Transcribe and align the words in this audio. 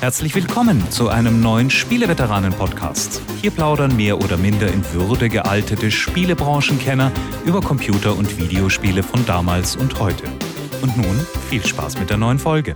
Herzlich 0.00 0.34
willkommen 0.34 0.90
zu 0.90 1.08
einem 1.08 1.40
neuen 1.40 1.70
Spieleveteranen-Podcast. 1.70 3.22
Hier 3.40 3.50
plaudern 3.50 3.96
mehr 3.96 4.18
oder 4.18 4.36
minder 4.36 4.70
in 4.70 4.84
Würde 4.92 5.30
gealtete 5.30 5.90
Spielebranchenkenner 5.90 7.10
über 7.46 7.62
Computer- 7.62 8.14
und 8.14 8.36
Videospiele 8.36 9.02
von 9.02 9.24
damals 9.24 9.74
und 9.74 9.98
heute. 9.98 10.24
Und 10.82 10.98
nun 10.98 11.26
viel 11.48 11.64
Spaß 11.64 11.98
mit 11.98 12.10
der 12.10 12.18
neuen 12.18 12.38
Folge. 12.38 12.74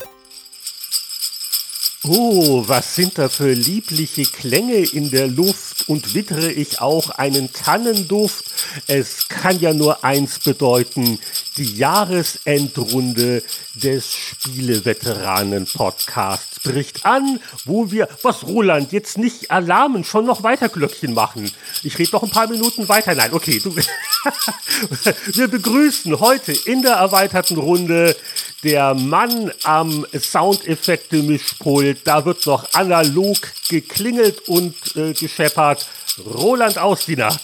Oh, 2.04 2.64
was 2.66 2.94
sind 2.94 3.18
da 3.18 3.28
für 3.28 3.52
liebliche 3.52 4.24
Klänge 4.24 4.78
in 4.78 5.10
der 5.10 5.28
Luft 5.28 5.90
und 5.90 6.14
wittere 6.14 6.50
ich 6.50 6.80
auch 6.80 7.10
einen 7.10 7.52
Tannenduft. 7.52 8.46
Es 8.86 9.28
kann 9.28 9.60
ja 9.60 9.74
nur 9.74 10.02
eins 10.02 10.38
bedeuten, 10.38 11.18
die 11.60 11.76
Jahresendrunde 11.76 13.44
des 13.74 14.14
Spieleveteranen-Podcasts 14.14 16.60
bricht 16.60 17.04
an, 17.04 17.38
wo 17.66 17.90
wir, 17.90 18.08
was 18.22 18.46
Roland, 18.46 18.92
jetzt 18.92 19.18
nicht 19.18 19.50
alarmen, 19.50 20.04
schon 20.04 20.24
noch 20.24 20.42
weiter 20.42 20.70
Glöckchen 20.70 21.12
machen. 21.12 21.50
Ich 21.82 21.98
rede 21.98 22.12
noch 22.12 22.22
ein 22.22 22.30
paar 22.30 22.48
Minuten 22.48 22.88
weiter. 22.88 23.14
Nein, 23.14 23.34
okay, 23.34 23.60
du. 23.62 23.76
wir 25.34 25.48
begrüßen 25.48 26.18
heute 26.18 26.52
in 26.52 26.80
der 26.80 26.94
erweiterten 26.94 27.58
Runde 27.58 28.16
der 28.62 28.94
Mann 28.94 29.52
am 29.62 30.06
Soundeffekte-Mischpult. 30.18 31.98
Da 32.04 32.24
wird 32.24 32.46
noch 32.46 32.72
analog 32.72 33.36
geklingelt 33.68 34.48
und 34.48 34.96
äh, 34.96 35.12
gescheppert. 35.12 35.86
Roland 36.24 36.78
Ausdiener. 36.78 37.38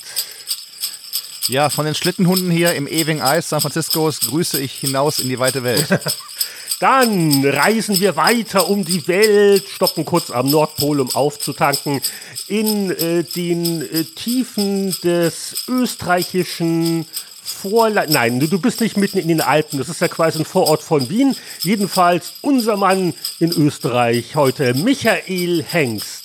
Ja, 1.48 1.70
von 1.70 1.84
den 1.84 1.94
Schlittenhunden 1.94 2.50
hier 2.50 2.74
im 2.74 2.88
ewigen 2.88 3.22
Eis 3.22 3.48
San 3.48 3.60
Franciscos 3.60 4.20
grüße 4.20 4.60
ich 4.60 4.72
hinaus 4.72 5.20
in 5.20 5.28
die 5.28 5.38
weite 5.38 5.62
Welt. 5.62 5.86
Dann 6.80 7.44
reisen 7.44 8.00
wir 8.00 8.16
weiter 8.16 8.68
um 8.68 8.84
die 8.84 9.06
Welt, 9.06 9.64
stoppen 9.68 10.04
kurz 10.04 10.30
am 10.30 10.50
Nordpol, 10.50 11.00
um 11.00 11.14
aufzutanken, 11.14 12.02
in 12.48 12.90
äh, 12.90 13.22
den 13.22 13.80
äh, 13.82 14.04
Tiefen 14.04 14.90
des 15.02 15.64
österreichischen 15.68 17.06
Vorland. 17.42 18.10
Nein, 18.10 18.40
du 18.40 18.58
bist 18.58 18.80
nicht 18.80 18.96
mitten 18.96 19.18
in 19.18 19.28
den 19.28 19.40
Alpen, 19.40 19.78
das 19.78 19.88
ist 19.88 20.00
ja 20.00 20.08
quasi 20.08 20.40
ein 20.40 20.44
Vorort 20.44 20.82
von 20.82 21.08
Wien. 21.08 21.36
Jedenfalls 21.60 22.34
unser 22.42 22.76
Mann 22.76 23.14
in 23.38 23.52
Österreich 23.52 24.34
heute, 24.34 24.74
Michael 24.74 25.62
Hengst. 25.62 26.24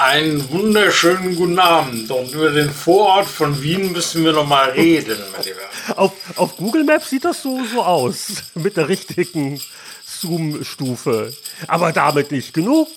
Einen 0.00 0.50
wunderschönen 0.50 1.36
guten 1.36 1.58
Abend. 1.58 2.10
Und 2.10 2.32
über 2.32 2.48
den 2.48 2.70
Vorort 2.70 3.26
von 3.26 3.62
Wien 3.62 3.92
müssen 3.92 4.24
wir 4.24 4.32
noch 4.32 4.46
mal 4.46 4.70
reden, 4.70 5.18
mein 5.30 5.44
Lieber. 5.44 5.60
Auf, 5.94 6.12
auf 6.36 6.56
Google 6.56 6.84
Maps 6.84 7.10
sieht 7.10 7.26
das 7.26 7.42
so, 7.42 7.62
so 7.70 7.82
aus. 7.82 8.44
Mit 8.54 8.78
der 8.78 8.88
richtigen 8.88 9.60
Zoom-Stufe. 10.06 11.34
Aber 11.66 11.92
damit 11.92 12.32
nicht 12.32 12.54
genug. 12.54 12.88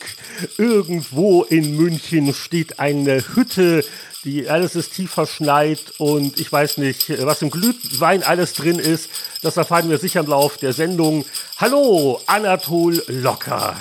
Irgendwo 0.57 1.43
in 1.43 1.75
München 1.75 2.33
steht 2.33 2.79
eine 2.79 3.21
Hütte, 3.35 3.83
die 4.23 4.49
alles 4.49 4.77
ist 4.77 4.93
tief 4.93 5.11
verschneit 5.11 5.81
und 5.97 6.39
ich 6.39 6.49
weiß 6.49 6.77
nicht, 6.77 7.11
was 7.25 7.41
im 7.41 7.49
Glühwein 7.49 8.23
alles 8.23 8.53
drin 8.53 8.79
ist. 8.79 9.09
Das 9.41 9.57
erfahren 9.57 9.89
wir 9.89 9.97
sicher 9.97 10.21
im 10.21 10.27
Lauf 10.27 10.55
der 10.55 10.71
Sendung. 10.71 11.25
Hallo, 11.57 12.21
Anatol 12.27 13.03
Locker. 13.07 13.75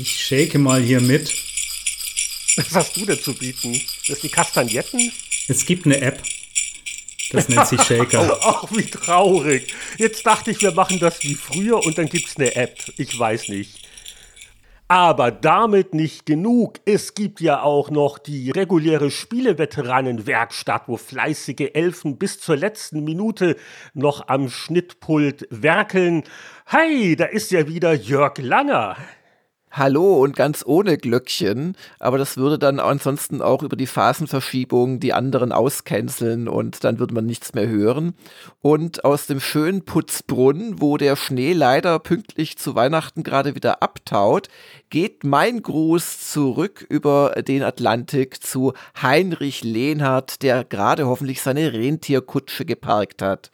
Ich 0.00 0.24
shake 0.24 0.58
mal 0.58 0.80
hier 0.80 1.00
mit. 1.00 1.34
Was 2.56 2.72
hast 2.72 2.96
du 2.96 3.04
denn 3.04 3.18
zu 3.18 3.34
bieten? 3.34 3.72
Das 4.06 4.18
ist 4.18 4.22
die 4.22 4.28
Kastagnetten? 4.28 5.10
Es 5.48 5.66
gibt 5.66 5.86
eine 5.86 6.00
App. 6.00 6.22
Das 7.32 7.48
nennt 7.48 7.66
sich 7.66 7.82
Shaker. 7.82 8.38
Ach, 8.42 8.64
wie 8.70 8.84
traurig. 8.84 9.74
Jetzt 9.96 10.24
dachte 10.24 10.52
ich, 10.52 10.62
wir 10.62 10.70
machen 10.70 11.00
das 11.00 11.20
wie 11.24 11.34
früher 11.34 11.84
und 11.84 11.98
dann 11.98 12.08
gibt 12.08 12.28
es 12.28 12.36
eine 12.36 12.54
App. 12.54 12.78
Ich 12.96 13.18
weiß 13.18 13.48
nicht. 13.48 13.88
Aber 14.86 15.32
damit 15.32 15.94
nicht 15.94 16.26
genug. 16.26 16.78
Es 16.84 17.14
gibt 17.14 17.40
ja 17.40 17.62
auch 17.62 17.90
noch 17.90 18.18
die 18.18 18.52
reguläre 18.52 19.10
Spieleveteranenwerkstatt, 19.10 20.84
wo 20.86 20.96
fleißige 20.96 21.74
Elfen 21.74 22.18
bis 22.18 22.38
zur 22.38 22.56
letzten 22.56 23.02
Minute 23.02 23.56
noch 23.94 24.28
am 24.28 24.48
Schnittpult 24.48 25.48
werkeln. 25.50 26.22
Hey, 26.66 27.16
da 27.16 27.24
ist 27.24 27.50
ja 27.50 27.66
wieder 27.66 27.92
Jörg 27.94 28.38
Langer. 28.38 28.96
Hallo 29.70 30.22
und 30.22 30.34
ganz 30.34 30.64
ohne 30.66 30.96
Glöckchen, 30.96 31.76
aber 31.98 32.16
das 32.16 32.38
würde 32.38 32.58
dann 32.58 32.80
ansonsten 32.80 33.42
auch 33.42 33.62
über 33.62 33.76
die 33.76 33.86
Phasenverschiebung 33.86 34.98
die 34.98 35.12
anderen 35.12 35.52
auscanceln 35.52 36.48
und 36.48 36.84
dann 36.84 36.98
würde 36.98 37.12
man 37.12 37.26
nichts 37.26 37.52
mehr 37.52 37.68
hören. 37.68 38.14
Und 38.62 39.04
aus 39.04 39.26
dem 39.26 39.40
schönen 39.40 39.84
Putzbrunnen, 39.84 40.80
wo 40.80 40.96
der 40.96 41.16
Schnee 41.16 41.52
leider 41.52 41.98
pünktlich 41.98 42.56
zu 42.56 42.76
Weihnachten 42.76 43.22
gerade 43.22 43.54
wieder 43.54 43.82
abtaut, 43.82 44.48
geht 44.88 45.22
mein 45.24 45.62
Gruß 45.62 46.30
zurück 46.32 46.86
über 46.88 47.34
den 47.46 47.62
Atlantik 47.62 48.42
zu 48.42 48.72
Heinrich 49.00 49.62
Lehnhardt, 49.64 50.42
der 50.42 50.64
gerade 50.64 51.06
hoffentlich 51.06 51.42
seine 51.42 51.74
Rentierkutsche 51.74 52.64
geparkt 52.64 53.20
hat. 53.20 53.50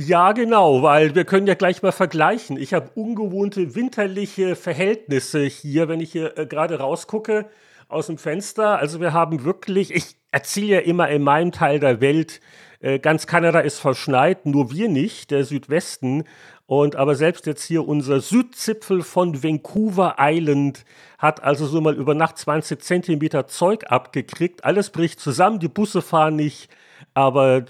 Ja, 0.00 0.30
genau, 0.30 0.82
weil 0.84 1.16
wir 1.16 1.24
können 1.24 1.48
ja 1.48 1.54
gleich 1.54 1.82
mal 1.82 1.90
vergleichen. 1.90 2.56
Ich 2.56 2.72
habe 2.72 2.88
ungewohnte 2.94 3.74
winterliche 3.74 4.54
Verhältnisse 4.54 5.40
hier, 5.42 5.88
wenn 5.88 5.98
ich 5.98 6.12
hier 6.12 6.38
äh, 6.38 6.46
gerade 6.46 6.78
rausgucke 6.78 7.46
aus 7.88 8.06
dem 8.06 8.16
Fenster. 8.16 8.78
Also 8.78 9.00
wir 9.00 9.12
haben 9.12 9.42
wirklich, 9.42 9.92
ich 9.92 10.14
erzähle 10.30 10.74
ja 10.74 10.78
immer 10.82 11.08
in 11.08 11.24
meinem 11.24 11.50
Teil 11.50 11.80
der 11.80 12.00
Welt, 12.00 12.40
äh, 12.78 13.00
ganz 13.00 13.26
Kanada 13.26 13.58
ist 13.58 13.80
verschneit, 13.80 14.46
nur 14.46 14.70
wir 14.70 14.88
nicht, 14.88 15.32
der 15.32 15.44
Südwesten. 15.44 16.22
Und 16.66 16.94
aber 16.94 17.16
selbst 17.16 17.46
jetzt 17.46 17.64
hier 17.64 17.88
unser 17.88 18.20
Südzipfel 18.20 19.02
von 19.02 19.42
Vancouver 19.42 20.14
Island 20.20 20.84
hat 21.18 21.42
also 21.42 21.66
so 21.66 21.80
mal 21.80 21.96
über 21.96 22.14
Nacht 22.14 22.38
20 22.38 22.80
Zentimeter 22.80 23.48
Zeug 23.48 23.86
abgekriegt. 23.88 24.62
Alles 24.62 24.90
bricht 24.90 25.18
zusammen, 25.18 25.58
die 25.58 25.66
Busse 25.66 26.02
fahren 26.02 26.36
nicht 26.36 26.70
aber 27.18 27.56
äh, 27.56 27.64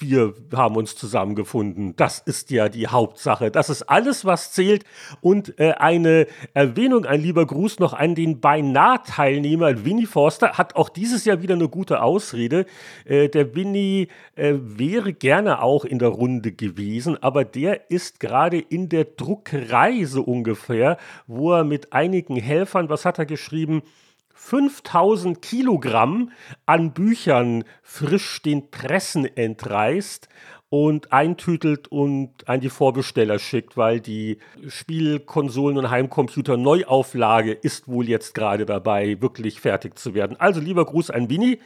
wir 0.00 0.34
haben 0.52 0.74
uns 0.74 0.96
zusammengefunden. 0.96 1.94
Das 1.94 2.18
ist 2.18 2.50
ja 2.50 2.68
die 2.68 2.88
Hauptsache. 2.88 3.52
Das 3.52 3.70
ist 3.70 3.82
alles, 3.82 4.24
was 4.24 4.50
zählt. 4.50 4.84
Und 5.20 5.56
äh, 5.60 5.74
eine 5.74 6.26
Erwähnung, 6.52 7.06
ein 7.06 7.20
lieber 7.20 7.46
Gruß 7.46 7.78
noch 7.78 7.92
an 7.92 8.16
den 8.16 8.40
Beinahe-Teilnehmer 8.40 9.84
Winnie 9.84 10.06
Forster. 10.06 10.58
Hat 10.58 10.74
auch 10.74 10.88
dieses 10.88 11.24
Jahr 11.24 11.42
wieder 11.42 11.54
eine 11.54 11.68
gute 11.68 12.02
Ausrede. 12.02 12.66
Äh, 13.04 13.28
der 13.28 13.54
Winnie 13.54 14.08
äh, 14.34 14.54
wäre 14.58 15.12
gerne 15.12 15.62
auch 15.62 15.84
in 15.84 16.00
der 16.00 16.08
Runde 16.08 16.50
gewesen, 16.50 17.22
aber 17.22 17.44
der 17.44 17.92
ist 17.92 18.18
gerade 18.18 18.58
in 18.58 18.88
der 18.88 19.04
Druckerei 19.04 20.06
so 20.06 20.22
ungefähr, 20.22 20.96
wo 21.28 21.52
er 21.52 21.62
mit 21.62 21.92
einigen 21.92 22.34
Helfern, 22.34 22.88
was 22.88 23.04
hat 23.04 23.20
er 23.20 23.26
geschrieben? 23.26 23.82
5000 24.48 25.42
Kilogramm 25.42 26.32
an 26.64 26.94
Büchern 26.94 27.64
frisch 27.82 28.40
den 28.40 28.70
Pressen 28.70 29.26
entreißt 29.26 30.26
und 30.70 31.12
eintütelt 31.12 31.88
und 31.88 32.48
an 32.48 32.60
die 32.60 32.70
Vorbesteller 32.70 33.38
schickt, 33.38 33.76
weil 33.76 34.00
die 34.00 34.38
Spielkonsolen- 34.66 35.76
und 35.76 35.90
Heimcomputer-Neuauflage 35.90 37.52
ist 37.52 37.88
wohl 37.88 38.08
jetzt 38.08 38.34
gerade 38.34 38.64
dabei, 38.64 39.20
wirklich 39.20 39.60
fertig 39.60 39.98
zu 39.98 40.14
werden. 40.14 40.40
Also 40.40 40.60
lieber 40.60 40.86
Gruß 40.86 41.10
an 41.10 41.28
Winnie. 41.28 41.60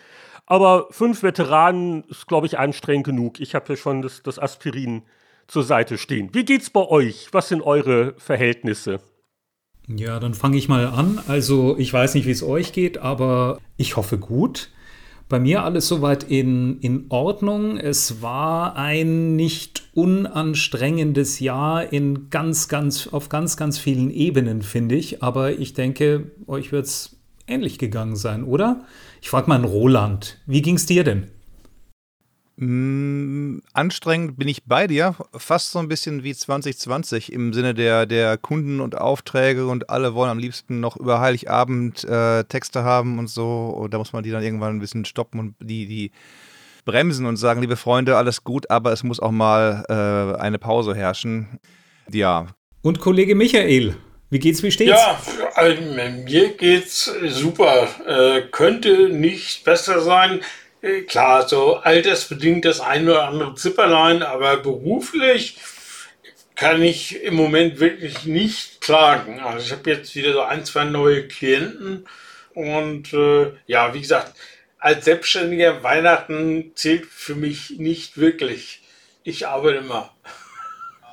Aber 0.47 0.89
fünf 0.91 1.23
Veteranen 1.23 2.03
ist, 2.09 2.27
glaube 2.27 2.49
ich, 2.49 2.59
anstrengend 2.59 3.07
genug. 3.07 3.39
Ich 3.39 3.55
habe 3.55 3.67
hier 3.69 3.77
schon 3.77 4.03
das, 4.03 4.25
das 4.25 4.41
Aspirin 4.41 5.03
zur 5.47 5.63
Seite 5.63 5.99
stehen. 5.99 6.31
Wie 6.33 6.45
geht's 6.45 6.69
bei 6.69 6.85
euch? 6.85 7.29
Was 7.31 7.49
sind 7.49 7.63
eure 7.63 8.15
Verhältnisse? 8.19 8.99
Ja, 9.89 10.21
dann 10.21 10.35
fange 10.35 10.57
ich 10.57 10.69
mal 10.69 10.87
an. 10.87 11.21
Also 11.27 11.77
ich 11.79 11.93
weiß 11.93 12.15
nicht, 12.15 12.27
wie 12.27 12.31
es 12.31 12.43
euch 12.43 12.73
geht, 12.73 12.99
aber 12.99 13.59
ich 13.77 13.97
hoffe 13.97 14.19
gut. 14.19 14.71
Bei 15.29 15.41
mir 15.41 15.65
alles 15.65 15.89
soweit 15.89 16.25
in, 16.25 16.79
in 16.81 17.07
Ordnung. 17.09 17.79
Es 17.79 18.21
war 18.21 18.77
ein 18.77 19.35
nicht 19.35 19.83
unanstrengendes 19.95 21.41
Jahr 21.41 21.93
in 21.93 22.29
ganz, 22.29 22.69
ganz, 22.69 23.09
auf 23.09 23.29
ganz, 23.29 23.57
ganz 23.57 23.79
vielen 23.79 24.11
Ebenen, 24.11 24.63
finde 24.63 24.95
ich. 24.95 25.23
Aber 25.23 25.59
ich 25.59 25.75
denke, 25.75 26.33
euch 26.47 26.71
wird 26.71 26.87
es 26.87 27.17
ähnlich 27.47 27.79
gegangen 27.79 28.17
sein, 28.17 28.45
oder? 28.45 28.85
Ich 29.21 29.31
frage 29.31 29.49
mal 29.49 29.57
einen 29.57 29.65
Roland. 29.65 30.39
Wie 30.47 30.63
ging 30.63 30.77
es 30.77 30.87
dir 30.87 31.03
denn? 31.03 31.29
Mm, 32.65 33.59
anstrengend 33.73 34.39
bin 34.39 34.47
ich 34.47 34.63
bei 34.63 34.87
dir, 34.87 35.17
fast 35.37 35.73
so 35.73 35.81
ein 35.81 35.89
bisschen 35.89 36.23
wie 36.23 36.33
2020 36.33 37.33
im 37.33 37.53
Sinne 37.53 37.75
der, 37.75 38.07
der 38.07 38.39
Kunden 38.39 38.81
und 38.81 38.97
Aufträge 38.97 39.67
und 39.67 39.91
alle 39.91 40.15
wollen 40.15 40.31
am 40.31 40.39
liebsten 40.39 40.79
noch 40.79 40.97
über 40.97 41.19
Heiligabend 41.21 42.05
äh, 42.05 42.45
Texte 42.45 42.85
haben 42.85 43.19
und 43.19 43.29
so. 43.29 43.67
Und 43.67 43.93
da 43.93 43.99
muss 43.99 44.13
man 44.13 44.23
die 44.23 44.31
dann 44.31 44.45
irgendwann 44.45 44.77
ein 44.77 44.79
bisschen 44.79 45.05
stoppen 45.05 45.41
und 45.41 45.55
die, 45.59 45.87
die 45.87 46.13
bremsen 46.85 47.27
und 47.27 47.37
sagen, 47.37 47.63
liebe 47.63 47.75
Freunde, 47.75 48.17
alles 48.17 48.45
gut, 48.45 48.71
aber 48.71 48.93
es 48.93 49.03
muss 49.03 49.19
auch 49.19 49.33
mal 49.33 49.85
äh, 49.89 50.41
eine 50.41 50.61
Pause 50.61 50.95
herrschen. 50.95 51.59
Ja. 52.13 52.47
Und 52.81 53.01
Kollege 53.01 53.35
Michael, 53.35 53.97
wie 54.31 54.39
geht's, 54.39 54.63
wie 54.63 54.71
steht's? 54.71 54.93
Ja, 54.93 55.21
also, 55.57 55.83
mir 55.83 56.49
geht's 56.57 57.13
super. 57.27 57.89
Äh, 58.07 58.43
könnte 58.53 59.09
nicht 59.09 59.65
besser 59.65 60.01
sein. 60.01 60.43
Klar, 61.07 61.49
so 61.49 61.77
altersbedingt 61.77 62.65
das 62.65 62.81
ein 62.81 63.09
oder 63.09 63.29
andere 63.29 63.55
Zipperlein, 63.55 64.23
aber 64.23 64.57
beruflich 64.57 65.59
kann 66.57 66.83
ich 66.83 67.23
im 67.23 67.35
Moment 67.35 67.79
wirklich 67.79 68.25
nicht 68.25 68.81
klagen. 68.81 69.41
Also 69.41 69.67
ich 69.67 69.73
habe 69.73 69.91
jetzt 69.91 70.15
wieder 70.17 70.33
so 70.33 70.41
ein, 70.41 70.65
zwei 70.65 70.85
neue 70.85 71.29
Klienten 71.29 72.07
und 72.55 73.13
äh, 73.13 73.53
ja, 73.67 73.95
wie 73.95 74.01
gesagt, 74.01 74.35
als 74.79 75.05
Selbstständiger 75.05 75.85
Weihnachten 75.85 76.73
zählt 76.75 77.07
für 77.07 77.37
mich 77.37 77.79
nicht 77.79 78.19
wirklich. 78.19 78.83
Ich 79.23 79.47
arbeite 79.47 79.79
immer. 79.79 80.11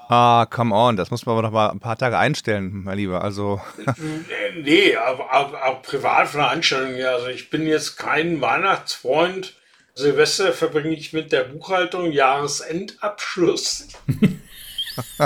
Ah, 0.10 0.48
come 0.50 0.74
on, 0.74 0.98
das 0.98 1.12
muss 1.12 1.27
man 1.27 1.33
aber 1.33 1.44
noch 1.44 1.51
mal 1.51 1.69
ein 1.69 1.80
paar 1.80 1.95
Tage 1.95 2.18
einstellen, 2.18 2.81
mein 2.83 2.98
Lieber. 2.98 3.24
Also. 3.24 3.62
nee, 4.56 4.95
aber, 4.95 5.31
aber, 5.31 5.62
aber 5.62 5.81
Privatveranstaltungen, 5.83 6.98
ja. 6.98 7.12
Also 7.12 7.27
ich 7.27 7.51
bin 7.51 7.68
jetzt 7.68 7.98
kein 7.98 8.42
Weihnachtsfreund. 8.42 9.54
Silvester 10.00 10.54
verbringe 10.54 10.96
ich 10.96 11.12
mit 11.12 11.34
der 11.34 11.44
Buchhaltung, 11.44 12.12
Jahresendabschluss. 12.12 13.90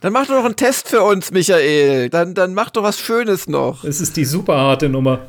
dann 0.00 0.12
mach 0.12 0.26
doch 0.26 0.36
noch 0.36 0.44
einen 0.46 0.56
Test 0.56 0.88
für 0.88 1.02
uns, 1.02 1.30
Michael. 1.30 2.08
Dann, 2.08 2.34
dann 2.34 2.54
mach 2.54 2.70
doch 2.70 2.82
was 2.82 2.98
Schönes 2.98 3.48
noch. 3.48 3.84
Das 3.84 4.00
ist 4.00 4.16
die 4.16 4.24
super 4.24 4.56
harte 4.56 4.88
Nummer. 4.88 5.26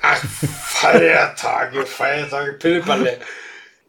Ach, 0.00 0.16
Feiertage, 0.16 1.84
Feiertage, 1.84 2.54
Pilleballe. 2.54 3.18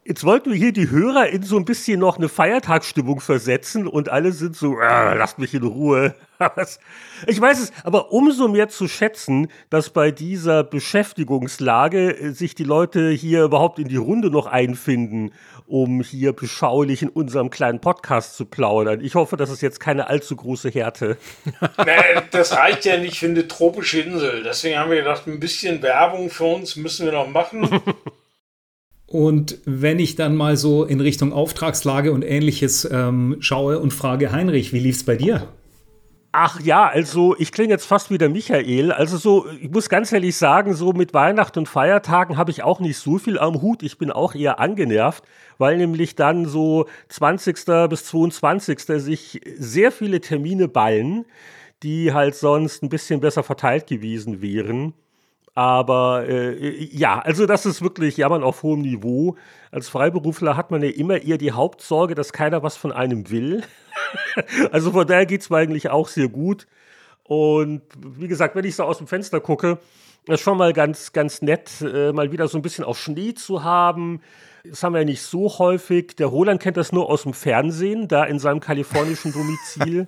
Jetzt 0.08 0.24
wollten 0.24 0.52
wir 0.52 0.58
hier 0.58 0.72
die 0.72 0.90
Hörer 0.90 1.28
in 1.28 1.44
so 1.44 1.58
ein 1.58 1.66
bisschen 1.66 2.00
noch 2.00 2.18
eine 2.18 2.30
Feiertagsstimmung 2.30 3.20
versetzen 3.20 3.88
und 3.88 4.08
alle 4.08 4.32
sind 4.32 4.56
so, 4.56 4.78
ah, 4.78 5.14
lasst 5.14 5.38
mich 5.38 5.54
in 5.54 5.64
Ruhe. 5.64 6.16
ich 7.28 7.42
weiß 7.42 7.60
es, 7.60 7.74
aber 7.84 8.14
umso 8.14 8.48
mehr 8.48 8.70
zu 8.70 8.88
schätzen, 8.88 9.50
dass 9.70 9.90
bei 9.90 10.12
dieser 10.12 10.64
Beschäftigungslage 10.64 12.18
äh, 12.18 12.30
sich 12.30 12.56
die 12.56 12.64
Leute 12.64 13.10
hier 13.10 13.44
überhaupt 13.44 13.80
in 13.80 13.90
die 13.90 13.98
Runde 13.98 14.32
noch 14.32 14.46
einfinden, 14.46 15.34
um 15.66 16.02
hier 16.02 16.32
beschaulich 16.32 17.02
in 17.02 17.10
unserem 17.10 17.50
kleinen 17.50 17.82
Podcast 17.82 18.38
zu 18.38 18.46
plaudern. 18.46 19.02
Ich 19.02 19.16
hoffe, 19.16 19.36
das 19.36 19.50
ist 19.50 19.60
jetzt 19.62 19.82
keine 19.82 20.08
allzu 20.08 20.38
große 20.38 20.70
Härte. 20.70 21.18
nee, 21.86 22.22
das 22.32 22.54
reicht 22.56 22.86
ja 22.86 22.96
nicht 22.96 23.20
für 23.20 23.26
eine 23.26 23.46
tropische 23.50 24.00
Insel. 24.00 24.44
Deswegen 24.44 24.80
haben 24.80 24.90
wir 24.90 25.00
gedacht, 25.00 25.28
ein 25.28 25.42
bisschen 25.42 25.82
Werbung 25.82 26.30
für 26.30 26.46
uns 26.46 26.78
müssen 26.78 27.06
wir 27.06 27.12
noch 27.12 27.28
machen. 27.28 27.82
Und 29.08 29.60
wenn 29.66 30.00
ich 30.00 30.16
dann 30.16 30.36
mal 30.36 30.58
so 30.58 30.84
in 30.84 31.00
Richtung 31.00 31.32
Auftragslage 31.32 32.12
und 32.12 32.24
ähnliches 32.24 32.88
ähm, 32.92 33.38
schaue 33.40 33.80
und 33.80 33.94
frage, 33.94 34.34
Heinrich, 34.34 34.74
wie 34.74 34.80
lief 34.80 34.98
es 34.98 35.06
bei 35.06 35.16
dir? 35.16 35.48
Ach 36.34 36.60
ja, 36.60 36.86
also 36.86 37.36
ich 37.40 37.54
klinge 37.54 37.72
jetzt 37.72 37.86
fast 37.86 38.12
wie 38.12 38.18
der 38.18 38.30
Michael. 38.30 38.92
Also 38.92 39.18
so, 39.18 39.48
ich 39.62 39.72
muss 39.72 39.88
ganz 39.88 40.12
ehrlich 40.12 40.36
sagen, 40.36 40.74
so 40.74 40.92
mit 40.92 41.14
Weihnachten 41.14 41.60
und 41.60 41.70
Feiertagen 41.70 42.38
habe 42.38 42.52
ich 42.52 42.64
auch 42.64 42.82
nicht 42.82 42.98
so 42.98 43.18
viel 43.18 43.40
am 43.40 43.62
Hut. 43.62 43.82
Ich 43.82 43.98
bin 43.98 44.12
auch 44.12 44.36
eher 44.36 44.60
angenervt, 44.60 45.24
weil 45.58 45.78
nämlich 45.78 46.16
dann 46.16 46.46
so 46.46 46.86
20. 47.08 47.56
bis 47.90 48.06
22. 48.06 48.80
sich 48.80 49.42
sehr 49.58 49.92
viele 49.92 50.20
Termine 50.20 50.68
ballen, 50.68 51.26
die 51.82 52.14
halt 52.14 52.36
sonst 52.36 52.84
ein 52.84 52.90
bisschen 52.90 53.22
besser 53.22 53.42
verteilt 53.42 53.88
gewesen 53.88 54.42
wären. 54.42 54.94
Aber 55.58 56.30
äh, 56.30 56.84
ja, 56.84 57.18
also 57.18 57.48
das 57.48 57.66
ist 57.66 57.82
wirklich 57.82 58.16
Jammern 58.16 58.44
auf 58.44 58.62
hohem 58.62 58.82
Niveau. 58.82 59.38
Als 59.72 59.90
Freiberufler 59.90 60.56
hat 60.56 60.70
man 60.70 60.84
ja 60.84 60.90
immer 60.90 61.24
eher 61.24 61.40
die 61.40 61.52
Hauptsorge, 61.52 62.14
dass 62.14 62.32
keiner 62.32 62.62
was 62.62 62.78
von 62.78 62.92
einem 62.92 63.32
will. 63.32 63.64
also 64.72 64.92
von 64.92 65.08
daher 65.08 65.26
geht 65.26 65.42
es 65.42 65.50
mir 65.50 65.58
eigentlich 65.58 65.90
auch 65.90 66.10
sehr 66.10 66.28
gut. 66.28 66.68
Und 67.24 67.82
wie 68.06 68.28
gesagt, 68.28 68.56
wenn 68.56 68.66
ich 68.66 68.76
so 68.76 68.84
aus 68.84 69.00
dem 69.00 69.08
Fenster 69.08 69.40
gucke, 69.40 69.80
ist 70.28 70.42
schon 70.42 70.60
mal 70.60 70.74
ganz, 70.74 71.12
ganz 71.12 71.42
nett, 71.42 71.72
äh, 71.82 72.14
mal 72.14 72.32
wieder 72.32 72.48
so 72.48 72.60
ein 72.60 72.62
bisschen 72.62 72.86
auf 72.86 73.00
Schnee 73.00 73.34
zu 73.34 73.64
haben. 73.64 74.22
Das 74.64 74.84
haben 74.84 74.94
wir 74.94 75.00
ja 75.00 75.06
nicht 75.06 75.24
so 75.24 75.58
häufig. 75.58 76.16
Der 76.18 76.28
Roland 76.28 76.62
kennt 76.62 76.78
das 76.78 76.92
nur 76.92 77.10
aus 77.10 77.24
dem 77.24 77.34
Fernsehen, 77.34 78.08
da 78.08 78.26
in 78.26 78.38
seinem 78.38 78.60
kalifornischen 78.60 79.34
Domizil. 79.34 80.08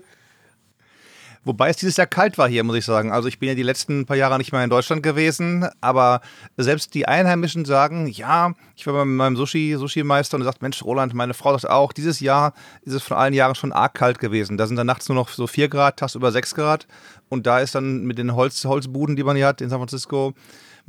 Wobei 1.46 1.70
es 1.70 1.78
dieses 1.78 1.98
Jahr 1.98 2.08
kalt 2.08 2.38
war 2.38 2.50
hier, 2.50 2.64
muss 2.64 2.76
ich 2.76 2.86
sagen. 2.86 3.12
Also 3.12 3.28
ich 3.28 3.40
bin 3.40 3.50
ja 3.50 3.56
die 3.56 3.64
letzten 3.64 4.06
paar 4.06 4.18
Jahre 4.18 4.38
nicht 4.38 4.52
mehr 4.52 4.64
in 4.64 4.70
Deutschland 4.70 5.04
gewesen, 5.04 5.68
aber 5.82 6.22
selbst 6.58 6.94
die 6.94 7.08
Einheimischen 7.08 7.66
sagen, 7.66 8.08
ja, 8.08 8.54
ich 8.76 8.86
war 8.86 8.94
bei 8.94 9.06
meinem 9.06 9.38
Sushi, 9.38 9.76
Sushi-Meister 9.78 10.36
und 10.36 10.42
er 10.42 10.46
sagt, 10.46 10.62
Mensch, 10.62 10.84
Roland, 10.84 11.14
meine 11.14 11.34
Frau 11.34 11.58
sagt 11.58 11.72
auch, 11.72 11.94
dieses 11.94 12.20
Jahr 12.20 12.54
ist 12.82 12.94
es 12.94 13.04
von 13.04 13.18
allen 13.18 13.34
Jahren 13.34 13.56
schon 13.56 13.72
arg 13.72 13.94
kalt 13.94 14.20
gewesen. 14.20 14.58
Da 14.58 14.68
sind 14.68 14.76
dann 14.76 14.88
nachts 14.88 15.08
nur 15.08 15.16
noch 15.16 15.30
so 15.30 15.48
4 15.48 15.70
Grad, 15.70 15.98
tagsüber 15.98 16.32
6 16.32 16.56
Grad. 16.56 16.88
Und 17.30 17.48
da 17.48 17.60
ist 17.60 17.74
dann 17.76 18.04
mit 18.06 18.18
den 18.18 18.36
Holz, 18.36 18.66
Holzbuden, 18.66 19.16
die 19.16 19.24
man 19.24 19.36
hier 19.36 19.48
hat 19.48 19.62
in 19.62 19.70
San 19.70 19.80
Francisco, 19.80 20.34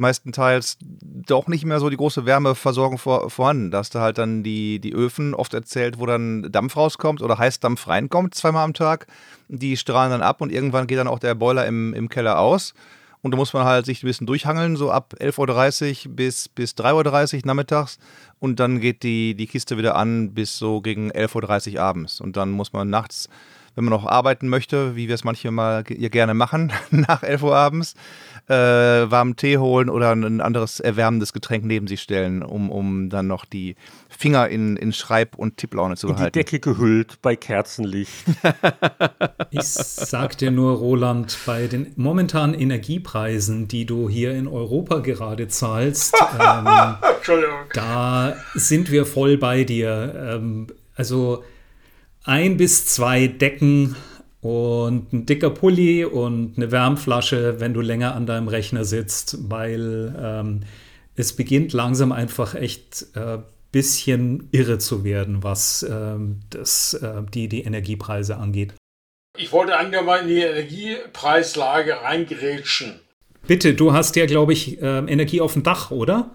meistenteils 0.00 0.78
doch 0.80 1.46
nicht 1.46 1.64
mehr 1.64 1.78
so 1.78 1.90
die 1.90 1.96
große 1.96 2.26
Wärmeversorgung 2.26 2.98
vor, 2.98 3.30
vorhanden. 3.30 3.70
Da 3.70 3.78
hast 3.78 3.94
du 3.94 4.00
halt 4.00 4.18
dann 4.18 4.42
die, 4.42 4.80
die 4.80 4.92
Öfen 4.92 5.34
oft 5.34 5.54
erzählt, 5.54 6.00
wo 6.00 6.06
dann 6.06 6.50
Dampf 6.50 6.76
rauskommt 6.76 7.22
oder 7.22 7.38
Heißdampf 7.38 7.86
reinkommt, 7.86 8.34
zweimal 8.34 8.64
am 8.64 8.74
Tag. 8.74 9.06
Die 9.48 9.76
strahlen 9.76 10.10
dann 10.10 10.22
ab 10.22 10.40
und 10.40 10.50
irgendwann 10.50 10.86
geht 10.86 10.98
dann 10.98 11.08
auch 11.08 11.18
der 11.18 11.34
Boiler 11.34 11.66
im, 11.66 11.94
im 11.94 12.08
Keller 12.08 12.38
aus. 12.38 12.74
Und 13.22 13.32
da 13.32 13.36
muss 13.36 13.52
man 13.52 13.64
halt 13.64 13.84
sich 13.84 14.02
ein 14.02 14.06
bisschen 14.06 14.26
durchhangeln, 14.26 14.76
so 14.76 14.90
ab 14.90 15.14
11.30 15.18 16.06
Uhr 16.06 16.16
bis, 16.16 16.48
bis 16.48 16.72
3.30 16.72 17.36
Uhr 17.36 17.40
nachmittags. 17.44 17.98
Und 18.38 18.58
dann 18.58 18.80
geht 18.80 19.02
die, 19.02 19.34
die 19.34 19.46
Kiste 19.46 19.76
wieder 19.76 19.94
an 19.94 20.32
bis 20.32 20.56
so 20.56 20.80
gegen 20.80 21.12
11.30 21.12 21.74
Uhr 21.74 21.82
abends. 21.82 22.20
Und 22.20 22.38
dann 22.38 22.50
muss 22.50 22.72
man 22.72 22.88
nachts, 22.88 23.28
wenn 23.74 23.84
man 23.84 23.92
noch 23.92 24.06
arbeiten 24.06 24.48
möchte, 24.48 24.96
wie 24.96 25.08
wir 25.08 25.14
es 25.14 25.24
manche 25.24 25.50
mal 25.50 25.84
gerne 25.84 26.32
machen, 26.32 26.72
nach 26.90 27.22
11 27.22 27.42
Uhr 27.42 27.56
abends, 27.56 27.94
äh, 28.50 29.10
warmen 29.10 29.36
Tee 29.36 29.58
holen 29.58 29.88
oder 29.88 30.10
ein 30.10 30.40
anderes 30.40 30.80
erwärmendes 30.80 31.32
Getränk 31.32 31.64
neben 31.64 31.86
sich 31.86 32.00
stellen, 32.02 32.42
um, 32.42 32.68
um 32.70 33.08
dann 33.08 33.28
noch 33.28 33.44
die 33.44 33.76
Finger 34.08 34.48
in, 34.48 34.76
in 34.76 34.92
Schreib- 34.92 35.36
und 35.36 35.56
Tipplaune 35.56 35.96
zu 35.96 36.08
in 36.08 36.14
behalten. 36.14 36.32
Die 36.32 36.38
Decke 36.40 36.58
gehüllt 36.58 37.22
bei 37.22 37.36
Kerzenlicht. 37.36 38.12
ich 39.50 39.62
sag 39.62 40.36
dir 40.38 40.50
nur, 40.50 40.76
Roland, 40.78 41.38
bei 41.46 41.68
den 41.68 41.92
momentanen 41.94 42.58
Energiepreisen, 42.58 43.68
die 43.68 43.86
du 43.86 44.08
hier 44.08 44.34
in 44.34 44.48
Europa 44.48 44.98
gerade 44.98 45.46
zahlst, 45.46 46.16
ähm, 46.40 46.96
da 47.72 48.34
sind 48.54 48.90
wir 48.90 49.06
voll 49.06 49.38
bei 49.38 49.62
dir. 49.62 50.14
Ähm, 50.34 50.66
also 50.96 51.44
ein 52.24 52.56
bis 52.56 52.86
zwei 52.86 53.28
Decken 53.28 53.94
und 54.40 55.12
ein 55.12 55.26
dicker 55.26 55.50
Pulli 55.50 56.04
und 56.04 56.56
eine 56.56 56.72
Wärmflasche, 56.72 57.60
wenn 57.60 57.74
du 57.74 57.80
länger 57.80 58.14
an 58.14 58.26
deinem 58.26 58.48
Rechner 58.48 58.84
sitzt, 58.84 59.50
weil 59.50 60.14
ähm, 60.18 60.60
es 61.14 61.34
beginnt 61.34 61.72
langsam 61.72 62.12
einfach 62.12 62.54
echt 62.54 63.06
äh, 63.14 63.38
bisschen 63.72 64.48
irre 64.50 64.78
zu 64.78 65.04
werden, 65.04 65.42
was 65.42 65.86
ähm, 65.88 66.40
das, 66.50 66.94
äh, 66.94 67.22
die, 67.32 67.48
die 67.48 67.62
Energiepreise 67.62 68.36
angeht. 68.36 68.74
Ich 69.36 69.52
wollte 69.52 69.76
eigentlich 69.76 70.02
mal 70.02 70.20
in 70.20 70.28
die 70.28 70.40
Energiepreislage 70.40 72.02
reingerätschen. 72.02 73.00
Bitte, 73.46 73.74
du 73.74 73.92
hast 73.92 74.16
ja, 74.16 74.26
glaube 74.26 74.52
ich, 74.52 74.82
äh, 74.82 74.98
Energie 74.98 75.40
auf 75.40 75.52
dem 75.52 75.62
Dach, 75.62 75.90
oder? 75.90 76.34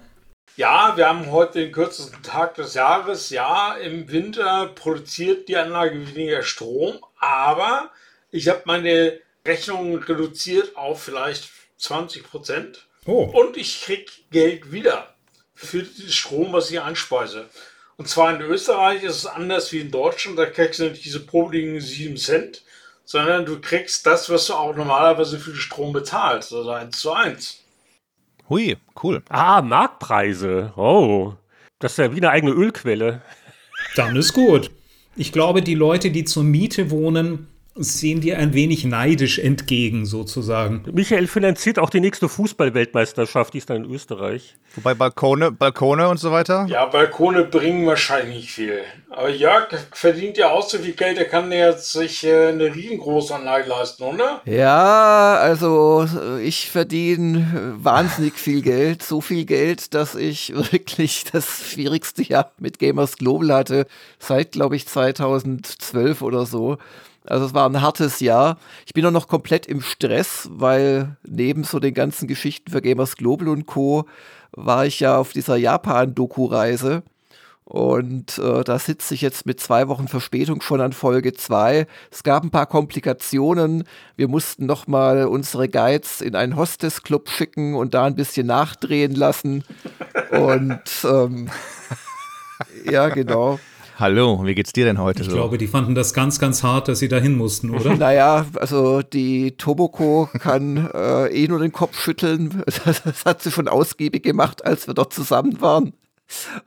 Ja, 0.58 0.96
wir 0.96 1.10
haben 1.10 1.32
heute 1.32 1.60
den 1.60 1.74
kürzesten 1.74 2.24
Tag 2.24 2.56
des 2.56 2.76
Jahres. 2.76 3.30
Ja, 3.30 3.76
im 3.76 4.10
Winter 4.10 4.68
produziert 4.68 5.50
die 5.50 5.58
Anlage 5.58 6.16
weniger 6.16 6.44
Strom, 6.44 6.98
aber 7.20 7.92
ich 8.32 8.48
habe 8.48 8.62
meine 8.64 9.20
Rechnung 9.46 9.98
reduziert 9.98 10.78
auf 10.78 11.04
vielleicht 11.04 11.50
20 11.78 12.24
Prozent. 12.24 12.88
Oh. 13.06 13.24
Und 13.24 13.58
ich 13.58 13.82
kriege 13.82 14.10
Geld 14.32 14.72
wieder 14.72 15.14
für 15.54 15.84
den 15.84 16.10
Strom, 16.10 16.54
was 16.54 16.72
ich 16.72 16.80
anspeise. 16.80 17.50
Und 17.98 18.08
zwar 18.08 18.34
in 18.34 18.42
Österreich 18.42 19.04
ist 19.04 19.18
es 19.18 19.26
anders 19.26 19.74
wie 19.74 19.82
in 19.82 19.92
Deutschland. 19.92 20.40
Da 20.40 20.46
kriegst 20.46 20.80
du 20.80 20.90
nicht 20.90 21.04
diese 21.04 21.20
popligen 21.20 21.82
7 21.82 22.16
Cent, 22.16 22.64
sondern 23.04 23.46
du 23.46 23.60
kriegst 23.60 24.06
das, 24.06 24.30
was 24.30 24.48
du 24.48 24.54
auch 24.54 24.74
normalerweise 24.74 25.38
für 25.38 25.52
den 25.52 25.60
Strom 25.60 25.92
bezahlst, 25.92 26.54
also 26.54 26.70
1 26.70 26.98
zu 26.98 27.12
1. 27.12 27.65
Hui, 28.50 28.78
cool. 29.02 29.24
Ah, 29.30 29.62
Marktpreise. 29.62 30.74
Oh, 30.76 31.34
das 31.80 31.94
ist 31.94 31.98
ja 31.98 32.12
wie 32.14 32.18
eine 32.18 32.30
eigene 32.30 32.52
Ölquelle. 32.52 33.22
Dann 33.96 34.16
ist 34.16 34.34
gut. 34.34 34.72
Ich 35.16 35.32
glaube, 35.32 35.62
die 35.62 35.76
Leute, 35.76 36.12
die 36.12 36.26
zur 36.26 36.44
Miete 36.44 36.92
wohnen, 36.92 37.48
sehen 37.76 38.22
dir 38.22 38.40
ein 38.40 38.54
wenig 38.54 38.86
neidisch 38.86 39.38
entgegen, 39.38 40.06
sozusagen. 40.06 40.84
Michael 40.94 41.28
finanziert 41.28 41.78
auch 41.78 41.90
die 41.90 42.00
nächste 42.00 42.30
Fußballweltmeisterschaft, 42.30 43.54
die 43.54 43.58
ist 43.58 43.70
dann 43.70 43.84
in 43.84 43.92
Österreich. 43.92 44.56
Wobei 44.76 44.94
Balkone, 44.94 45.52
Balkone 45.52 46.08
und 46.08 46.18
so 46.18 46.32
weiter? 46.32 46.66
Ja, 46.70 46.86
Balkone 46.86 47.44
bringen 47.44 47.86
wahrscheinlich 47.86 48.36
nicht 48.36 48.52
viel. 48.52 48.82
Aber 49.10 49.30
Jörg 49.30 49.68
verdient 49.92 50.38
ja 50.38 50.52
auch 50.52 50.68
so 50.68 50.78
viel 50.78 50.94
Geld, 50.94 51.18
er 51.18 51.26
kann 51.26 51.52
ja 51.52 51.74
sich 51.74 52.24
äh, 52.24 52.48
eine 52.48 52.74
Riesengroßanlage 52.74 53.70
leisten, 53.70 54.04
oder? 54.04 54.42
Ja, 54.46 55.36
also 55.36 56.08
ich 56.42 56.70
verdiene 56.70 57.76
wahnsinnig 57.78 58.36
viel 58.36 58.62
Geld. 58.62 59.04
So 59.04 59.20
viel 59.20 59.46
Geld, 59.46 59.94
dass 59.94 60.16
ich 60.16 60.54
wirklich 60.72 61.26
das 61.32 61.70
schwierigste 61.70 62.24
Jahr 62.24 62.52
mit 62.58 62.80
Gamers 62.80 63.18
Global 63.18 63.54
hatte, 63.54 63.86
seit, 64.20 64.54
glaube 64.54 64.78
ich, 64.78 64.88
2012 64.88 66.22
oder 66.22 66.46
so. 66.46 66.78
Also 67.28 67.46
es 67.46 67.54
war 67.54 67.68
ein 67.68 67.82
hartes 67.82 68.20
Jahr. 68.20 68.58
Ich 68.86 68.94
bin 68.94 69.06
auch 69.06 69.12
noch 69.12 69.28
komplett 69.28 69.66
im 69.66 69.82
Stress, 69.82 70.50
weil 70.52 71.18
neben 71.24 71.64
so 71.64 71.80
den 71.80 71.94
ganzen 71.94 72.28
Geschichten 72.28 72.72
für 72.72 72.82
Gamers 72.82 73.18
Global 73.18 73.48
und 73.48 73.66
Co. 73.66 74.06
war 74.52 74.86
ich 74.86 75.00
ja 75.00 75.18
auf 75.18 75.34
dieser 75.34 75.58
Japan-Doku-Reise. 75.58 77.04
Und 77.66 78.38
äh, 78.38 78.64
da 78.64 78.78
sitze 78.78 79.16
ich 79.16 79.22
jetzt 79.22 79.48
mit 79.48 79.60
zwei 79.60 79.88
Wochen 79.88 80.08
Verspätung 80.08 80.62
schon 80.62 80.82
an 80.82 80.94
Folge 80.94 81.34
2. 81.34 81.88
Es 82.12 82.22
gab 82.22 82.44
ein 82.44 82.52
paar 82.52 82.68
Komplikationen. 82.68 83.86
Wir 84.16 84.28
mussten 84.28 84.68
nochmal 84.68 85.26
unsere 85.26 85.68
Guides 85.68 86.22
in 86.22 86.36
einen 86.36 86.56
Hostess-Club 86.56 87.28
schicken 87.28 87.74
und 87.74 87.96
da 87.96 88.06
ein 88.06 88.16
bisschen 88.16 88.46
nachdrehen 88.46 89.16
lassen. 89.16 89.64
Und 90.30 90.80
ähm, 91.06 91.50
ja, 92.86 93.10
genau. 93.10 93.60
Hallo, 93.98 94.44
wie 94.44 94.56
geht's 94.56 94.74
dir 94.74 94.84
denn 94.84 94.98
heute 94.98 95.22
ich 95.22 95.28
so? 95.28 95.32
Ich 95.32 95.38
glaube, 95.38 95.58
die 95.58 95.68
fanden 95.68 95.96
das 95.96 96.14
ganz, 96.14 96.38
ganz 96.38 96.64
hart, 96.64 96.90
dass 96.90 97.00
sie 97.00 97.08
dahin 97.08 97.38
mussten, 97.38 97.70
oder? 97.70 97.96
Naja, 98.06 98.46
also 98.56 99.02
die 99.02 99.56
Toboko 99.56 100.30
kann 100.38 100.90
äh, 100.94 101.28
eh 101.28 101.48
nur 101.48 101.60
den 101.60 101.72
Kopf 101.72 101.98
schütteln. 102.00 102.64
Das 102.86 103.26
hat 103.26 103.42
sie 103.42 103.52
schon 103.52 103.68
ausgiebig 103.70 104.24
gemacht, 104.24 104.66
als 104.66 104.88
wir 104.88 104.94
dort 104.94 105.14
zusammen 105.14 105.62
waren. 105.62 105.94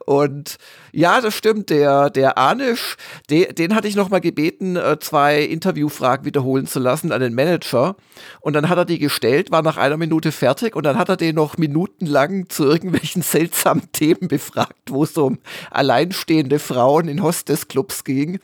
Und 0.05 0.57
ja, 0.91 1.21
das 1.21 1.35
stimmt, 1.35 1.69
der, 1.69 2.09
der 2.09 2.37
Anisch, 2.37 2.95
de, 3.29 3.53
den 3.53 3.75
hatte 3.75 3.87
ich 3.87 3.95
nochmal 3.95 4.21
gebeten, 4.21 4.75
äh, 4.75 4.97
zwei 4.99 5.43
Interviewfragen 5.43 6.25
wiederholen 6.25 6.65
zu 6.65 6.79
lassen 6.79 7.11
an 7.11 7.21
den 7.21 7.33
Manager. 7.33 7.95
Und 8.41 8.53
dann 8.53 8.69
hat 8.69 8.77
er 8.77 8.85
die 8.85 8.99
gestellt, 8.99 9.51
war 9.51 9.61
nach 9.61 9.77
einer 9.77 9.97
Minute 9.97 10.31
fertig 10.31 10.75
und 10.75 10.83
dann 10.83 10.97
hat 10.97 11.09
er 11.09 11.17
den 11.17 11.35
noch 11.35 11.57
minutenlang 11.57 12.49
zu 12.49 12.65
irgendwelchen 12.65 13.21
seltsamen 13.23 13.91
Themen 13.91 14.27
befragt, 14.27 14.89
wo 14.89 15.03
es 15.03 15.17
um 15.17 15.39
alleinstehende 15.71 16.59
Frauen 16.59 17.07
in 17.07 17.21
Hostess-Clubs 17.21 18.03
ging. 18.03 18.39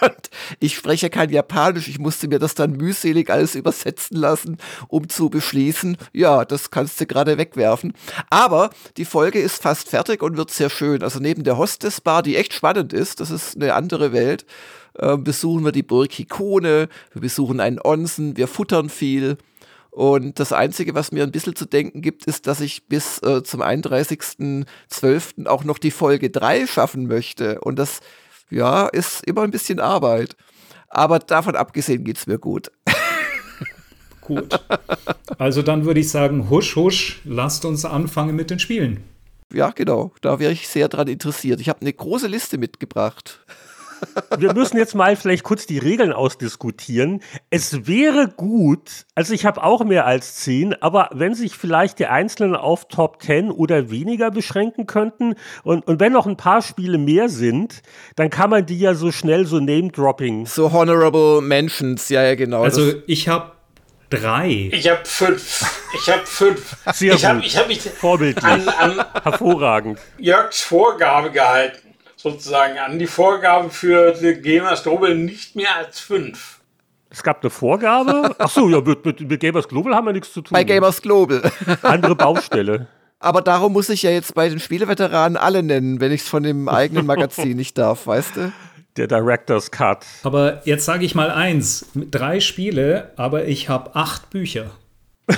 Und 0.00 0.30
ich 0.58 0.74
spreche 0.74 1.10
kein 1.10 1.30
Japanisch. 1.30 1.88
Ich 1.88 1.98
musste 1.98 2.28
mir 2.28 2.38
das 2.38 2.54
dann 2.54 2.72
mühselig 2.72 3.30
alles 3.30 3.54
übersetzen 3.54 4.16
lassen, 4.16 4.58
um 4.88 5.08
zu 5.08 5.30
beschließen, 5.30 5.96
ja, 6.12 6.44
das 6.44 6.70
kannst 6.70 7.00
du 7.00 7.06
gerade 7.06 7.38
wegwerfen. 7.38 7.92
Aber 8.30 8.70
die 8.96 9.04
Folge 9.04 9.40
ist 9.40 9.62
fast 9.62 9.88
fertig 9.88 10.22
und 10.22 10.36
wird 10.36 10.50
sehr 10.50 10.70
schön. 10.70 11.02
Also 11.02 11.20
neben 11.20 11.44
der 11.44 11.58
Hostess-Bar, 11.58 12.22
die 12.22 12.36
echt 12.36 12.54
spannend 12.54 12.92
ist, 12.92 13.20
das 13.20 13.30
ist 13.30 13.56
eine 13.56 13.74
andere 13.74 14.12
Welt, 14.12 14.44
äh, 14.94 15.16
besuchen 15.16 15.64
wir 15.64 15.72
die 15.72 15.82
Burg 15.82 16.12
Hikone, 16.12 16.88
wir 17.12 17.20
besuchen 17.20 17.60
einen 17.60 17.80
Onsen, 17.82 18.36
wir 18.36 18.48
futtern 18.48 18.88
viel. 18.88 19.36
Und 19.90 20.38
das 20.38 20.52
Einzige, 20.52 20.94
was 20.94 21.10
mir 21.10 21.24
ein 21.24 21.32
bisschen 21.32 21.56
zu 21.56 21.66
denken 21.66 22.00
gibt, 22.00 22.24
ist, 22.26 22.46
dass 22.46 22.60
ich 22.60 22.86
bis 22.86 23.20
äh, 23.22 23.42
zum 23.42 23.60
31.12. 23.60 25.46
auch 25.46 25.64
noch 25.64 25.78
die 25.78 25.90
Folge 25.90 26.30
3 26.30 26.66
schaffen 26.66 27.06
möchte. 27.06 27.60
Und 27.60 27.78
das 27.78 28.00
ja, 28.50 28.86
ist 28.86 29.26
immer 29.26 29.42
ein 29.42 29.50
bisschen 29.50 29.80
Arbeit. 29.80 30.36
Aber 30.88 31.18
davon 31.18 31.56
abgesehen 31.56 32.04
geht 32.04 32.18
es 32.18 32.26
mir 32.26 32.38
gut. 32.38 32.70
gut. 34.20 34.60
Also 35.38 35.62
dann 35.62 35.84
würde 35.84 36.00
ich 36.00 36.10
sagen, 36.10 36.50
husch, 36.50 36.76
husch, 36.76 37.20
lasst 37.24 37.64
uns 37.64 37.84
anfangen 37.84 38.34
mit 38.36 38.50
den 38.50 38.58
Spielen. 38.58 39.04
Ja, 39.52 39.70
genau. 39.70 40.12
Da 40.20 40.38
wäre 40.38 40.52
ich 40.52 40.68
sehr 40.68 40.88
dran 40.88 41.08
interessiert. 41.08 41.60
Ich 41.60 41.68
habe 41.68 41.80
eine 41.80 41.92
große 41.92 42.26
Liste 42.26 42.58
mitgebracht 42.58 43.40
wir 44.38 44.54
müssen 44.54 44.76
jetzt 44.76 44.94
mal 44.94 45.16
vielleicht 45.16 45.42
kurz 45.42 45.66
die 45.66 45.78
Regeln 45.78 46.12
ausdiskutieren. 46.12 47.22
Es 47.50 47.86
wäre 47.86 48.28
gut, 48.28 49.06
also 49.14 49.32
ich 49.34 49.44
habe 49.44 49.62
auch 49.62 49.84
mehr 49.84 50.06
als 50.06 50.36
zehn, 50.36 50.74
aber 50.82 51.10
wenn 51.12 51.34
sich 51.34 51.54
vielleicht 51.54 51.98
die 51.98 52.06
Einzelnen 52.06 52.56
auf 52.56 52.88
Top 52.88 53.22
10 53.22 53.50
oder 53.50 53.90
weniger 53.90 54.30
beschränken 54.30 54.86
könnten 54.86 55.34
und, 55.62 55.86
und 55.86 56.00
wenn 56.00 56.12
noch 56.12 56.26
ein 56.26 56.36
paar 56.36 56.62
Spiele 56.62 56.98
mehr 56.98 57.28
sind, 57.28 57.82
dann 58.16 58.30
kann 58.30 58.50
man 58.50 58.66
die 58.66 58.78
ja 58.78 58.94
so 58.94 59.12
schnell 59.12 59.46
so 59.46 59.58
Name-Dropping. 59.58 60.46
So 60.46 60.72
Honorable 60.72 61.40
Mentions, 61.40 62.08
ja, 62.08 62.22
ja, 62.22 62.34
genau. 62.34 62.62
Also 62.62 62.94
ich 63.06 63.28
habe 63.28 63.52
drei. 64.10 64.70
Ich 64.72 64.88
habe 64.88 65.00
fünf. 65.04 65.64
Ich 65.94 66.10
habe 66.10 66.26
fünf. 66.26 66.76
Sehr 66.94 67.14
ich 67.14 67.24
habe 67.24 67.40
hab 67.40 67.68
mich 67.68 67.80
Vorbildlich. 67.80 68.44
An, 68.44 68.68
an 68.68 69.04
Hervorragend. 69.22 69.98
Jörgs 70.18 70.62
Vorgabe 70.62 71.30
gehalten 71.30 71.89
sozusagen 72.22 72.78
an 72.78 72.98
die 72.98 73.06
Vorgabe 73.06 73.70
für 73.70 74.12
die 74.12 74.34
Gamers 74.34 74.82
Global 74.82 75.14
nicht 75.14 75.56
mehr 75.56 75.74
als 75.76 76.00
fünf. 76.00 76.60
Es 77.08 77.22
gab 77.22 77.42
eine 77.42 77.50
Vorgabe? 77.50 78.34
Achso, 78.38 78.68
ja, 78.68 78.80
mit, 78.80 79.04
mit, 79.04 79.20
mit 79.20 79.40
Gamers 79.40 79.66
Global 79.66 79.94
haben 79.94 80.06
wir 80.06 80.12
nichts 80.12 80.32
zu 80.32 80.42
tun. 80.42 80.52
Bei 80.52 80.62
Gamers 80.62 81.00
Global. 81.00 81.50
Andere 81.82 82.14
Baustelle. 82.14 82.86
Aber 83.18 83.42
darum 83.42 83.72
muss 83.72 83.88
ich 83.88 84.02
ja 84.02 84.10
jetzt 84.10 84.34
bei 84.34 84.48
den 84.48 84.60
Spieleveteranen 84.60 85.36
alle 85.36 85.62
nennen, 85.62 86.00
wenn 86.00 86.12
ich 86.12 86.22
es 86.22 86.28
von 86.28 86.42
dem 86.42 86.68
eigenen 86.68 87.06
Magazin 87.06 87.56
nicht 87.56 87.76
darf, 87.76 88.06
weißt 88.06 88.36
du? 88.36 88.52
Der 88.96 89.06
Director's 89.06 89.70
Cut. 89.70 90.04
Aber 90.22 90.62
jetzt 90.64 90.84
sage 90.84 91.04
ich 91.04 91.14
mal 91.14 91.30
eins: 91.30 91.86
drei 91.94 92.40
Spiele, 92.40 93.12
aber 93.16 93.44
ich 93.44 93.68
habe 93.68 93.94
acht 93.94 94.30
Bücher. 94.30 94.70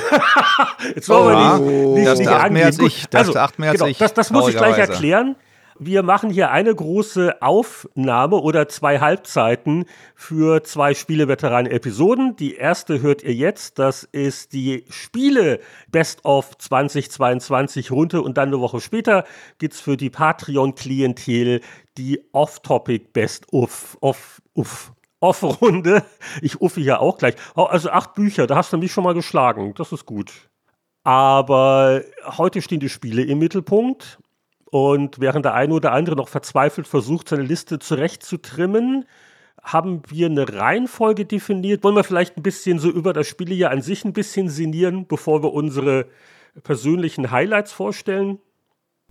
jetzt 0.95 1.09
wollen 1.09 1.37
wir 1.37 1.61
oh, 1.61 1.95
nicht, 1.95 2.09
nicht, 2.09 2.19
nicht 2.21 2.29
angehen. 2.29 2.53
Mehr 2.55 2.67
als 2.67 2.79
ich. 2.79 3.07
Also, 3.13 3.33
genau, 3.33 3.93
das, 3.99 4.15
das 4.15 4.31
muss 4.31 4.49
ich 4.49 4.57
gleich 4.57 4.79
erklären 4.79 5.37
wir 5.87 6.03
machen 6.03 6.31
hier 6.31 6.51
eine 6.51 6.75
große 6.75 7.41
Aufnahme 7.43 8.37
oder 8.37 8.69
zwei 8.69 9.01
Halbzeiten 9.01 9.85
für 10.15 10.63
zwei 10.65 10.95
Spieleveteranen-Episoden. 10.95 12.37
Die 12.37 12.55
erste 12.55 13.03
hört 13.03 13.23
ihr 13.23 13.35
jetzt. 13.35 13.79
Das 13.79 14.05
ist 14.05 14.53
die 14.53 14.85
Spiele 14.91 15.61
Best 15.91 16.25
of 16.25 16.57
2022 16.59 17.91
runter 17.91 18.23
und 18.23 18.37
dann 18.39 18.49
eine 18.49 18.61
Woche 18.61 18.81
später 18.81 19.25
gibt 19.59 19.75
es 19.75 19.81
für 19.81 19.97
die 19.97 20.11
Patreon-Klientel 20.11 21.61
die 21.97 22.21
Off-Topic 22.33 23.07
Best 23.13 23.53
of, 23.53 23.97
of, 24.01 24.43
of. 24.55 24.93
Off-Runde. 25.21 26.03
Ich 26.41 26.61
uffe 26.61 26.81
hier 26.81 27.01
auch 27.01 27.17
gleich. 27.17 27.37
Oh, 27.55 27.63
also 27.63 27.91
acht 27.91 28.15
Bücher, 28.15 28.49
da 28.49 28.57
hast 28.57 28.73
du 28.73 28.77
mich 28.79 28.91
schon 28.91 29.05
mal 29.05 29.15
geschlagen. 29.15 29.73
Das 29.77 29.93
ist 29.93 30.05
gut. 30.05 30.51
Aber 31.05 32.03
heute 32.37 32.61
stehen 32.61 32.81
die 32.81 32.89
Spiele 32.89 33.23
im 33.23 33.39
Mittelpunkt. 33.39 34.19
Und 34.73 35.21
während 35.21 35.45
der 35.45 35.53
eine 35.53 35.75
oder 35.75 35.93
andere 35.93 36.17
noch 36.17 36.29
verzweifelt 36.29 36.89
versucht, 36.89 37.29
seine 37.29 37.43
Liste 37.43 37.79
zurechtzutrimmen, 37.79 39.05
haben 39.61 40.01
wir 40.09 40.29
eine 40.29 40.51
Reihenfolge 40.51 41.27
definiert. 41.27 41.85
Wollen 41.85 41.95
wir 41.95 42.05
vielleicht 42.05 42.39
ein 42.39 42.43
bisschen 42.43 42.79
so 42.79 42.89
über 42.89 43.13
das 43.13 43.27
Spiel 43.27 43.49
hier 43.49 43.71
an 43.71 43.83
sich 43.83 44.07
ein 44.07 44.15
bisschen 44.15 44.49
sinnieren, 44.49 45.07
bevor 45.07 45.43
wir 45.43 45.53
unsere 45.53 46.07
persönlichen 46.63 47.31
Highlights 47.31 47.71
vorstellen? 47.71 48.39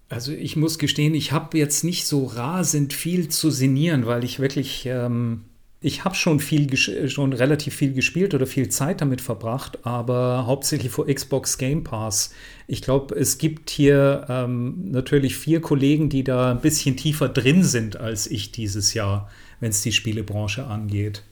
Also 0.09 0.31
ich 0.31 0.55
muss 0.55 0.79
gestehen, 0.79 1.13
ich 1.13 1.31
habe 1.31 1.55
jetzt 1.59 1.83
nicht 1.83 2.07
so 2.07 2.25
rasend 2.25 2.91
viel 2.91 3.29
zu 3.29 3.51
sinnieren, 3.51 4.07
weil 4.07 4.23
ich 4.23 4.39
wirklich 4.39 4.87
ähm, 4.87 5.45
ich 5.83 6.05
habe 6.05 6.13
schon 6.13 6.39
viel, 6.39 6.77
schon 6.77 7.33
relativ 7.33 7.75
viel 7.75 7.93
gespielt 7.93 8.35
oder 8.35 8.45
viel 8.45 8.69
Zeit 8.69 9.01
damit 9.01 9.19
verbracht, 9.19 9.79
aber 9.83 10.45
hauptsächlich 10.45 10.91
vor 10.91 11.07
Xbox 11.07 11.57
Game 11.57 11.83
Pass. 11.83 12.35
Ich 12.67 12.83
glaube, 12.83 13.15
es 13.15 13.39
gibt 13.39 13.71
hier 13.71 14.27
ähm, 14.29 14.91
natürlich 14.91 15.35
vier 15.35 15.59
Kollegen, 15.59 16.09
die 16.09 16.23
da 16.23 16.51
ein 16.51 16.61
bisschen 16.61 16.97
tiefer 16.97 17.29
drin 17.29 17.63
sind 17.63 17.97
als 17.97 18.29
ich 18.29 18.51
dieses 18.51 18.93
Jahr, 18.93 19.27
wenn 19.59 19.71
es 19.71 19.81
die 19.81 19.91
Spielebranche 19.91 20.67
angeht. 20.67 21.23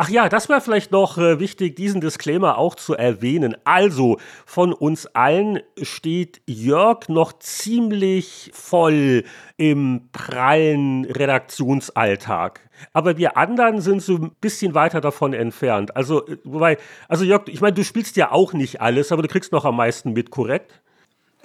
Ach 0.00 0.08
ja, 0.08 0.28
das 0.28 0.48
wäre 0.48 0.60
vielleicht 0.60 0.92
noch 0.92 1.18
äh, 1.18 1.38
wichtig, 1.40 1.76
diesen 1.76 2.00
Disclaimer 2.00 2.56
auch 2.56 2.76
zu 2.76 2.94
erwähnen. 2.94 3.56
Also, 3.64 4.18
von 4.46 4.72
uns 4.72 5.06
allen 5.06 5.58
steht 5.82 6.40
Jörg 6.46 7.08
noch 7.08 7.38
ziemlich 7.40 8.50
voll 8.54 9.24
im 9.56 10.08
prallen 10.12 11.04
Redaktionsalltag. 11.04 12.67
Aber 12.92 13.16
wir 13.16 13.36
anderen 13.36 13.80
sind 13.80 14.02
so 14.02 14.16
ein 14.16 14.32
bisschen 14.40 14.74
weiter 14.74 15.00
davon 15.00 15.32
entfernt. 15.32 15.96
Also, 15.96 16.26
äh, 16.26 16.38
wobei, 16.44 16.78
also 17.08 17.24
Jörg, 17.24 17.48
ich 17.48 17.60
meine, 17.60 17.74
du 17.74 17.84
spielst 17.84 18.16
ja 18.16 18.30
auch 18.32 18.52
nicht 18.52 18.80
alles, 18.80 19.12
aber 19.12 19.22
du 19.22 19.28
kriegst 19.28 19.52
noch 19.52 19.64
am 19.64 19.76
meisten 19.76 20.12
mit, 20.12 20.30
korrekt? 20.30 20.80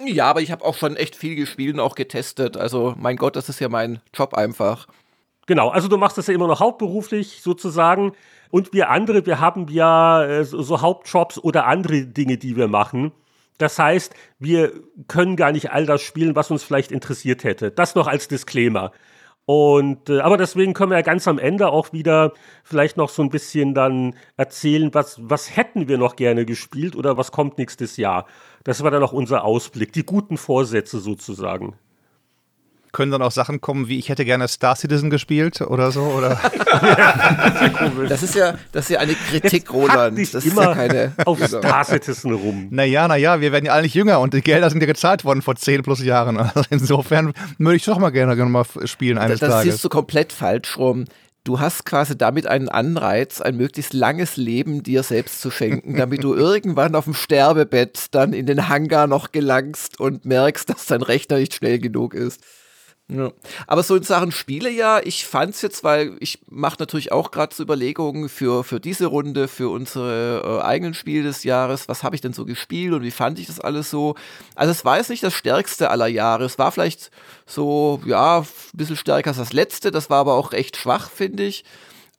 Ja, 0.04 0.26
aber 0.26 0.40
ich 0.40 0.50
habe 0.50 0.64
auch 0.64 0.74
schon 0.74 0.96
echt 0.96 1.16
viel 1.16 1.36
gespielt 1.36 1.74
und 1.74 1.80
auch 1.80 1.94
getestet. 1.94 2.56
Also, 2.56 2.94
mein 2.98 3.16
Gott, 3.16 3.36
das 3.36 3.48
ist 3.48 3.60
ja 3.60 3.68
mein 3.68 4.00
Job 4.12 4.34
einfach. 4.34 4.88
Genau, 5.46 5.68
also 5.68 5.88
du 5.88 5.98
machst 5.98 6.16
das 6.16 6.26
ja 6.26 6.34
immer 6.34 6.46
noch 6.48 6.60
hauptberuflich 6.60 7.42
sozusagen. 7.42 8.12
Und 8.50 8.72
wir 8.72 8.90
andere, 8.90 9.26
wir 9.26 9.40
haben 9.40 9.66
ja 9.68 10.24
äh, 10.24 10.44
so 10.44 10.80
Hauptjobs 10.80 11.38
oder 11.38 11.66
andere 11.66 12.06
Dinge, 12.06 12.38
die 12.38 12.56
wir 12.56 12.68
machen. 12.68 13.12
Das 13.58 13.78
heißt, 13.78 14.14
wir 14.38 14.72
können 15.06 15.36
gar 15.36 15.52
nicht 15.52 15.70
all 15.70 15.86
das 15.86 16.02
spielen, 16.02 16.34
was 16.34 16.50
uns 16.50 16.64
vielleicht 16.64 16.90
interessiert 16.90 17.44
hätte. 17.44 17.70
Das 17.70 17.94
noch 17.94 18.06
als 18.06 18.26
Disclaimer. 18.28 18.92
Und 19.46 20.08
äh, 20.08 20.20
aber 20.20 20.38
deswegen 20.38 20.72
können 20.72 20.90
wir 20.90 20.96
ja 20.96 21.02
ganz 21.02 21.28
am 21.28 21.38
Ende 21.38 21.68
auch 21.68 21.92
wieder 21.92 22.32
vielleicht 22.62 22.96
noch 22.96 23.10
so 23.10 23.22
ein 23.22 23.28
bisschen 23.28 23.74
dann 23.74 24.14
erzählen, 24.36 24.94
was, 24.94 25.18
was 25.20 25.54
hätten 25.56 25.86
wir 25.86 25.98
noch 25.98 26.16
gerne 26.16 26.46
gespielt 26.46 26.96
oder 26.96 27.18
was 27.18 27.30
kommt 27.30 27.58
nächstes 27.58 27.98
Jahr. 27.98 28.26
Das 28.64 28.82
war 28.82 28.90
dann 28.90 29.02
auch 29.02 29.12
unser 29.12 29.44
Ausblick, 29.44 29.92
die 29.92 30.06
guten 30.06 30.38
Vorsätze 30.38 30.98
sozusagen 30.98 31.74
können 32.94 33.12
dann 33.12 33.20
auch 33.20 33.32
Sachen 33.32 33.60
kommen, 33.60 33.88
wie 33.88 33.98
ich 33.98 34.08
hätte 34.08 34.24
gerne 34.24 34.48
Star 34.48 34.74
Citizen 34.76 35.10
gespielt 35.10 35.60
oder 35.60 35.90
so, 35.90 36.00
oder? 36.00 36.40
das 38.08 38.22
ist 38.22 38.34
ja, 38.34 38.54
das 38.72 38.86
ist 38.86 38.90
ja 38.90 39.00
eine 39.00 39.14
Kritik, 39.14 39.70
Roland. 39.70 40.18
Das 40.18 40.32
ist 40.32 40.46
immer 40.46 40.68
ja 40.68 40.74
keine 40.74 41.12
auf 41.26 41.38
genau. 41.38 41.58
Star 41.58 41.84
Citizen 41.84 42.32
rum. 42.32 42.68
Naja, 42.70 43.06
naja, 43.06 43.42
wir 43.42 43.52
werden 43.52 43.66
ja 43.66 43.72
alle 43.72 43.82
nicht 43.82 43.94
jünger 43.94 44.20
und 44.20 44.32
die 44.32 44.40
Gelder 44.40 44.70
sind 44.70 44.80
ja 44.80 44.86
gezahlt 44.86 45.24
worden 45.26 45.42
vor 45.42 45.56
10 45.56 45.82
plus 45.82 46.02
Jahren. 46.02 46.38
Also 46.54 46.68
insofern 46.70 47.32
würde 47.58 47.76
ich 47.76 47.84
doch 47.84 47.98
mal 47.98 48.10
gerne, 48.10 48.36
gerne 48.36 48.50
mal 48.50 48.64
spielen 48.84 49.18
eines 49.18 49.40
das, 49.40 49.48
das 49.48 49.56
Tages. 49.56 49.66
Das 49.66 49.74
siehst 49.74 49.84
du 49.84 49.88
komplett 49.88 50.32
falsch 50.32 50.78
rum. 50.78 51.06
Du 51.42 51.58
hast 51.58 51.84
quasi 51.84 52.16
damit 52.16 52.46
einen 52.46 52.68
Anreiz, 52.68 53.40
ein 53.40 53.56
möglichst 53.56 53.92
langes 53.92 54.36
Leben 54.36 54.82
dir 54.82 55.02
selbst 55.02 55.40
zu 55.40 55.50
schenken, 55.50 55.96
damit 55.96 56.22
du 56.22 56.34
irgendwann 56.34 56.94
auf 56.94 57.04
dem 57.04 57.14
Sterbebett 57.14 58.06
dann 58.12 58.32
in 58.32 58.46
den 58.46 58.68
Hangar 58.68 59.06
noch 59.06 59.32
gelangst 59.32 59.98
und 59.98 60.24
merkst, 60.24 60.70
dass 60.70 60.86
dein 60.86 61.02
Rechner 61.02 61.38
nicht 61.38 61.54
schnell 61.54 61.80
genug 61.80 62.14
ist. 62.14 62.40
Ja. 63.08 63.32
Aber 63.66 63.82
so 63.82 63.96
in 63.96 64.02
Sachen 64.02 64.32
Spiele 64.32 64.70
ja, 64.70 64.98
ich 64.98 65.26
fand's 65.26 65.60
jetzt, 65.60 65.84
weil 65.84 66.16
ich 66.20 66.38
mache 66.48 66.76
natürlich 66.78 67.12
auch 67.12 67.30
gerade 67.30 67.54
so 67.54 67.62
Überlegungen 67.62 68.30
für, 68.30 68.64
für 68.64 68.80
diese 68.80 69.06
Runde, 69.06 69.46
für 69.46 69.68
unsere 69.68 70.42
äh, 70.42 70.64
eigenen 70.64 70.94
Spiele 70.94 71.24
des 71.24 71.44
Jahres, 71.44 71.86
was 71.86 72.02
habe 72.02 72.16
ich 72.16 72.22
denn 72.22 72.32
so 72.32 72.46
gespielt 72.46 72.94
und 72.94 73.02
wie 73.02 73.10
fand 73.10 73.38
ich 73.38 73.46
das 73.46 73.60
alles 73.60 73.90
so. 73.90 74.14
Also 74.54 74.70
es 74.70 74.86
war 74.86 74.96
jetzt 74.96 75.10
nicht 75.10 75.22
das 75.22 75.34
stärkste 75.34 75.90
aller 75.90 76.06
Jahre. 76.06 76.44
Es 76.44 76.58
war 76.58 76.72
vielleicht 76.72 77.10
so, 77.44 78.00
ja, 78.06 78.38
ein 78.40 78.46
bisschen 78.72 78.96
stärker 78.96 79.28
als 79.28 79.36
das 79.36 79.52
letzte, 79.52 79.90
das 79.90 80.08
war 80.08 80.20
aber 80.20 80.34
auch 80.34 80.52
recht 80.52 80.78
schwach, 80.78 81.10
finde 81.10 81.44
ich. 81.44 81.64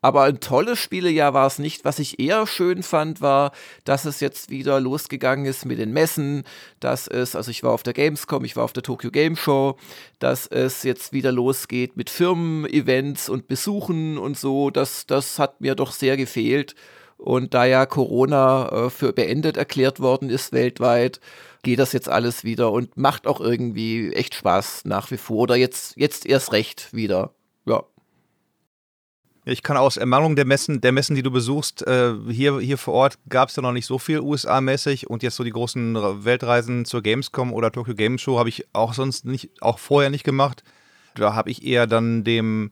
Aber 0.06 0.22
ein 0.22 0.40
tolles 0.40 0.78
Spielejahr 0.78 1.34
war 1.34 1.48
es 1.48 1.58
nicht. 1.58 1.84
Was 1.84 1.98
ich 1.98 2.20
eher 2.20 2.46
schön 2.46 2.84
fand, 2.84 3.22
war, 3.22 3.52
dass 3.86 4.06
es 4.06 4.20
jetzt 4.20 4.52
wieder 4.52 4.80
losgegangen 4.80 5.48
ist 5.48 5.66
mit 5.66 5.80
den 5.80 5.94
Messen, 5.94 6.44
dass 6.80 7.08
es, 7.08 7.36
also 7.36 7.50
ich 7.50 7.64
war 7.64 7.72
auf 7.72 7.82
der 7.82 7.94
Gamescom, 7.94 8.46
ich 8.46 8.56
war 8.56 8.66
auf 8.66 8.74
der 8.74 8.84
Tokyo 8.84 9.10
Game 9.10 9.36
Show, 9.36 9.78
dass 10.20 10.46
es 10.46 10.84
jetzt 10.84 11.12
wieder 11.12 11.32
losgeht 11.32 11.98
mit 11.98 12.12
Firmen-Events 12.12 13.30
und 13.30 13.48
Besuchen 13.48 14.20
und 14.20 14.38
so. 14.38 14.70
Das, 14.70 15.08
das 15.08 15.40
hat 15.40 15.60
mir 15.60 15.74
doch 15.74 15.92
sehr 15.92 16.18
gefehlt. 16.18 16.76
Und 17.18 17.56
da 17.56 17.66
ja 17.66 17.88
Corona 17.88 18.86
äh, 18.86 18.90
für 18.92 19.12
beendet 19.12 19.58
erklärt 19.58 20.02
worden 20.02 20.30
ist 20.30 20.54
weltweit, 20.54 21.20
geht 21.64 21.80
das 21.80 21.94
jetzt 21.94 22.10
alles 22.10 22.44
wieder 22.44 22.72
und 22.72 22.96
macht 22.96 23.26
auch 23.26 23.42
irgendwie 23.42 24.14
echt 24.14 24.36
Spaß 24.36 24.86
nach 24.86 25.10
wie 25.10 25.18
vor. 25.18 25.38
Oder 25.38 25.56
jetzt, 25.56 25.98
jetzt 25.98 26.28
erst 26.28 26.52
recht 26.52 26.94
wieder. 26.94 27.35
Ich 29.48 29.62
kann 29.62 29.78
aus 29.78 29.98
Ermahnung 29.98 30.36
der 30.36 30.46
Messen, 30.46 30.82
der 30.82 30.92
Messen, 30.92 31.16
die 31.16 31.22
du 31.22 31.30
besuchst, 31.30 31.86
äh, 31.86 32.14
hier, 32.30 32.60
hier 32.60 32.80
vor 32.80 32.96
Ort 32.96 33.20
gab 33.30 33.50
es 33.50 33.56
ja 33.56 33.62
noch 33.62 33.74
nicht 33.74 33.86
so 33.86 34.00
viel 34.00 34.20
USA-mäßig 34.20 35.08
und 35.08 35.22
jetzt 35.22 35.36
so 35.36 35.44
die 35.44 35.52
großen 35.52 36.26
Weltreisen 36.26 36.84
zur 36.86 37.04
Gamescom 37.04 37.54
oder 37.54 37.72
Tokyo 37.72 37.94
Game 37.94 38.18
Show 38.18 38.40
habe 38.40 38.50
ich 38.50 38.66
auch 38.74 38.96
sonst 38.96 39.26
nicht, 39.26 39.52
auch 39.62 39.78
vorher 39.78 40.10
nicht 40.10 40.24
gemacht. 40.24 40.64
Da 41.14 41.36
habe 41.36 41.52
ich 41.52 41.64
eher 41.64 41.86
dann 41.86 42.24
dem 42.24 42.72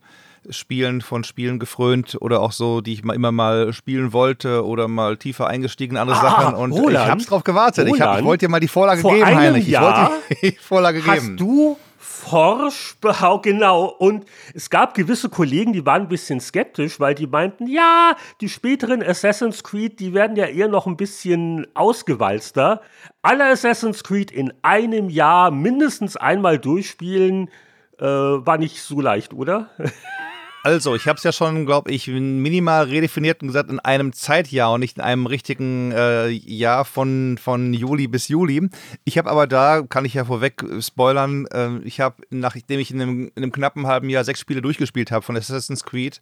Spielen 0.50 1.00
von 1.00 1.22
Spielen 1.22 1.60
gefrönt 1.60 2.18
oder 2.20 2.40
auch 2.40 2.52
so, 2.52 2.80
die 2.80 2.92
ich 2.92 3.04
mal 3.04 3.14
immer 3.14 3.30
mal 3.30 3.72
spielen 3.72 4.12
wollte 4.12 4.66
oder 4.66 4.88
mal 4.88 5.16
tiefer 5.16 5.46
eingestiegen 5.46 5.94
in 5.94 6.02
andere 6.02 6.18
ah, 6.18 6.22
Sachen 6.22 6.54
und 6.56 6.72
Roland, 6.72 7.06
ich 7.06 7.10
habe 7.10 7.22
drauf 7.22 7.44
gewartet. 7.44 7.86
Roland, 7.86 7.96
ich, 7.96 8.02
hab, 8.02 8.18
ich 8.18 8.24
wollte 8.24 8.46
dir 8.46 8.50
mal 8.50 8.60
die 8.60 8.68
Vorlage 8.68 9.00
vor 9.00 9.14
geben, 9.14 9.26
Heinrich. 9.26 9.68
Ich 9.68 9.80
wollte 9.80 10.10
die 10.42 10.52
Vorlage 10.52 11.06
hast 11.06 11.14
geben. 11.14 11.32
Hast 11.32 11.40
du 11.40 11.76
forsch, 12.24 12.96
genau. 13.42 13.84
Und 13.86 14.24
es 14.54 14.70
gab 14.70 14.94
gewisse 14.94 15.28
Kollegen, 15.28 15.72
die 15.72 15.84
waren 15.86 16.02
ein 16.02 16.08
bisschen 16.08 16.40
skeptisch, 16.40 16.98
weil 17.00 17.14
die 17.14 17.26
meinten, 17.26 17.66
ja, 17.66 18.16
die 18.40 18.48
späteren 18.48 19.02
Assassin's 19.02 19.62
Creed, 19.62 20.00
die 20.00 20.14
werden 20.14 20.36
ja 20.36 20.46
eher 20.46 20.68
noch 20.68 20.86
ein 20.86 20.96
bisschen 20.96 21.66
ausgewalzter. 21.74 22.80
Alle 23.22 23.44
Assassin's 23.44 24.02
Creed 24.02 24.30
in 24.30 24.52
einem 24.62 25.10
Jahr 25.10 25.50
mindestens 25.50 26.16
einmal 26.16 26.58
durchspielen, 26.58 27.50
äh, 27.98 28.04
war 28.04 28.58
nicht 28.58 28.80
so 28.80 29.00
leicht, 29.00 29.32
oder? 29.34 29.70
Also, 30.66 30.94
ich 30.94 31.06
habe 31.06 31.18
es 31.18 31.22
ja 31.24 31.30
schon, 31.30 31.66
glaube 31.66 31.90
ich, 31.90 32.06
minimal 32.06 32.84
redefiniert 32.84 33.42
und 33.42 33.48
gesagt, 33.48 33.68
in 33.68 33.80
einem 33.80 34.14
Zeitjahr 34.14 34.72
und 34.72 34.80
nicht 34.80 34.96
in 34.96 35.02
einem 35.02 35.26
richtigen 35.26 35.92
äh, 35.92 36.28
Jahr 36.28 36.86
von, 36.86 37.36
von 37.36 37.74
Juli 37.74 38.08
bis 38.08 38.28
Juli. 38.28 38.70
Ich 39.04 39.18
habe 39.18 39.30
aber 39.30 39.46
da, 39.46 39.82
kann 39.82 40.06
ich 40.06 40.14
ja 40.14 40.24
vorweg 40.24 40.64
spoilern, 40.80 41.44
äh, 41.52 41.80
ich 41.84 42.00
habe, 42.00 42.22
nachdem 42.30 42.80
ich 42.80 42.90
in 42.90 43.02
einem, 43.02 43.30
in 43.34 43.42
einem 43.42 43.52
knappen 43.52 43.86
halben 43.86 44.08
Jahr 44.08 44.24
sechs 44.24 44.40
Spiele 44.40 44.62
durchgespielt 44.62 45.10
habe 45.10 45.22
von 45.22 45.36
Assassin's 45.36 45.84
Creed, 45.84 46.18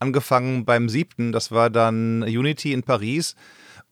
angefangen 0.00 0.64
beim 0.64 0.88
siebten, 0.88 1.30
das 1.30 1.52
war 1.52 1.70
dann 1.70 2.24
Unity 2.24 2.72
in 2.72 2.82
Paris. 2.82 3.36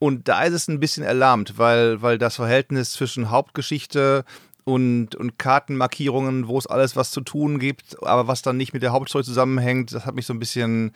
Und 0.00 0.26
da 0.26 0.42
ist 0.42 0.54
es 0.54 0.66
ein 0.66 0.80
bisschen 0.80 1.04
erlahmt, 1.04 1.58
weil, 1.58 2.02
weil 2.02 2.18
das 2.18 2.34
Verhältnis 2.34 2.90
zwischen 2.90 3.30
Hauptgeschichte 3.30 4.24
und, 4.64 5.14
und 5.14 5.38
Kartenmarkierungen, 5.38 6.48
wo 6.48 6.58
es 6.58 6.66
alles 6.66 6.96
was 6.96 7.10
zu 7.10 7.20
tun 7.20 7.58
gibt, 7.58 8.02
aber 8.02 8.28
was 8.28 8.42
dann 8.42 8.56
nicht 8.56 8.72
mit 8.72 8.82
der 8.82 8.92
Hauptstory 8.92 9.24
zusammenhängt, 9.24 9.92
das 9.92 10.06
hat 10.06 10.14
mich 10.14 10.26
so 10.26 10.32
ein 10.32 10.38
bisschen 10.38 10.92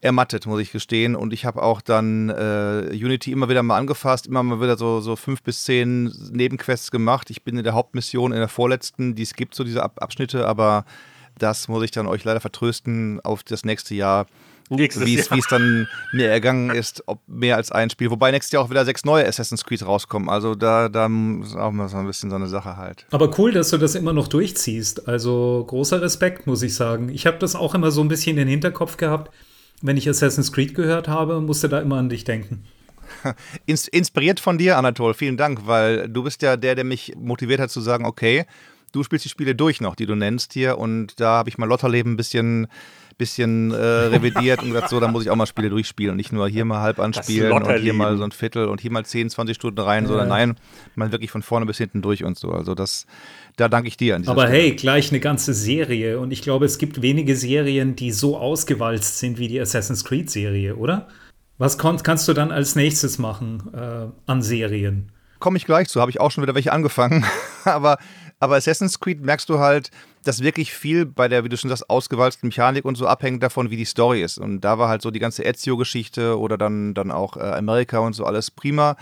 ermattet, 0.00 0.46
muss 0.46 0.60
ich 0.60 0.70
gestehen. 0.70 1.16
Und 1.16 1.32
ich 1.32 1.44
habe 1.44 1.62
auch 1.62 1.80
dann 1.80 2.28
äh, 2.28 2.90
Unity 2.92 3.32
immer 3.32 3.48
wieder 3.48 3.62
mal 3.62 3.76
angefasst, 3.76 4.26
immer 4.26 4.42
mal 4.42 4.60
wieder 4.60 4.76
so, 4.76 5.00
so 5.00 5.16
fünf 5.16 5.42
bis 5.42 5.64
zehn 5.64 6.12
Nebenquests 6.30 6.90
gemacht. 6.90 7.30
Ich 7.30 7.42
bin 7.42 7.56
in 7.56 7.64
der 7.64 7.74
Hauptmission, 7.74 8.32
in 8.32 8.38
der 8.38 8.48
vorletzten, 8.48 9.14
die 9.14 9.22
es 9.22 9.34
gibt, 9.34 9.54
so 9.54 9.64
diese 9.64 9.82
Ab 9.82 10.00
Abschnitte, 10.00 10.46
aber 10.46 10.84
das 11.38 11.68
muss 11.68 11.82
ich 11.82 11.90
dann 11.90 12.06
euch 12.06 12.24
leider 12.24 12.40
vertrösten 12.40 13.20
auf 13.20 13.42
das 13.42 13.64
nächste 13.64 13.94
Jahr 13.94 14.26
wie 14.70 15.18
es 15.18 15.46
dann 15.48 15.88
mir 16.12 16.28
ergangen 16.28 16.70
ist, 16.70 17.02
ob 17.06 17.20
mehr 17.26 17.56
als 17.56 17.72
ein 17.72 17.90
Spiel. 17.90 18.10
Wobei 18.10 18.30
nächstes 18.30 18.52
Jahr 18.52 18.62
auch 18.62 18.70
wieder 18.70 18.84
sechs 18.84 19.04
neue 19.04 19.26
Assassin's 19.26 19.64
Creed 19.64 19.84
rauskommen. 19.84 20.28
Also 20.28 20.54
da, 20.54 20.88
da 20.88 21.06
ist 21.06 21.56
auch 21.56 21.72
mal 21.72 21.88
so 21.88 21.96
ein 21.96 22.06
bisschen 22.06 22.30
so 22.30 22.36
eine 22.36 22.48
Sache 22.48 22.76
halt. 22.76 23.06
Aber 23.10 23.38
cool, 23.38 23.52
dass 23.52 23.70
du 23.70 23.78
das 23.78 23.94
immer 23.94 24.12
noch 24.12 24.28
durchziehst. 24.28 25.08
Also 25.08 25.64
großer 25.66 26.02
Respekt, 26.02 26.46
muss 26.46 26.62
ich 26.62 26.74
sagen. 26.74 27.08
Ich 27.08 27.26
habe 27.26 27.38
das 27.38 27.54
auch 27.54 27.74
immer 27.74 27.90
so 27.90 28.00
ein 28.02 28.08
bisschen 28.08 28.32
in 28.32 28.46
den 28.46 28.48
Hinterkopf 28.48 28.96
gehabt. 28.96 29.32
Wenn 29.80 29.96
ich 29.96 30.08
Assassin's 30.08 30.52
Creed 30.52 30.74
gehört 30.74 31.08
habe, 31.08 31.40
musste 31.40 31.68
da 31.68 31.80
immer 31.80 31.96
an 31.96 32.08
dich 32.08 32.24
denken. 32.24 32.64
Inspiriert 33.66 34.40
von 34.40 34.58
dir, 34.58 34.76
Anatol, 34.76 35.14
vielen 35.14 35.36
Dank, 35.36 35.66
weil 35.66 36.08
du 36.08 36.22
bist 36.22 36.42
ja 36.42 36.56
der, 36.56 36.74
der 36.74 36.84
mich 36.84 37.14
motiviert 37.16 37.60
hat 37.60 37.70
zu 37.70 37.80
sagen, 37.80 38.04
okay, 38.04 38.44
du 38.92 39.02
spielst 39.02 39.24
die 39.24 39.30
Spiele 39.30 39.54
durch 39.54 39.80
noch, 39.80 39.94
die 39.94 40.06
du 40.06 40.14
nennst 40.14 40.52
hier 40.52 40.78
und 40.78 41.20
da 41.20 41.38
habe 41.38 41.48
ich 41.48 41.58
mein 41.58 41.68
Lotterleben 41.68 42.12
ein 42.12 42.16
bisschen 42.16 42.68
bisschen 43.18 43.72
äh, 43.72 43.76
revidiert 43.76 44.62
und 44.62 44.68
gesagt, 44.68 44.88
so, 44.88 45.00
dann 45.00 45.10
muss 45.10 45.24
ich 45.24 45.30
auch 45.30 45.36
mal 45.36 45.46
Spiele 45.46 45.70
durchspielen 45.70 46.12
und 46.12 46.16
nicht 46.16 46.32
nur 46.32 46.48
hier 46.48 46.64
mal 46.64 46.80
halb 46.80 47.00
anspielen 47.00 47.52
und 47.52 47.68
hier 47.78 47.92
mal 47.92 48.16
so 48.16 48.22
ein 48.22 48.30
Viertel 48.30 48.66
und 48.68 48.80
hier 48.80 48.92
mal 48.92 49.04
10, 49.04 49.30
20 49.30 49.56
Stunden 49.56 49.80
rein, 49.80 50.04
ja. 50.04 50.08
sondern 50.08 50.28
nein, 50.28 50.56
mal 50.94 51.10
wirklich 51.10 51.30
von 51.30 51.42
vorne 51.42 51.66
bis 51.66 51.78
hinten 51.78 52.00
durch 52.00 52.22
und 52.24 52.38
so. 52.38 52.52
Also 52.52 52.76
das, 52.76 53.06
da 53.56 53.68
danke 53.68 53.88
ich 53.88 53.96
dir 53.96 54.14
an 54.14 54.26
Aber 54.28 54.46
Stelle. 54.46 54.62
hey, 54.62 54.72
gleich 54.72 55.10
eine 55.10 55.18
ganze 55.18 55.52
Serie 55.52 56.20
und 56.20 56.30
ich 56.30 56.42
glaube, 56.42 56.64
es 56.64 56.78
gibt 56.78 57.02
wenige 57.02 57.36
Serien, 57.36 57.96
die 57.96 58.12
so 58.12 58.38
ausgewalzt 58.38 59.18
sind 59.18 59.38
wie 59.38 59.48
die 59.48 59.60
Assassin's 59.60 60.04
Creed 60.04 60.30
Serie, 60.30 60.76
oder? 60.76 61.08
Was 61.58 61.76
kannst 61.76 62.28
du 62.28 62.34
dann 62.34 62.52
als 62.52 62.76
nächstes 62.76 63.18
machen 63.18 63.62
äh, 63.74 64.06
an 64.30 64.42
Serien? 64.42 65.10
Komme 65.40 65.56
ich 65.56 65.66
gleich 65.66 65.88
zu, 65.88 66.00
habe 66.00 66.12
ich 66.12 66.20
auch 66.20 66.30
schon 66.30 66.42
wieder 66.42 66.54
welche 66.54 66.72
angefangen. 66.72 67.24
aber 67.64 67.98
aber 68.40 68.56
Assassin's 68.56 69.00
Creed 69.00 69.20
merkst 69.20 69.48
du 69.48 69.58
halt, 69.58 69.90
dass 70.28 70.42
wirklich 70.42 70.74
viel 70.74 71.06
bei 71.06 71.26
der, 71.26 71.42
wie 71.42 71.48
du 71.48 71.56
schon 71.56 71.70
sagst, 71.70 71.88
ausgewalzten 71.88 72.48
Mechanik 72.48 72.84
und 72.84 72.96
so 72.96 73.06
abhängt 73.06 73.42
davon, 73.42 73.70
wie 73.70 73.78
die 73.78 73.86
Story 73.86 74.22
ist. 74.22 74.36
Und 74.36 74.60
da 74.60 74.78
war 74.78 74.90
halt 74.90 75.00
so 75.00 75.10
die 75.10 75.20
ganze 75.20 75.42
Ezio-Geschichte 75.42 76.38
oder 76.38 76.58
dann, 76.58 76.92
dann 76.92 77.10
auch 77.10 77.38
äh, 77.38 77.40
Amerika 77.40 78.00
und 78.00 78.12
so 78.12 78.26
alles 78.26 78.50
prima. 78.50 78.96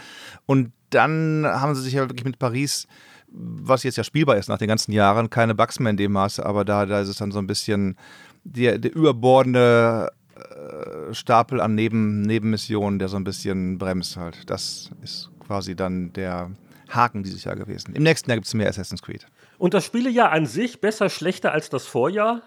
Und 0.47 0.71
dann 0.91 1.45
haben 1.45 1.75
sie 1.75 1.83
sich 1.83 1.95
ja 1.95 2.09
wirklich 2.09 2.25
mit 2.25 2.39
Paris, 2.39 2.87
was 3.27 3.83
jetzt 3.83 3.97
ja 3.97 4.05
spielbar 4.05 4.37
ist 4.37 4.49
nach 4.49 4.59
den 4.59 4.69
ganzen 4.69 4.93
Jahren, 4.93 5.29
keine 5.29 5.57
Bugs 5.57 5.81
mehr 5.81 5.91
in 5.91 5.97
dem 5.97 6.13
Maße, 6.13 6.47
aber 6.47 6.65
da, 6.65 6.87
da 6.87 7.01
ist 7.01 7.09
es 7.09 7.17
dann 7.17 7.33
so 7.33 7.41
ein 7.41 7.49
bisschen 7.49 7.97
der, 8.45 8.79
der 8.79 8.95
überbordende 8.95 10.13
äh, 10.37 11.13
Stapel 11.13 11.61
an 11.61 11.75
Neben, 11.75 12.23
Nebenmissionen, 12.23 13.01
der 13.01 13.09
so 13.09 13.17
ein 13.17 13.25
bisschen 13.25 13.79
bremst 13.79 14.17
halt. 14.17 14.49
Das 14.49 14.93
ist 15.03 15.29
quasi 15.45 15.75
dann 15.75 16.13
der 16.13 16.53
Haken 16.89 17.25
dieses 17.25 17.43
Jahr 17.43 17.57
gewesen. 17.57 17.97
Im 17.97 18.05
nächsten 18.05 18.31
Jahr 18.31 18.37
gibt 18.37 18.47
es 18.47 18.55
mehr 18.55 18.69
Assassin's 18.69 19.03
Creed. 19.03 19.27
Und 19.59 19.75
das 19.75 19.85
Spielejahr 19.85 20.33
an 20.33 20.47
sich 20.47 20.81
besser, 20.81 21.09
schlechter 21.09 21.53
als 21.53 21.71
das 21.71 21.87
Vorjahr? 21.87 22.43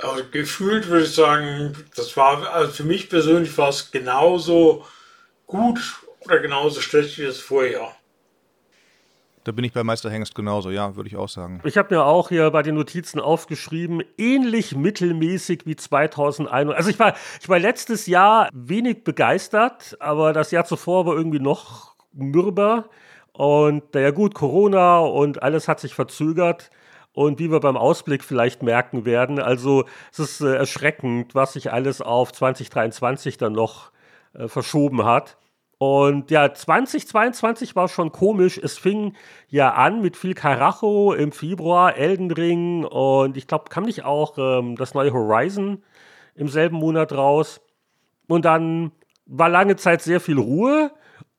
Also 0.00 0.24
gefühlt 0.30 0.88
würde 0.88 1.04
ich 1.04 1.14
sagen, 1.14 1.74
das 1.94 2.16
war, 2.16 2.52
also 2.52 2.72
für 2.72 2.84
mich 2.84 3.08
persönlich 3.08 3.56
war 3.56 3.70
es 3.70 3.90
genauso 3.90 4.84
gut 5.46 5.80
oder 6.20 6.38
genauso 6.40 6.80
schlecht 6.80 7.18
wie 7.18 7.24
das 7.24 7.38
Vorjahr. 7.38 7.96
Da 9.44 9.52
bin 9.52 9.64
ich 9.64 9.72
bei 9.72 9.84
Meister 9.84 10.10
Hengst 10.10 10.34
genauso, 10.34 10.70
ja, 10.70 10.96
würde 10.96 11.08
ich 11.08 11.16
auch 11.16 11.28
sagen. 11.28 11.60
Ich 11.62 11.78
habe 11.78 11.94
mir 11.94 12.02
auch 12.02 12.30
hier 12.30 12.50
bei 12.50 12.62
den 12.62 12.74
Notizen 12.74 13.20
aufgeschrieben, 13.20 14.02
ähnlich 14.18 14.74
mittelmäßig 14.74 15.66
wie 15.66 15.76
2001. 15.76 16.74
Also 16.74 16.90
ich 16.90 16.98
war, 16.98 17.14
ich 17.40 17.48
war 17.48 17.60
letztes 17.60 18.06
Jahr 18.08 18.48
wenig 18.52 19.04
begeistert, 19.04 19.96
aber 20.00 20.32
das 20.32 20.50
Jahr 20.50 20.64
zuvor 20.64 21.06
war 21.06 21.14
irgendwie 21.14 21.38
noch 21.38 21.94
mürber. 22.12 22.90
Und 23.36 23.92
naja 23.94 24.12
gut, 24.12 24.34
Corona 24.34 25.00
und 25.00 25.42
alles 25.42 25.68
hat 25.68 25.78
sich 25.78 25.94
verzögert. 25.94 26.70
Und 27.12 27.38
wie 27.38 27.50
wir 27.50 27.60
beim 27.60 27.76
Ausblick 27.76 28.24
vielleicht 28.24 28.62
merken 28.62 29.04
werden, 29.04 29.38
also 29.38 29.84
es 30.10 30.18
ist 30.18 30.40
äh, 30.40 30.54
erschreckend, 30.54 31.34
was 31.34 31.52
sich 31.54 31.72
alles 31.72 32.00
auf 32.00 32.32
2023 32.32 33.36
dann 33.36 33.52
noch 33.52 33.90
äh, 34.32 34.48
verschoben 34.48 35.04
hat. 35.04 35.36
Und 35.78 36.30
ja, 36.30 36.54
2022 36.54 37.76
war 37.76 37.88
schon 37.88 38.10
komisch. 38.10 38.58
Es 38.62 38.78
fing 38.78 39.14
ja 39.48 39.74
an 39.74 40.00
mit 40.00 40.16
viel 40.16 40.32
Karacho 40.32 41.12
im 41.12 41.32
Februar, 41.32 41.96
Elden 41.96 42.30
Ring 42.30 42.84
und 42.84 43.36
ich 43.36 43.46
glaube, 43.46 43.68
kam 43.68 43.84
nicht 43.84 44.04
auch 44.04 44.38
ähm, 44.38 44.76
das 44.76 44.94
neue 44.94 45.12
Horizon 45.12 45.82
im 46.34 46.48
selben 46.48 46.76
Monat 46.76 47.12
raus. 47.12 47.60
Und 48.28 48.46
dann 48.46 48.92
war 49.26 49.50
lange 49.50 49.76
Zeit 49.76 50.00
sehr 50.00 50.20
viel 50.20 50.38
Ruhe. 50.38 50.90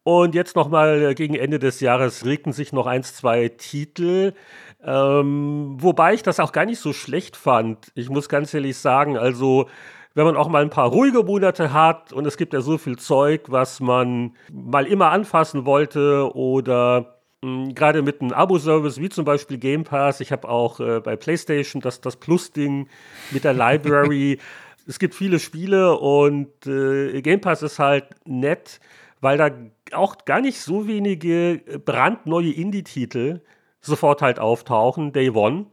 Und 0.07 0.35
jetzt 0.35 0.55
nochmal 0.55 1.01
äh, 1.01 1.15
gegen 1.15 1.35
Ende 1.35 1.59
des 1.59 1.81
Jahres 1.81 2.25
regten 2.25 2.53
sich 2.53 2.71
noch 2.71 2.87
eins, 2.87 3.15
zwei 3.15 3.49
Titel. 3.49 4.33
Ähm, 4.81 5.75
wobei 5.79 6.13
ich 6.13 6.23
das 6.23 6.39
auch 6.39 6.53
gar 6.53 6.65
nicht 6.65 6.79
so 6.79 6.93
schlecht 6.93 7.35
fand. 7.35 7.91
Ich 7.95 8.09
muss 8.09 8.29
ganz 8.29 8.53
ehrlich 8.53 8.77
sagen, 8.77 9.17
also 9.17 9.67
wenn 10.13 10.25
man 10.25 10.37
auch 10.37 10.47
mal 10.47 10.61
ein 10.61 10.69
paar 10.69 10.89
ruhige 10.89 11.23
Monate 11.23 11.73
hat 11.73 12.13
und 12.13 12.25
es 12.25 12.37
gibt 12.37 12.53
ja 12.53 12.61
so 12.61 12.77
viel 12.77 12.97
Zeug, 12.97 13.47
was 13.47 13.79
man 13.79 14.35
mal 14.51 14.87
immer 14.87 15.11
anfassen 15.11 15.65
wollte 15.65 16.33
oder 16.33 17.17
Mm, 17.43 17.73
gerade 17.75 18.01
mit 18.01 18.21
einem 18.21 18.33
Abo-Service 18.33 18.99
wie 18.99 19.09
zum 19.09 19.25
Beispiel 19.25 19.57
Game 19.57 19.83
Pass. 19.83 20.21
Ich 20.21 20.31
habe 20.31 20.49
auch 20.49 20.79
äh, 20.79 20.99
bei 21.01 21.15
PlayStation 21.15 21.81
das, 21.81 22.01
das 22.01 22.15
Plus-Ding 22.15 22.87
mit 23.31 23.43
der 23.43 23.53
Library. 23.53 24.39
es 24.87 24.97
gibt 24.99 25.13
viele 25.13 25.39
Spiele 25.39 25.97
und 25.97 26.65
äh, 26.65 27.21
Game 27.21 27.41
Pass 27.41 27.61
ist 27.61 27.77
halt 27.79 28.05
nett, 28.25 28.79
weil 29.21 29.37
da 29.37 29.51
auch 29.93 30.25
gar 30.25 30.41
nicht 30.41 30.59
so 30.59 30.87
wenige 30.87 31.61
brandneue 31.85 32.51
Indie-Titel 32.51 33.41
sofort 33.81 34.21
halt 34.21 34.39
auftauchen, 34.39 35.13
Day 35.13 35.29
One. 35.29 35.67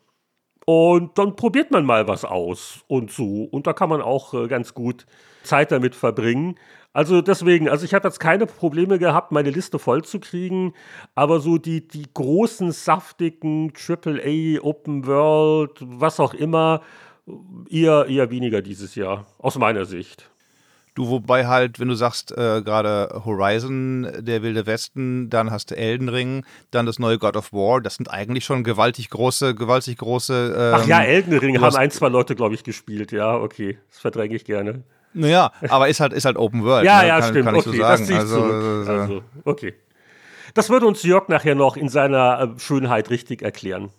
Und 0.67 1.19
dann 1.19 1.37
probiert 1.37 1.71
man 1.71 1.85
mal 1.85 2.09
was 2.09 2.25
aus 2.25 2.85
und 2.87 3.11
so. 3.11 3.45
Und 3.45 3.67
da 3.67 3.75
kann 3.75 3.91
man 3.91 4.01
auch 4.01 4.33
äh, 4.33 4.49
ganz 4.49 4.73
gut 4.73 5.05
Zeit 5.43 5.73
damit 5.73 5.95
verbringen. 5.95 6.59
Also 6.95 7.21
deswegen, 7.21 7.69
also 7.69 7.85
ich 7.85 7.93
habe 7.93 8.09
jetzt 8.09 8.21
keine 8.21 8.47
Probleme 8.47 8.99
gehabt, 8.99 9.33
meine 9.33 9.51
Liste 9.51 9.79
voll 9.79 10.05
zu 10.05 10.21
kriegen, 10.21 10.73
aber 11.15 11.41
so 11.41 11.59
die, 11.59 11.87
die 11.87 12.07
großen, 12.15 12.71
saftigen 12.73 13.73
AAA, 13.77 14.63
Open 14.63 15.05
World, 15.07 15.73
was 15.81 16.21
auch 16.21 16.35
immer, 16.35 16.83
eher, 17.69 18.07
eher 18.07 18.31
weniger 18.31 18.63
dieses 18.63 18.95
Jahr, 18.95 19.27
aus 19.39 19.59
meiner 19.59 19.87
Sicht. 19.87 20.31
Du, 20.95 21.09
wobei 21.09 21.47
halt, 21.47 21.81
wenn 21.81 21.89
du 21.89 21.95
sagst, 21.95 22.31
äh, 22.33 22.63
gerade 22.63 23.23
Horizon, 23.25 24.07
der 24.21 24.43
Wilde 24.43 24.65
Westen, 24.67 25.29
dann 25.29 25.51
hast 25.51 25.73
du 25.73 25.77
Elden 25.77 26.09
Ring, 26.09 26.47
dann 26.71 26.87
das 26.87 27.01
neue 27.01 27.19
God 27.19 27.37
of 27.37 27.53
War, 27.53 27.81
das 27.81 27.97
sind 27.97 28.11
eigentlich 28.11 28.45
schon 28.45 28.63
gewaltig 28.63 29.11
große, 29.11 29.57
gewaltig 29.57 29.99
große. 29.99 30.55
Ähm, 30.57 30.81
Ach 30.81 30.87
ja, 30.87 31.03
Elden 31.03 31.37
Ring 31.37 31.61
haben 31.61 31.75
ein, 31.75 31.91
zwei 31.91 32.09
Leute, 32.09 32.37
glaube 32.37 32.55
ich, 32.55 32.63
gespielt, 32.63 33.11
ja, 33.11 33.35
okay. 33.35 33.77
Das 33.91 33.99
verdränge 33.99 34.37
ich 34.37 34.45
gerne. 34.45 34.85
Naja, 35.15 35.53
aber 35.69 35.89
ist 35.89 36.01
halt, 36.01 36.13
ist 36.13 36.25
halt 36.25 36.37
Open 36.37 36.63
World. 36.65 36.85
ja, 36.87 37.03
ne? 37.03 37.09
ja, 37.09 37.21
kann, 37.21 37.31
stimmt. 37.31 37.45
Kann 37.47 37.55
ich 37.57 37.67
okay, 37.67 37.77
so 37.77 37.83
das 37.83 38.05
ziehe 38.05 38.13
ich 38.13 38.19
also, 38.19 38.37
zurück. 38.37 38.89
Also, 38.89 39.23
okay. 39.45 39.75
Das 40.55 40.71
würde 40.71 40.87
uns 40.87 41.03
Jörg 41.03 41.29
nachher 41.29 41.57
noch 41.57 41.77
in 41.77 41.89
seiner 41.89 42.55
äh, 42.55 42.61
Schönheit 42.61 43.11
richtig 43.11 43.43
erklären. 43.43 43.91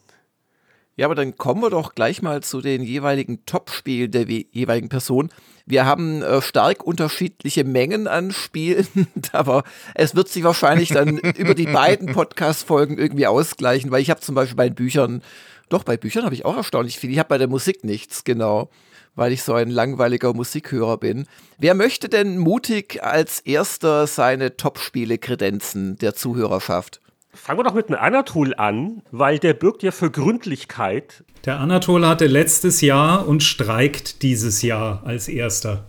Ja, 0.98 1.08
aber 1.08 1.16
dann 1.16 1.36
kommen 1.38 1.62
wir 1.62 1.70
doch 1.70 1.94
gleich 1.94 2.22
mal 2.22 2.42
zu 2.42 2.62
den 2.62 2.82
jeweiligen 2.82 3.46
Top-Spielen 3.46 4.12
der 4.12 4.30
jeweiligen 4.30 4.88
Person. 4.88 5.30
Wir 5.66 5.86
haben 5.86 6.22
äh, 6.22 6.42
stark 6.42 6.84
unterschiedliche 6.84 7.66
Mengen 7.66 8.08
an 8.08 8.32
Spielen, 8.32 8.88
aber 9.34 9.64
es 9.94 10.16
wird 10.16 10.30
sich 10.30 10.44
wahrscheinlich 10.44 10.90
dann 10.90 11.18
über 11.38 11.54
die 11.54 11.66
beiden 11.66 12.14
Podcast-Folgen 12.14 12.98
irgendwie 12.98 13.28
ausgleichen, 13.28 13.92
weil 13.92 14.02
ich 14.02 14.10
habe 14.10 14.22
zum 14.22 14.36
Beispiel 14.36 14.56
bei 14.56 14.70
Büchern, 14.70 15.22
doch 15.68 15.84
bei 15.84 15.98
Büchern 15.98 16.24
habe 16.24 16.36
ich 16.36 16.46
auch 16.46 16.56
erstaunlich 16.56 16.98
viel. 16.98 17.12
Ich 17.12 17.20
habe 17.20 17.30
bei 17.30 17.38
der 17.38 17.50
Musik 17.50 17.84
nichts, 17.84 18.24
genau 18.24 18.70
weil 19.16 19.32
ich 19.32 19.44
so 19.44 19.54
ein 19.54 19.70
langweiliger 19.70 20.34
Musikhörer 20.34 20.98
bin. 20.98 21.26
Wer 21.58 21.74
möchte 21.74 22.10
denn 22.10 22.38
mutig 22.38 23.02
als 23.02 23.40
erster 23.40 24.08
seine 24.08 24.58
Top-Spiele 24.58 25.18
kredenzen 25.18 25.98
der 25.98 26.14
Zuhörerschaft? 26.16 27.02
Fangen 27.36 27.60
wir 27.60 27.64
doch 27.64 27.74
mit 27.74 27.90
einem 27.90 28.00
Anatol 28.00 28.54
an, 28.56 29.02
weil 29.12 29.40
der 29.40 29.54
birgt 29.54 29.84
ja 29.84 29.92
für 29.92 30.10
Gründlichkeit. 30.10 31.24
Der 31.46 31.60
Anatol 31.60 32.08
hatte 32.08 32.28
letztes 32.28 32.82
Jahr 32.82 33.28
und 33.28 33.44
streikt 33.44 34.22
dieses 34.24 34.62
Jahr 34.62 35.02
als 35.06 35.28
erster. 35.28 35.86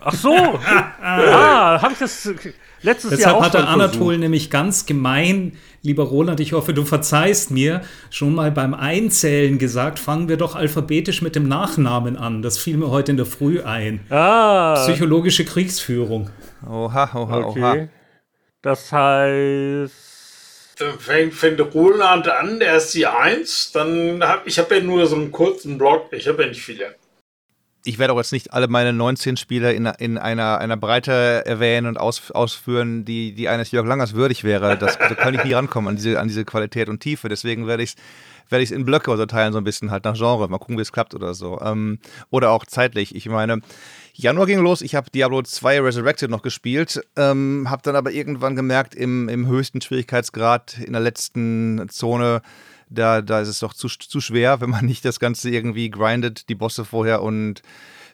Ach 0.00 0.14
so. 0.14 0.34
ah, 1.02 1.80
habe 1.82 1.92
ich 1.92 1.98
das 1.98 2.28
letztes 2.82 3.10
Deshalb 3.10 3.20
Jahr 3.20 3.36
auch 3.36 3.44
hat 3.44 3.54
der 3.54 3.68
Anatol 3.68 3.98
versucht. 3.98 4.20
nämlich 4.20 4.50
ganz 4.50 4.86
gemein, 4.86 5.52
lieber 5.82 6.04
Roland, 6.04 6.40
ich 6.40 6.54
hoffe, 6.54 6.72
du 6.72 6.84
verzeihst 6.84 7.50
mir, 7.50 7.82
schon 8.10 8.34
mal 8.34 8.50
beim 8.50 8.72
Einzählen 8.72 9.58
gesagt, 9.58 9.98
fangen 9.98 10.28
wir 10.28 10.36
doch 10.38 10.54
alphabetisch 10.56 11.22
mit 11.22 11.36
dem 11.36 11.46
Nachnamen 11.46 12.16
an. 12.16 12.40
Das 12.42 12.58
fiel 12.58 12.78
mir 12.78 12.90
heute 12.90 13.10
in 13.10 13.16
der 13.16 13.26
Früh 13.26 13.60
ein. 13.60 14.00
Ah, 14.10 14.74
Psychologische 14.84 15.44
Kriegsführung. 15.44 16.30
Oha, 16.66 17.10
oha, 17.14 17.14
oha. 17.14 17.38
okay. 17.46 17.88
Das 18.62 18.92
heißt. 18.92 20.15
Dann 20.78 20.98
fängt, 20.98 21.34
fängt 21.34 21.60
Roland 21.74 22.28
an, 22.28 22.60
der 22.60 22.76
ist 22.76 22.92
die 22.92 23.06
Eins. 23.06 23.72
Dann 23.72 24.22
hab 24.22 24.46
ich 24.46 24.58
habe 24.58 24.76
ja 24.76 24.82
nur 24.82 25.06
so 25.06 25.16
einen 25.16 25.32
kurzen 25.32 25.78
Block, 25.78 26.12
ich 26.12 26.28
habe 26.28 26.42
ja 26.42 26.48
nicht 26.48 26.62
viele. 26.62 26.94
Ich 27.84 27.98
werde 27.98 28.12
auch 28.12 28.18
jetzt 28.18 28.32
nicht 28.32 28.52
alle 28.52 28.66
meine 28.66 28.92
19 28.92 29.36
Spiele 29.36 29.72
in, 29.72 29.86
in 29.86 30.18
einer, 30.18 30.58
einer 30.58 30.76
Breite 30.76 31.46
erwähnen 31.46 31.86
und 31.86 31.98
aus, 31.98 32.32
ausführen, 32.32 33.04
die, 33.04 33.32
die 33.32 33.48
eines 33.48 33.70
Jörg 33.70 33.86
Langers 33.86 34.14
würdig 34.14 34.42
wäre. 34.42 34.76
Das, 34.76 34.98
da 34.98 35.14
kann 35.14 35.34
ich 35.34 35.44
nie 35.44 35.52
rankommen 35.52 35.90
an 35.90 35.96
diese, 35.96 36.18
an 36.18 36.26
diese 36.26 36.44
Qualität 36.44 36.88
und 36.88 36.98
Tiefe. 36.98 37.28
Deswegen 37.28 37.68
werde 37.68 37.84
ich 37.84 37.90
es 37.90 37.96
werde 38.48 38.62
ich 38.62 38.72
in 38.72 38.84
Blöcke 38.84 39.10
unterteilen, 39.10 39.52
so 39.52 39.58
ein 39.58 39.64
bisschen 39.64 39.90
halt 39.90 40.04
nach 40.04 40.16
Genre. 40.16 40.48
Mal 40.48 40.58
gucken, 40.58 40.76
wie 40.76 40.82
es 40.82 40.92
klappt 40.92 41.14
oder 41.14 41.34
so. 41.34 41.60
Ähm, 41.60 41.98
oder 42.30 42.50
auch 42.50 42.64
zeitlich. 42.64 43.14
Ich 43.14 43.28
meine, 43.28 43.60
Januar 44.18 44.46
ging 44.46 44.60
los. 44.60 44.80
Ich 44.80 44.94
habe 44.94 45.10
Diablo 45.10 45.42
2 45.42 45.82
Resurrected 45.82 46.30
noch 46.30 46.40
gespielt. 46.40 47.02
Ähm, 47.16 47.66
habe 47.68 47.82
dann 47.82 47.96
aber 47.96 48.12
irgendwann 48.12 48.56
gemerkt, 48.56 48.94
im, 48.94 49.28
im 49.28 49.46
höchsten 49.46 49.82
Schwierigkeitsgrad 49.82 50.78
in 50.78 50.94
der 50.94 51.02
letzten 51.02 51.86
Zone, 51.90 52.40
da, 52.88 53.20
da 53.20 53.42
ist 53.42 53.48
es 53.48 53.58
doch 53.58 53.74
zu, 53.74 53.88
zu 53.88 54.20
schwer, 54.22 54.62
wenn 54.62 54.70
man 54.70 54.86
nicht 54.86 55.04
das 55.04 55.20
Ganze 55.20 55.50
irgendwie 55.50 55.90
grindet, 55.90 56.48
die 56.48 56.54
Bosse 56.54 56.86
vorher 56.86 57.20
und 57.20 57.60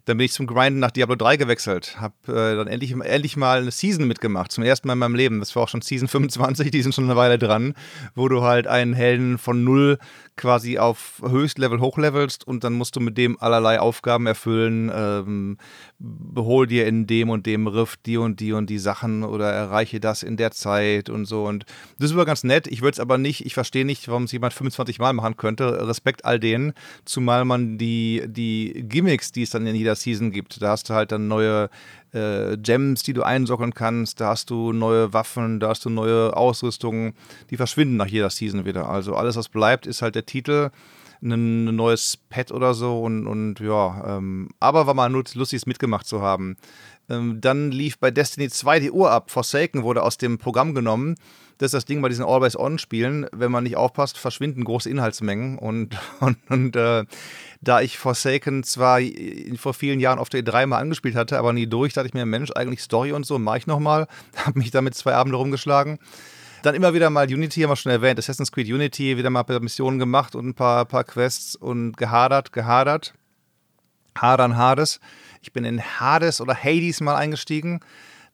dann 0.05 0.17
bin 0.17 0.25
ich 0.25 0.33
zum 0.33 0.49
Grinden 0.49 0.81
nach 0.81 0.91
Diablo 0.91 1.15
3 1.15 1.37
gewechselt. 1.37 1.97
Hab 2.01 2.29
äh, 2.29 2.57
dann 2.57 2.67
endlich, 2.67 2.91
endlich 2.91 3.37
mal 3.37 3.61
eine 3.61 3.71
Season 3.71 4.09
mitgemacht. 4.09 4.51
Zum 4.51 4.65
ersten 4.65 4.89
Mal 4.89 4.95
in 4.95 4.99
meinem 4.99 5.15
Leben. 5.15 5.39
Das 5.39 5.55
war 5.55 5.63
auch 5.63 5.69
schon 5.69 5.81
Season 5.81 6.09
25, 6.09 6.73
die 6.73 6.83
sind 6.83 6.93
schon 6.95 7.05
eine 7.05 7.15
Weile 7.15 7.39
dran, 7.39 7.75
wo 8.17 8.29
du 8.29 8.43
halt 8.43 8.67
einen 8.67 8.95
Helden 8.95 9.39
von 9.39 9.63
null 9.63 9.99
quasi 10.37 10.79
auf 10.79 11.23
Höchstlevel 11.25 11.81
hochlevelst 11.81 12.47
und 12.47 12.65
dann 12.65 12.73
musst 12.73 12.97
du 12.97 13.01
mit 13.01 13.17
dem 13.17 13.41
allerlei 13.41 13.79
Aufgaben 13.79 14.27
erfüllen. 14.27 14.91
Ähm, 14.93 15.59
behol 16.05 16.67
dir 16.67 16.87
in 16.87 17.07
dem 17.07 17.31
und 17.31 17.47
dem 17.47 17.69
Riff 17.69 17.97
die 17.97 18.17
und 18.17 18.41
die 18.41 18.53
und 18.53 18.69
die 18.69 18.79
Sachen 18.79 19.23
oder 19.23 19.53
erreiche 19.53 20.01
das 20.01 20.25
in 20.25 20.37
der 20.37 20.51
Zeit 20.51 21.09
und 21.09 21.27
so. 21.27 21.45
Und 21.45 21.65
das 21.99 22.17
war 22.17 22.25
ganz 22.25 22.43
nett. 22.43 22.67
Ich 22.67 22.83
würde 22.83 22.95
es 22.95 23.01
aber 23.01 23.19
nicht, 23.19 23.47
ich 23.47 23.55
verstehe 23.55 23.85
nicht, 23.85 24.09
warum 24.09 24.25
es 24.25 24.33
jemand 24.33 24.53
25 24.53 24.99
Mal 24.99 25.13
machen 25.13 25.37
könnte. 25.37 25.87
Respekt 25.87 26.25
all 26.25 26.41
denen, 26.41 26.73
zumal 27.05 27.45
man 27.45 27.79
die, 27.79 28.25
die 28.27 28.85
Gimmicks, 28.89 29.31
die 29.31 29.43
es 29.43 29.51
dann 29.51 29.67
in 29.67 29.77
jeder 29.77 29.95
Season 29.95 30.33
gibt, 30.33 30.61
da 30.61 30.71
hast 30.71 30.91
du 30.91 30.95
halt 30.95 31.13
dann 31.13 31.29
neue 31.29 31.71
äh, 32.13 32.57
Gems, 32.57 33.05
die 33.05 33.13
du 33.13 33.23
einsockeln 33.23 33.73
kannst, 33.73 34.21
da 34.21 34.29
hast 34.29 34.51
du 34.51 34.73
neue 34.73 35.13
Waffen, 35.13 35.61
da 35.61 35.69
hast 35.69 35.85
du 35.85 35.91
neue 35.91 36.37
Ausrüstungen, 36.37 37.15
die 37.51 37.57
verschwinden 37.57 37.97
nach 37.97 38.09
jeder 38.09 38.31
Season 38.31 38.65
wieder. 38.65 38.89
Also 38.89 39.15
alles, 39.15 39.37
was 39.37 39.49
bleibt, 39.49 39.87
ist 39.87 40.03
halt 40.03 40.17
der 40.17 40.27
Titel, 40.27 40.71
ein 41.23 41.77
neues 41.77 42.17
Pad 42.17 42.51
oder 42.53 42.75
so 42.75 43.01
und, 43.03 43.27
und 43.27 43.61
ja, 43.61 44.17
ähm, 44.17 44.49
aber 44.61 44.87
war 44.87 44.95
mal 44.95 45.11
lustig, 45.11 45.59
es 45.59 45.67
mitgemacht 45.67 46.07
zu 46.07 46.21
haben. 46.21 46.57
Ähm, 47.09 47.41
dann 47.41 47.71
lief 47.71 47.99
bei 47.99 48.11
Destiny 48.11 48.49
2 48.49 48.81
die 48.81 48.91
Uhr 48.91 49.11
ab. 49.11 49.31
Forsaken 49.31 49.83
wurde 49.83 50.03
aus 50.03 50.19
dem 50.19 50.39
Programm 50.39 50.75
genommen. 50.75 51.17
Das 51.59 51.69
ist 51.69 51.75
das 51.75 51.85
Ding 51.85 52.03
bei 52.03 52.09
diesen 52.09 52.25
Always-On-Spielen. 52.25 53.27
Wenn 53.33 53.53
man 53.53 53.65
nicht 53.65 53.77
aufpasst, 53.77 54.19
verschwinden 54.19 54.65
große 54.65 54.91
Inhaltsmengen. 54.91 55.59
Und, 55.59 55.97
und, 56.21 56.39
und 56.49 56.77
äh, 56.77 57.05
da 57.61 57.81
ich 57.81 57.99
Forsaken 57.99 58.65
zwar 58.65 59.01
vor 59.57 59.75
vielen 59.75 60.01
Jahren 60.01 60.19
auf 60.19 60.29
der 60.29 60.43
E3 60.43 60.67
mal 60.67 60.79
angespielt 60.79 61.15
hatte, 61.15 61.39
aber 61.39 61.53
nie 61.53 61.67
durch, 61.67 61.93
dachte 61.93 62.09
ich 62.09 62.15
mir, 62.15 62.27
Mensch, 62.27 62.51
eigentlich 62.53 62.83
Story 62.83 63.13
und 63.13 63.25
so, 63.25 63.39
mache 63.39 63.59
ich 63.59 63.67
nochmal. 63.67 64.07
Habe 64.37 64.59
mich 64.59 64.71
damit 64.71 64.95
zwei 64.95 65.15
Abende 65.15 65.37
rumgeschlagen. 65.37 65.99
Dann 66.63 66.77
immer 66.77 66.95
wieder 66.95 67.11
mal 67.11 67.27
Unity, 67.27 67.63
haben 67.63 67.71
wir 67.71 67.77
schon 67.77 67.91
erwähnt, 67.91 68.21
Assassin's 68.21 68.53
Creed 68.53 68.69
Unity, 68.69 69.17
wieder 69.17 69.31
mal 69.31 69.41
ein 69.41 69.47
paar 69.47 69.59
Missionen 69.59 69.99
gemacht 69.99 70.37
und 70.37 70.47
ein 70.47 70.55
paar, 70.55 70.85
paar 70.85 71.03
Quests 71.03 71.57
und 71.57 71.97
gehadert, 71.97 72.53
gehadert. 72.53 73.15
Hadern 74.17 74.57
Hades. 74.57 75.01
Ich 75.41 75.53
bin 75.53 75.65
in 75.65 75.83
Hades 75.83 76.41
oder 76.41 76.55
Hades 76.55 77.01
mal 77.01 77.17
eingestiegen. 77.17 77.81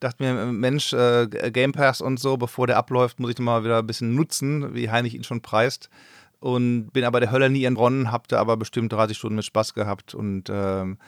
Dachte 0.00 0.22
mir, 0.22 0.52
Mensch, 0.52 0.92
äh, 0.92 1.26
Game 1.26 1.72
Pass 1.72 2.02
und 2.02 2.20
so, 2.20 2.36
bevor 2.36 2.66
der 2.66 2.76
abläuft, 2.76 3.18
muss 3.18 3.30
ich 3.30 3.38
mal 3.38 3.64
wieder 3.64 3.78
ein 3.78 3.86
bisschen 3.86 4.14
nutzen, 4.14 4.74
wie 4.74 4.90
Heinrich 4.90 5.14
ihn 5.14 5.24
schon 5.24 5.40
preist. 5.40 5.88
Und 6.38 6.90
bin 6.92 7.04
aber 7.04 7.20
der 7.20 7.30
Hölle 7.30 7.48
nie 7.48 7.64
entronnen, 7.64 8.12
hab 8.12 8.28
da 8.28 8.38
aber 8.38 8.56
bestimmt 8.58 8.92
30 8.92 9.16
Stunden 9.16 9.36
mit 9.36 9.46
Spaß 9.46 9.72
gehabt 9.72 10.14
und 10.14 10.50
ähm, 10.50 10.98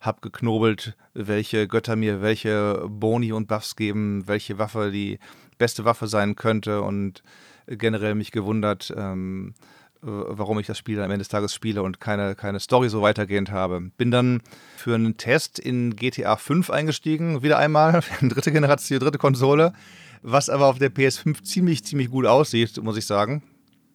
hab 0.00 0.22
geknobelt, 0.22 0.96
welche 1.12 1.68
Götter 1.68 1.94
mir 1.94 2.22
welche 2.22 2.86
Boni 2.88 3.32
und 3.32 3.48
Buffs 3.48 3.76
geben, 3.76 4.26
welche 4.26 4.58
Waffe 4.58 4.90
die 4.90 5.18
beste 5.60 5.84
Waffe 5.84 6.08
sein 6.08 6.34
könnte 6.34 6.80
und 6.80 7.22
generell 7.66 8.14
mich 8.14 8.32
gewundert, 8.32 8.92
ähm, 8.96 9.54
äh, 10.02 10.06
warum 10.06 10.58
ich 10.58 10.66
das 10.66 10.78
Spiel 10.78 10.98
am 10.98 11.10
Ende 11.10 11.18
des 11.18 11.28
Tages 11.28 11.54
spiele 11.54 11.82
und 11.82 12.00
keine, 12.00 12.34
keine 12.34 12.58
Story 12.58 12.88
so 12.88 13.02
weitergehend 13.02 13.50
habe. 13.50 13.90
Bin 13.98 14.10
dann 14.10 14.40
für 14.76 14.94
einen 14.94 15.18
Test 15.18 15.58
in 15.58 15.94
GTA 15.94 16.36
5 16.36 16.70
eingestiegen, 16.70 17.42
wieder 17.42 17.58
einmal, 17.58 18.00
dritte 18.22 18.50
Generation, 18.50 19.00
dritte 19.00 19.18
Konsole, 19.18 19.74
was 20.22 20.48
aber 20.48 20.66
auf 20.66 20.78
der 20.78 20.90
PS5 20.90 21.42
ziemlich, 21.42 21.84
ziemlich 21.84 22.10
gut 22.10 22.24
aussieht, 22.24 22.82
muss 22.82 22.96
ich 22.96 23.06
sagen. 23.06 23.42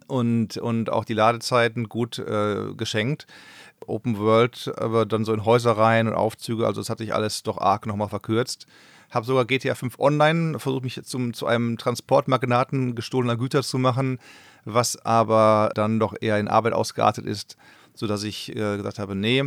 Und, 0.08 0.58
und 0.58 0.91
auch 0.91 1.04
die 1.04 1.15
Ladezeiten 1.15 1.89
gut 1.89 2.19
äh, 2.19 2.75
geschenkt. 2.78 3.25
Open 3.88 4.19
World, 4.19 4.71
aber 4.78 5.06
dann 5.08 5.25
so 5.25 5.34
in 5.34 5.45
Häusereien 5.45 6.08
und 6.08 6.13
Aufzüge, 6.13 6.65
also 6.65 6.80
das 6.80 6.89
hat 6.89 6.99
sich 6.99 7.13
alles 7.13 7.43
doch 7.43 7.58
arg 7.58 7.88
nochmal 7.88 8.10
verkürzt. 8.10 8.67
Habe 9.15 9.25
sogar 9.25 9.45
GTA 9.45 9.75
5 9.75 9.97
Online 9.97 10.60
versucht, 10.60 10.84
mich 10.84 11.01
zum, 11.04 11.34
zu 11.34 11.47
einem 11.47 11.78
Transportmagnaten 11.78 12.95
gestohlener 12.95 13.38
Güter 13.38 13.63
zu 13.63 13.78
machen, 13.78 14.19
was 14.65 14.97
aber 15.06 15.71
dann 15.73 16.01
doch 16.01 16.15
eher 16.19 16.38
in 16.38 16.49
Arbeit 16.49 16.73
ausgeartet 16.73 17.25
ist, 17.25 17.56
sodass 17.93 18.23
ich 18.23 18.49
äh, 18.49 18.75
gesagt 18.75 18.99
habe, 18.99 19.15
nee, 19.15 19.45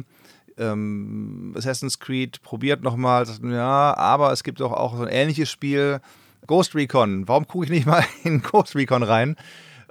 ähm, 0.57 1.53
Assassin's 1.55 1.99
Creed 1.99 2.41
probiert 2.41 2.83
nochmal, 2.83 3.27
ja, 3.43 3.95
aber 3.95 4.33
es 4.33 4.43
gibt 4.43 4.61
doch 4.61 4.73
auch 4.73 4.97
so 4.97 5.03
ein 5.03 5.09
ähnliches 5.09 5.51
Spiel, 5.51 6.01
Ghost 6.47 6.75
Recon. 6.75 7.29
Warum 7.29 7.47
gucke 7.47 7.67
ich 7.67 7.71
nicht 7.71 7.87
mal 7.87 8.03
in 8.25 8.41
Ghost 8.41 8.75
Recon 8.75 9.03
rein? 9.03 9.37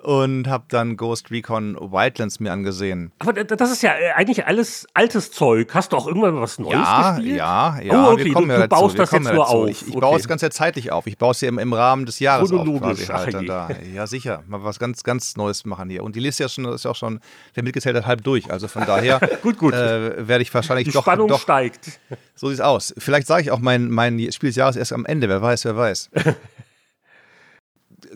Und 0.03 0.47
habe 0.47 0.65
dann 0.69 0.95
Ghost 0.95 1.31
Recon 1.31 1.75
Wildlands 1.75 2.39
mir 2.39 2.51
angesehen. 2.51 3.11
Aber 3.19 3.33
das 3.33 3.71
ist 3.71 3.81
ja 3.81 3.91
äh, 3.91 4.11
eigentlich 4.15 4.45
alles 4.45 4.87
altes 4.93 5.31
Zeug. 5.31 5.73
Hast 5.73 5.91
du 5.91 5.97
auch 5.97 6.07
irgendwann 6.07 6.39
was 6.39 6.59
Neues 6.59 6.73
ja, 6.73 7.11
gespielt? 7.11 7.37
Ja, 7.37 7.79
ja, 7.81 8.07
oh, 8.07 8.13
okay. 8.13 8.25
wir 8.25 8.33
kommen 8.33 8.47
du, 8.47 8.53
ja 8.53 8.61
du 8.61 8.67
dazu. 8.67 8.81
baust 8.81 8.95
wir 8.95 9.01
das 9.01 9.11
jetzt 9.11 9.25
ja 9.25 9.33
nur 9.33 9.49
auf. 9.49 9.67
Ich, 9.67 9.81
ich 9.81 9.89
okay. 9.89 9.99
baue 9.99 10.19
es 10.19 10.27
ganz 10.27 10.41
ja 10.41 10.49
zeitlich 10.49 10.91
auf. 10.91 11.07
Ich 11.07 11.17
baue 11.17 11.31
es 11.31 11.41
ja 11.41 11.49
im, 11.49 11.57
im 11.59 11.73
Rahmen 11.73 12.05
des 12.05 12.19
Jahres 12.19 12.49
Chronologisch, 12.49 13.09
auf. 13.09 13.23
Quasi 13.23 13.31
halt 13.31 13.49
da. 13.49 13.69
Ja, 13.93 14.07
sicher. 14.07 14.43
Mal 14.47 14.63
was 14.63 14.79
ganz, 14.79 15.03
ganz 15.03 15.35
Neues 15.35 15.65
machen 15.65 15.89
hier. 15.89 16.03
Und 16.03 16.15
die 16.15 16.19
Liste 16.19 16.43
ist, 16.43 16.53
schon, 16.53 16.65
ist 16.65 16.85
ja 16.85 16.91
auch 16.91 16.95
schon, 16.95 17.19
wer 17.53 17.63
mitgezählt 17.63 17.95
hat, 17.95 18.05
halb 18.05 18.23
durch. 18.23 18.51
Also 18.51 18.67
von 18.67 18.85
daher 18.85 19.19
gut, 19.41 19.57
gut. 19.57 19.73
Äh, 19.73 20.27
werde 20.27 20.41
ich 20.41 20.53
wahrscheinlich 20.53 20.87
die 20.87 20.93
doch. 20.93 21.01
Spannung 21.01 21.27
doch, 21.27 21.41
steigt. 21.41 21.99
So 22.35 22.49
sieht 22.49 22.59
es 22.59 22.61
aus. 22.61 22.93
Vielleicht 22.97 23.27
sage 23.27 23.41
ich 23.41 23.51
auch 23.51 23.59
mein, 23.59 23.89
mein 23.89 24.31
Spiel 24.31 24.49
des 24.49 24.55
Jahres 24.55 24.75
erst 24.75 24.93
am 24.93 25.05
Ende. 25.05 25.27
Wer 25.27 25.41
weiß, 25.41 25.65
wer 25.65 25.75
weiß. 25.75 26.11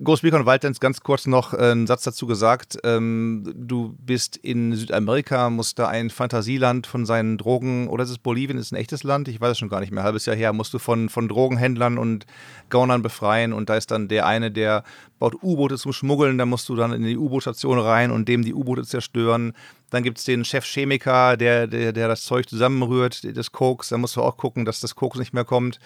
Ghost 0.03 0.23
Recon 0.23 0.47
Wildlands 0.47 0.79
ganz 0.79 1.01
kurz 1.01 1.27
noch 1.27 1.53
äh, 1.53 1.57
einen 1.57 1.85
Satz 1.85 2.03
dazu 2.03 2.25
gesagt. 2.25 2.79
Ähm, 2.83 3.53
du 3.55 3.95
bist 3.99 4.35
in 4.35 4.73
Südamerika, 4.73 5.51
musst 5.51 5.77
da 5.77 5.89
ein 5.89 6.09
Fantasieland 6.09 6.87
von 6.87 7.05
seinen 7.05 7.37
Drogen, 7.37 7.87
oder 7.87 8.03
ist 8.03 8.09
es 8.09 8.17
Bolivien, 8.17 8.57
ist 8.57 8.71
ein 8.71 8.77
echtes 8.77 9.03
Land? 9.03 9.27
Ich 9.27 9.39
weiß 9.39 9.51
es 9.51 9.57
schon 9.59 9.69
gar 9.69 9.79
nicht 9.79 9.91
mehr. 9.91 10.01
Halbes 10.01 10.25
Jahr 10.25 10.35
her 10.35 10.53
musst 10.53 10.73
du 10.73 10.79
von, 10.79 11.07
von 11.09 11.27
Drogenhändlern 11.27 11.99
und 11.99 12.25
Gaunern 12.69 13.03
befreien 13.03 13.53
und 13.53 13.69
da 13.69 13.75
ist 13.75 13.91
dann 13.91 14.07
der 14.07 14.25
eine, 14.25 14.49
der 14.49 14.83
baut 15.19 15.35
U-Boote 15.43 15.77
zum 15.77 15.93
Schmuggeln, 15.93 16.39
da 16.39 16.47
musst 16.47 16.67
du 16.67 16.75
dann 16.75 16.93
in 16.93 17.03
die 17.03 17.17
U-Boot-Station 17.17 17.77
rein 17.77 18.09
und 18.09 18.27
dem 18.27 18.43
die 18.43 18.55
U-Boote 18.55 18.83
zerstören. 18.85 19.53
Dann 19.91 20.01
gibt 20.01 20.17
es 20.17 20.23
den 20.23 20.45
Chef 20.45 20.65
Chemiker, 20.65 21.37
der, 21.37 21.67
der, 21.67 21.93
der 21.93 22.07
das 22.07 22.23
Zeug 22.23 22.49
zusammenrührt, 22.49 23.37
das 23.37 23.51
Koks, 23.51 23.89
da 23.89 23.99
musst 23.99 24.15
du 24.15 24.23
auch 24.23 24.37
gucken, 24.37 24.65
dass 24.65 24.79
das 24.79 24.95
Koks 24.95 25.19
nicht 25.19 25.33
mehr 25.33 25.45
kommt. 25.45 25.79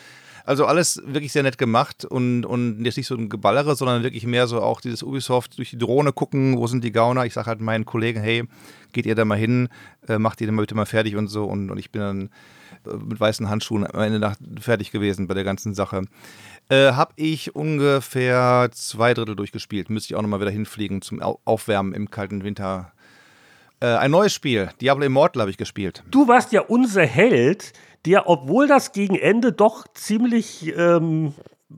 Also 0.46 0.66
alles 0.66 1.02
wirklich 1.06 1.32
sehr 1.32 1.44
nett 1.44 1.58
gemacht 1.58 2.06
und, 2.06 2.46
und 2.46 2.86
jetzt 2.86 2.98
nicht 2.98 3.08
so 3.08 3.16
ein 3.16 3.30
Geballere, 3.30 3.76
sondern 3.76 4.04
wirklich 4.04 4.28
mehr 4.28 4.46
so 4.48 4.62
auch 4.62 4.80
dieses 4.80 5.02
Ubisoft 5.02 5.58
durch 5.58 5.72
die 5.72 5.78
Drohne 5.78 6.14
gucken, 6.14 6.58
wo 6.58 6.68
sind 6.68 6.84
die 6.84 6.92
Gauner. 6.92 7.26
Ich 7.26 7.34
sage 7.34 7.48
halt 7.48 7.62
meinen 7.62 7.86
Kollegen, 7.86 8.22
hey, 8.22 8.44
geht 8.94 9.08
ihr 9.08 9.16
da 9.16 9.26
mal 9.26 9.38
hin, 9.38 9.70
äh, 10.08 10.20
macht 10.20 10.42
ihr 10.42 10.48
den 10.48 10.56
mal 10.56 10.62
bitte 10.62 10.76
mal 10.76 10.86
fertig 10.86 11.16
und 11.16 11.28
so. 11.30 11.46
Und, 11.46 11.72
und 11.72 11.80
ich 11.80 11.92
bin 11.92 12.02
dann 12.02 12.30
äh, 12.86 12.96
mit 12.96 13.20
weißen 13.20 13.50
Handschuhen 13.50 13.86
am 13.86 14.02
Ende 14.02 14.20
nach 14.20 14.36
fertig 14.60 14.92
gewesen 14.92 15.28
bei 15.28 15.34
der 15.34 15.44
ganzen 15.44 15.74
Sache. 15.74 16.04
Äh, 16.70 16.94
habe 16.94 17.14
ich 17.16 17.56
ungefähr 17.56 18.70
zwei 18.72 19.14
Drittel 19.14 19.36
durchgespielt. 19.36 19.90
Müsste 19.90 20.14
ich 20.14 20.16
auch 20.16 20.22
nochmal 20.22 20.42
wieder 20.42 20.52
hinfliegen 20.52 21.02
zum 21.02 21.22
Aufwärmen 21.22 21.94
im 21.94 22.12
kalten 22.12 22.44
Winter. 22.44 22.92
Äh, 23.80 23.88
ein 23.88 24.12
neues 24.12 24.34
Spiel, 24.34 24.70
Diablo 24.80 25.06
Immortal 25.06 25.42
habe 25.42 25.52
ich 25.52 25.58
gespielt. 25.58 26.04
Du 26.10 26.28
warst 26.28 26.52
ja 26.52 26.62
unser 26.62 27.06
Held, 27.06 27.74
der, 28.06 28.30
obwohl 28.30 28.68
das 28.68 28.92
gegen 28.92 29.16
Ende 29.16 29.52
doch 29.52 29.86
ziemlich 29.94 30.74
ähm, 30.78 31.34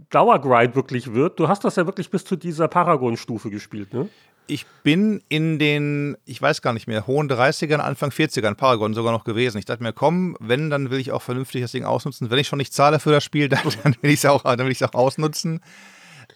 Dauergrind 0.09 0.75
wirklich 0.75 1.13
wird, 1.13 1.39
du 1.39 1.47
hast 1.47 1.63
das 1.63 1.75
ja 1.75 1.85
wirklich 1.85 2.09
bis 2.09 2.25
zu 2.25 2.35
dieser 2.35 2.67
Paragon-Stufe 2.67 3.49
gespielt, 3.49 3.93
ne? 3.93 4.09
Ich 4.49 4.65
bin 4.81 5.21
in 5.27 5.59
den, 5.59 6.15
ich 6.23 6.41
weiß 6.41 6.61
gar 6.61 6.71
nicht 6.71 6.87
mehr, 6.87 7.05
hohen 7.05 7.29
30ern, 7.29 7.79
Anfang 7.79 8.11
40ern 8.11 8.55
Paragon 8.55 8.93
sogar 8.93 9.11
noch 9.11 9.25
gewesen. 9.25 9.57
Ich 9.57 9.65
dachte 9.65 9.83
mir, 9.83 9.91
komm, 9.91 10.37
wenn, 10.39 10.69
dann 10.69 10.89
will 10.89 11.01
ich 11.01 11.11
auch 11.11 11.21
vernünftig 11.21 11.61
das 11.61 11.73
Ding 11.73 11.83
ausnutzen. 11.83 12.29
Wenn 12.29 12.39
ich 12.39 12.47
schon 12.47 12.57
nicht 12.57 12.71
zahle 12.71 12.99
für 12.99 13.11
das 13.11 13.25
Spiel, 13.25 13.49
dann, 13.49 13.59
dann 13.83 13.97
will 13.99 14.11
ich 14.11 14.23
es 14.23 14.25
auch, 14.25 14.45
auch 14.45 14.93
ausnutzen. 14.93 15.59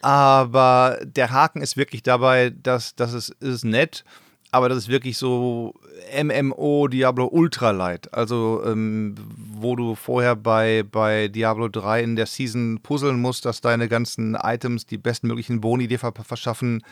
Aber 0.01 0.99
der 1.03 1.31
Haken 1.31 1.61
ist 1.61 1.77
wirklich 1.77 2.03
dabei, 2.03 2.49
dass, 2.49 2.95
dass 2.95 3.13
es 3.13 3.29
ist 3.29 3.63
nett 3.63 4.03
aber 4.51 4.67
das 4.67 4.77
ist 4.79 4.89
wirklich 4.89 5.17
so 5.17 5.73
MMO 6.21 6.87
Diablo 6.89 7.27
Ultra 7.27 7.71
Light. 7.71 8.13
Also, 8.13 8.61
ähm, 8.65 9.15
wo 9.35 9.75
du 9.75 9.95
vorher 9.95 10.35
bei, 10.35 10.83
bei 10.83 11.29
Diablo 11.29 11.69
3 11.69 12.03
in 12.03 12.15
der 12.17 12.25
Season 12.25 12.79
puzzeln 12.83 13.21
musst, 13.21 13.45
dass 13.45 13.61
deine 13.61 13.87
ganzen 13.87 14.35
Items 14.35 14.85
die 14.85 14.97
bestmöglichen 14.97 15.61
Boni 15.61 15.87
dir 15.87 15.99
verschaffen, 15.99 16.83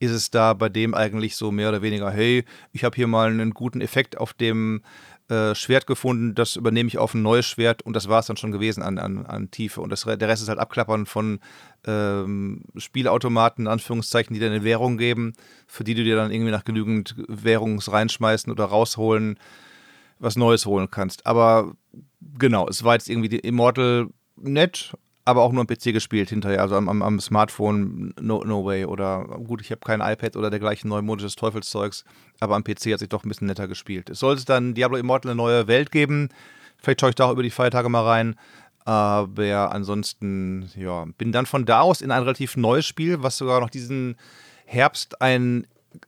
ist 0.00 0.10
es 0.10 0.30
da 0.30 0.54
bei 0.54 0.68
dem 0.68 0.92
eigentlich 0.92 1.36
so 1.36 1.52
mehr 1.52 1.68
oder 1.68 1.82
weniger, 1.82 2.10
hey, 2.10 2.44
ich 2.72 2.82
habe 2.82 2.96
hier 2.96 3.06
mal 3.06 3.30
einen 3.30 3.52
guten 3.52 3.80
Effekt 3.80 4.18
auf 4.18 4.32
dem 4.32 4.82
äh, 5.28 5.54
Schwert 5.54 5.86
gefunden, 5.86 6.34
das 6.34 6.56
übernehme 6.56 6.88
ich 6.88 6.98
auf 6.98 7.14
ein 7.14 7.22
neues 7.22 7.46
Schwert 7.46 7.82
und 7.82 7.94
das 7.96 8.08
war 8.08 8.20
es 8.20 8.26
dann 8.26 8.36
schon 8.36 8.52
gewesen 8.52 8.82
an, 8.82 8.98
an, 8.98 9.24
an 9.24 9.50
Tiefe. 9.50 9.80
Und 9.80 9.90
das, 9.90 10.02
der 10.02 10.28
Rest 10.28 10.42
ist 10.42 10.48
halt 10.48 10.58
Abklappern 10.58 11.06
von 11.06 11.40
ähm, 11.86 12.64
Spielautomaten, 12.76 13.64
in 13.64 13.72
Anführungszeichen, 13.72 14.34
die 14.34 14.40
dir 14.40 14.50
eine 14.50 14.64
Währung 14.64 14.98
geben, 14.98 15.32
für 15.66 15.84
die 15.84 15.94
du 15.94 16.04
dir 16.04 16.16
dann 16.16 16.30
irgendwie 16.30 16.50
nach 16.50 16.64
genügend 16.64 17.14
Währungs 17.28 17.90
reinschmeißen 17.90 18.52
oder 18.52 18.66
rausholen, 18.66 19.38
was 20.18 20.36
Neues 20.36 20.66
holen 20.66 20.90
kannst. 20.90 21.26
Aber 21.26 21.72
genau, 22.38 22.68
es 22.68 22.84
war 22.84 22.94
jetzt 22.94 23.08
irgendwie 23.08 23.30
die 23.30 23.38
Immortal 23.38 24.08
nett, 24.36 24.94
aber 25.24 25.42
auch 25.42 25.52
nur 25.52 25.62
am 25.62 25.66
PC 25.66 25.92
gespielt 25.92 26.28
hinterher, 26.28 26.60
also 26.60 26.76
am, 26.76 26.88
am, 26.88 27.02
am 27.02 27.18
Smartphone, 27.18 28.14
no, 28.20 28.44
no 28.44 28.64
way. 28.64 28.84
Oder 28.84 29.24
gut, 29.44 29.62
ich 29.62 29.70
habe 29.70 29.80
kein 29.80 30.00
iPad 30.00 30.36
oder 30.36 30.50
dergleichen 30.50 30.88
neumodisches 30.90 31.36
Teufelszeugs, 31.36 32.04
aber 32.40 32.56
am 32.56 32.64
PC 32.64 32.92
hat 32.92 32.98
sich 32.98 33.08
doch 33.08 33.24
ein 33.24 33.28
bisschen 33.28 33.46
netter 33.46 33.66
gespielt. 33.66 34.10
Es 34.10 34.18
sollte 34.18 34.44
dann 34.44 34.74
Diablo 34.74 34.98
Immortal 34.98 35.30
eine 35.30 35.36
neue 35.36 35.66
Welt 35.66 35.90
geben. 35.90 36.28
Vielleicht 36.76 37.00
schaue 37.00 37.10
ich 37.10 37.16
da 37.16 37.26
auch 37.26 37.32
über 37.32 37.42
die 37.42 37.50
Feiertage 37.50 37.88
mal 37.88 38.04
rein. 38.04 38.36
Aber 38.84 39.72
ansonsten, 39.72 40.70
ja, 40.76 41.06
bin 41.16 41.32
dann 41.32 41.46
von 41.46 41.64
da 41.64 41.80
aus 41.80 42.02
in 42.02 42.10
ein 42.10 42.22
relativ 42.22 42.58
neues 42.58 42.84
Spiel, 42.84 43.22
was 43.22 43.38
sogar 43.38 43.60
noch 43.60 43.70
diesen 43.70 44.16
Herbst 44.66 45.22
ein 45.22 45.66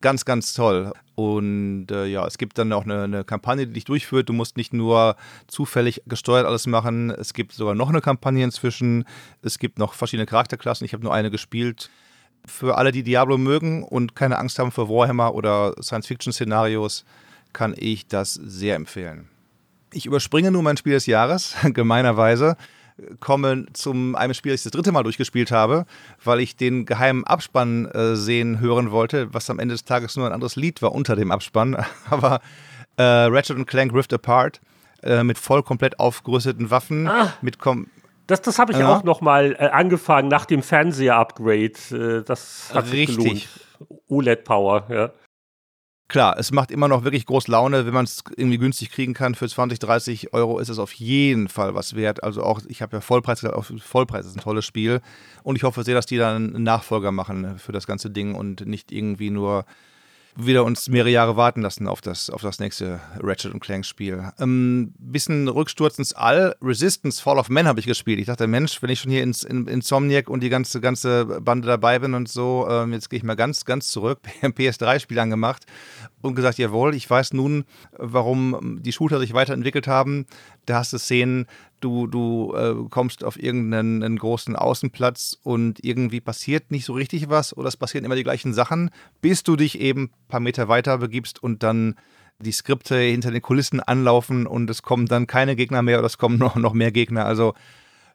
Ganz, 0.00 0.24
ganz 0.24 0.52
toll. 0.52 0.92
Und 1.14 1.86
äh, 1.90 2.06
ja, 2.06 2.26
es 2.26 2.36
gibt 2.36 2.58
dann 2.58 2.72
auch 2.72 2.84
eine, 2.84 3.04
eine, 3.04 3.24
Kampagne, 3.24 3.66
die 3.66 3.74
dich 3.74 3.84
durchführt. 3.84 4.28
Du 4.28 4.32
musst 4.32 4.56
nicht 4.56 4.72
nur 4.72 5.16
zufällig 5.46 6.02
gesteuert 6.06 6.44
alles 6.44 6.66
machen. 6.66 7.10
Es 7.10 7.34
gibt 7.34 7.52
sogar 7.52 7.74
noch 7.74 7.88
eine 7.88 8.00
Kampagne 8.00 8.42
inzwischen. 8.42 9.04
Es 9.42 9.58
gibt 9.58 9.78
noch 9.78 9.94
verschiedene 9.94 10.26
Charakterklassen. 10.26 10.84
Ich 10.84 10.92
habe 10.92 11.04
nur 11.04 11.14
eine 11.14 11.30
gespielt. 11.30 11.90
Für 12.44 12.76
alle, 12.76 12.90
die 12.90 13.04
Diablo 13.04 13.38
mögen 13.38 13.84
und 13.84 14.16
keine 14.16 14.38
Angst 14.38 14.58
haben 14.58 14.72
vor 14.72 14.88
Warhammer 14.88 15.34
oder 15.34 15.74
Science-Fiction-Szenarios, 15.80 17.04
kann 17.52 17.74
ich 17.76 18.06
das 18.06 18.34
sehr 18.34 18.76
empfehlen. 18.76 19.28
Ich 19.92 20.06
überspringe 20.06 20.50
nur 20.50 20.62
mein 20.62 20.76
Spiel 20.76 20.94
des 20.94 21.06
Jahres, 21.06 21.54
gemeinerweise, 21.74 22.56
komme 23.20 23.66
zum 23.72 24.14
einem 24.14 24.34
Spiel, 24.34 24.52
das 24.52 24.60
ich 24.60 24.64
das 24.64 24.72
dritte 24.72 24.92
Mal 24.92 25.02
durchgespielt 25.02 25.50
habe, 25.50 25.86
weil 26.22 26.40
ich 26.40 26.56
den 26.56 26.84
geheimen 26.86 27.24
Abspann 27.24 27.86
äh, 27.86 28.16
sehen, 28.16 28.60
hören 28.60 28.90
wollte, 28.90 29.32
was 29.34 29.48
am 29.50 29.58
Ende 29.58 29.74
des 29.74 29.84
Tages 29.84 30.16
nur 30.16 30.26
ein 30.26 30.32
anderes 30.32 30.56
Lied 30.56 30.82
war 30.82 30.92
unter 30.92 31.16
dem 31.16 31.30
Abspann. 31.30 31.76
Aber 32.10 32.40
Äh, 32.98 33.02
Ratchet 33.02 33.66
Clank 33.66 33.94
Rift 33.94 34.12
Apart 34.12 34.60
äh, 35.02 35.24
mit 35.24 35.38
voll 35.38 35.62
komplett 35.62 35.98
aufgerüsteten 35.98 36.70
Waffen. 36.70 37.08
Ah. 37.08 37.32
Mit 37.40 37.58
kom 37.58 37.86
Das, 38.26 38.42
das 38.42 38.58
habe 38.58 38.72
ich 38.72 38.78
Ja. 38.78 38.94
auch 38.94 39.02
noch 39.02 39.22
mal 39.22 39.56
äh, 39.58 39.68
angefangen 39.68 40.28
nach 40.28 40.44
dem 40.44 40.62
Fernseher-Upgrade. 40.62 41.72
Äh, 42.20 42.22
das 42.22 42.70
hat 42.74 42.86
sich 42.88 43.08
Richtig. 43.08 43.16
gelohnt. 43.16 43.48
OLED-Power, 44.08 44.84
ja. 44.90 45.10
Klar, 46.12 46.36
es 46.38 46.52
macht 46.52 46.70
immer 46.70 46.88
noch 46.88 47.04
wirklich 47.04 47.24
groß 47.24 47.48
Laune, 47.48 47.86
wenn 47.86 47.94
man 47.94 48.04
es 48.04 48.22
irgendwie 48.36 48.58
günstig 48.58 48.90
kriegen 48.90 49.14
kann. 49.14 49.34
Für 49.34 49.48
20, 49.48 49.78
30 49.78 50.34
Euro 50.34 50.58
ist 50.58 50.68
es 50.68 50.78
auf 50.78 50.92
jeden 50.92 51.48
Fall 51.48 51.74
was 51.74 51.96
wert. 51.96 52.22
Also 52.22 52.42
auch, 52.42 52.60
ich 52.68 52.82
habe 52.82 52.98
ja 52.98 53.00
Vollpreis 53.00 53.40
gesagt, 53.40 53.56
Vollpreis 53.80 54.26
ist 54.26 54.36
ein 54.36 54.42
tolles 54.42 54.66
Spiel. 54.66 55.00
Und 55.42 55.56
ich 55.56 55.62
hoffe 55.62 55.84
sehr, 55.84 55.94
dass 55.94 56.04
die 56.04 56.18
dann 56.18 56.54
einen 56.54 56.64
Nachfolger 56.64 57.12
machen 57.12 57.58
für 57.58 57.72
das 57.72 57.86
ganze 57.86 58.10
Ding 58.10 58.34
und 58.34 58.66
nicht 58.66 58.92
irgendwie 58.92 59.30
nur 59.30 59.64
wieder 60.34 60.64
uns 60.64 60.88
mehrere 60.88 61.10
Jahre 61.10 61.36
warten 61.36 61.62
lassen 61.62 61.86
auf 61.86 62.00
das, 62.00 62.30
auf 62.30 62.42
das 62.42 62.58
nächste 62.58 63.00
Ratchet 63.20 63.58
Clank 63.60 63.84
Spiel. 63.84 64.30
Ähm, 64.38 64.94
bisschen 64.98 65.48
Rücksturz 65.48 65.98
ins 65.98 66.14
All. 66.14 66.56
Resistance 66.62 67.22
Fall 67.22 67.38
of 67.38 67.48
Man 67.48 67.66
habe 67.66 67.80
ich 67.80 67.86
gespielt. 67.86 68.18
Ich 68.18 68.26
dachte, 68.26 68.46
Mensch, 68.46 68.82
wenn 68.82 68.90
ich 68.90 69.00
schon 69.00 69.10
hier 69.10 69.22
ins 69.22 69.42
in, 69.42 69.66
Insomniac 69.66 70.30
und 70.30 70.42
die 70.42 70.48
ganze, 70.48 70.80
ganze 70.80 71.26
Bande 71.40 71.68
dabei 71.68 71.98
bin 71.98 72.14
und 72.14 72.28
so, 72.28 72.66
ähm, 72.70 72.92
jetzt 72.92 73.10
gehe 73.10 73.18
ich 73.18 73.24
mal 73.24 73.36
ganz, 73.36 73.64
ganz 73.64 73.88
zurück. 73.88 74.20
PS3-Spiel 74.42 75.18
angemacht 75.18 75.66
und 76.22 76.34
gesagt, 76.34 76.58
jawohl, 76.58 76.94
ich 76.94 77.08
weiß 77.08 77.34
nun, 77.34 77.64
warum 77.92 78.80
die 78.82 78.92
Shooter 78.92 79.18
sich 79.18 79.34
weiterentwickelt 79.34 79.86
haben. 79.86 80.26
Da 80.66 80.78
hast 80.78 80.92
du 80.92 80.98
Szenen, 80.98 81.46
du, 81.82 82.06
du 82.06 82.54
äh, 82.54 82.74
kommst 82.90 83.24
auf 83.24 83.40
irgendeinen 83.40 84.02
einen 84.02 84.18
großen 84.18 84.56
Außenplatz 84.56 85.38
und 85.42 85.84
irgendwie 85.84 86.20
passiert 86.20 86.70
nicht 86.70 86.84
so 86.84 86.94
richtig 86.94 87.28
was 87.28 87.56
oder 87.56 87.68
es 87.68 87.76
passieren 87.76 88.04
immer 88.04 88.16
die 88.16 88.24
gleichen 88.24 88.54
Sachen, 88.54 88.90
bis 89.20 89.42
du 89.42 89.56
dich 89.56 89.80
eben 89.80 90.04
ein 90.04 90.28
paar 90.28 90.40
Meter 90.40 90.68
weiter 90.68 90.98
begibst 90.98 91.42
und 91.42 91.62
dann 91.62 91.96
die 92.38 92.52
Skripte 92.52 92.98
hinter 92.98 93.30
den 93.30 93.42
Kulissen 93.42 93.80
anlaufen 93.80 94.46
und 94.46 94.68
es 94.70 94.82
kommen 94.82 95.06
dann 95.06 95.26
keine 95.26 95.56
Gegner 95.56 95.82
mehr 95.82 95.98
oder 95.98 96.06
es 96.06 96.18
kommen 96.18 96.38
noch, 96.40 96.56
noch 96.56 96.72
mehr 96.72 96.92
Gegner. 96.92 97.26
Also 97.26 97.54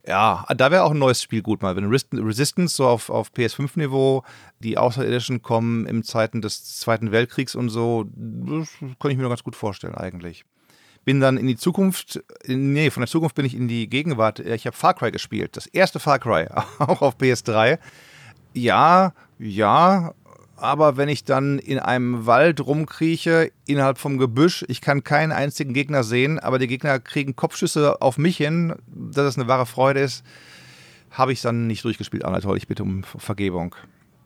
ja, 0.06 0.46
da 0.56 0.72
wäre 0.72 0.84
auch 0.84 0.92
ein 0.92 1.00
neues 1.00 1.22
Spiel 1.22 1.42
gut 1.42 1.62
mal. 1.62 1.76
Wenn 1.76 1.90
Resistance 1.90 2.76
so 2.76 2.88
auf, 2.88 3.10
auf 3.10 3.32
PS5-Niveau, 3.32 4.24
die 4.60 4.78
Außerirdischen 4.78 5.42
kommen 5.42 5.86
im 5.86 6.04
Zeiten 6.04 6.42
des 6.42 6.78
Zweiten 6.78 7.12
Weltkriegs 7.12 7.56
und 7.56 7.70
so, 7.70 8.06
das 8.16 8.70
kann 9.00 9.12
ich 9.12 9.18
mir 9.18 9.24
noch 9.24 9.30
ganz 9.30 9.44
gut 9.44 9.56
vorstellen 9.56 9.96
eigentlich. 9.96 10.46
Bin 11.08 11.22
dann 11.22 11.38
in 11.38 11.48
die 11.48 11.56
Zukunft, 11.56 12.22
nee, 12.48 12.90
von 12.90 13.00
der 13.00 13.08
Zukunft 13.08 13.34
bin 13.34 13.46
ich 13.46 13.56
in 13.56 13.70
die 13.70 13.90
Gegenwart. 13.90 14.40
Ich 14.40 14.68
habe 14.68 14.76
Far 14.76 14.94
Cry 14.94 15.10
gespielt, 15.10 15.56
das 15.56 15.66
erste 15.66 16.02
Far 16.02 16.20
Cry, 16.20 16.48
auch 16.80 17.02
auf 17.02 17.16
PS3. 17.16 17.80
Ja, 18.52 19.14
ja, 19.40 20.14
aber 20.58 20.98
wenn 20.98 21.08
ich 21.08 21.24
dann 21.24 21.60
in 21.60 21.80
einem 21.80 22.26
Wald 22.26 22.60
rumkrieche, 22.60 23.54
innerhalb 23.66 24.00
vom 24.00 24.18
Gebüsch, 24.18 24.66
ich 24.68 24.82
kann 24.82 25.02
keinen 25.06 25.32
einzigen 25.32 25.72
Gegner 25.74 26.04
sehen, 26.04 26.40
aber 26.40 26.60
die 26.60 26.68
Gegner 26.68 27.00
kriegen 27.00 27.38
Kopfschüsse 27.38 28.02
auf 28.02 28.18
mich 28.18 28.36
hin, 28.36 28.76
dass 28.88 29.28
es 29.28 29.38
eine 29.38 29.48
wahre 29.48 29.66
Freude 29.66 30.02
ist, 30.02 30.26
habe 31.12 31.32
ich 31.32 31.42
dann 31.42 31.68
nicht 31.68 31.86
durchgespielt. 31.86 32.26
Anatol, 32.26 32.58
ich 32.58 32.68
bitte 32.68 32.84
um 32.84 33.06
Vergebung. 33.06 33.76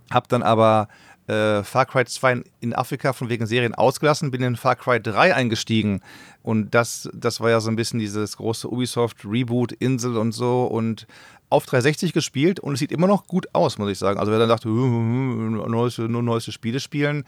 Hab 0.10 0.30
dann 0.30 0.42
aber 0.42 0.88
äh, 1.28 1.64
Far 1.64 1.86
Cry 1.86 2.06
2 2.06 2.44
in 2.60 2.74
Afrika 2.74 3.14
von 3.14 3.30
wegen 3.30 3.46
Serien 3.46 3.74
ausgelassen, 3.76 4.32
bin 4.32 4.42
in 4.44 4.56
Far 4.56 4.76
Cry 4.76 5.02
3 5.02 5.36
eingestiegen. 5.36 6.02
Und 6.44 6.74
das, 6.74 7.10
das 7.14 7.40
war 7.40 7.50
ja 7.50 7.60
so 7.60 7.70
ein 7.70 7.76
bisschen 7.76 8.00
dieses 8.00 8.38
große 8.38 8.68
Ubisoft-Reboot, 8.68 9.74
Insel 9.74 10.18
und 10.18 10.32
so. 10.32 10.66
Und 10.66 11.08
auf 11.52 11.66
360 11.66 12.14
gespielt 12.14 12.60
und 12.60 12.74
es 12.74 12.80
sieht 12.80 12.92
immer 12.92 13.08
noch 13.08 13.28
gut 13.28 13.54
aus, 13.54 13.78
muss 13.78 13.92
ich 13.92 14.00
sagen. 14.00 14.20
Also 14.20 14.32
wer 14.32 14.40
dann 14.40 14.50
dachte, 14.50 14.70
neueste, 14.70 16.04
nur 16.04 16.24
neueste 16.24 16.52
Spiele 16.52 16.80
spielen, 16.80 17.26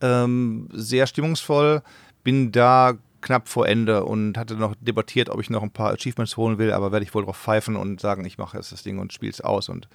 ähm, 0.00 0.68
sehr 0.72 1.06
stimmungsvoll, 1.06 1.82
bin 2.22 2.52
da 2.52 2.94
knapp 3.20 3.48
vor 3.48 3.66
Ende 3.66 4.04
und 4.04 4.38
hatte 4.38 4.54
noch 4.54 4.74
debattiert, 4.80 5.28
ob 5.28 5.40
ich 5.40 5.50
noch 5.50 5.62
ein 5.62 5.70
paar 5.70 5.92
Achievements 5.92 6.36
holen 6.36 6.58
will, 6.58 6.72
aber 6.72 6.92
werde 6.92 7.04
ich 7.04 7.14
wohl 7.14 7.24
drauf 7.24 7.38
pfeifen 7.38 7.74
und 7.74 8.00
sagen, 8.00 8.24
ich 8.24 8.38
mache 8.38 8.56
jetzt 8.56 8.70
das 8.70 8.82
Ding 8.82 8.98
und 8.98 9.12
spiele 9.12 9.32
es 9.32 9.40
aus 9.40 9.68
und, 9.68 9.88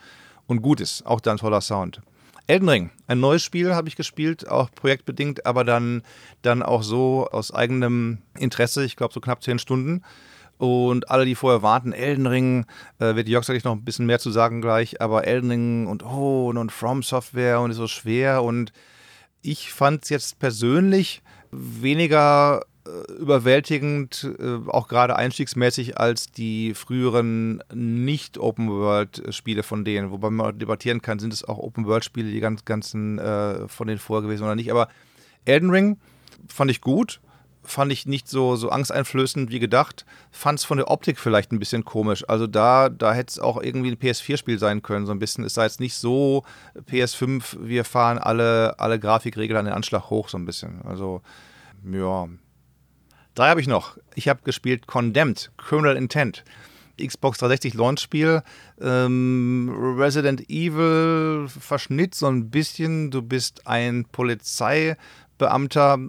und 0.47 0.61
gut 0.61 0.81
ist. 0.81 1.05
Auch 1.05 1.21
da 1.21 1.31
ein 1.31 1.37
toller 1.37 1.61
Sound. 1.61 2.01
Elden 2.49 2.67
Ring, 2.67 2.89
ein 3.05 3.19
neues 3.19 3.43
Spiel 3.43 3.75
habe 3.75 3.89
ich 3.89 3.95
gespielt, 3.95 4.47
auch 4.47 4.71
projektbedingt, 4.71 5.45
aber 5.45 5.63
dann, 5.63 6.01
dann 6.41 6.63
auch 6.63 6.81
so 6.81 7.27
aus 7.31 7.53
eigenem 7.53 8.23
Interesse, 8.39 8.83
ich 8.83 8.95
glaube 8.95 9.13
so 9.13 9.21
knapp 9.21 9.43
zehn 9.43 9.59
Stunden. 9.59 10.01
Und 10.57 11.11
alle, 11.11 11.25
die 11.25 11.35
vorher 11.35 11.61
warten, 11.61 11.93
Elden 11.93 12.25
Ring, 12.25 12.65
äh, 12.97 13.13
wird 13.15 13.29
Jörg 13.29 13.43
sicherlich 13.43 13.65
noch 13.65 13.73
ein 13.73 13.85
bisschen 13.85 14.07
mehr 14.07 14.17
zu 14.17 14.31
sagen 14.31 14.61
gleich, 14.61 14.99
aber 14.99 15.27
Elden 15.27 15.51
Ring 15.51 15.85
und 15.85 16.03
oh, 16.03 16.47
und, 16.49 16.57
und 16.57 16.71
From 16.71 17.03
Software 17.03 17.61
und 17.61 17.69
ist 17.69 17.77
so 17.77 17.85
schwer. 17.85 18.41
Und 18.41 18.73
ich 19.43 19.71
fand 19.71 20.05
es 20.05 20.09
jetzt 20.09 20.39
persönlich 20.39 21.21
weniger 21.51 22.65
überwältigend, 23.19 24.29
äh, 24.39 24.57
auch 24.67 24.87
gerade 24.87 25.15
einstiegsmäßig, 25.15 25.97
als 25.97 26.31
die 26.31 26.73
früheren 26.73 27.63
Nicht-Open-World-Spiele 27.73 29.63
von 29.63 29.85
denen, 29.85 30.11
wobei 30.11 30.29
man 30.29 30.57
debattieren 30.57 31.01
kann, 31.01 31.19
sind 31.19 31.33
es 31.33 31.43
auch 31.43 31.57
Open-World-Spiele, 31.57 32.31
die 32.31 32.39
ganz, 32.39 32.65
ganzen 32.65 33.19
äh, 33.19 33.67
von 33.67 33.87
denen 33.87 33.99
vorher 33.99 34.23
gewesen 34.23 34.43
oder 34.43 34.55
nicht. 34.55 34.71
Aber 34.71 34.89
Elden 35.45 35.69
Ring 35.69 35.97
fand 36.47 36.71
ich 36.71 36.81
gut 36.81 37.19
fand 37.69 37.91
ich 37.91 38.05
nicht 38.05 38.27
so, 38.27 38.55
so 38.55 38.69
angsteinflößend 38.69 39.51
wie 39.51 39.59
gedacht. 39.59 40.05
Fand 40.31 40.59
es 40.59 40.65
von 40.65 40.77
der 40.77 40.89
Optik 40.89 41.19
vielleicht 41.19 41.51
ein 41.51 41.59
bisschen 41.59 41.85
komisch. 41.85 42.27
Also 42.27 42.47
da, 42.47 42.89
da 42.89 43.13
hätte 43.13 43.31
es 43.31 43.39
auch 43.39 43.61
irgendwie 43.61 43.91
ein 43.91 43.97
PS4-Spiel 43.97 44.59
sein 44.59 44.81
können, 44.81 45.05
so 45.05 45.11
ein 45.11 45.19
bisschen. 45.19 45.43
Es 45.43 45.53
sei 45.53 45.63
jetzt 45.63 45.79
nicht 45.79 45.95
so 45.95 46.43
PS5, 46.89 47.57
wir 47.61 47.85
fahren 47.85 48.17
alle, 48.17 48.79
alle 48.79 48.99
Grafikregeln 48.99 49.57
an 49.57 49.65
den 49.65 49.73
Anschlag 49.73 50.09
hoch, 50.09 50.29
so 50.29 50.37
ein 50.37 50.45
bisschen. 50.45 50.81
Also, 50.83 51.21
ja. 51.83 52.27
Drei 53.39 53.51
habe 53.51 53.61
ich 53.61 53.67
noch. 53.67 53.95
Ich 54.15 54.27
habe 54.27 54.41
gespielt 54.43 54.85
Condemned, 54.85 55.49
Criminal 55.55 55.95
Intent. 55.95 56.43
Xbox 57.01 57.37
360 57.37 57.73
Launch-Spiel. 57.73 58.43
Ähm, 58.81 59.95
Resident 59.97 60.49
Evil 60.49 61.47
Verschnitt 61.47 62.15
so 62.15 62.27
ein 62.27 62.49
bisschen. 62.49 63.11
Du 63.11 63.21
bist 63.21 63.65
ein 63.65 64.03
Polizeibeamter, 64.11 65.99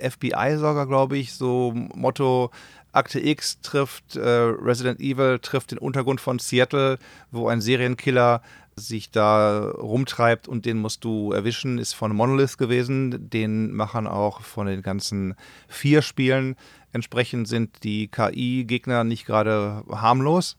FBI 0.00 0.56
sogar, 0.56 0.86
glaube 0.86 1.18
ich, 1.18 1.32
so 1.32 1.72
Motto 1.74 2.52
Akte 2.92 3.18
X 3.18 3.60
trifft 3.60 4.14
äh, 4.14 4.20
Resident 4.28 5.00
Evil, 5.00 5.40
trifft 5.40 5.72
den 5.72 5.78
Untergrund 5.78 6.20
von 6.20 6.38
Seattle, 6.38 7.00
wo 7.32 7.48
ein 7.48 7.60
Serienkiller 7.60 8.40
sich 8.78 9.10
da 9.10 9.68
rumtreibt 9.70 10.48
und 10.48 10.64
den 10.64 10.78
musst 10.78 11.04
du 11.04 11.32
erwischen, 11.32 11.78
ist 11.78 11.94
von 11.94 12.14
Monolith 12.14 12.58
gewesen, 12.58 13.28
den 13.30 13.72
Machern 13.72 14.06
auch 14.06 14.40
von 14.40 14.66
den 14.66 14.82
ganzen 14.82 15.34
vier 15.68 16.02
Spielen. 16.02 16.56
Entsprechend 16.92 17.48
sind 17.48 17.84
die 17.84 18.08
KI-Gegner 18.08 19.04
nicht 19.04 19.26
gerade 19.26 19.84
harmlos. 19.90 20.56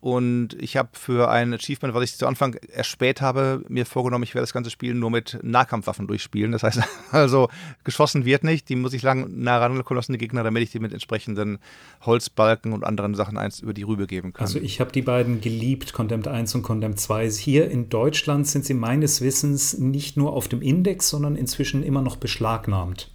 Und 0.00 0.54
ich 0.58 0.78
habe 0.78 0.88
für 0.92 1.30
ein 1.30 1.52
Achievement, 1.52 1.94
was 1.94 2.04
ich 2.04 2.16
zu 2.16 2.26
Anfang 2.26 2.54
erspäht 2.54 3.20
habe, 3.20 3.62
mir 3.68 3.84
vorgenommen, 3.84 4.24
ich 4.24 4.34
werde 4.34 4.44
das 4.44 4.54
ganze 4.54 4.70
Spiel 4.70 4.94
nur 4.94 5.10
mit 5.10 5.38
Nahkampfwaffen 5.42 6.06
durchspielen. 6.06 6.52
Das 6.52 6.62
heißt 6.62 6.80
also, 7.10 7.48
geschossen 7.84 8.24
wird 8.24 8.42
nicht. 8.42 8.70
Die 8.70 8.76
muss 8.76 8.94
ich 8.94 9.02
lang 9.02 9.30
nah 9.42 9.58
rankommen 9.58 9.96
lassen, 9.96 10.12
die 10.12 10.18
Gegner, 10.18 10.42
damit 10.42 10.62
ich 10.62 10.70
die 10.70 10.78
mit 10.78 10.94
entsprechenden 10.94 11.58
Holzbalken 12.00 12.72
und 12.72 12.82
anderen 12.82 13.14
Sachen 13.14 13.36
eins 13.36 13.60
über 13.60 13.74
die 13.74 13.82
Rübe 13.82 14.06
geben 14.06 14.32
kann. 14.32 14.46
Also 14.46 14.58
ich 14.58 14.80
habe 14.80 14.90
die 14.90 15.02
beiden 15.02 15.42
geliebt, 15.42 15.92
Condemned 15.92 16.28
1 16.28 16.54
und 16.54 16.62
Condemned 16.62 16.98
2. 16.98 17.30
Hier 17.30 17.70
in 17.70 17.90
Deutschland 17.90 18.46
sind 18.46 18.64
sie 18.64 18.74
meines 18.74 19.20
Wissens 19.20 19.76
nicht 19.76 20.16
nur 20.16 20.32
auf 20.32 20.48
dem 20.48 20.62
Index, 20.62 21.10
sondern 21.10 21.36
inzwischen 21.36 21.82
immer 21.82 22.00
noch 22.00 22.16
beschlagnahmt. 22.16 23.10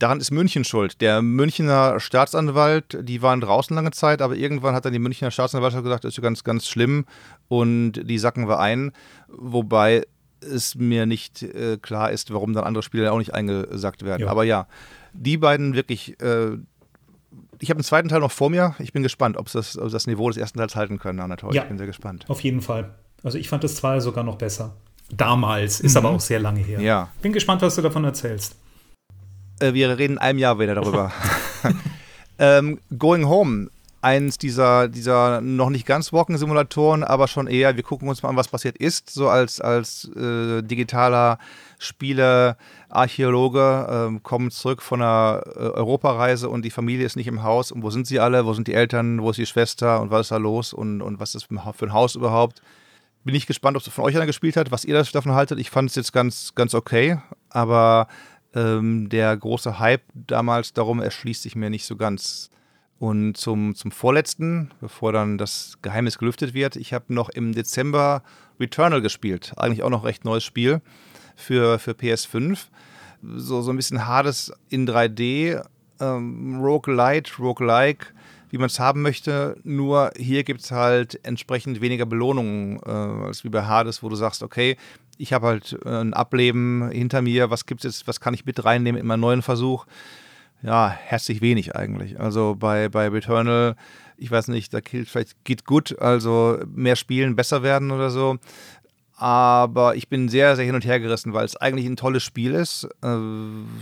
Daran 0.00 0.18
ist 0.18 0.30
München 0.30 0.64
schuld. 0.64 1.02
Der 1.02 1.20
Münchner 1.20 2.00
Staatsanwalt, 2.00 2.98
die 3.02 3.20
waren 3.20 3.42
draußen 3.42 3.76
lange 3.76 3.90
Zeit, 3.90 4.22
aber 4.22 4.34
irgendwann 4.34 4.74
hat 4.74 4.86
dann 4.86 4.94
die 4.94 4.98
Münchner 4.98 5.30
Staatsanwaltschaft 5.30 5.84
gesagt, 5.84 6.04
das 6.04 6.14
ist 6.14 6.16
ja 6.16 6.22
ganz, 6.22 6.42
ganz 6.42 6.66
schlimm 6.66 7.04
und 7.48 7.92
die 7.92 8.18
sacken 8.18 8.48
wir 8.48 8.58
ein. 8.58 8.92
Wobei 9.28 10.06
es 10.40 10.74
mir 10.74 11.04
nicht 11.04 11.42
äh, 11.42 11.76
klar 11.76 12.10
ist, 12.10 12.32
warum 12.32 12.54
dann 12.54 12.64
andere 12.64 12.82
Spiele 12.82 13.12
auch 13.12 13.18
nicht 13.18 13.34
eingesackt 13.34 14.02
werden. 14.02 14.22
Ja. 14.22 14.30
Aber 14.30 14.44
ja, 14.44 14.66
die 15.12 15.36
beiden 15.36 15.74
wirklich. 15.74 16.18
Äh, 16.20 16.56
ich 17.58 17.68
habe 17.68 17.78
den 17.78 17.84
zweiten 17.84 18.08
Teil 18.08 18.20
noch 18.20 18.32
vor 18.32 18.48
mir. 18.48 18.74
Ich 18.78 18.94
bin 18.94 19.02
gespannt, 19.02 19.36
ob 19.36 19.50
sie 19.50 19.58
das, 19.58 19.76
ob 19.76 19.90
das 19.90 20.06
Niveau 20.06 20.28
des 20.28 20.38
ersten 20.38 20.58
Teils 20.58 20.76
halten 20.76 20.98
können, 20.98 21.20
Anatol. 21.20 21.54
Ja. 21.54 21.62
Ich 21.62 21.68
bin 21.68 21.76
sehr 21.76 21.86
gespannt. 21.86 22.24
Auf 22.28 22.40
jeden 22.40 22.62
Fall. 22.62 22.94
Also 23.22 23.36
ich 23.36 23.50
fand 23.50 23.62
das 23.64 23.76
2 23.76 24.00
sogar 24.00 24.24
noch 24.24 24.36
besser. 24.36 24.74
Damals, 25.12 25.80
ist 25.80 25.96
aber 25.96 26.08
auch 26.08 26.20
sehr 26.20 26.40
lange 26.40 26.60
her. 26.60 26.80
Ja. 26.80 27.10
Bin 27.20 27.34
gespannt, 27.34 27.60
was 27.60 27.74
du 27.74 27.82
davon 27.82 28.04
erzählst. 28.04 28.56
Äh, 29.60 29.74
wir 29.74 29.96
reden 29.98 30.14
in 30.14 30.18
einem 30.18 30.38
Jahr 30.38 30.58
wieder 30.58 30.74
darüber. 30.74 31.12
ähm, 32.38 32.80
Going 32.98 33.28
Home, 33.28 33.70
eins 34.02 34.38
dieser, 34.38 34.88
dieser 34.88 35.40
noch 35.40 35.70
nicht 35.70 35.86
ganz 35.86 36.12
Walking-Simulatoren, 36.12 37.04
aber 37.04 37.28
schon 37.28 37.46
eher, 37.46 37.76
wir 37.76 37.82
gucken 37.82 38.08
uns 38.08 38.22
mal 38.22 38.30
an, 38.30 38.36
was 38.36 38.48
passiert 38.48 38.78
ist, 38.78 39.10
so 39.10 39.28
als, 39.28 39.60
als 39.60 40.10
äh, 40.16 40.62
digitaler 40.62 41.38
Spieler, 41.78 42.56
Archäologe, 42.88 43.86
ähm, 43.90 44.22
kommen 44.22 44.50
zurück 44.50 44.82
von 44.82 45.02
einer 45.02 45.42
äh, 45.46 45.58
Europareise 45.58 46.48
und 46.48 46.64
die 46.64 46.70
Familie 46.70 47.06
ist 47.06 47.16
nicht 47.16 47.26
im 47.26 47.42
Haus. 47.42 47.72
Und 47.72 47.82
wo 47.82 47.90
sind 47.90 48.06
sie 48.06 48.20
alle? 48.20 48.44
Wo 48.44 48.54
sind 48.54 48.68
die 48.68 48.74
Eltern? 48.74 49.22
Wo 49.22 49.30
ist 49.30 49.36
die 49.36 49.46
Schwester? 49.46 50.00
Und 50.00 50.10
was 50.10 50.22
ist 50.22 50.32
da 50.32 50.36
los? 50.38 50.72
Und, 50.72 51.00
und 51.02 51.20
was 51.20 51.34
ist 51.34 51.46
das 51.50 51.74
für 51.76 51.86
ein 51.86 51.92
Haus 51.92 52.14
überhaupt? 52.16 52.62
Bin 53.24 53.34
ich 53.34 53.46
gespannt, 53.46 53.76
ob 53.76 53.82
es 53.82 53.92
von 53.92 54.04
euch 54.04 54.16
einer 54.16 54.26
gespielt 54.26 54.56
hat, 54.56 54.70
was 54.70 54.84
ihr 54.84 55.02
davon 55.02 55.32
haltet. 55.32 55.58
Ich 55.58 55.70
fand 55.70 55.90
es 55.90 55.96
jetzt 55.96 56.12
ganz, 56.12 56.54
ganz 56.54 56.74
okay, 56.74 57.18
aber 57.50 58.08
ähm, 58.54 59.08
der 59.08 59.36
große 59.36 59.78
Hype 59.78 60.02
damals 60.14 60.72
darum 60.72 61.00
erschließt 61.00 61.42
sich 61.42 61.56
mir 61.56 61.70
nicht 61.70 61.86
so 61.86 61.96
ganz. 61.96 62.50
Und 62.98 63.36
zum, 63.36 63.74
zum 63.74 63.92
vorletzten, 63.92 64.72
bevor 64.80 65.12
dann 65.12 65.38
das 65.38 65.78
Geheimnis 65.80 66.18
gelüftet 66.18 66.52
wird, 66.52 66.76
ich 66.76 66.92
habe 66.92 67.14
noch 67.14 67.30
im 67.30 67.54
Dezember 67.54 68.22
Returnal 68.58 69.00
gespielt. 69.00 69.54
Eigentlich 69.56 69.82
auch 69.82 69.90
noch 69.90 70.04
recht 70.04 70.24
neues 70.24 70.44
Spiel 70.44 70.82
für, 71.34 71.78
für 71.78 71.92
PS5. 71.92 72.58
So, 73.22 73.62
so 73.62 73.72
ein 73.72 73.76
bisschen 73.76 74.06
hartes 74.06 74.52
in 74.68 74.86
3D, 74.86 75.62
ähm, 75.98 76.60
Roguelite, 76.60 77.32
Roguelike, 77.38 78.08
wie 78.50 78.58
man 78.58 78.66
es 78.66 78.78
haben 78.78 79.00
möchte. 79.00 79.56
Nur 79.64 80.10
hier 80.16 80.44
gibt 80.44 80.60
es 80.60 80.70
halt 80.70 81.20
entsprechend 81.22 81.80
weniger 81.80 82.04
Belohnungen 82.04 82.80
äh, 82.84 82.90
als 82.90 83.44
wie 83.44 83.48
bei 83.48 83.62
Hades, 83.62 84.02
wo 84.02 84.10
du 84.10 84.16
sagst, 84.16 84.42
okay, 84.42 84.76
ich 85.20 85.32
habe 85.32 85.46
halt 85.46 85.78
äh, 85.84 85.88
ein 85.88 86.14
Ableben 86.14 86.90
hinter 86.90 87.22
mir, 87.22 87.50
was 87.50 87.66
gibt 87.66 87.84
es 87.84 88.06
was 88.06 88.20
kann 88.20 88.34
ich 88.34 88.44
mit 88.44 88.64
reinnehmen 88.64 89.00
in 89.00 89.06
meinen 89.06 89.20
neuen 89.20 89.42
Versuch? 89.42 89.86
ja, 90.62 90.90
herzlich 90.90 91.40
wenig 91.40 91.74
eigentlich. 91.74 92.20
Also 92.20 92.54
bei, 92.58 92.88
bei 92.88 93.08
Returnal, 93.08 93.76
ich 94.16 94.30
weiß 94.30 94.48
nicht, 94.48 94.74
da 94.74 94.80
gilt 94.80 95.08
vielleicht 95.08 95.42
geht 95.44 95.64
gut, 95.64 95.98
also 95.98 96.58
mehr 96.66 96.96
spielen, 96.96 97.36
besser 97.36 97.62
werden 97.62 97.90
oder 97.90 98.10
so. 98.10 98.36
Aber 99.20 99.96
ich 99.96 100.08
bin 100.08 100.30
sehr, 100.30 100.56
sehr 100.56 100.64
hin 100.64 100.74
und 100.74 100.86
her 100.86 100.98
gerissen, 100.98 101.34
weil 101.34 101.44
es 101.44 101.54
eigentlich 101.54 101.84
ein 101.84 101.96
tolles 101.96 102.22
Spiel 102.22 102.54
ist. 102.54 102.88
Äh, 103.02 103.18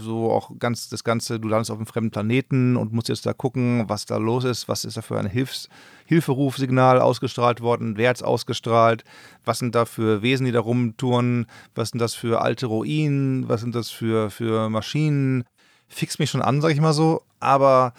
so 0.01 0.32
auch 0.32 0.51
ganz 0.59 0.89
das 0.89 1.05
Ganze, 1.05 1.39
du 1.39 1.47
landest 1.47 1.70
auf 1.70 1.76
einem 1.76 1.86
fremden 1.86 2.11
Planeten 2.11 2.76
und 2.76 2.93
musst 2.93 3.09
jetzt 3.09 3.24
da 3.24 3.32
gucken, 3.32 3.84
was 3.86 4.05
da 4.05 4.16
los 4.16 4.43
ist, 4.43 4.66
was 4.66 4.84
ist 4.84 4.97
da 4.97 5.01
für 5.01 5.16
ein 5.16 5.28
Hilfs 5.28 5.68
Hilferufsignal 6.07 7.01
ausgestrahlt 7.01 7.61
worden, 7.61 7.97
wer 7.97 8.09
hat 8.11 8.16
es 8.16 8.22
ausgestrahlt, 8.24 9.05
was 9.45 9.61
sind 9.61 9.76
da 9.76 9.84
für 9.84 10.22
Wesen, 10.22 10.45
die 10.45 10.53
da 10.53 10.59
rumtouren, 10.59 11.47
was 11.76 11.91
sind 11.91 12.01
das 12.01 12.14
für 12.14 12.43
alte 12.43 12.66
Ruinen, 12.66 13.49
was 13.49 13.61
sind 13.61 13.76
das 13.76 13.91
für, 13.91 14.30
für 14.30 14.68
Maschinen, 14.70 15.45
fix 15.86 16.18
mich 16.18 16.30
schon 16.30 16.43
an, 16.43 16.61
sag 16.61 16.72
ich 16.72 16.80
mal 16.80 16.95
so. 16.95 17.22
Aber 17.39 17.93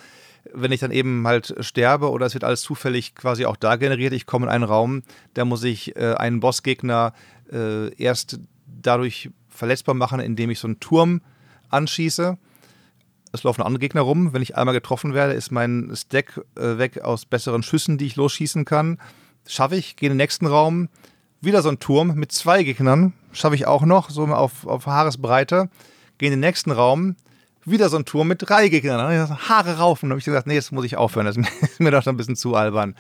wenn 0.54 0.72
ich 0.72 0.80
dann 0.80 0.92
eben 0.92 1.26
halt 1.28 1.56
sterbe 1.60 2.10
oder 2.10 2.26
es 2.26 2.34
wird 2.34 2.44
alles 2.44 2.62
zufällig 2.62 3.16
quasi 3.16 3.46
auch 3.46 3.56
da 3.56 3.76
generiert, 3.76 4.14
ich 4.14 4.26
komme 4.26 4.46
in 4.46 4.52
einen 4.52 4.64
Raum, 4.64 5.04
da 5.34 5.46
muss 5.46 5.64
ich 5.64 5.96
äh, 5.96 6.16
einen 6.16 6.40
Bossgegner 6.40 7.14
äh, 7.52 7.94
erst 7.96 8.40
dadurch 8.66 9.30
verletzbar 9.48 9.96
machen, 9.96 10.20
indem 10.20 10.50
ich 10.50 10.60
so 10.60 10.68
einen 10.68 10.80
Turm 10.80 11.22
anschieße. 11.70 12.38
Es 13.32 13.44
laufen 13.44 13.62
andere 13.62 13.80
Gegner 13.80 14.02
rum. 14.02 14.34
Wenn 14.34 14.42
ich 14.42 14.56
einmal 14.58 14.74
getroffen 14.74 15.14
werde, 15.14 15.34
ist 15.34 15.52
mein 15.52 15.92
Stack 15.96 16.42
äh, 16.56 16.78
weg 16.78 17.02
aus 17.02 17.26
besseren 17.26 17.62
Schüssen, 17.62 17.98
die 17.98 18.08
ich 18.08 18.16
losschießen 18.16 18.66
kann. 18.66 19.00
Schaffe 19.48 19.76
ich, 19.76 19.96
gehe 19.96 20.08
in 20.08 20.14
den 20.14 20.18
nächsten 20.18 20.48
Raum, 20.48 20.90
wieder 21.42 21.62
so 21.62 21.70
ein 21.70 21.80
Turm 21.80 22.16
mit 22.16 22.32
zwei 22.32 22.64
Gegnern. 22.64 23.14
Schaffe 23.32 23.56
ich 23.56 23.68
auch 23.68 23.84
noch, 23.84 24.10
so 24.10 24.26
auf, 24.26 24.66
auf 24.66 24.88
Haaresbreite. 24.88 25.70
Gehe 26.18 26.28
in 26.28 26.34
den 26.34 26.40
nächsten 26.40 26.72
Raum, 26.72 27.16
wieder 27.72 27.90
so 27.90 27.98
ein 27.98 28.06
Turm 28.06 28.28
mit 28.28 28.48
drei 28.48 28.70
Gegnern. 28.70 29.30
Haare 29.50 29.78
raufen. 29.78 30.10
Da 30.10 30.14
habe 30.14 30.20
ich 30.20 30.26
gesagt, 30.26 30.48
nee, 30.48 30.56
das 30.56 30.72
muss 30.72 30.86
ich 30.86 30.98
aufhören. 30.98 31.26
Das 31.26 31.38
ist 31.62 31.80
mir 31.80 31.92
doch 31.92 32.06
ein 32.06 32.18
bisschen 32.18 32.36
zu 32.36 32.56
albern. 32.56 32.96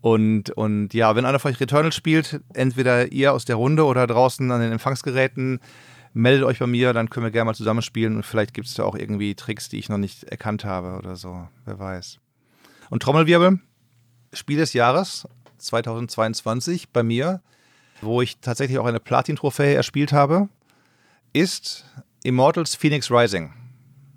Und, 0.00 0.50
und 0.50 0.94
ja, 0.94 1.16
wenn 1.16 1.24
einer 1.24 1.38
von 1.38 1.50
euch 1.50 1.60
Returnal 1.60 1.92
spielt, 1.92 2.40
entweder 2.54 3.10
ihr 3.12 3.32
aus 3.32 3.44
der 3.44 3.56
Runde 3.56 3.84
oder 3.84 4.06
draußen 4.06 4.50
an 4.50 4.60
den 4.60 4.72
Empfangsgeräten, 4.72 5.60
meldet 6.12 6.44
euch 6.44 6.58
bei 6.58 6.66
mir, 6.66 6.92
dann 6.92 7.10
können 7.10 7.24
wir 7.24 7.30
gerne 7.30 7.46
mal 7.46 7.54
zusammenspielen 7.54 8.16
und 8.16 8.24
vielleicht 8.24 8.54
gibt 8.54 8.68
es 8.68 8.74
da 8.74 8.84
auch 8.84 8.94
irgendwie 8.94 9.34
Tricks, 9.34 9.68
die 9.68 9.78
ich 9.78 9.88
noch 9.88 9.98
nicht 9.98 10.24
erkannt 10.24 10.64
habe 10.64 10.96
oder 10.96 11.16
so. 11.16 11.48
Wer 11.64 11.78
weiß. 11.78 12.18
Und 12.88 13.02
Trommelwirbel, 13.02 13.58
Spiel 14.32 14.58
des 14.58 14.72
Jahres 14.72 15.28
2022 15.58 16.90
bei 16.90 17.02
mir, 17.02 17.40
wo 18.00 18.22
ich 18.22 18.38
tatsächlich 18.38 18.78
auch 18.78 18.86
eine 18.86 19.00
Platin-Trophäe 19.00 19.74
erspielt 19.74 20.12
habe, 20.12 20.48
ist 21.32 21.84
Immortals 22.22 22.74
Phoenix 22.74 23.10
Rising. 23.10 23.52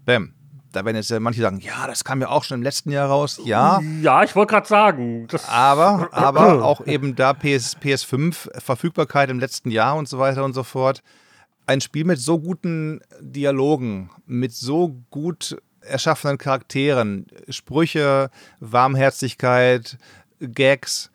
Bam. 0.09 0.33
Da 0.71 0.85
werden 0.85 0.95
jetzt 0.95 1.11
manche 1.19 1.41
sagen, 1.41 1.59
ja, 1.59 1.85
das 1.85 2.03
kam 2.03 2.19
ja 2.19 2.29
auch 2.29 2.43
schon 2.43 2.57
im 2.57 2.63
letzten 2.63 2.89
Jahr 2.89 3.07
raus. 3.09 3.39
Ja. 3.45 3.79
Ja, 4.01 4.23
ich 4.23 4.35
wollte 4.35 4.53
gerade 4.53 4.67
sagen. 4.67 5.27
aber, 5.47 6.09
aber 6.11 6.63
auch 6.63 6.83
eben 6.87 7.15
da 7.15 7.33
PS, 7.33 7.77
PS5, 7.77 8.59
Verfügbarkeit 8.59 9.29
im 9.29 9.39
letzten 9.39 9.69
Jahr 9.69 9.95
und 9.95 10.09
so 10.09 10.17
weiter 10.17 10.43
und 10.43 10.53
so 10.53 10.63
fort. 10.63 11.03
Ein 11.67 11.79
Spiel 11.79 12.05
mit 12.05 12.19
so 12.19 12.39
guten 12.39 13.01
Dialogen, 13.19 14.09
mit 14.25 14.51
so 14.51 14.99
gut 15.11 15.57
erschaffenen 15.81 16.39
Charakteren, 16.39 17.27
Sprüche, 17.49 18.31
Warmherzigkeit, 18.59 19.99
Gags, 20.39 21.11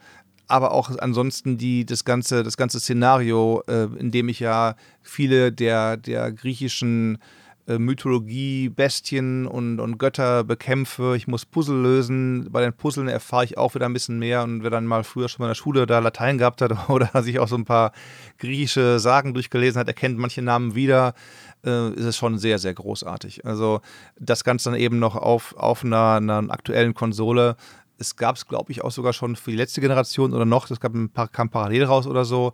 aber 0.47 0.71
auch 0.71 0.97
ansonsten 0.99 1.59
die, 1.59 1.85
das, 1.85 2.05
ganze, 2.05 2.45
das 2.45 2.57
ganze 2.57 2.79
Szenario, 2.79 3.65
äh, 3.67 3.89
in 3.99 4.13
dem 4.13 4.29
ich 4.29 4.39
ja 4.39 4.77
viele 5.03 5.51
der, 5.51 5.97
der 5.97 6.31
griechischen 6.31 7.19
äh, 7.67 7.79
Mythologie, 7.79 8.69
Bestien 8.69 9.47
und, 9.47 9.81
und 9.81 9.99
Götter 9.99 10.45
bekämpfe. 10.45 11.15
Ich 11.17 11.27
muss 11.27 11.47
Puzzle 11.47 11.81
lösen. 11.81 12.49
Bei 12.51 12.61
den 12.61 12.75
Puzzlen 12.75 13.09
erfahre 13.09 13.45
ich 13.45 13.57
auch 13.57 13.75
wieder 13.75 13.87
ein 13.87 13.93
bisschen 13.95 14.19
mehr. 14.19 14.43
Und 14.43 14.63
wer 14.63 14.71
dann 14.71 14.87
mal 14.87 15.03
früher 15.03 15.29
schon 15.29 15.43
mal 15.43 15.47
in 15.47 15.51
der 15.51 15.55
Schule 15.55 15.87
da 15.87 15.99
Latein 16.01 16.37
gehabt 16.37 16.61
hat 16.61 16.89
oder 16.91 17.23
sich 17.23 17.39
auch 17.39 17.49
so 17.49 17.57
ein 17.57 17.65
paar 17.65 17.93
griechische 18.39 18.99
Sagen 18.99 19.33
durchgelesen 19.33 19.81
hat, 19.81 19.89
erkennt 19.89 20.19
manche 20.19 20.43
Namen 20.43 20.75
wieder, 20.75 21.15
äh, 21.65 21.91
ist 21.95 22.05
es 22.05 22.17
schon 22.17 22.39
sehr, 22.39 22.59
sehr 22.59 22.75
großartig. 22.75 23.47
Also 23.47 23.81
das 24.19 24.45
Ganze 24.45 24.71
dann 24.71 24.79
eben 24.79 24.99
noch 24.99 25.17
auf, 25.17 25.57
auf 25.57 25.85
einer, 25.85 26.17
einer 26.17 26.51
aktuellen 26.51 26.93
Konsole 26.93 27.57
es 27.97 28.17
gab 28.17 28.35
es, 28.35 28.49
glaube 28.49 28.73
ich, 28.73 28.83
auch 28.83 28.91
sogar 28.91 29.13
schon 29.13 29.37
für 29.37 29.53
die 29.53 29.57
letzte 29.57 29.81
Generation 29.81 30.35
oder 30.35 30.45
noch, 30.45 30.67
das 30.67 30.81
gab 30.81 30.95
ein 30.95 31.11
paar, 31.11 31.29
kam 31.29 31.49
parallel 31.49 31.85
raus 31.85 32.09
oder 32.09 32.25
so 32.25 32.53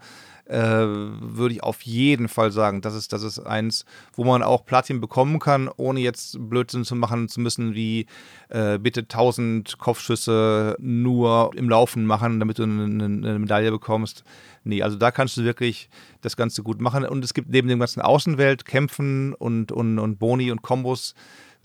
äh, 0.51 0.59
würde 0.59 1.55
ich 1.55 1.63
auf 1.63 1.83
jeden 1.83 2.29
Fall 2.29 2.51
sagen, 2.51 2.81
das 2.81 2.95
ist, 2.95 3.13
das 3.13 3.23
ist 3.23 3.39
eins, 3.39 3.85
wo 4.15 4.25
man 4.25 4.43
auch 4.43 4.65
Platin 4.65 5.01
bekommen 5.01 5.39
kann, 5.39 5.71
ohne 5.77 6.01
jetzt 6.01 6.37
Blödsinn 6.51 6.85
zu 6.85 6.97
machen 6.97 7.29
zu 7.29 7.41
müssen, 7.41 7.75
wie 7.75 8.07
äh, 8.49 8.79
bitte 8.79 9.03
1000 9.03 9.79
Kopfschüsse 9.79 10.77
nur 10.81 11.53
im 11.55 11.69
Laufen 11.69 12.05
machen, 12.05 12.41
damit 12.41 12.59
du 12.59 12.65
eine, 12.65 12.85
eine 12.85 13.39
Medaille 13.39 13.71
bekommst. 13.71 14.25
Nee, 14.65 14.83
also 14.83 14.97
da 14.97 15.13
kannst 15.13 15.37
du 15.37 15.45
wirklich 15.45 15.89
das 16.21 16.37
Ganze 16.37 16.63
gut 16.63 16.81
machen. 16.81 17.05
Und 17.05 17.25
es 17.25 17.33
gibt 17.33 17.51
neben 17.51 17.69
dem 17.69 17.79
ganzen 17.79 18.01
Außenwelt, 18.01 18.65
Kämpfen 18.65 19.35
und, 19.35 19.71
und, 19.71 19.99
und 19.99 20.19
Boni 20.19 20.51
und 20.51 20.63
Kombos 20.63 21.15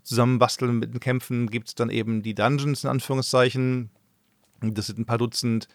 zusammenbasteln 0.03 0.77
mit 0.77 0.93
den 0.93 0.99
Kämpfen, 0.99 1.49
gibt 1.49 1.69
es 1.69 1.75
dann 1.75 1.89
eben 1.89 2.21
die 2.21 2.36
Dungeons 2.36 2.83
in 2.83 2.91
Anführungszeichen. 2.91 3.89
Das 4.61 4.88
sind 4.88 4.99
ein 4.99 5.05
paar 5.05 5.17
Dutzend 5.17 5.67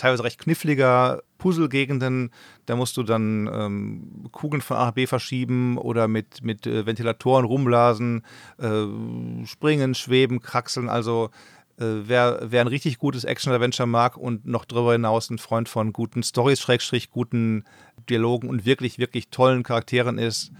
teilweise 0.00 0.24
recht 0.24 0.38
kniffliger 0.38 1.22
Puzzlegegenden. 1.38 2.30
Da 2.66 2.76
musst 2.76 2.96
du 2.96 3.02
dann 3.02 3.48
ähm, 3.52 4.28
Kugeln 4.32 4.62
von 4.62 4.76
A 4.76 4.86
nach 4.86 4.92
B 4.92 5.06
verschieben 5.06 5.78
oder 5.78 6.08
mit, 6.08 6.42
mit 6.42 6.66
äh, 6.66 6.86
Ventilatoren 6.86 7.44
rumblasen, 7.44 8.22
äh, 8.58 9.46
springen, 9.46 9.94
schweben, 9.94 10.40
kraxeln. 10.40 10.88
Also 10.88 11.30
äh, 11.78 11.84
wer, 12.04 12.40
wer 12.42 12.62
ein 12.62 12.66
richtig 12.66 12.98
gutes 12.98 13.24
Action-Adventure 13.24 13.86
mag 13.86 14.16
und 14.16 14.46
noch 14.46 14.64
darüber 14.64 14.92
hinaus 14.92 15.30
ein 15.30 15.38
Freund 15.38 15.68
von 15.68 15.92
guten 15.92 16.22
Stories, 16.22 16.60
Schrägstrich, 16.60 17.10
guten 17.10 17.64
Dialogen 18.08 18.48
und 18.48 18.64
wirklich, 18.64 18.98
wirklich 18.98 19.28
tollen 19.28 19.62
Charakteren 19.62 20.18
ist, 20.18 20.50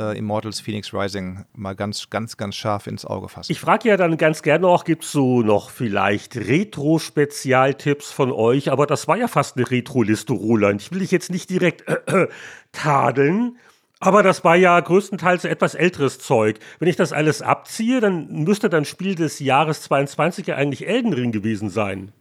äh, 0.00 0.16
Immortals 0.16 0.60
Phoenix 0.60 0.94
Rising 0.94 1.44
mal 1.54 1.74
ganz, 1.74 2.08
ganz, 2.10 2.36
ganz 2.36 2.56
scharf 2.56 2.86
ins 2.86 3.04
Auge 3.04 3.28
fassen. 3.28 3.52
Ich 3.52 3.60
frage 3.60 3.88
ja 3.88 3.96
dann 3.96 4.16
ganz 4.16 4.42
gerne 4.42 4.62
noch, 4.62 4.84
gibt 4.84 5.04
es 5.04 5.12
so 5.12 5.42
noch 5.42 5.70
vielleicht 5.70 6.36
Retro-Spezialtipps 6.36 8.10
von 8.10 8.32
euch? 8.32 8.72
Aber 8.72 8.86
das 8.86 9.06
war 9.08 9.16
ja 9.16 9.28
fast 9.28 9.56
eine 9.56 9.70
Retro-Liste, 9.70 10.32
Roland. 10.32 10.80
Ich 10.80 10.92
will 10.92 11.00
dich 11.00 11.10
jetzt 11.10 11.30
nicht 11.30 11.50
direkt 11.50 11.86
äh, 11.88 12.22
äh, 12.22 12.28
tadeln. 12.72 13.58
Aber 14.02 14.22
das 14.22 14.44
war 14.44 14.56
ja 14.56 14.80
größtenteils 14.80 15.44
etwas 15.44 15.74
älteres 15.74 16.18
Zeug. 16.18 16.58
Wenn 16.78 16.88
ich 16.88 16.96
das 16.96 17.12
alles 17.12 17.42
abziehe, 17.42 18.00
dann 18.00 18.28
müsste 18.44 18.70
dann 18.70 18.86
Spiel 18.86 19.14
des 19.14 19.40
Jahres 19.40 19.82
22 19.82 20.46
ja 20.46 20.56
eigentlich 20.56 20.88
Elden 20.88 21.12
Ring 21.12 21.32
gewesen 21.32 21.68
sein. 21.68 22.12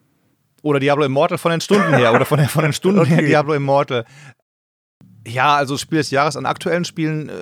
Oder 0.62 0.82
Diablo 0.82 1.06
Immortal 1.06 1.38
von 1.38 1.52
den 1.52 1.62
Stunden 1.62 1.94
her. 1.94 2.14
Oder 2.14 2.26
von, 2.26 2.38
den, 2.38 2.50
von 2.50 2.64
den 2.64 2.74
Stunden 2.74 3.00
okay. 3.04 3.16
her 3.16 3.22
Diablo 3.22 3.54
Immortal. 3.54 4.04
Ja, 5.28 5.56
also 5.56 5.78
Spiel 5.78 5.98
des 6.00 6.12
Jahres 6.12 6.38
an 6.38 6.46
aktuellen 6.46 6.86
Spielen, 6.86 7.30
äh, 7.30 7.34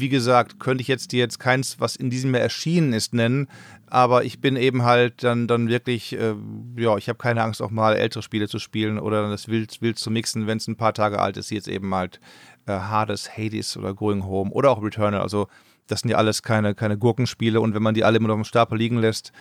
wie 0.00 0.08
gesagt, 0.08 0.60
könnte 0.60 0.82
ich 0.82 0.88
jetzt 0.88 1.12
dir 1.12 1.20
jetzt 1.20 1.38
keins, 1.38 1.80
was 1.80 1.96
in 1.96 2.10
diesem 2.10 2.34
Jahr 2.34 2.42
erschienen 2.42 2.92
ist, 2.92 3.14
nennen. 3.14 3.48
Aber 3.86 4.24
ich 4.24 4.40
bin 4.40 4.56
eben 4.56 4.82
halt 4.82 5.24
dann, 5.24 5.46
dann 5.46 5.68
wirklich, 5.68 6.12
äh, 6.18 6.34
ja, 6.76 6.96
ich 6.96 7.08
habe 7.08 7.18
keine 7.18 7.42
Angst, 7.42 7.62
auch 7.62 7.70
mal 7.70 7.96
ältere 7.96 8.22
Spiele 8.22 8.48
zu 8.48 8.58
spielen 8.58 8.98
oder 8.98 9.30
das 9.30 9.48
wild, 9.48 9.80
wild 9.80 9.98
zu 9.98 10.10
mixen, 10.10 10.46
wenn 10.46 10.58
es 10.58 10.68
ein 10.68 10.76
paar 10.76 10.92
Tage 10.92 11.18
alt 11.20 11.36
ist, 11.36 11.50
wie 11.50 11.54
jetzt 11.54 11.68
eben 11.68 11.94
halt 11.94 12.20
äh, 12.66 12.72
Hades, 12.72 13.36
Hades 13.36 13.76
oder 13.76 13.94
Going 13.94 14.24
Home 14.24 14.50
oder 14.50 14.70
auch 14.70 14.82
Returnal. 14.82 15.22
Also 15.22 15.48
das 15.86 16.00
sind 16.00 16.10
ja 16.10 16.18
alles 16.18 16.42
keine, 16.42 16.74
keine 16.74 16.98
Gurkenspiele 16.98 17.60
und 17.60 17.74
wenn 17.74 17.82
man 17.82 17.94
die 17.94 18.04
alle 18.04 18.18
immer 18.18 18.30
auf 18.30 18.36
dem 18.36 18.44
Stapel 18.44 18.76
liegen 18.76 18.98
lässt, 18.98 19.32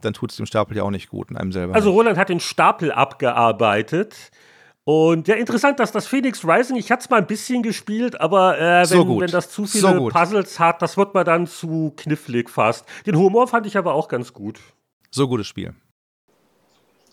dann 0.00 0.14
tut 0.14 0.30
es 0.30 0.36
dem 0.36 0.46
Stapel 0.46 0.76
ja 0.76 0.82
auch 0.82 0.90
nicht 0.90 1.08
gut 1.08 1.30
in 1.30 1.36
einem 1.36 1.52
selber. 1.52 1.74
Also 1.74 1.92
Roland 1.92 2.18
hat 2.18 2.28
den 2.28 2.40
Stapel 2.40 2.90
abgearbeitet. 2.90 4.32
Und 4.84 5.28
ja, 5.28 5.36
interessant, 5.36 5.78
dass 5.78 5.92
das 5.92 6.08
Phoenix 6.08 6.44
Rising, 6.44 6.76
ich 6.76 6.90
hatte 6.90 7.02
es 7.02 7.10
mal 7.10 7.18
ein 7.18 7.26
bisschen 7.26 7.62
gespielt, 7.62 8.20
aber 8.20 8.58
äh, 8.58 8.80
wenn, 8.80 8.86
so 8.86 9.20
wenn, 9.20 9.30
das 9.30 9.48
zu 9.48 9.64
viele 9.64 9.94
so 9.94 10.08
Puzzles 10.08 10.58
hat, 10.58 10.82
das 10.82 10.96
wird 10.96 11.14
mir 11.14 11.22
dann 11.22 11.46
zu 11.46 11.92
knifflig 11.96 12.50
fast. 12.50 12.84
Den 13.06 13.16
Humor 13.16 13.46
fand 13.46 13.66
ich 13.66 13.76
aber 13.76 13.94
auch 13.94 14.08
ganz 14.08 14.32
gut. 14.32 14.58
So 15.10 15.28
gutes 15.28 15.46
Spiel. 15.46 15.74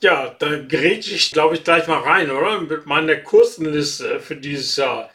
Ja, 0.01 0.34
da 0.39 0.57
grätsche 0.59 1.13
ich, 1.13 1.32
glaube 1.32 1.55
ich, 1.55 1.63
gleich 1.63 1.88
mal 1.88 1.99
rein, 1.99 2.32
oder? 2.32 2.61
Mit 2.61 2.86
meiner 2.86 3.17
Kursenliste 3.17 4.20
für 4.20 4.36
dieses 4.36 4.76
Jahr. 4.78 5.09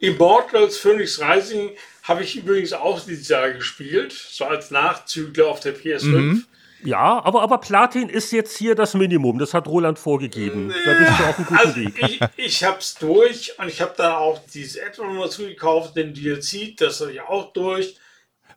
Immortals 0.00 0.76
Phoenix 0.76 1.20
Rising 1.20 1.70
habe 2.02 2.24
ich 2.24 2.36
übrigens 2.36 2.72
auch 2.74 3.00
dieses 3.00 3.28
Jahr 3.28 3.50
gespielt, 3.52 4.12
so 4.12 4.44
als 4.44 4.70
Nachzügler 4.70 5.46
auf 5.46 5.60
der 5.60 5.74
PS5. 5.74 6.06
Mhm. 6.06 6.44
Ja, 6.84 7.24
aber, 7.24 7.42
aber 7.42 7.58
Platin 7.58 8.08
ist 8.08 8.30
jetzt 8.32 8.56
hier 8.56 8.74
das 8.74 8.94
Minimum. 8.94 9.38
Das 9.38 9.54
hat 9.54 9.66
Roland 9.66 9.98
vorgegeben. 9.98 10.72
Da 10.84 10.92
bist 10.92 11.18
du 11.18 11.24
auf 11.24 11.38
einem 11.38 11.46
guten 11.46 11.58
also 11.58 11.76
Weg. 11.76 11.94
Ich, 11.98 12.20
ich 12.36 12.64
habe 12.64 12.78
es 12.78 12.94
durch 12.94 13.58
und 13.58 13.68
ich 13.68 13.80
habe 13.80 13.94
dann 13.96 14.12
auch 14.12 14.40
dieses 14.52 14.80
Add-on 14.80 15.18
dazu 15.18 15.42
gekauft, 15.42 15.96
den 15.96 16.12
DLC, 16.12 16.76
das 16.76 17.00
habe 17.00 17.12
ich 17.12 17.20
auch 17.22 17.52
durch. 17.52 17.96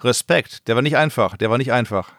Respekt, 0.02 0.68
der 0.68 0.76
war 0.76 0.82
nicht 0.82 0.98
einfach. 0.98 1.38
Der 1.38 1.50
war 1.50 1.58
nicht 1.58 1.72
einfach. 1.72 2.12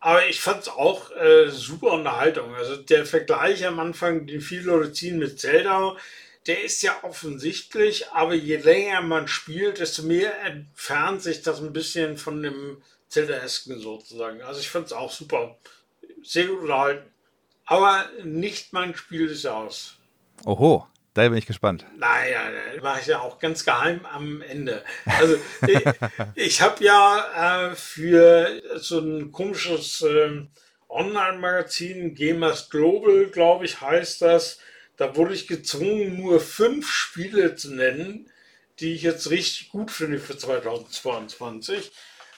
Aber 0.00 0.26
ich 0.28 0.40
fand 0.40 0.62
es 0.62 0.68
auch 0.68 1.10
äh, 1.16 1.50
super 1.50 1.92
Unterhaltung. 1.92 2.54
Also 2.54 2.76
der 2.76 3.04
Vergleich 3.04 3.66
am 3.66 3.80
Anfang, 3.80 4.26
den 4.26 4.40
viele 4.40 4.62
Leute 4.62 4.92
ziehen 4.92 5.18
mit 5.18 5.40
Zelda, 5.40 5.96
der 6.46 6.62
ist 6.62 6.82
ja 6.82 6.92
offensichtlich, 7.02 8.10
aber 8.12 8.34
je 8.34 8.56
länger 8.56 9.00
man 9.00 9.26
spielt, 9.26 9.80
desto 9.80 10.04
mehr 10.04 10.40
entfernt 10.44 11.22
sich 11.22 11.42
das 11.42 11.60
ein 11.60 11.72
bisschen 11.72 12.16
von 12.16 12.40
dem 12.40 12.80
Zelda-esken 13.08 13.80
sozusagen. 13.80 14.42
Also 14.42 14.60
ich 14.60 14.68
fand 14.68 14.86
es 14.86 14.92
auch 14.92 15.10
super. 15.10 15.58
Sehr 16.22 16.46
gut 16.46 16.62
unterhalten. 16.62 17.10
Aber 17.64 18.08
nicht 18.22 18.72
mein 18.72 18.94
Spiel 18.94 19.28
des 19.28 19.42
Jahres. 19.42 19.96
Oho, 20.44 20.86
da 21.14 21.28
bin 21.28 21.38
ich 21.38 21.46
gespannt. 21.46 21.84
Naja, 21.96 22.42
da 22.50 22.82
war 22.82 23.00
ich 23.00 23.06
ja 23.06 23.20
auch 23.20 23.38
ganz 23.38 23.64
geheim 23.64 24.04
am 24.06 24.42
Ende. 24.42 24.84
Also 25.04 25.36
ich, 25.66 25.82
ich 26.34 26.60
habe 26.60 26.84
ja 26.84 27.70
äh, 27.70 27.74
für 27.74 28.62
so 28.76 29.00
ein 29.00 29.32
komisches 29.32 30.02
äh, 30.02 30.46
Online-Magazin, 30.88 32.14
Gamers 32.14 32.70
Global, 32.70 33.26
glaube 33.26 33.64
ich, 33.64 33.80
heißt 33.80 34.22
das, 34.22 34.58
da 34.96 35.16
wurde 35.16 35.34
ich 35.34 35.46
gezwungen, 35.46 36.20
nur 36.20 36.40
fünf 36.40 36.90
Spiele 36.90 37.54
zu 37.56 37.74
nennen, 37.74 38.30
die 38.78 38.94
ich 38.94 39.02
jetzt 39.02 39.30
richtig 39.30 39.70
gut 39.70 39.90
finde 39.90 40.18
für 40.18 40.36
2022. 40.36 41.92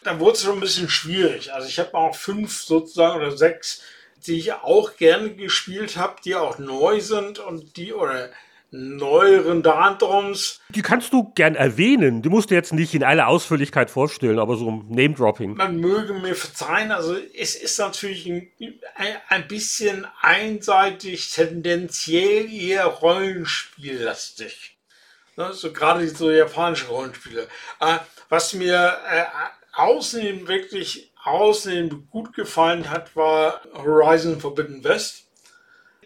Da 0.04 0.18
wurde 0.20 0.32
es 0.36 0.42
schon 0.42 0.58
ein 0.58 0.60
bisschen 0.60 0.88
schwierig. 0.88 1.52
Also 1.52 1.68
ich 1.68 1.78
habe 1.78 1.94
auch 1.94 2.14
fünf 2.14 2.62
sozusagen 2.62 3.16
oder 3.16 3.36
sechs, 3.36 3.82
die 4.26 4.38
ich 4.38 4.52
auch 4.52 4.96
gerne 4.96 5.30
gespielt 5.34 5.96
habe, 5.96 6.16
die 6.24 6.34
auch 6.34 6.58
neu 6.58 7.00
sind 7.00 7.38
und 7.38 7.76
die 7.76 7.92
oder 7.92 8.30
neueren 8.70 9.62
Dance 9.62 10.60
Die 10.68 10.82
kannst 10.82 11.12
du 11.12 11.32
gern 11.34 11.54
erwähnen. 11.54 12.20
Die 12.20 12.28
musst 12.28 12.50
du 12.50 12.54
jetzt 12.54 12.72
nicht 12.72 12.94
in 12.94 13.02
aller 13.02 13.26
Ausführlichkeit 13.26 13.90
vorstellen, 13.90 14.38
aber 14.38 14.56
so 14.56 14.84
Name-Dropping. 14.88 15.56
Man 15.56 15.78
möge 15.80 16.12
mir 16.12 16.34
verzeihen, 16.34 16.92
also 16.92 17.16
es 17.34 17.54
ist 17.54 17.78
natürlich 17.78 18.26
ein, 18.26 18.50
ein 19.28 19.48
bisschen 19.48 20.06
einseitig, 20.20 21.32
tendenziell 21.32 22.52
eher 22.52 22.84
Rollenspiellastig. 22.84 24.76
Ne, 25.36 25.52
so 25.52 25.72
gerade 25.72 26.06
so 26.08 26.30
japanische 26.30 26.88
Rollenspiele. 26.88 27.46
Äh, 27.80 27.98
was 28.28 28.52
mir 28.52 28.98
äh, 29.08 29.24
außerdem 29.78 30.48
wirklich 30.48 31.12
außerdem 31.24 32.08
gut 32.10 32.34
gefallen 32.34 32.90
hat, 32.90 33.14
war 33.16 33.62
Horizon 33.74 34.40
Forbidden 34.40 34.84
West 34.84 35.28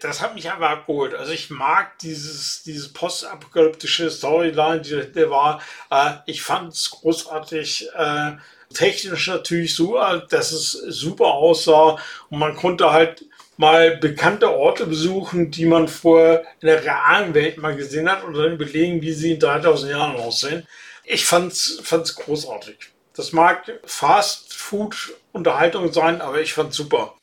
das 0.03 0.21
hat 0.21 0.35
mich 0.35 0.51
aber 0.51 0.69
abgeholt. 0.69 1.13
Also 1.15 1.31
ich 1.31 1.49
mag 1.49 1.97
dieses, 1.99 2.63
dieses 2.63 2.91
postapokalyptische 2.91 4.11
Storyline, 4.11 4.81
die 4.81 5.11
der 5.11 5.29
war. 5.29 5.61
Äh, 5.89 6.15
ich 6.25 6.41
fand 6.41 6.73
es 6.73 6.89
großartig. 6.89 7.89
Äh, 7.95 8.33
technisch 8.73 9.27
natürlich 9.27 9.75
so, 9.75 9.99
dass 10.29 10.51
es 10.51 10.71
super 10.71 11.27
aussah 11.27 11.99
und 12.29 12.39
man 12.39 12.55
konnte 12.55 12.91
halt 12.91 13.23
mal 13.55 13.97
bekannte 13.97 14.49
Orte 14.49 14.87
besuchen, 14.87 15.51
die 15.51 15.67
man 15.67 15.87
vorher 15.87 16.43
in 16.59 16.67
der 16.67 16.83
realen 16.83 17.35
Welt 17.35 17.59
mal 17.59 17.75
gesehen 17.75 18.09
hat 18.09 18.23
und 18.23 18.33
dann 18.33 18.53
überlegen, 18.53 19.03
wie 19.03 19.13
sie 19.13 19.33
in 19.33 19.39
3000 19.39 19.91
Jahren 19.91 20.15
aussehen. 20.15 20.67
Ich 21.03 21.23
fand's, 21.23 21.81
fand's 21.83 22.15
großartig. 22.15 22.92
Das 23.15 23.31
mag 23.31 23.71
Fast 23.85 24.53
Food 24.53 25.13
Unterhaltung 25.31 25.91
sein, 25.93 26.21
aber 26.21 26.41
ich 26.41 26.53
fand's 26.53 26.75
super. 26.75 27.13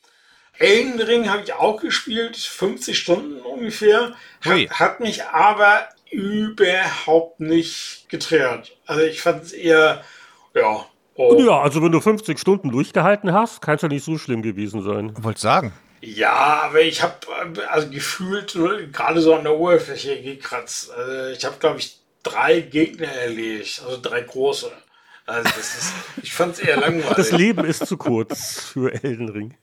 Elden 0.57 1.01
Ring 1.01 1.29
habe 1.29 1.41
ich 1.43 1.53
auch 1.53 1.81
gespielt, 1.81 2.37
50 2.37 2.97
Stunden 2.97 3.41
ungefähr. 3.41 4.13
Hat, 4.41 4.69
hat 4.79 4.99
mich 4.99 5.23
aber 5.25 5.89
überhaupt 6.11 7.39
nicht 7.39 8.05
getriggert. 8.09 8.77
Also 8.85 9.03
ich 9.03 9.21
fand 9.21 9.43
es 9.43 9.53
eher, 9.53 10.03
ja. 10.53 10.85
Oh. 11.15 11.35
Ja, 11.39 11.61
also 11.61 11.81
wenn 11.81 11.91
du 11.91 11.99
50 11.99 12.39
Stunden 12.39 12.71
durchgehalten 12.71 13.33
hast, 13.33 13.61
kann 13.61 13.75
es 13.75 13.81
ja 13.81 13.87
nicht 13.87 14.05
so 14.05 14.17
schlimm 14.17 14.41
gewesen 14.41 14.83
sein. 14.83 15.13
Wollte 15.23 15.41
sagen. 15.41 15.73
Ja, 16.01 16.61
aber 16.63 16.81
ich 16.81 17.03
habe 17.03 17.15
also 17.69 17.89
gefühlt 17.89 18.57
gerade 18.91 19.21
so 19.21 19.35
an 19.35 19.43
der 19.43 19.57
Oberfläche 19.57 20.21
gekratzt. 20.21 20.91
Also 20.91 21.27
ich 21.29 21.45
habe, 21.45 21.57
glaube 21.59 21.79
ich, 21.79 21.99
drei 22.23 22.61
Gegner 22.61 23.07
erledigt, 23.07 23.81
also 23.85 23.99
drei 24.01 24.21
große. 24.21 24.71
Also 25.25 25.49
ist, 25.49 25.93
ich 26.21 26.33
fand 26.33 26.53
es 26.53 26.59
eher 26.59 26.77
langweilig. 26.77 27.15
Das 27.15 27.31
Leben 27.31 27.65
ist 27.65 27.85
zu 27.85 27.97
kurz 27.97 28.59
für 28.59 28.93
Elden 29.03 29.29
Ring. 29.29 29.55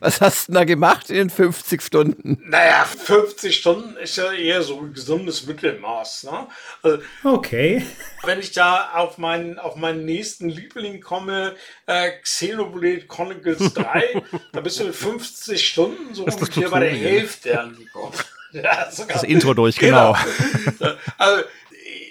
Was 0.00 0.20
hast 0.20 0.48
du 0.48 0.52
da 0.52 0.64
gemacht 0.64 1.08
in 1.08 1.16
den 1.16 1.30
50 1.30 1.82
Stunden? 1.82 2.42
Naja, 2.46 2.84
50 2.84 3.56
Stunden 3.56 3.96
ist 3.96 4.16
ja 4.16 4.32
eher 4.32 4.62
so 4.62 4.80
ein 4.80 4.92
gesundes 4.92 5.46
Mittelmaß. 5.46 6.24
Ne? 6.24 6.48
Also, 6.82 6.98
okay. 7.22 7.86
Wenn 8.24 8.40
ich 8.40 8.52
da 8.52 8.90
auf 8.94 9.18
meinen, 9.18 9.58
auf 9.58 9.76
meinen 9.76 10.04
nächsten 10.04 10.48
Liebling 10.48 11.00
komme, 11.00 11.54
äh, 11.86 12.10
Xenoblade 12.22 13.06
Chronicles 13.06 13.72
3, 13.74 14.22
da 14.52 14.60
bist 14.60 14.80
du 14.80 14.84
mit 14.84 14.96
50 14.96 15.66
Stunden 15.66 16.12
so 16.14 16.24
ungefähr 16.24 16.70
bei 16.70 16.80
der 16.80 16.90
Hälfte 16.90 17.60
angekommen. 17.60 18.14
Ja, 18.50 18.86
das 18.86 19.24
Intro 19.24 19.52
durch, 19.52 19.76
genau. 19.76 20.16
genau. 20.78 20.94
Also, 21.18 21.44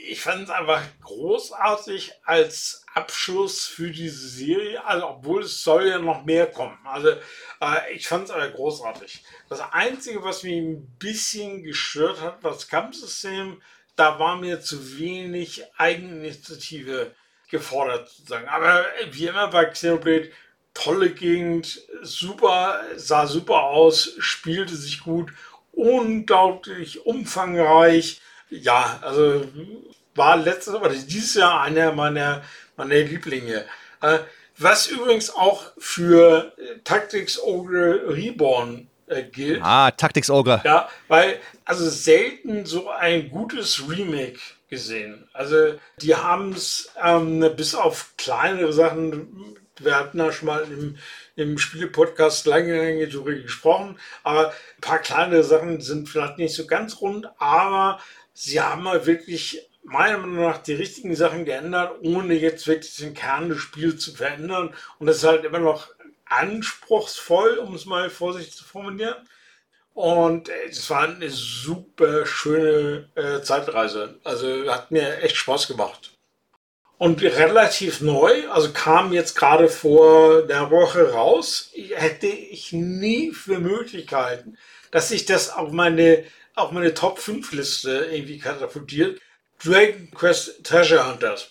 ich 0.07 0.21
fand 0.21 0.43
es 0.43 0.49
einfach 0.49 0.81
großartig 1.01 2.13
als 2.23 2.85
Abschluss 2.93 3.65
für 3.65 3.91
diese 3.91 4.27
Serie, 4.27 4.83
also 4.85 5.07
obwohl 5.07 5.43
es 5.43 5.63
soll 5.63 5.87
ja 5.87 5.99
noch 5.99 6.23
mehr 6.23 6.47
kommen. 6.47 6.77
Also 6.85 7.09
äh, 7.61 7.93
ich 7.93 8.07
fand 8.07 8.25
es 8.25 8.31
aber 8.31 8.47
großartig. 8.49 9.23
Das 9.49 9.61
Einzige, 9.71 10.23
was 10.23 10.43
mich 10.43 10.57
ein 10.57 10.87
bisschen 10.97 11.63
gestört 11.63 12.21
hat, 12.21 12.43
war 12.43 12.51
das 12.51 12.67
Kampfsystem. 12.67 13.61
Da 13.95 14.19
war 14.19 14.37
mir 14.37 14.61
zu 14.61 14.97
wenig 14.99 15.63
Eigeninitiative 15.77 17.11
gefordert 17.49 18.09
sozusagen. 18.09 18.47
Aber 18.47 18.85
wie 19.11 19.27
immer 19.27 19.47
bei 19.49 19.65
Xenoblade, 19.65 20.31
tolle 20.73 21.11
Gegend, 21.11 21.81
super, 22.01 22.81
sah 22.95 23.25
super 23.27 23.63
aus, 23.63 24.15
spielte 24.19 24.75
sich 24.75 25.01
gut, 25.01 25.31
unglaublich 25.71 27.05
umfangreich. 27.05 28.21
Ja, 28.49 28.99
also 29.01 29.45
war 30.17 30.37
letztes 30.37 30.73
oder 30.73 30.89
dieses 30.89 31.35
Jahr 31.35 31.61
einer 31.61 31.91
meiner, 31.91 32.43
meiner 32.75 32.95
Lieblinge. 32.95 33.65
Äh, 34.01 34.19
was 34.57 34.87
übrigens 34.87 35.29
auch 35.29 35.71
für 35.77 36.53
äh, 36.57 36.79
Tactics 36.83 37.39
Ogre 37.39 38.15
Reborn 38.15 38.87
äh, 39.07 39.23
gilt. 39.23 39.61
Ah, 39.61 39.91
Tactics 39.91 40.29
Ogre. 40.29 40.61
Ja, 40.65 40.89
weil 41.07 41.39
also 41.65 41.89
selten 41.89 42.65
so 42.65 42.89
ein 42.89 43.29
gutes 43.29 43.87
Remake 43.87 44.39
gesehen. 44.69 45.29
Also 45.33 45.75
die 46.01 46.15
haben 46.15 46.53
es 46.53 46.89
ähm, 47.01 47.45
bis 47.55 47.75
auf 47.75 48.13
kleinere 48.17 48.73
Sachen, 48.73 49.55
wir 49.79 49.95
hatten 49.95 50.17
da 50.17 50.31
schon 50.31 50.47
mal 50.47 50.63
im, 50.63 50.97
im 51.35 51.57
Spiele-Podcast 51.57 52.47
lange, 52.47 52.75
lange 52.75 53.07
darüber 53.07 53.33
gesprochen, 53.33 53.97
aber 54.23 54.49
ein 54.49 54.81
paar 54.81 54.99
kleinere 54.99 55.43
Sachen 55.43 55.81
sind 55.81 56.09
vielleicht 56.09 56.37
nicht 56.37 56.55
so 56.55 56.65
ganz 56.65 56.99
rund, 56.99 57.29
aber 57.37 57.99
sie 58.33 58.59
haben 58.59 58.83
mal 58.83 59.05
wirklich 59.05 59.69
meiner 59.87 60.17
Meinung 60.17 60.43
nach 60.43 60.57
die 60.57 60.73
richtigen 60.73 61.15
Sachen 61.15 61.45
geändert, 61.45 61.99
ohne 62.01 62.33
jetzt 62.33 62.67
wirklich 62.67 62.97
den 62.97 63.13
Kern 63.13 63.47
des 63.47 63.59
Spiels 63.59 64.03
zu 64.03 64.13
verändern. 64.13 64.73
Und 64.99 65.07
das 65.07 65.17
ist 65.17 65.23
halt 65.23 65.45
immer 65.45 65.59
noch 65.59 65.87
anspruchsvoll, 66.25 67.57
um 67.57 67.73
es 67.73 67.85
mal 67.85 68.09
vorsichtig 68.09 68.53
zu 68.53 68.65
formulieren. 68.65 69.15
Und 69.93 70.49
äh, 70.49 70.67
es 70.69 70.89
war 70.89 71.07
eine 71.07 71.29
super 71.29 72.25
schöne 72.25 73.09
äh, 73.15 73.41
Zeitreise. 73.41 74.19
Also 74.25 74.69
hat 74.69 74.91
mir 74.91 75.23
echt 75.23 75.37
Spaß 75.37 75.69
gemacht. 75.69 76.11
Und 76.97 77.21
relativ 77.21 78.01
neu, 78.01 78.49
also 78.49 78.73
kam 78.73 79.13
jetzt 79.13 79.35
gerade 79.35 79.69
vor 79.69 80.41
der 80.41 80.69
Woche 80.69 81.11
raus, 81.11 81.71
hätte 81.93 82.27
ich 82.27 82.73
nie 82.73 83.31
für 83.31 83.59
Möglichkeiten, 83.59 84.57
dass 84.91 85.09
sich 85.09 85.25
das 85.25 85.51
auf 85.51 85.71
meine, 85.71 86.25
auf 86.55 86.71
meine 86.71 86.93
Top 86.93 87.19
5 87.19 87.53
Liste 87.53 88.09
irgendwie 88.11 88.39
katapultiert. 88.39 89.21
Dragon 89.63 90.09
Quest 90.11 90.63
Treasure 90.63 91.07
Hunters. 91.07 91.49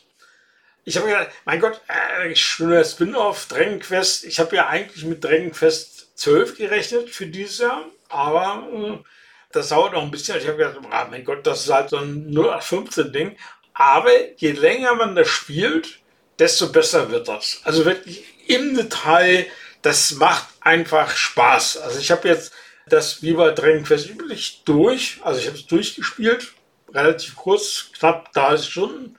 Ich 0.85 0.97
habe 0.97 1.09
gedacht, 1.09 1.29
mein 1.45 1.61
Gott, 1.61 1.81
äh, 1.89 2.35
schöner 2.37 2.85
Spin-off, 2.85 3.47
Dragon 3.49 3.81
Quest. 3.81 4.25
Ich 4.25 4.39
habe 4.39 4.55
ja 4.55 4.69
eigentlich 4.69 5.05
mit 5.05 5.25
Dragon 5.25 5.51
Quest 5.51 6.17
12 6.17 6.57
gerechnet 6.57 7.11
für 7.11 7.27
dieses 7.27 7.59
Jahr, 7.59 7.87
aber 8.09 8.69
äh, 8.73 9.05
das 9.51 9.71
dauert 9.71 9.95
noch 9.95 10.03
ein 10.03 10.11
bisschen. 10.13 10.39
Ich 10.39 10.47
habe 10.47 10.57
gedacht, 10.57 10.79
ah, 10.91 11.09
mein 11.11 11.25
Gott, 11.25 11.45
das 11.47 11.65
ist 11.65 11.73
halt 11.73 11.91
so 11.91 11.97
ein 11.97 12.31
0815-Ding. 12.31 13.37
Aber 13.75 14.11
je 14.37 14.53
länger 14.53 14.95
man 14.95 15.17
das 15.17 15.29
spielt, 15.29 15.99
desto 16.39 16.71
besser 16.71 17.11
wird 17.11 17.27
das. 17.27 17.61
Also 17.65 17.85
wirklich 17.85 18.25
im 18.47 18.77
Detail, 18.77 19.47
das 19.83 20.13
macht 20.13 20.47
einfach 20.61 21.15
Spaß. 21.17 21.79
Also 21.79 21.99
ich 21.99 22.11
habe 22.13 22.29
jetzt 22.29 22.53
das 22.87 23.23
wie 23.23 23.33
bei 23.33 23.51
Dragon 23.51 23.83
Quest 23.83 24.09
üblich 24.09 24.63
durch. 24.65 25.19
Also 25.23 25.41
ich 25.41 25.49
habe 25.49 25.57
es 25.57 25.67
durchgespielt 25.67 26.53
relativ 26.93 27.37
kurz, 27.37 27.91
knapp 27.99 28.33
30 28.33 28.69
Stunden. 28.69 29.19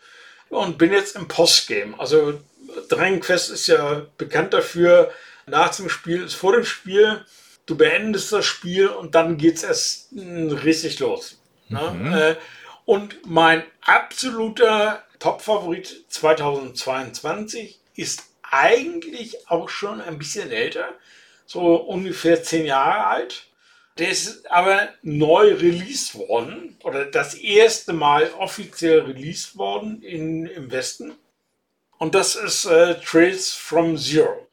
und 0.49 0.77
bin 0.77 0.93
jetzt 0.93 1.15
im 1.17 1.27
Postgame. 1.27 1.99
Also 1.99 2.39
Dragon 2.87 3.19
Quest 3.19 3.49
ist 3.51 3.67
ja 3.67 4.05
bekannt 4.17 4.53
dafür, 4.53 5.11
nach 5.45 5.75
dem 5.75 5.89
Spiel 5.89 6.23
ist 6.23 6.35
vor 6.35 6.53
dem 6.53 6.65
Spiel. 6.65 7.25
Du 7.65 7.75
beendest 7.75 8.31
das 8.31 8.45
Spiel 8.45 8.87
und 8.87 9.15
dann 9.15 9.37
geht 9.37 9.57
es 9.57 9.63
erst 9.63 10.09
richtig 10.13 10.99
los. 10.99 11.37
Ne? 11.67 11.91
Mhm. 11.91 12.09
Ne? 12.09 12.37
Und 12.85 13.25
mein 13.25 13.63
absoluter 13.81 15.03
Top-Favorit 15.19 16.05
2022 16.09 17.79
ist 17.95 18.23
eigentlich 18.43 19.49
auch 19.49 19.67
schon 19.67 19.99
ein 19.99 20.17
bisschen 20.17 20.51
älter, 20.51 20.87
so 21.45 21.75
ungefähr 21.75 22.43
zehn 22.43 22.65
Jahre 22.65 23.07
alt. 23.07 23.46
Der 23.97 24.09
ist 24.09 24.49
aber 24.51 24.89
neu 25.01 25.53
released 25.55 26.15
worden 26.15 26.77
oder 26.83 27.05
das 27.05 27.33
erste 27.33 27.93
Mal 27.93 28.29
offiziell 28.37 29.01
released 29.01 29.57
worden 29.57 30.03
in, 30.03 30.45
im 30.45 30.71
Westen. 30.71 31.15
Und 31.97 32.13
das 32.13 32.35
ist 32.35 32.65
äh, 32.65 32.95
Trails 33.01 33.53
from 33.53 33.97
Zero. 33.97 34.47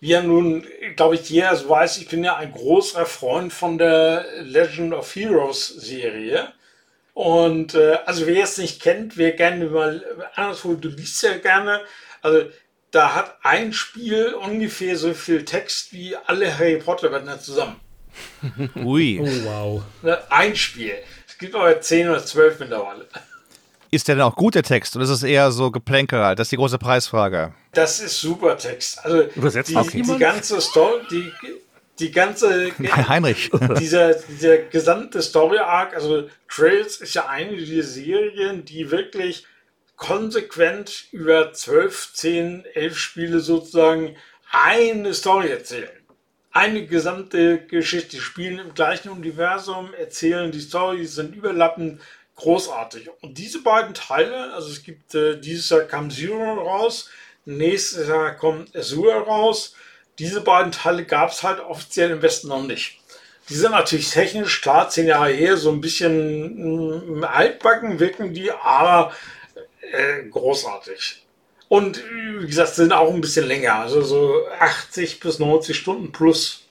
Wie 0.00 0.08
ja 0.08 0.20
nun, 0.20 0.66
glaube 0.96 1.14
ich, 1.14 1.30
jeder 1.30 1.54
so 1.54 1.68
weiß, 1.68 1.98
ich 1.98 2.08
bin 2.08 2.24
ja 2.24 2.34
ein 2.34 2.50
großer 2.50 3.06
Freund 3.06 3.52
von 3.52 3.78
der 3.78 4.26
Legend 4.42 4.94
of 4.94 5.14
Heroes 5.14 5.68
Serie. 5.68 6.52
Und 7.14 7.74
äh, 7.74 7.98
also 8.04 8.26
wer 8.26 8.42
es 8.42 8.58
nicht 8.58 8.82
kennt, 8.82 9.16
wer 9.16 9.30
gerne 9.32 9.66
mal 9.66 10.04
anderswo, 10.34 10.74
du 10.74 10.88
liest 10.88 11.22
ja 11.22 11.36
gerne, 11.36 11.82
also 12.20 12.50
da 12.90 13.14
hat 13.14 13.38
ein 13.42 13.72
Spiel 13.72 14.34
ungefähr 14.34 14.96
so 14.96 15.14
viel 15.14 15.44
Text 15.44 15.92
wie 15.92 16.16
alle 16.16 16.58
Harry 16.58 16.78
Potter 16.78 17.08
Bände 17.10 17.38
zusammen. 17.38 17.80
Ui. 18.76 19.20
Oh 19.20 19.44
wow. 19.44 19.82
Ein 20.30 20.56
Spiel. 20.56 20.94
Es 21.26 21.38
gibt 21.38 21.54
aber 21.54 21.80
10 21.80 22.08
oder 22.08 22.24
12 22.24 22.60
mittlerweile. 22.60 23.06
Ist 23.90 24.08
der 24.08 24.14
denn 24.14 24.24
auch 24.24 24.36
gut, 24.36 24.54
der 24.54 24.62
Text? 24.62 24.96
Oder 24.96 25.04
ist 25.04 25.10
es 25.10 25.22
eher 25.22 25.52
so 25.52 25.70
Geplänkel? 25.70 26.18
Das 26.34 26.46
ist 26.46 26.52
die 26.52 26.56
große 26.56 26.78
Preisfrage. 26.78 27.52
Das 27.72 28.00
ist 28.00 28.18
super 28.18 28.56
Text. 28.56 29.04
Also 29.04 29.22
Übersetzt 29.34 29.68
die, 29.70 29.76
okay. 29.76 30.02
die 30.02 30.18
ganze 30.18 30.60
Story, 30.62 31.02
die, 31.10 31.30
die 31.98 32.10
ganze 32.10 32.72
Heinrich. 33.08 33.50
dieser, 33.78 34.14
dieser 34.14 34.58
gesamte 34.58 35.20
Story 35.20 35.58
Arc, 35.58 35.94
also 35.94 36.26
Trails 36.48 36.96
ist 36.96 37.12
ja 37.12 37.26
eine 37.26 37.54
dieser 37.56 37.86
Serien, 37.86 38.64
die 38.64 38.90
wirklich 38.90 39.46
konsequent 39.96 41.04
über 41.12 41.52
12, 41.52 42.12
10, 42.14 42.64
11 42.74 42.98
Spiele 42.98 43.40
sozusagen 43.40 44.16
eine 44.50 45.12
Story 45.12 45.50
erzählen. 45.50 45.90
Eine 46.52 46.84
gesamte 46.86 47.64
Geschichte. 47.66 48.18
Spielen 48.18 48.58
im 48.58 48.74
gleichen 48.74 49.08
Universum, 49.08 49.94
erzählen 49.94 50.52
die 50.52 50.60
Storys, 50.60 51.14
sind 51.14 51.34
überlappend, 51.34 52.00
großartig. 52.36 53.08
Und 53.22 53.38
diese 53.38 53.62
beiden 53.62 53.94
Teile, 53.94 54.52
also 54.52 54.70
es 54.70 54.82
gibt 54.82 55.14
äh, 55.14 55.40
dieses 55.40 55.70
Jahr 55.70 55.82
kam 55.82 56.10
Zero 56.10 56.54
raus, 56.54 57.08
nächstes 57.46 58.06
Jahr 58.06 58.34
kommt 58.36 58.76
Azure 58.76 59.22
raus. 59.24 59.74
Diese 60.18 60.42
beiden 60.42 60.72
Teile 60.72 61.06
gab 61.06 61.30
es 61.30 61.42
halt 61.42 61.60
offiziell 61.60 62.10
im 62.10 62.20
Westen 62.20 62.48
noch 62.48 62.62
nicht. 62.62 63.00
Die 63.48 63.54
sind 63.54 63.72
natürlich 63.72 64.10
technisch, 64.10 64.60
klar, 64.60 64.90
zehn 64.90 65.06
Jahre 65.06 65.32
her, 65.32 65.56
so 65.56 65.70
ein 65.70 65.80
bisschen 65.80 67.18
mm, 67.18 67.24
altbacken 67.24 67.98
wirken 67.98 68.34
die, 68.34 68.52
aber 68.52 69.12
äh, 69.90 70.24
großartig. 70.28 71.21
Und 71.72 72.04
wie 72.38 72.46
gesagt, 72.46 72.74
sind 72.74 72.92
auch 72.92 73.14
ein 73.14 73.22
bisschen 73.22 73.46
länger, 73.46 73.76
also 73.76 74.02
so 74.02 74.46
80 74.60 75.20
bis 75.20 75.38
90 75.38 75.74
Stunden 75.74 76.12
plus 76.12 76.64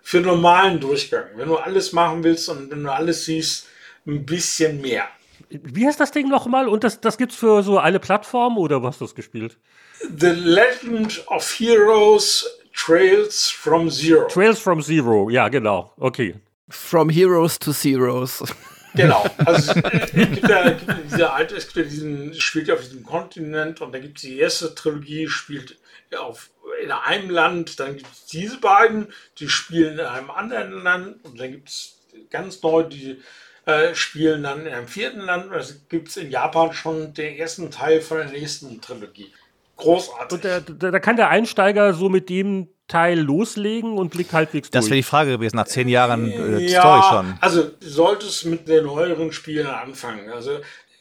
für 0.00 0.22
normalen 0.22 0.80
Durchgang. 0.80 1.24
Wenn 1.34 1.48
du 1.48 1.56
alles 1.56 1.92
machen 1.92 2.24
willst 2.24 2.48
und 2.48 2.70
wenn 2.70 2.82
du 2.82 2.90
alles 2.90 3.26
siehst, 3.26 3.66
ein 4.06 4.24
bisschen 4.24 4.80
mehr. 4.80 5.08
Wie 5.50 5.86
heißt 5.86 6.00
das 6.00 6.10
Ding 6.10 6.30
nochmal? 6.30 6.68
Und 6.68 6.84
das, 6.84 7.02
das 7.02 7.20
es 7.20 7.34
für 7.34 7.62
so 7.62 7.78
eine 7.78 8.00
Plattform 8.00 8.56
oder 8.56 8.82
was 8.82 8.94
hast 8.94 9.00
du 9.02 9.04
das 9.04 9.14
gespielt? 9.14 9.58
The 10.00 10.28
Legend 10.28 11.22
of 11.26 11.46
Heroes 11.58 12.48
Trails 12.72 13.50
from 13.50 13.90
Zero. 13.90 14.26
Trails 14.28 14.58
from 14.58 14.80
Zero, 14.80 15.28
ja, 15.28 15.50
genau. 15.50 15.92
Okay. 15.98 16.34
From 16.70 17.10
Heroes 17.10 17.58
to 17.58 17.74
Zeros. 17.74 18.42
Genau. 18.96 19.24
Also 19.44 19.72
es 19.72 20.12
gibt 20.12 20.48
ja, 20.48 20.76
diese 21.04 21.32
alte, 21.32 21.56
es 21.56 21.66
gibt 21.66 21.76
ja 21.76 21.82
diesen, 21.84 22.34
spielt 22.34 22.68
ja 22.68 22.74
auf 22.74 22.80
diesem 22.80 23.04
Kontinent 23.04 23.80
und 23.80 23.92
dann 23.92 24.02
gibt 24.02 24.18
es 24.18 24.22
die 24.22 24.38
erste 24.38 24.74
Trilogie, 24.74 25.28
spielt 25.28 25.76
auf, 26.18 26.50
in 26.82 26.90
einem 26.90 27.30
Land, 27.30 27.80
dann 27.80 27.96
gibt 27.96 28.12
es 28.12 28.26
diese 28.26 28.58
beiden, 28.58 29.08
die 29.38 29.48
spielen 29.48 29.98
in 29.98 30.04
einem 30.04 30.30
anderen 30.30 30.82
Land 30.82 31.24
und 31.24 31.38
dann 31.40 31.50
gibt 31.50 31.68
es 31.68 31.98
ganz 32.30 32.62
neu, 32.62 32.82
die 32.84 33.20
äh, 33.66 33.94
spielen 33.94 34.44
dann 34.44 34.66
in 34.66 34.72
einem 34.72 34.88
vierten 34.88 35.20
Land. 35.20 35.52
Das 35.52 35.88
gibt 35.88 36.08
es 36.08 36.16
in 36.16 36.30
Japan 36.30 36.72
schon 36.72 37.14
den 37.14 37.36
ersten 37.36 37.70
Teil 37.70 38.00
von 38.00 38.18
der 38.18 38.28
nächsten 38.28 38.80
Trilogie. 38.80 39.32
Großartig. 39.76 40.32
Und 40.32 40.44
da, 40.44 40.90
da 40.90 40.98
kann 41.00 41.16
der 41.16 41.28
Einsteiger 41.28 41.92
so 41.92 42.08
mit 42.08 42.30
dem 42.30 42.68
Teil 42.88 43.18
loslegen 43.18 43.98
und 43.98 44.10
blickt 44.10 44.32
halbwegs 44.32 44.70
das 44.70 44.84
durch. 44.84 44.84
Das 44.84 44.90
wäre 44.90 44.96
die 44.96 45.02
Frage 45.02 45.30
gewesen, 45.32 45.56
nach 45.56 45.66
zehn 45.66 45.88
Jahren 45.88 46.30
äh, 46.30 46.66
ja, 46.66 46.80
Story 46.80 47.02
schon. 47.10 47.38
Also 47.40 47.62
du 47.64 47.88
solltest 47.88 48.44
mit 48.46 48.68
den 48.68 48.84
neueren 48.84 49.32
Spielen 49.32 49.66
anfangen. 49.66 50.30
Also 50.30 50.60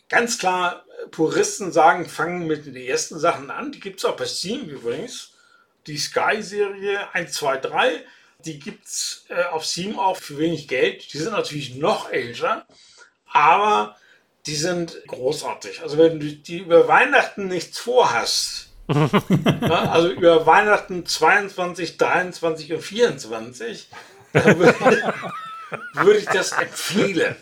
ganz 0.09 0.37
klar, 0.37 0.83
Puristen 1.11 1.71
sagen, 1.71 2.05
fangen 2.07 2.47
mit 2.47 2.65
den 2.65 2.75
ersten 2.75 3.19
Sachen 3.19 3.51
an. 3.51 3.71
Die 3.71 3.79
gibt 3.79 3.99
es 3.99 4.05
auch 4.05 4.15
bei 4.15 4.25
Steam 4.25 4.61
übrigens. 4.63 5.31
Die 5.87 5.97
Sky-Serie 5.97 7.13
1, 7.13 7.33
2, 7.33 7.57
3. 7.57 8.03
Die 8.45 8.59
gibt 8.59 8.85
es 8.85 9.25
äh, 9.29 9.43
auf 9.45 9.65
Steam 9.65 9.99
auch 9.99 10.17
für 10.17 10.37
wenig 10.37 10.67
Geld. 10.67 11.13
Die 11.13 11.17
sind 11.17 11.33
natürlich 11.33 11.75
noch 11.75 12.11
älter, 12.11 12.65
aber 13.31 13.95
die 14.45 14.55
sind 14.55 15.01
großartig. 15.07 15.81
Also 15.81 15.97
wenn 15.97 16.19
du 16.19 16.27
die 16.27 16.59
über 16.59 16.87
Weihnachten 16.87 17.47
nichts 17.47 17.79
vorhast, 17.79 18.69
ja, 18.87 19.89
also 19.91 20.09
über 20.09 20.45
Weihnachten 20.45 21.05
22, 21.05 21.97
23 21.97 22.73
und 22.73 22.81
24, 22.81 23.87
dann 24.33 24.59
würde, 24.59 25.13
würde 25.93 26.19
ich 26.19 26.25
das 26.25 26.51
empfehlen. 26.51 27.35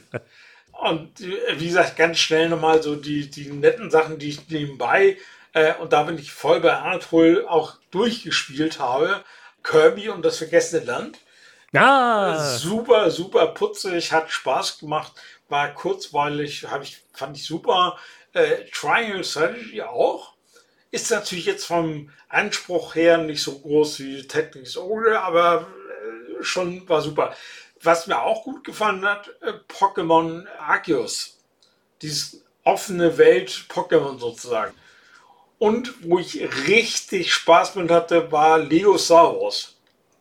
Und 0.72 1.22
äh, 1.22 1.60
wie 1.60 1.68
gesagt, 1.68 1.96
ganz 1.96 2.20
schnell 2.20 2.50
nochmal 2.50 2.82
so 2.82 2.96
die, 2.96 3.30
die 3.30 3.52
netten 3.52 3.91
Sachen, 3.91 4.20
die 4.20 4.30
ich 4.30 4.50
nebenbei, 4.50 5.18
äh, 5.54 5.74
und 5.76 5.94
da 5.94 6.04
bin 6.04 6.18
ich 6.18 6.32
voll 6.32 6.60
bei 6.60 6.74
Anatol 6.74 7.46
auch 7.48 7.76
durchgespielt 7.91 8.80
habe. 8.80 9.24
Kirby 9.62 10.10
und 10.10 10.26
das 10.26 10.38
vergessene 10.38 10.84
Land. 10.84 11.20
Ja. 11.72 12.38
Super, 12.58 13.10
super 13.10 13.48
putzig, 13.48 14.12
hat 14.12 14.30
Spaß 14.30 14.80
gemacht, 14.80 15.14
war 15.50 15.74
kurzweilig, 15.74 16.66
ich, 16.82 17.02
fand 17.14 17.38
ich 17.38 17.46
super. 17.46 17.98
Äh, 18.34 18.66
Triangle 18.72 19.24
Strategy 19.24 19.82
auch. 19.82 20.33
Ist 20.94 21.10
natürlich 21.10 21.48
jetzt 21.48 21.66
vom 21.66 22.12
Anspruch 22.30 22.94
her 22.94 23.18
nicht 23.18 23.41
so 23.41 23.58
groß 23.58 24.00
wie 24.02 24.28
Tactics 24.28 24.78
Ogre, 24.78 25.22
aber 25.22 25.66
äh, 26.39 26.44
schon 26.44 26.88
war 26.88 27.02
super. 27.02 27.36
Was 27.82 28.06
mir 28.06 28.22
auch 28.22 28.44
gut 28.44 28.64
gefallen 28.64 29.04
hat, 29.04 29.28
äh, 29.41 29.54
Pokémon 29.68 30.46
Arceus. 30.60 31.39
Dieses 32.04 32.44
offene 32.64 33.18
Welt 33.18 33.66
Pokémon 33.70 34.20
sozusagen. 34.20 34.76
Und 35.58 35.96
wo 36.04 36.20
ich 36.20 36.39
richtig 36.68 37.34
Spaß 37.34 37.74
mit 37.74 37.89
hatte, 37.89 38.32
war 38.32 38.60
Lego 38.60 38.96
Star 39.00 39.34
Wars. 39.34 39.76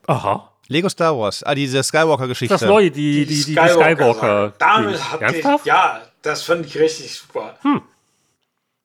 Aha. 0.06 0.54
Lego 0.68 0.88
Star 0.88 1.18
Wars, 1.18 1.42
ah, 1.42 1.54
diese 1.54 1.82
Skywalker-Geschichte. 1.82 2.54
Das 2.54 2.62
neue, 2.62 2.90
die, 2.90 3.26
die, 3.26 3.44
die, 3.44 3.44
die 3.44 3.52
Skywalker. 3.52 3.94
Skywalker 3.94 4.54
Damit 4.56 5.10
hatte 5.12 5.36
ich, 5.36 5.64
ja, 5.66 6.00
das 6.22 6.44
fand 6.44 6.64
ich 6.64 6.78
richtig 6.78 7.14
super. 7.14 7.58
Hm. 7.60 7.82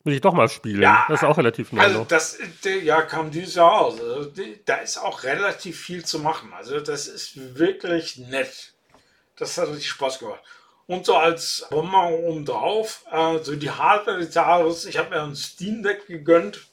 Will 0.08 0.14
ich 0.14 0.22
doch 0.22 0.32
mal 0.32 0.48
spielen. 0.48 0.82
Ja, 0.82 1.04
das 1.10 1.22
ist 1.22 1.28
auch 1.28 1.38
relativ 1.38 1.74
neu. 1.74 1.82
Also 1.82 2.06
das 2.06 2.38
ja, 2.82 3.02
kam 3.02 3.30
dieses 3.30 3.56
Jahr 3.56 3.82
aus. 3.82 4.00
Also, 4.00 4.32
da 4.64 4.76
ist 4.76 4.98
auch 4.98 5.24
relativ 5.24 5.82
viel 5.82 6.06
zu 6.06 6.20
machen. 6.20 6.54
Also 6.54 6.80
das 6.80 7.08
ist 7.08 7.58
wirklich 7.58 8.18
nett. 8.18 8.72
Das 9.36 9.58
hat 9.58 9.68
richtig 9.68 9.90
Spaß 9.90 10.20
gemacht. 10.20 10.40
Und 10.86 11.06
so 11.06 11.18
als 11.18 11.68
Bomber 11.70 12.08
oben 12.08 12.46
drauf, 12.46 13.04
äh, 13.12 13.40
so 13.40 13.58
die 13.58 13.70
Hardware 13.70 14.20
des 14.20 14.34
Jahres, 14.34 14.86
ich 14.86 14.98
habe 14.98 15.10
mir 15.10 15.22
ein 15.22 15.36
Steam 15.36 15.84
Deck 15.84 16.08
gegönnt. 16.08 16.68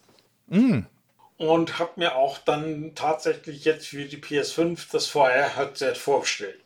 Mm. 0.46 0.82
Und 1.36 1.80
habe 1.80 1.90
mir 1.96 2.14
auch 2.14 2.38
dann 2.38 2.92
tatsächlich 2.94 3.64
jetzt 3.64 3.88
für 3.88 4.04
die 4.04 4.18
PS5 4.18 4.78
das 4.92 5.08
VR-Headset 5.08 5.96
vorgestellt. 5.96 6.60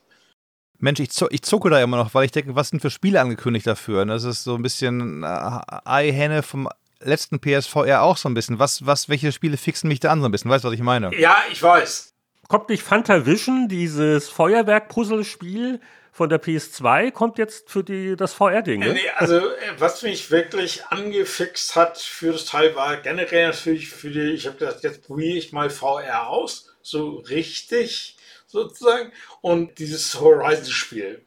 Mensch, 0.78 1.00
ich, 1.00 1.10
ich 1.30 1.42
zucke 1.42 1.70
da 1.70 1.82
immer 1.82 1.96
noch, 1.96 2.14
weil 2.14 2.24
ich 2.24 2.30
denke, 2.30 2.54
was 2.54 2.68
sind 2.68 2.80
für 2.80 2.90
Spiele 2.90 3.20
angekündigt 3.20 3.66
dafür? 3.66 4.02
Und 4.02 4.08
das 4.08 4.24
ist 4.24 4.44
so 4.44 4.54
ein 4.54 4.62
bisschen 4.62 5.24
äh, 5.24 5.60
Eihenne 5.84 6.42
vom 6.42 6.68
letzten 7.00 7.40
PSVR 7.40 8.02
auch 8.02 8.16
so 8.16 8.28
ein 8.28 8.34
bisschen. 8.34 8.58
Was, 8.58 8.86
was, 8.86 9.08
welche 9.08 9.32
Spiele 9.32 9.56
fixen 9.56 9.88
mich 9.88 10.00
da 10.00 10.10
an 10.10 10.20
so 10.20 10.28
ein 10.28 10.32
bisschen? 10.32 10.50
Weißt 10.50 10.64
du, 10.64 10.68
was 10.68 10.74
ich 10.74 10.82
meine? 10.82 11.14
Ja, 11.18 11.36
ich 11.50 11.62
weiß. 11.62 12.14
Kommt 12.48 12.68
nicht 12.68 12.82
Fantavision, 12.82 13.68
dieses 13.68 14.28
Feuerwerk-Puzzle-Spiel 14.28 15.80
von 16.12 16.28
der 16.28 16.42
PS2, 16.42 17.12
kommt 17.12 17.38
jetzt 17.38 17.70
für 17.70 17.84
die, 17.84 18.16
das 18.16 18.34
VR-Ding? 18.34 18.80
Ne? 18.80 18.94
Nee, 18.94 19.00
also, 19.16 19.36
äh, 19.36 19.52
was 19.78 20.02
mich 20.02 20.30
wirklich 20.32 20.84
angefixt 20.86 21.76
hat 21.76 21.98
für 21.98 22.32
das 22.32 22.44
Teil 22.44 22.74
war 22.74 22.96
generell 22.96 23.48
natürlich 23.48 23.88
für 23.88 24.10
die, 24.10 24.32
ich 24.32 24.46
habe 24.46 24.56
gesagt, 24.56 24.82
jetzt 24.82 25.06
probiere 25.06 25.38
ich 25.38 25.52
mal 25.52 25.70
VR 25.70 26.28
aus. 26.28 26.74
So 26.82 27.18
richtig 27.28 28.17
sozusagen. 28.48 29.12
Und 29.40 29.78
dieses 29.78 30.20
Horizon-Spiel, 30.20 31.22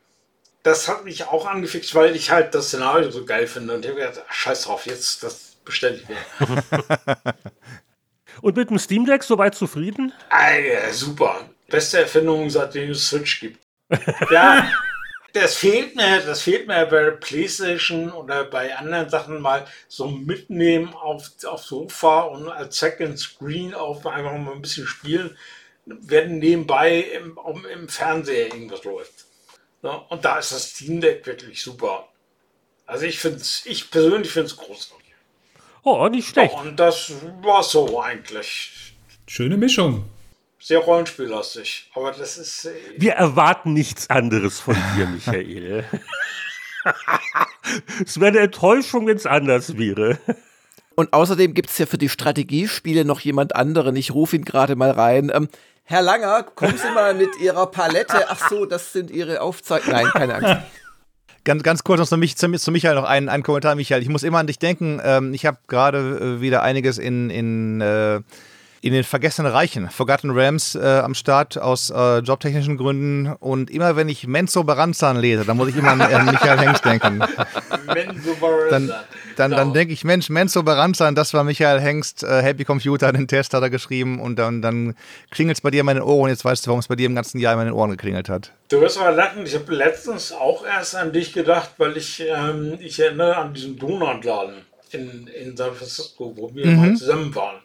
das 0.64 0.88
hat 0.88 1.06
mich 1.06 1.26
auch 1.26 1.46
angefixt, 1.46 1.96
weil 1.96 2.16
ich 2.16 2.30
halt 2.32 2.54
das 2.54 2.68
Szenario 2.68 3.10
so 3.10 3.26
geil 3.26 3.48
finde. 3.48 3.76
Und 3.76 3.86
ich 3.86 3.92
habe 3.92 4.02
gedacht, 4.02 4.24
ach, 4.28 4.34
scheiß 4.34 4.64
drauf, 4.64 4.86
jetzt, 4.86 5.24
das 5.24 5.56
bestelle 5.64 5.96
ich 5.96 6.10
mir. 6.10 6.18
Und 8.42 8.56
mit 8.56 8.70
dem 8.70 8.80
Steam 8.80 9.06
Deck 9.06 9.24
soweit 9.24 9.56
zufrieden? 9.56 10.14
Alter, 10.30 10.94
super. 10.94 11.50
Beste 11.70 12.00
Erfindung, 12.00 12.50
seitdem 12.50 12.92
es 12.92 13.08
Switch 13.08 13.40
gibt. 13.40 13.60
Ja, 14.32 14.72
das 15.34 15.56
fehlt 15.56 15.96
mir, 15.96 16.22
das 16.22 16.42
fehlt 16.42 16.68
mir 16.68 16.86
bei 16.86 17.12
PlayStation 17.12 18.12
oder 18.12 18.44
bei 18.44 18.76
anderen 18.76 19.10
Sachen 19.10 19.40
mal 19.40 19.66
so 19.88 20.08
mitnehmen 20.08 20.94
auf, 20.94 21.30
auf 21.46 21.64
Sofa 21.64 22.22
und 22.22 22.50
als 22.50 22.78
Second 22.78 23.18
Screen 23.18 23.74
auf 23.74 24.06
einfach 24.06 24.38
mal 24.38 24.54
ein 24.54 24.62
bisschen 24.62 24.88
spielen, 24.88 25.38
wenn 25.86 26.40
nebenbei 26.40 27.00
im, 27.00 27.38
im 27.74 27.90
Fernseher 27.90 28.54
irgendwas 28.54 28.84
läuft. 28.84 29.26
Und 29.82 30.24
da 30.24 30.38
ist 30.38 30.52
das 30.52 30.70
Steam 30.70 31.02
Deck 31.02 31.26
wirklich 31.26 31.62
super. 31.62 32.08
Also 32.86 33.06
ich 33.06 33.20
finde 33.20 33.38
es, 33.38 33.66
ich 33.66 33.90
persönlich 33.90 34.32
finde 34.32 34.48
es 34.48 34.58
großartig. 34.58 35.02
Oh, 35.84 36.08
nicht 36.08 36.28
schlecht. 36.28 36.54
Und 36.56 36.80
das 36.80 37.12
war 37.42 37.64
so 37.64 38.02
eigentlich. 38.02 38.94
Schöne 39.28 39.58
Mischung. 39.58 40.06
Sehr 40.60 40.80
rollenspiellastig. 40.80 41.90
Aber 41.96 42.12
das 42.12 42.38
ist. 42.38 42.66
Äh, 42.66 42.74
Wir 42.98 43.14
erwarten 43.14 43.74
nichts 43.74 44.10
anderes 44.10 44.60
von 44.60 44.76
dir, 44.96 45.08
Michael. 45.08 45.86
es 48.06 48.20
wäre 48.20 48.28
eine 48.28 48.40
Enttäuschung, 48.42 49.08
wenn 49.08 49.18
es 49.18 49.26
anders 49.26 49.78
wäre. 49.78 50.20
Und 51.02 51.14
außerdem 51.14 51.56
gibt 51.56 51.72
es 51.72 51.80
ja 51.80 51.88
für 51.88 51.98
die 51.98 52.10
Strategiespiele 52.10 53.06
noch 53.06 53.22
jemand 53.22 53.56
anderen. 53.56 53.96
Ich 53.96 54.14
rufe 54.14 54.36
ihn 54.36 54.46
gerade 54.46 54.76
mal 54.76 54.92
rein. 54.92 55.32
Ähm, 55.34 55.50
Herr 55.82 56.04
Langer, 56.04 56.44
kommen 56.44 56.78
Sie 56.78 56.92
mal 56.94 57.16
mit 57.16 57.40
Ihrer 57.40 57.66
Palette. 57.66 58.30
Ach 58.30 58.50
so, 58.52 58.68
das 58.68 58.94
sind 58.94 59.10
Ihre 59.10 59.42
Aufzeichnungen. 59.42 60.04
Nein, 60.04 60.12
keine 60.14 60.36
Angst. 60.36 60.64
Ganz, 61.44 61.64
ganz 61.64 61.84
kurz 61.84 62.00
noch 62.00 62.08
zu, 62.08 62.18
mich, 62.18 62.38
zu, 62.38 62.52
zu 62.52 62.72
Michael 62.72 62.94
noch 62.94 63.04
ein, 63.04 63.28
ein 63.28 63.42
Kommentar, 63.42 63.74
Michael. 63.74 64.04
Ich 64.04 64.10
muss 64.10 64.22
immer 64.22 64.38
an 64.38 64.46
dich 64.46 64.60
denken. 64.60 65.02
Ähm, 65.04 65.34
ich 65.34 65.48
habe 65.48 65.58
gerade 65.66 66.38
äh, 66.38 66.42
wieder 66.42 66.62
einiges 66.62 67.00
in, 67.00 67.32
in, 67.32 67.82
äh, 67.82 68.22
in 68.84 68.94
den 68.94 69.04
vergessenen 69.04 69.52
Reichen, 69.52 69.90
Forgotten 69.92 70.32
Rams, 70.32 70.74
äh, 70.74 70.80
am 70.82 71.14
Start 71.14 71.58
aus 71.60 71.92
äh, 71.92 72.18
jobtechnischen 72.20 72.78
Gründen. 72.78 73.32
Und 73.40 73.70
immer 73.70 73.96
wenn 73.96 74.10
ich 74.10 74.26
Menzo 74.26 74.64
Baranzan 74.64 75.18
lese, 75.18 75.46
dann 75.46 75.56
muss 75.58 75.70
ich 75.70 75.76
immer 75.78 75.92
an, 75.92 76.02
an 76.02 76.26
Michael 76.26 76.58
Hengst 76.60 76.84
denken. 76.84 77.20
Menzo 77.86 78.34
Baranzan. 78.40 78.88
dann, 79.38 79.52
dann 79.52 79.52
Genau. 79.52 79.74
denke 79.74 79.94
ich, 79.94 80.04
Mensch, 80.04 80.30
Menzo 80.30 80.64
Baranzan, 80.64 81.14
das 81.14 81.34
war 81.36 81.44
Michael 81.44 81.80
Hengst, 81.80 82.24
äh, 82.24 82.42
Happy 82.42 82.66
Computer, 82.66 83.12
den 83.14 83.28
Test 83.28 83.54
hat 83.54 83.62
er 83.62 83.70
geschrieben 83.70 84.20
und 84.20 84.38
dann, 84.38 84.64
dann 84.64 84.96
klingelt 85.30 85.58
es 85.58 85.62
bei 85.62 85.70
dir 85.70 85.82
in 85.82 85.86
meinen 85.86 86.02
Ohren. 86.02 86.30
Jetzt 86.30 86.44
weißt 86.44 86.66
du, 86.66 86.70
warum 86.70 86.80
es 86.80 86.88
bei 86.88 86.96
dir 86.96 87.06
im 87.06 87.14
ganzen 87.16 87.40
Jahr 87.40 87.54
in 87.54 87.60
meinen 87.60 87.74
Ohren 87.74 87.92
geklingelt 87.92 88.30
hat. 88.30 88.52
Du 88.70 88.82
wirst 88.82 88.98
aber 88.98 89.12
lachen, 89.12 89.46
ich 89.46 89.54
habe 89.54 89.74
letztens 89.76 90.32
auch 90.32 90.66
erst 90.66 90.96
an 90.96 91.12
dich 91.14 91.34
gedacht, 91.34 91.72
weil 91.78 91.98
ich, 91.98 92.24
ähm, 92.28 92.78
ich 92.80 93.00
erinnere 93.00 93.38
an 93.38 93.54
diesen 93.54 93.78
Donutladen 93.78 94.56
in, 94.92 95.28
in 95.28 95.56
San 95.56 95.74
Francisco, 95.74 96.34
wo 96.36 96.54
wir 96.56 96.66
mal 96.66 96.96
zusammen 96.96 97.34
waren. 97.36 97.58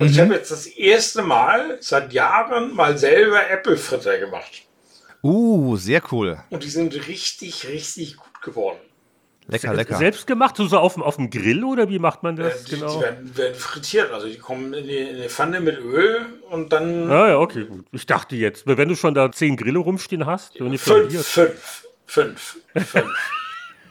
Und 0.00 0.10
ich 0.10 0.18
habe 0.18 0.34
jetzt 0.34 0.50
das 0.50 0.66
erste 0.66 1.22
Mal 1.22 1.76
seit 1.80 2.12
Jahren 2.12 2.74
mal 2.74 2.96
selber 2.96 3.48
Apple-Fritter 3.50 4.18
gemacht. 4.18 4.62
Uh, 5.22 5.76
sehr 5.76 6.02
cool. 6.10 6.38
Und 6.48 6.64
die 6.64 6.70
sind 6.70 6.94
richtig, 7.06 7.68
richtig 7.68 8.16
gut 8.16 8.40
geworden. 8.42 8.78
Lecker, 9.46 9.74
lecker. 9.74 9.98
Selbst 9.98 10.26
gemacht, 10.26 10.56
so 10.56 10.78
auf 10.78 10.94
dem, 10.94 11.02
auf 11.02 11.16
dem 11.16 11.28
Grill 11.28 11.64
oder 11.64 11.88
wie 11.90 11.98
macht 11.98 12.22
man 12.22 12.38
Äh, 12.38 12.44
das 12.44 12.64
die, 12.64 12.76
genau? 12.76 12.96
die 12.96 13.02
werden, 13.02 13.36
werden 13.36 13.54
frittiert, 13.56 14.10
also 14.12 14.26
die 14.26 14.38
kommen 14.38 14.72
in 14.72 14.86
die, 14.86 14.96
in 14.96 15.20
die 15.20 15.28
Pfanne 15.28 15.60
mit 15.60 15.78
Öl 15.78 16.24
und 16.48 16.72
dann 16.72 17.10
Ah 17.10 17.28
ja, 17.28 17.38
okay, 17.38 17.64
gut. 17.64 17.84
Ich 17.92 18.06
dachte 18.06 18.36
jetzt, 18.36 18.66
wenn 18.66 18.88
du 18.88 18.94
schon 18.94 19.12
da 19.12 19.30
zehn 19.30 19.56
Grille 19.56 19.80
rumstehen 19.80 20.24
hast, 20.24 20.58
wenn 20.58 20.70
die 20.70 20.78
fünf, 20.78 21.12
fünf, 21.26 21.86
fünf, 22.06 22.56
fünf. 22.74 23.04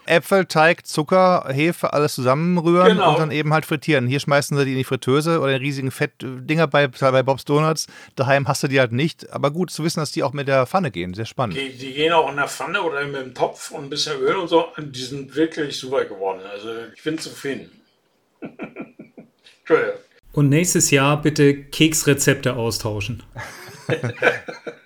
Äpfel, 0.09 0.45
Teig, 0.45 0.85
Zucker, 0.87 1.45
Hefe, 1.49 1.93
alles 1.93 2.15
zusammenrühren 2.15 2.87
Genau. 2.97 3.11
und 3.11 3.19
dann 3.19 3.31
eben 3.31 3.53
halt 3.53 3.65
frittieren. 3.65 4.07
Hier 4.07 4.19
schmeißen 4.19 4.57
sie 4.57 4.65
die 4.65 4.71
in 4.71 4.77
die 4.79 4.83
Fritteuse 4.83 5.39
oder 5.39 5.55
in 5.55 5.61
riesigen 5.61 5.91
Fettdinger 5.91 6.67
bei, 6.67 6.87
bei 6.87 7.23
Bob's 7.23 7.45
Donuts. 7.45 7.87
Daheim 8.15 8.47
hast 8.47 8.63
du 8.63 8.67
die 8.67 8.79
halt 8.79 8.91
nicht. 8.91 9.31
Aber 9.31 9.51
gut 9.51 9.69
zu 9.69 9.83
wissen, 9.83 9.99
dass 9.99 10.11
die 10.11 10.23
auch 10.23 10.33
mit 10.33 10.47
der 10.47 10.65
Pfanne 10.65 10.91
gehen. 10.91 11.13
Sehr 11.13 11.25
spannend. 11.25 11.57
Die, 11.57 11.77
die 11.77 11.93
gehen 11.93 12.11
auch 12.13 12.29
in 12.29 12.37
der 12.37 12.47
Pfanne 12.47 12.81
oder 12.81 13.05
mit 13.05 13.21
dem 13.21 13.33
Topf 13.33 13.71
und 13.71 13.83
ein 13.85 13.89
bisschen 13.89 14.19
Öl 14.19 14.35
und 14.35 14.47
so. 14.47 14.65
Die 14.77 15.03
sind 15.03 15.35
wirklich 15.35 15.77
super 15.77 16.03
geworden. 16.05 16.41
Also 16.51 16.69
ich 16.95 17.03
bin 17.03 17.17
zufrieden. 17.17 17.69
Entschuldigung. 19.61 19.99
Und 20.33 20.49
nächstes 20.49 20.91
Jahr 20.91 21.21
bitte 21.21 21.55
Keksrezepte 21.55 22.55
austauschen. 22.55 23.23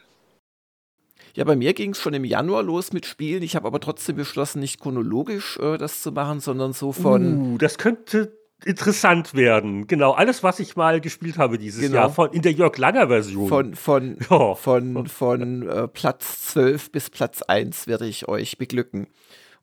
Ja, 1.36 1.44
bei 1.46 1.56
mir 1.56 1.74
ging 1.74 1.92
es 1.92 2.00
schon 2.00 2.14
im 2.14 2.26
Januar 2.26 2.62
los 2.64 2.94
mit 2.94 3.06
Spielen. 3.06 3.42
Ich 3.42 3.56
habe 3.56 3.66
aber 3.68 3.80
trotzdem 3.80 4.16
beschlossen, 4.16 4.60
nicht 4.60 4.80
chronologisch 4.80 5.58
äh, 5.58 5.78
das 5.78 6.02
zu 6.02 6.12
machen, 6.12 6.40
sondern 6.40 6.74
so 6.74 6.92
von. 6.92 7.54
Uh, 7.54 7.58
das 7.58 7.78
könnte 7.78 8.38
interessant 8.66 9.34
werden. 9.34 9.88
Genau, 9.88 10.12
alles, 10.12 10.44
was 10.44 10.60
ich 10.60 10.76
mal 10.76 11.02
gespielt 11.02 11.38
habe 11.38 11.58
dieses 11.58 11.82
Genau. 11.82 11.96
Jahr, 11.96 12.10
von, 12.10 12.32
in 12.32 12.42
der 12.44 12.52
Jörg 12.54 12.78
Langer 12.78 13.08
Version. 13.08 13.50
Von, 13.50 13.76
von, 13.76 14.18
Ja. 14.30 14.56
von, 14.56 15.08
von 15.08 15.68
äh, 15.68 15.88
Platz 15.88 16.52
12 16.52 16.92
bis 16.92 17.10
Platz 17.10 17.42
1 17.42 17.88
werde 17.88 18.06
ich 18.08 18.28
euch 18.28 18.58
beglücken. 18.58 19.08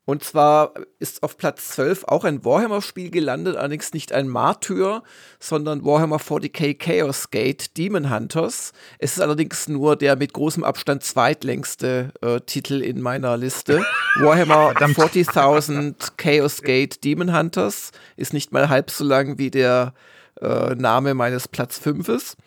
Und 0.05 0.23
zwar 0.23 0.73
ist 0.97 1.21
auf 1.21 1.37
Platz 1.37 1.69
12 1.69 2.05
auch 2.05 2.23
ein 2.23 2.43
Warhammer-Spiel 2.43 3.11
gelandet, 3.11 3.55
allerdings 3.55 3.93
nicht 3.93 4.11
ein 4.11 4.27
Martyr, 4.27 5.03
sondern 5.39 5.85
Warhammer 5.85 6.17
40k 6.17 6.75
Chaos 6.77 7.29
Gate 7.29 7.77
Demon 7.77 8.09
Hunters. 8.09 8.71
Es 8.97 9.13
ist 9.13 9.21
allerdings 9.21 9.67
nur 9.67 9.95
der 9.95 10.15
mit 10.15 10.33
großem 10.33 10.63
Abstand 10.63 11.03
zweitlängste 11.03 12.13
äh, 12.21 12.39
Titel 12.41 12.81
in 12.81 12.99
meiner 12.99 13.37
Liste. 13.37 13.85
Warhammer 14.19 14.73
40.000 14.73 16.13
Chaos 16.17 16.63
Gate 16.63 17.03
Demon 17.03 17.37
Hunters 17.37 17.91
ist 18.17 18.33
nicht 18.33 18.51
mal 18.51 18.69
halb 18.69 18.89
so 18.89 19.03
lang 19.03 19.37
wie 19.37 19.51
der 19.51 19.93
äh, 20.41 20.73
Name 20.73 21.13
meines 21.13 21.47
Platz 21.47 21.77
5 21.77 22.09
ist. 22.09 22.37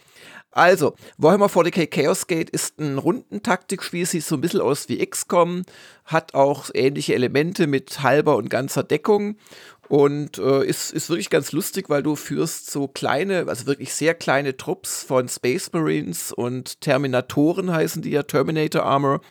Also, 0.55 0.95
Warhammer 1.19 1.49
40k 1.49 1.89
Chaos 1.89 2.29
Gate 2.29 2.49
ist 2.49 2.79
ein 2.79 2.99
Rundentaktikspiel, 2.99 4.07
sieht 4.07 4.23
so 4.23 4.37
ein 4.37 4.41
bisschen 4.41 4.61
aus 4.61 4.89
wie 4.89 5.05
XCOM, 5.05 5.65
hat 6.05 6.35
auch 6.35 6.71
ähnliche 6.73 7.13
Elemente 7.15 7.67
mit 7.67 8.05
halber 8.05 8.37
und 8.37 8.51
ganzer 8.51 8.85
Deckung 8.85 9.37
und 9.89 10.39
äh, 10.39 10.65
ist, 10.65 10.93
ist 10.93 11.09
wirklich 11.09 11.29
ganz 11.29 11.51
lustig, 11.51 11.91
weil 11.91 12.05
du 12.05 12.15
führst 12.15 12.71
so 12.71 12.87
kleine, 12.87 13.47
also 13.49 13.67
wirklich 13.67 13.95
sehr 13.95 14.15
kleine 14.15 14.57
Trupps 14.57 15.03
von 15.03 15.29
Space 15.29 15.73
Marines 15.73 16.33
und 16.33 16.81
Terminatoren 16.81 17.73
heißen 17.73 18.03
die 18.03 18.11
ja, 18.11 18.23
Terminator 18.23 18.85
Armor, 18.85 19.23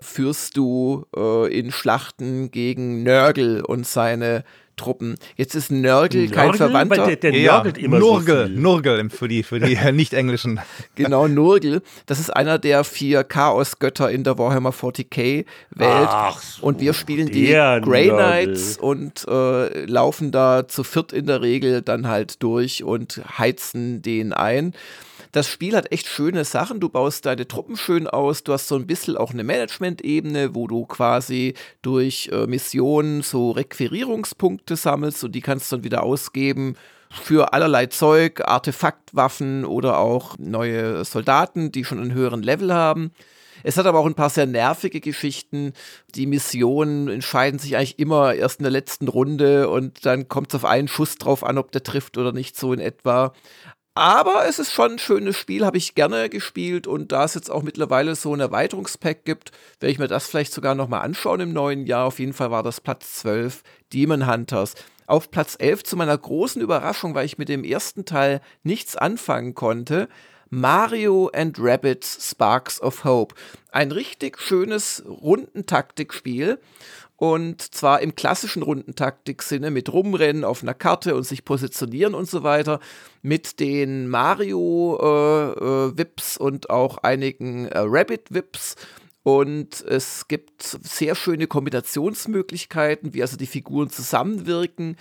führst 0.00 0.56
du 0.56 1.06
äh, 1.16 1.56
in 1.56 1.70
Schlachten 1.70 2.50
gegen 2.50 3.04
Nörgel 3.04 3.62
und 3.62 3.86
seine 3.86 4.42
Truppen. 4.76 5.16
Jetzt 5.36 5.54
ist 5.54 5.70
Nörgel 5.70 6.28
kein 6.30 6.46
Nörgel? 6.50 6.58
Verwandter. 6.58 7.06
Der, 7.06 7.16
der 7.16 7.36
Ja, 7.38 7.54
nörgelt 7.54 7.78
immer 7.78 7.98
Nurgel, 7.98 8.42
so 8.42 8.46
viel. 8.52 8.60
Nurgel 8.60 9.10
für 9.10 9.28
die, 9.28 9.42
für 9.42 9.60
die 9.60 9.78
Nicht-Englischen. 9.92 10.60
Genau, 10.94 11.28
Nurgel. 11.28 11.82
Das 12.06 12.18
ist 12.18 12.30
einer 12.30 12.58
der 12.58 12.84
vier 12.84 13.24
Chaosgötter 13.24 14.10
in 14.10 14.24
der 14.24 14.38
Warhammer 14.38 14.70
40k 14.70 15.44
Welt. 15.70 16.08
Ach 16.10 16.40
so, 16.40 16.66
und 16.66 16.80
wir 16.80 16.92
spielen 16.94 17.28
die 17.28 17.46
Grey 17.46 18.08
Nörgel. 18.08 18.10
Knights 18.10 18.76
und 18.78 19.26
äh, 19.28 19.84
laufen 19.86 20.32
da 20.32 20.66
zu 20.68 20.84
viert 20.84 21.12
in 21.12 21.26
der 21.26 21.42
Regel 21.42 21.82
dann 21.82 22.06
halt 22.08 22.42
durch 22.42 22.84
und 22.84 23.20
heizen 23.38 24.02
den 24.02 24.32
ein. 24.32 24.74
Das 25.34 25.48
Spiel 25.48 25.74
hat 25.74 25.90
echt 25.90 26.06
schöne 26.06 26.44
Sachen. 26.44 26.78
Du 26.78 26.88
baust 26.88 27.26
deine 27.26 27.48
Truppen 27.48 27.76
schön 27.76 28.06
aus. 28.06 28.44
Du 28.44 28.52
hast 28.52 28.68
so 28.68 28.76
ein 28.76 28.86
bisschen 28.86 29.16
auch 29.16 29.32
eine 29.32 29.42
Management-Ebene, 29.42 30.54
wo 30.54 30.68
du 30.68 30.86
quasi 30.86 31.54
durch 31.82 32.30
äh, 32.32 32.46
Missionen 32.46 33.22
so 33.22 33.50
Requirierungspunkte 33.50 34.76
sammelst 34.76 35.24
und 35.24 35.32
die 35.32 35.40
kannst 35.40 35.72
du 35.72 35.76
dann 35.76 35.84
wieder 35.84 36.04
ausgeben 36.04 36.76
für 37.10 37.52
allerlei 37.52 37.86
Zeug, 37.86 38.42
Artefaktwaffen 38.46 39.64
oder 39.64 39.98
auch 39.98 40.38
neue 40.38 41.04
Soldaten, 41.04 41.72
die 41.72 41.84
schon 41.84 41.98
einen 41.98 42.14
höheren 42.14 42.44
Level 42.44 42.72
haben. 42.72 43.10
Es 43.64 43.78
hat 43.78 43.86
aber 43.86 43.98
auch 43.98 44.06
ein 44.06 44.14
paar 44.14 44.30
sehr 44.30 44.46
nervige 44.46 45.00
Geschichten. 45.00 45.72
Die 46.14 46.26
Missionen 46.26 47.08
entscheiden 47.08 47.58
sich 47.58 47.76
eigentlich 47.76 47.98
immer 47.98 48.34
erst 48.34 48.60
in 48.60 48.64
der 48.64 48.70
letzten 48.70 49.08
Runde 49.08 49.70
und 49.70 50.04
dann 50.04 50.28
kommt 50.28 50.50
es 50.50 50.54
auf 50.54 50.66
einen 50.66 50.86
Schuss 50.86 51.16
drauf 51.16 51.42
an, 51.42 51.56
ob 51.56 51.72
der 51.72 51.82
trifft 51.82 52.18
oder 52.18 52.32
nicht, 52.32 52.56
so 52.58 52.72
in 52.74 52.80
etwa. 52.80 53.32
Aber 53.96 54.44
es 54.48 54.58
ist 54.58 54.72
schon 54.72 54.92
ein 54.92 54.98
schönes 54.98 55.36
Spiel, 55.36 55.64
habe 55.64 55.78
ich 55.78 55.94
gerne 55.94 56.28
gespielt 56.28 56.88
und 56.88 57.12
da 57.12 57.24
es 57.24 57.34
jetzt 57.34 57.48
auch 57.48 57.62
mittlerweile 57.62 58.16
so 58.16 58.34
ein 58.34 58.40
Erweiterungspack 58.40 59.24
gibt, 59.24 59.52
werde 59.78 59.92
ich 59.92 60.00
mir 60.00 60.08
das 60.08 60.26
vielleicht 60.26 60.52
sogar 60.52 60.74
nochmal 60.74 61.02
anschauen 61.02 61.38
im 61.38 61.52
neuen 61.52 61.86
Jahr. 61.86 62.06
Auf 62.06 62.18
jeden 62.18 62.32
Fall 62.32 62.50
war 62.50 62.64
das 62.64 62.80
Platz 62.80 63.12
12, 63.20 63.62
Demon 63.92 64.26
Hunters. 64.26 64.74
Auf 65.06 65.30
Platz 65.30 65.54
11 65.60 65.84
zu 65.84 65.96
meiner 65.96 66.18
großen 66.18 66.60
Überraschung, 66.60 67.14
weil 67.14 67.26
ich 67.26 67.38
mit 67.38 67.48
dem 67.48 67.62
ersten 67.62 68.04
Teil 68.04 68.40
nichts 68.64 68.96
anfangen 68.96 69.54
konnte, 69.54 70.08
Mario 70.50 71.30
and 71.32 71.56
Rabbids 71.60 72.30
Sparks 72.30 72.80
of 72.80 73.04
Hope. 73.04 73.34
Ein 73.70 73.92
richtig 73.92 74.40
schönes 74.40 75.04
Rundentaktikspiel. 75.06 76.58
Und 77.16 77.62
zwar 77.74 78.00
im 78.02 78.16
klassischen 78.16 78.62
Rundentaktik-Sinne 78.62 79.70
mit 79.70 79.92
Rumrennen 79.92 80.44
auf 80.44 80.62
einer 80.62 80.74
Karte 80.74 81.14
und 81.14 81.22
sich 81.24 81.44
positionieren 81.44 82.14
und 82.14 82.28
so 82.28 82.42
weiter. 82.42 82.80
Mit 83.22 83.60
den 83.60 84.08
Mario-Vips 84.08 84.96
und 86.36 86.70
auch 86.70 86.98
einigen 86.98 87.68
äh, 87.68 87.78
Rabbit-Vips. 87.78 88.74
Und 89.22 89.80
es 89.82 90.28
gibt 90.28 90.62
sehr 90.62 91.14
schöne 91.14 91.46
Kombinationsmöglichkeiten, 91.46 93.14
wie 93.14 93.22
also 93.22 93.38
die 93.38 93.46
Figuren 93.46 93.88
zusammenwirken. 93.88 94.96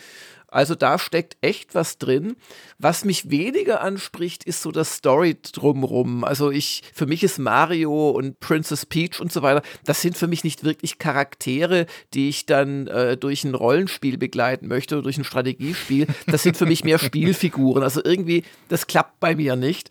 Also 0.53 0.75
da 0.75 0.99
steckt 0.99 1.37
echt 1.41 1.73
was 1.73 1.97
drin. 1.97 2.35
Was 2.77 3.05
mich 3.05 3.29
weniger 3.29 3.81
anspricht, 3.81 4.43
ist 4.43 4.61
so 4.61 4.71
das 4.71 4.95
Story 4.95 5.37
drumrum. 5.41 6.23
Also 6.23 6.51
ich, 6.51 6.83
für 6.93 7.07
mich 7.07 7.23
ist 7.23 7.39
Mario 7.39 8.11
und 8.11 8.39
Princess 8.39 8.85
Peach 8.85 9.19
und 9.19 9.31
so 9.31 9.41
weiter, 9.41 9.63
das 9.83 10.01
sind 10.01 10.15
für 10.15 10.27
mich 10.27 10.43
nicht 10.43 10.63
wirklich 10.63 10.99
Charaktere, 10.99 11.87
die 12.13 12.29
ich 12.29 12.45
dann 12.45 12.87
äh, 12.87 13.17
durch 13.17 13.43
ein 13.43 13.55
Rollenspiel 13.55 14.17
begleiten 14.17 14.67
möchte 14.67 14.95
oder 14.95 15.03
durch 15.03 15.17
ein 15.17 15.23
Strategiespiel. 15.23 16.07
Das 16.27 16.43
sind 16.43 16.55
für 16.55 16.67
mich 16.67 16.83
mehr 16.83 16.99
Spielfiguren. 16.99 17.83
Also 17.83 18.01
irgendwie, 18.03 18.43
das 18.69 18.85
klappt 18.85 19.19
bei 19.19 19.35
mir 19.35 19.55
nicht. 19.55 19.89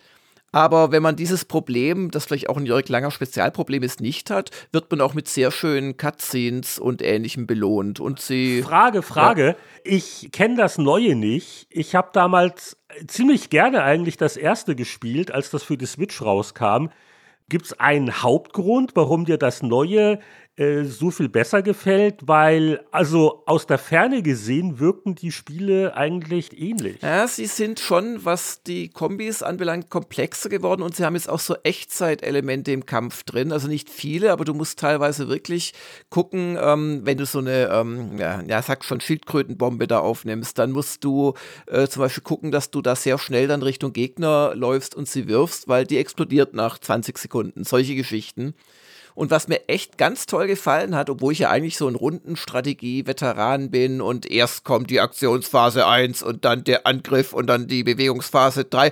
Aber 0.53 0.91
wenn 0.91 1.01
man 1.01 1.15
dieses 1.15 1.45
Problem, 1.45 2.11
das 2.11 2.25
vielleicht 2.25 2.47
auch 2.47 2.57
ein 2.57 2.67
Jörg 2.67 2.87
Langer 2.87 3.09
Spezialproblem 3.09 3.81
ist, 3.81 4.01
nicht 4.01 4.29
hat, 4.29 4.51
wird 4.71 4.89
man 4.91 5.01
auch 5.01 5.15
mit 5.15 5.27
sehr 5.27 5.49
schönen 5.49 5.97
Cutscenes 5.97 6.77
und 6.77 7.01
Ähnlichem 7.01 7.47
belohnt. 7.47 7.99
Und 7.99 8.21
sie. 8.21 8.61
Frage, 8.61 9.01
Frage. 9.01 9.47
Ja. 9.47 9.55
Ich 9.83 10.29
kenne 10.31 10.55
das 10.55 10.77
Neue 10.77 11.15
nicht. 11.15 11.65
Ich 11.71 11.95
habe 11.95 12.11
damals 12.13 12.77
ziemlich 13.07 13.49
gerne 13.49 13.81
eigentlich 13.81 14.15
das 14.15 14.37
erste 14.37 14.75
gespielt, 14.75 15.31
als 15.31 15.49
das 15.49 15.63
für 15.63 15.75
die 15.75 15.87
Switch 15.87 16.21
rauskam. 16.21 16.89
Gibt 17.49 17.65
es 17.65 17.79
einen 17.79 18.21
Hauptgrund, 18.21 18.91
warum 18.93 19.25
dir 19.25 19.39
das 19.39 19.63
Neue 19.63 20.19
äh, 20.55 20.83
so 20.83 21.09
viel 21.09 21.29
besser 21.29 21.63
gefällt, 21.63 22.27
weil 22.27 22.85
also 22.91 23.41
aus 23.47 23.65
der 23.65 23.79
Ferne 23.79 24.21
gesehen 24.21 24.79
wirken 24.79 25.15
die 25.15 25.31
Spiele 25.31 25.97
eigentlich 25.97 26.55
ähnlich. 26.61 27.01
Ja, 27.01 27.27
sie 27.27 27.47
sind 27.47 27.79
schon, 27.79 28.23
was 28.23 28.61
die 28.61 28.89
Kombis 28.89 29.41
anbelangt, 29.41 29.89
komplexer 29.89 30.49
geworden 30.49 30.83
und 30.83 30.95
sie 30.95 31.05
haben 31.05 31.15
jetzt 31.15 31.27
auch 31.27 31.39
so 31.39 31.55
Echtzeitelemente 31.63 32.71
im 32.71 32.85
Kampf 32.85 33.23
drin. 33.23 33.51
Also 33.51 33.67
nicht 33.67 33.89
viele, 33.89 34.31
aber 34.31 34.45
du 34.45 34.53
musst 34.53 34.77
teilweise 34.77 35.27
wirklich 35.27 35.73
gucken, 36.11 36.55
ähm, 36.61 37.01
wenn 37.03 37.17
du 37.17 37.25
so 37.25 37.39
eine, 37.39 37.69
ähm, 37.71 38.19
ja, 38.19 38.43
ja, 38.43 38.61
sag 38.61 38.85
schon, 38.85 39.01
Schildkrötenbombe 39.01 39.87
da 39.87 40.01
aufnimmst, 40.01 40.59
dann 40.59 40.71
musst 40.71 41.03
du 41.03 41.33
äh, 41.65 41.87
zum 41.87 42.01
Beispiel 42.01 42.23
gucken, 42.23 42.51
dass 42.51 42.69
du 42.69 42.83
da 42.83 42.95
sehr 42.95 43.17
schnell 43.17 43.47
dann 43.47 43.63
Richtung 43.63 43.91
Gegner 43.91 44.53
läufst 44.53 44.93
und 44.93 45.07
sie 45.07 45.27
wirfst, 45.27 45.67
weil 45.67 45.87
die 45.87 45.97
explodiert 45.97 46.53
nach 46.53 46.77
20 46.77 47.17
Sekunden. 47.17 47.63
Solche 47.63 47.95
Geschichten. 47.95 48.53
Und 49.15 49.31
was 49.31 49.47
mir 49.47 49.67
echt 49.67 49.97
ganz 49.97 50.25
toll 50.25 50.47
gefallen 50.47 50.95
hat, 50.95 51.09
obwohl 51.09 51.33
ich 51.33 51.39
ja 51.39 51.49
eigentlich 51.49 51.77
so 51.77 51.87
ein 51.87 51.95
Rundenstrategie-Veteran 51.95 53.69
bin 53.69 54.01
und 54.01 54.29
erst 54.29 54.63
kommt 54.63 54.89
die 54.89 54.99
Aktionsphase 54.99 55.85
1 55.87 56.23
und 56.23 56.45
dann 56.45 56.63
der 56.63 56.87
Angriff 56.87 57.33
und 57.33 57.47
dann 57.47 57.67
die 57.67 57.83
Bewegungsphase 57.83 58.65
3. 58.65 58.91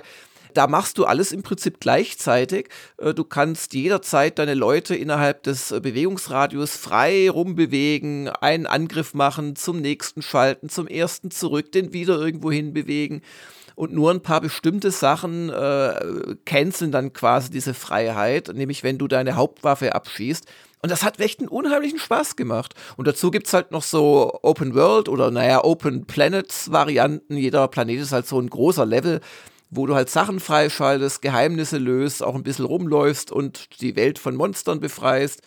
Da 0.54 0.66
machst 0.66 0.98
du 0.98 1.04
alles 1.04 1.32
im 1.32 1.42
Prinzip 1.42 1.80
gleichzeitig. 1.80 2.68
Äh, 2.98 3.14
du 3.14 3.24
kannst 3.24 3.74
jederzeit 3.74 4.38
deine 4.38 4.54
Leute 4.54 4.94
innerhalb 4.94 5.42
des 5.44 5.70
äh, 5.72 5.80
Bewegungsradius 5.80 6.76
frei 6.76 7.30
rumbewegen, 7.30 8.28
einen 8.28 8.66
Angriff 8.66 9.14
machen, 9.14 9.56
zum 9.56 9.80
nächsten 9.80 10.22
schalten, 10.22 10.68
zum 10.68 10.86
ersten 10.86 11.30
zurück, 11.30 11.72
den 11.72 11.92
wieder 11.92 12.18
irgendwo 12.18 12.52
hin 12.52 12.72
bewegen 12.74 13.22
und 13.74 13.92
nur 13.92 14.10
ein 14.10 14.22
paar 14.22 14.40
bestimmte 14.40 14.90
Sachen 14.90 15.50
äh, 15.50 16.36
canceln 16.44 16.92
dann 16.92 17.12
quasi 17.12 17.50
diese 17.50 17.74
Freiheit, 17.74 18.50
nämlich 18.54 18.82
wenn 18.82 18.98
du 18.98 19.08
deine 19.08 19.36
Hauptwaffe 19.36 19.94
abschießt. 19.94 20.46
Und 20.82 20.90
das 20.90 21.04
hat 21.04 21.20
echt 21.20 21.38
einen 21.38 21.48
unheimlichen 21.48 22.00
Spaß 22.00 22.34
gemacht. 22.34 22.74
Und 22.96 23.06
dazu 23.06 23.30
gibt 23.30 23.46
es 23.46 23.52
halt 23.52 23.70
noch 23.70 23.84
so 23.84 24.38
Open 24.42 24.74
World 24.74 25.08
oder 25.08 25.30
naja, 25.30 25.62
Open 25.62 26.06
Planets 26.06 26.72
Varianten. 26.72 27.36
Jeder 27.36 27.68
Planet 27.68 28.00
ist 28.00 28.12
halt 28.12 28.26
so 28.26 28.40
ein 28.40 28.50
großer 28.50 28.84
Level, 28.84 29.20
wo 29.70 29.86
du 29.86 29.94
halt 29.94 30.10
Sachen 30.10 30.40
freischaltest, 30.40 31.22
Geheimnisse 31.22 31.78
löst, 31.78 32.22
auch 32.22 32.34
ein 32.34 32.42
bisschen 32.42 32.64
rumläufst 32.64 33.30
und 33.30 33.80
die 33.80 33.94
Welt 33.94 34.18
von 34.18 34.34
Monstern 34.34 34.80
befreist. 34.80 35.42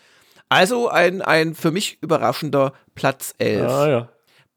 Also 0.47 0.87
ein, 0.87 1.21
ein 1.21 1.53
für 1.53 1.71
mich 1.71 1.97
überraschender 2.01 2.73
Platz 2.95 3.35
11. 3.37 3.61
Ja, 3.61 3.89
ja. 3.89 4.09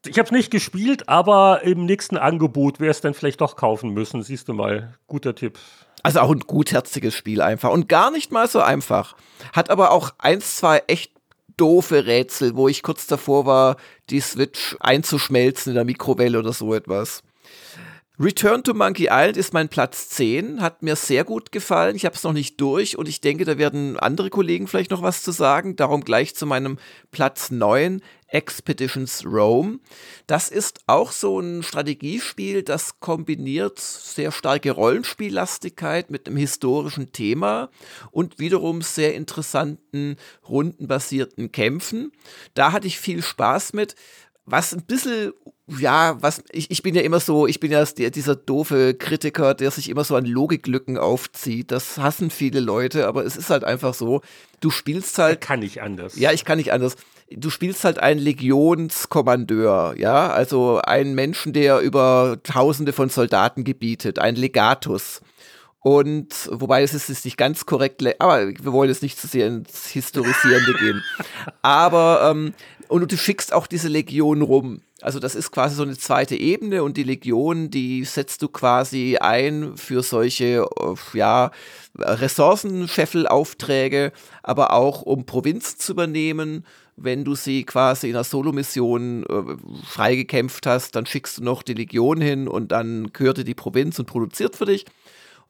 Ich 0.07 0.19
habe 0.19 0.27
es 0.27 0.33
nicht 0.33 0.51
gespielt, 0.51 1.09
aber 1.09 1.63
im 1.65 1.85
nächsten 1.85 2.17
Angebot 2.17 2.79
wäre 2.79 2.91
es 2.91 3.01
dann 3.01 3.15
vielleicht 3.15 3.41
doch 3.41 3.57
kaufen 3.57 3.91
müssen. 3.91 4.23
Siehst 4.23 4.49
du 4.49 4.55
mal, 4.55 4.95
guter 5.07 5.35
Tipp. 5.35 5.59
Also 6.03 6.21
auch 6.21 6.31
ein 6.31 6.41
gutherziges 6.41 7.15
Spiel 7.15 7.43
einfach 7.43 7.71
und 7.71 7.89
gar 7.89 8.11
nicht 8.11 8.31
mal 8.31 8.49
so 8.49 8.61
einfach. 8.61 9.17
Hat 9.53 9.71
aber 9.71 9.91
auch 9.91 10.11
eins, 10.19 10.57
zwei 10.57 10.85
echt 10.87 11.13
doofe 11.57 12.07
Rätsel, 12.07 12.57
wo 12.57 12.69
ich 12.69 12.83
kurz 12.83 13.07
davor 13.07 13.45
war, 13.45 13.77
die 14.11 14.21
Switch 14.21 14.77
einzuschmelzen 14.79 15.73
in 15.73 15.75
der 15.75 15.85
Mikrowelle 15.85 16.39
oder 16.39 16.53
so 16.53 16.73
etwas. 16.73 17.23
Return 18.21 18.65
to 18.65 18.75
Monkey 18.75 19.05
Island 19.13 19.37
ist 19.37 19.55
mein 19.55 19.69
Platz 19.69 20.09
10, 20.09 20.61
hat 20.61 20.83
mir 20.83 20.97
sehr 20.97 21.23
gut 21.23 21.53
gefallen. 21.53 21.95
Ich 21.95 22.05
habe 22.05 22.17
es 22.17 22.25
noch 22.25 22.33
nicht 22.33 22.61
durch 22.61 22.99
und 22.99 23.09
ich 23.09 23.21
denke, 23.21 23.45
da 23.45 23.59
werden 23.59 23.97
andere 23.97 24.29
Kollegen 24.29 24.67
vielleicht 24.67 24.91
noch 24.91 25.03
was 25.03 25.23
zu 25.23 25.31
sagen. 25.31 25.77
Darum 25.77 26.03
gleich 26.03 26.35
zu 26.35 26.45
meinem 26.45 26.79
Platz 27.13 27.53
9, 27.53 28.03
Expeditions 28.29 29.24
Rome. 29.24 29.81
Das 30.26 30.51
ist 30.51 30.81
auch 30.87 31.12
so 31.12 31.41
ein 31.41 31.62
Strategiespiel, 31.62 32.62
das 32.62 33.01
kombiniert 33.01 33.79
sehr 33.79 34.33
starke 34.33 34.70
Rollenspiellastigkeit 34.70 36.11
mit 36.11 36.26
einem 36.26 36.37
historischen 36.37 37.12
Thema 37.12 37.70
und 38.11 38.39
wiederum 38.39 38.83
sehr 38.83 39.14
interessanten 39.14 40.16
rundenbasierten 40.49 41.53
Kämpfen. 41.53 42.12
Da 42.55 42.72
hatte 42.72 42.87
ich 42.87 42.99
viel 42.99 43.22
Spaß 43.22 43.72
mit. 43.72 43.95
Was 44.45 44.72
ein 44.72 44.85
bisschen 44.85 45.33
ja, 45.79 46.16
was 46.20 46.43
ich, 46.51 46.70
ich 46.70 46.83
bin 46.83 46.95
ja 46.95 47.03
immer 47.03 47.20
so, 47.20 47.47
ich 47.47 47.61
bin 47.61 47.70
ja 47.70 47.85
dieser 47.85 48.35
doofe 48.35 48.95
Kritiker, 48.95 49.55
der 49.55 49.70
sich 49.70 49.91
immer 49.91 50.05
so 50.05 50.16
an 50.16 50.24
Logiklücken 50.24 50.97
aufzieht. 50.97 51.70
Das 51.70 51.99
hassen 51.99 52.31
viele 52.31 52.61
Leute, 52.61 53.07
aber 53.07 53.24
es 53.24 53.37
ist 53.37 53.51
halt 53.51 53.64
einfach 53.64 53.93
so. 53.93 54.22
Du 54.61 54.70
spielst 54.70 55.18
halt. 55.18 55.41
Kann 55.41 55.62
ich 55.62 55.83
anders. 55.83 56.16
Ja, 56.16 56.33
ich 56.33 56.45
kann 56.45 56.59
nicht 56.59 56.72
anders. 56.72 56.97
Du 57.31 57.51
spielst 57.51 57.85
halt 57.85 57.99
einen 57.99 58.20
Legionskommandeur, 58.20 59.95
ja, 59.99 60.31
also 60.31 60.79
einen 60.79 61.14
Menschen, 61.14 61.53
der 61.53 61.81
über 61.81 62.39
Tausende 62.43 62.93
von 62.93 63.11
Soldaten 63.11 63.64
gebietet, 63.64 64.18
ein 64.18 64.35
Legatus. 64.35 65.20
Und 65.81 66.49
wobei 66.51 66.83
es 66.83 66.95
ist, 66.95 67.09
ist 67.09 67.24
nicht 67.24 67.37
ganz 67.37 67.66
korrekt, 67.66 68.03
aber 68.20 68.49
wir 68.49 68.72
wollen 68.72 68.91
jetzt 68.91 69.03
nicht 69.03 69.18
zu 69.18 69.26
sehr 69.26 69.47
ins 69.47 69.89
Historisierende 69.89 70.74
gehen. 70.79 71.03
Aber 71.62 72.31
ähm, 72.31 72.55
und 72.89 73.12
du 73.12 73.16
schickst 73.16 73.53
auch 73.53 73.66
diese 73.66 73.89
Legion 73.89 74.43
rum. 74.43 74.83
Also 75.01 75.20
das 75.20 75.37
ist 75.37 75.53
quasi 75.53 75.76
so 75.76 75.85
eine 75.85 75.97
zweite 75.97 76.35
Ebene 76.35 76.83
und 76.83 76.97
die 76.97 77.05
Legion, 77.05 77.70
die 77.70 78.05
setzt 78.05 78.43
du 78.43 78.49
quasi 78.49 79.16
ein 79.18 79.76
für 79.76 80.03
solche, 80.03 80.66
äh, 80.81 80.95
ja, 81.16 81.53
Ressourcenscheffelaufträge, 81.97 84.11
aber 84.43 84.72
auch 84.72 85.03
um 85.03 85.24
Provinz 85.26 85.76
zu 85.76 85.93
übernehmen. 85.93 86.66
Wenn 87.01 87.25
du 87.25 87.35
sie 87.35 87.65
quasi 87.65 88.09
in 88.09 88.17
einer 88.17 88.25
Solomission 88.25 89.25
äh, 89.25 89.57
freigekämpft 89.85 90.67
hast, 90.67 90.97
dann 90.97 91.07
schickst 91.07 91.39
du 91.39 91.45
noch 91.45 91.63
die 91.63 91.75
Legion 91.75 92.21
hin 92.21 92.49
und 92.49 92.73
dann 92.73 93.13
gehört 93.13 93.47
die 93.47 93.55
Provinz 93.55 93.99
und 93.99 94.07
produziert 94.07 94.57
für 94.57 94.67
dich. 94.67 94.85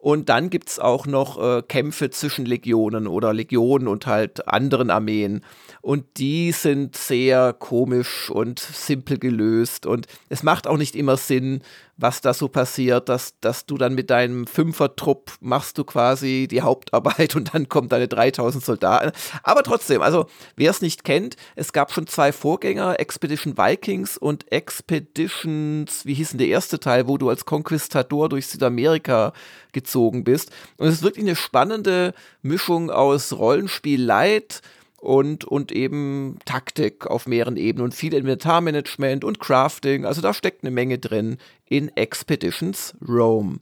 Und 0.01 0.29
dann 0.29 0.49
gibt 0.49 0.69
es 0.69 0.79
auch 0.79 1.07
noch 1.07 1.43
äh, 1.43 1.63
Kämpfe 1.63 2.11
zwischen 2.11 2.47
Legionen 2.47 3.09
oder 3.09 3.35
Legionen 3.35 3.89
und 3.89 4.07
halt 4.07 4.47
anderen 4.47 4.91
Armeen. 4.91 5.43
Und 5.83 6.05
die 6.19 6.53
sind 6.53 6.97
sehr 6.97 7.53
komisch 7.53 8.31
und 8.31 8.61
simpel 8.61 9.19
gelöst. 9.19 9.87
Und 9.87 10.07
es 10.29 10.45
macht 10.45 10.69
auch 10.69 10.77
nicht 10.77 10.95
immer 10.95 11.17
Sinn, 11.17 11.63
was 11.99 12.21
da 12.21 12.33
so 12.33 12.49
passiert, 12.49 13.09
dass, 13.09 13.39
dass 13.41 13.67
du 13.67 13.77
dann 13.77 13.95
mit 13.95 14.09
deinem 14.09 14.47
Fünfertrupp 14.47 15.33
machst 15.41 15.77
du 15.79 15.85
quasi 15.85 16.47
die 16.49 16.63
Hauptarbeit 16.63 17.37
und 17.37 17.55
dann 17.55 17.69
kommen 17.69 17.89
deine 17.89 18.09
3000 18.09 18.65
Soldaten. 18.65 19.13
Aber 19.43 19.63
trotzdem, 19.65 20.01
also 20.01 20.27
wer 20.57 20.71
es 20.71 20.81
nicht 20.81 21.05
kennt, 21.05 21.37
es 21.57 21.73
gab 21.73 21.93
schon 21.93 22.07
zwei 22.07 22.33
Vorgänger, 22.33 23.01
Expedition 23.01 23.59
Vikings 23.59 24.17
und 24.17 24.51
Expeditions, 24.53 26.07
wie 26.07 26.15
hieß 26.15 26.31
denn 26.31 26.39
der 26.39 26.49
erste 26.49 26.79
Teil, 26.79 27.09
wo 27.09 27.19
du 27.19 27.29
als 27.29 27.45
Konquistador 27.45 28.29
durch 28.29 28.47
Südamerika 28.47 29.33
gezogen 29.73 30.23
bist. 30.23 30.51
Und 30.77 30.87
es 30.87 30.95
ist 30.95 31.03
wirklich 31.03 31.25
eine 31.25 31.37
spannende 31.37 32.15
Mischung 32.43 32.91
aus 32.91 33.33
Rollenspiel 33.33 34.03
Light, 34.03 34.63
und, 35.01 35.45
und 35.45 35.73
eben 35.73 36.39
Taktik 36.45 37.07
auf 37.07 37.27
mehreren 37.27 37.57
Ebenen 37.57 37.85
und 37.85 37.95
viel 37.95 38.15
Inventarmanagement 38.15 39.25
und 39.25 39.39
Crafting. 39.39 40.05
Also 40.05 40.21
da 40.21 40.35
steckt 40.35 40.65
eine 40.65 40.71
Menge 40.71 40.99
drin 40.99 41.39
in 41.67 41.89
Expeditions 41.97 42.95
Rome. 43.07 43.61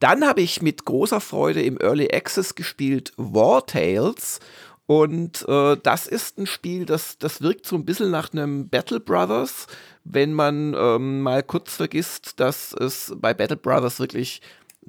Dann 0.00 0.26
habe 0.26 0.40
ich 0.40 0.62
mit 0.62 0.84
großer 0.84 1.20
Freude 1.20 1.62
im 1.62 1.78
Early 1.78 2.08
Access 2.12 2.54
gespielt 2.54 3.12
War 3.16 3.66
Tales. 3.66 4.40
Und 4.86 5.46
äh, 5.48 5.76
das 5.80 6.08
ist 6.08 6.36
ein 6.38 6.46
Spiel, 6.46 6.84
das, 6.84 7.16
das 7.18 7.42
wirkt 7.42 7.64
so 7.64 7.76
ein 7.76 7.84
bisschen 7.84 8.10
nach 8.10 8.32
einem 8.32 8.68
Battle 8.68 8.98
Brothers, 8.98 9.68
wenn 10.02 10.34
man 10.34 10.74
ähm, 10.76 11.20
mal 11.20 11.44
kurz 11.44 11.76
vergisst, 11.76 12.40
dass 12.40 12.72
es 12.72 13.14
bei 13.16 13.32
Battle 13.32 13.56
Brothers 13.56 14.00
wirklich 14.00 14.40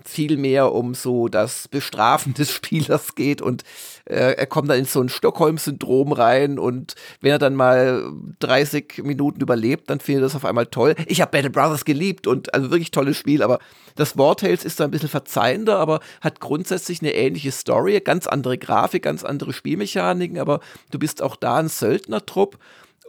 viel 0.03 0.37
mehr 0.37 0.73
um 0.73 0.93
so 0.93 1.27
das 1.27 1.67
Bestrafen 1.67 2.33
des 2.35 2.51
Spielers 2.51 3.15
geht 3.15 3.41
und 3.41 3.63
äh, 4.05 4.33
er 4.33 4.47
kommt 4.47 4.69
dann 4.69 4.79
in 4.79 4.85
so 4.85 5.01
ein 5.01 5.09
Stockholm-Syndrom 5.09 6.11
rein 6.11 6.59
und 6.59 6.95
wenn 7.19 7.31
er 7.31 7.39
dann 7.39 7.55
mal 7.55 8.11
30 8.39 9.01
Minuten 9.03 9.41
überlebt, 9.41 9.89
dann 9.89 9.99
findet 9.99 10.21
er 10.21 10.25
das 10.25 10.35
auf 10.35 10.45
einmal 10.45 10.67
toll. 10.67 10.95
Ich 11.07 11.21
habe 11.21 11.31
Battle 11.31 11.49
Brothers 11.49 11.85
geliebt 11.85 12.27
und 12.27 12.53
also 12.53 12.71
wirklich 12.71 12.91
tolles 12.91 13.17
Spiel, 13.17 13.43
aber 13.43 13.59
das 13.95 14.17
War 14.17 14.37
Tales 14.37 14.63
ist 14.63 14.79
da 14.79 14.85
ein 14.85 14.91
bisschen 14.91 15.09
verzeihender, 15.09 15.77
aber 15.77 15.99
hat 16.21 16.39
grundsätzlich 16.39 17.01
eine 17.01 17.13
ähnliche 17.13 17.51
Story, 17.51 17.99
ganz 17.99 18.27
andere 18.27 18.57
Grafik, 18.57 19.03
ganz 19.03 19.23
andere 19.23 19.53
Spielmechaniken, 19.53 20.39
aber 20.39 20.61
du 20.91 20.99
bist 20.99 21.21
auch 21.21 21.35
da 21.35 21.57
ein 21.57 21.67
Söldnertrupp 21.67 22.57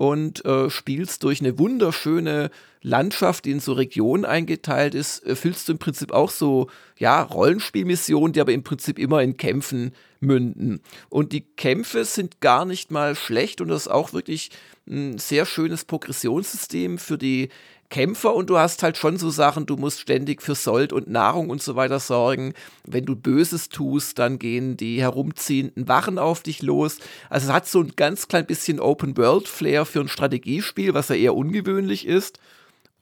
und 0.02 0.44
äh, 0.44 0.68
spielst 0.68 1.22
durch 1.22 1.40
eine 1.40 1.60
wunderschöne 1.60 2.50
Landschaft, 2.80 3.44
die 3.44 3.52
in 3.52 3.60
so 3.60 3.72
Regionen 3.72 4.24
eingeteilt 4.24 4.96
ist, 4.96 5.24
äh, 5.24 5.36
füllst 5.36 5.68
du 5.68 5.74
im 5.74 5.78
Prinzip 5.78 6.10
auch 6.10 6.32
so, 6.32 6.68
ja, 6.98 7.22
Rollenspielmissionen, 7.22 8.32
die 8.32 8.40
aber 8.40 8.52
im 8.52 8.64
Prinzip 8.64 8.98
immer 8.98 9.22
in 9.22 9.36
Kämpfen 9.36 9.92
münden. 10.18 10.80
Und 11.08 11.30
die 11.30 11.42
Kämpfe 11.42 12.04
sind 12.04 12.40
gar 12.40 12.64
nicht 12.64 12.90
mal 12.90 13.14
schlecht 13.14 13.60
und 13.60 13.68
das 13.68 13.82
ist 13.82 13.92
auch 13.92 14.12
wirklich 14.12 14.50
ein 14.88 15.18
sehr 15.18 15.46
schönes 15.46 15.84
Progressionssystem 15.84 16.98
für 16.98 17.16
die 17.16 17.50
Kämpfer 17.92 18.34
und 18.34 18.48
du 18.48 18.58
hast 18.58 18.82
halt 18.82 18.96
schon 18.96 19.18
so 19.18 19.28
Sachen, 19.28 19.66
du 19.66 19.76
musst 19.76 20.00
ständig 20.00 20.40
für 20.40 20.54
Sold 20.54 20.94
und 20.94 21.08
Nahrung 21.08 21.50
und 21.50 21.62
so 21.62 21.76
weiter 21.76 22.00
sorgen. 22.00 22.54
Wenn 22.86 23.04
du 23.04 23.14
Böses 23.14 23.68
tust, 23.68 24.18
dann 24.18 24.38
gehen 24.38 24.78
die 24.78 25.02
herumziehenden 25.02 25.86
Wachen 25.88 26.18
auf 26.18 26.42
dich 26.42 26.62
los. 26.62 26.98
Also 27.28 27.48
es 27.48 27.52
hat 27.52 27.68
so 27.68 27.80
ein 27.80 27.92
ganz 27.94 28.28
klein 28.28 28.46
bisschen 28.46 28.80
Open-World-Flair 28.80 29.84
für 29.84 30.00
ein 30.00 30.08
Strategiespiel, 30.08 30.94
was 30.94 31.10
ja 31.10 31.16
eher 31.16 31.36
ungewöhnlich 31.36 32.06
ist. 32.06 32.38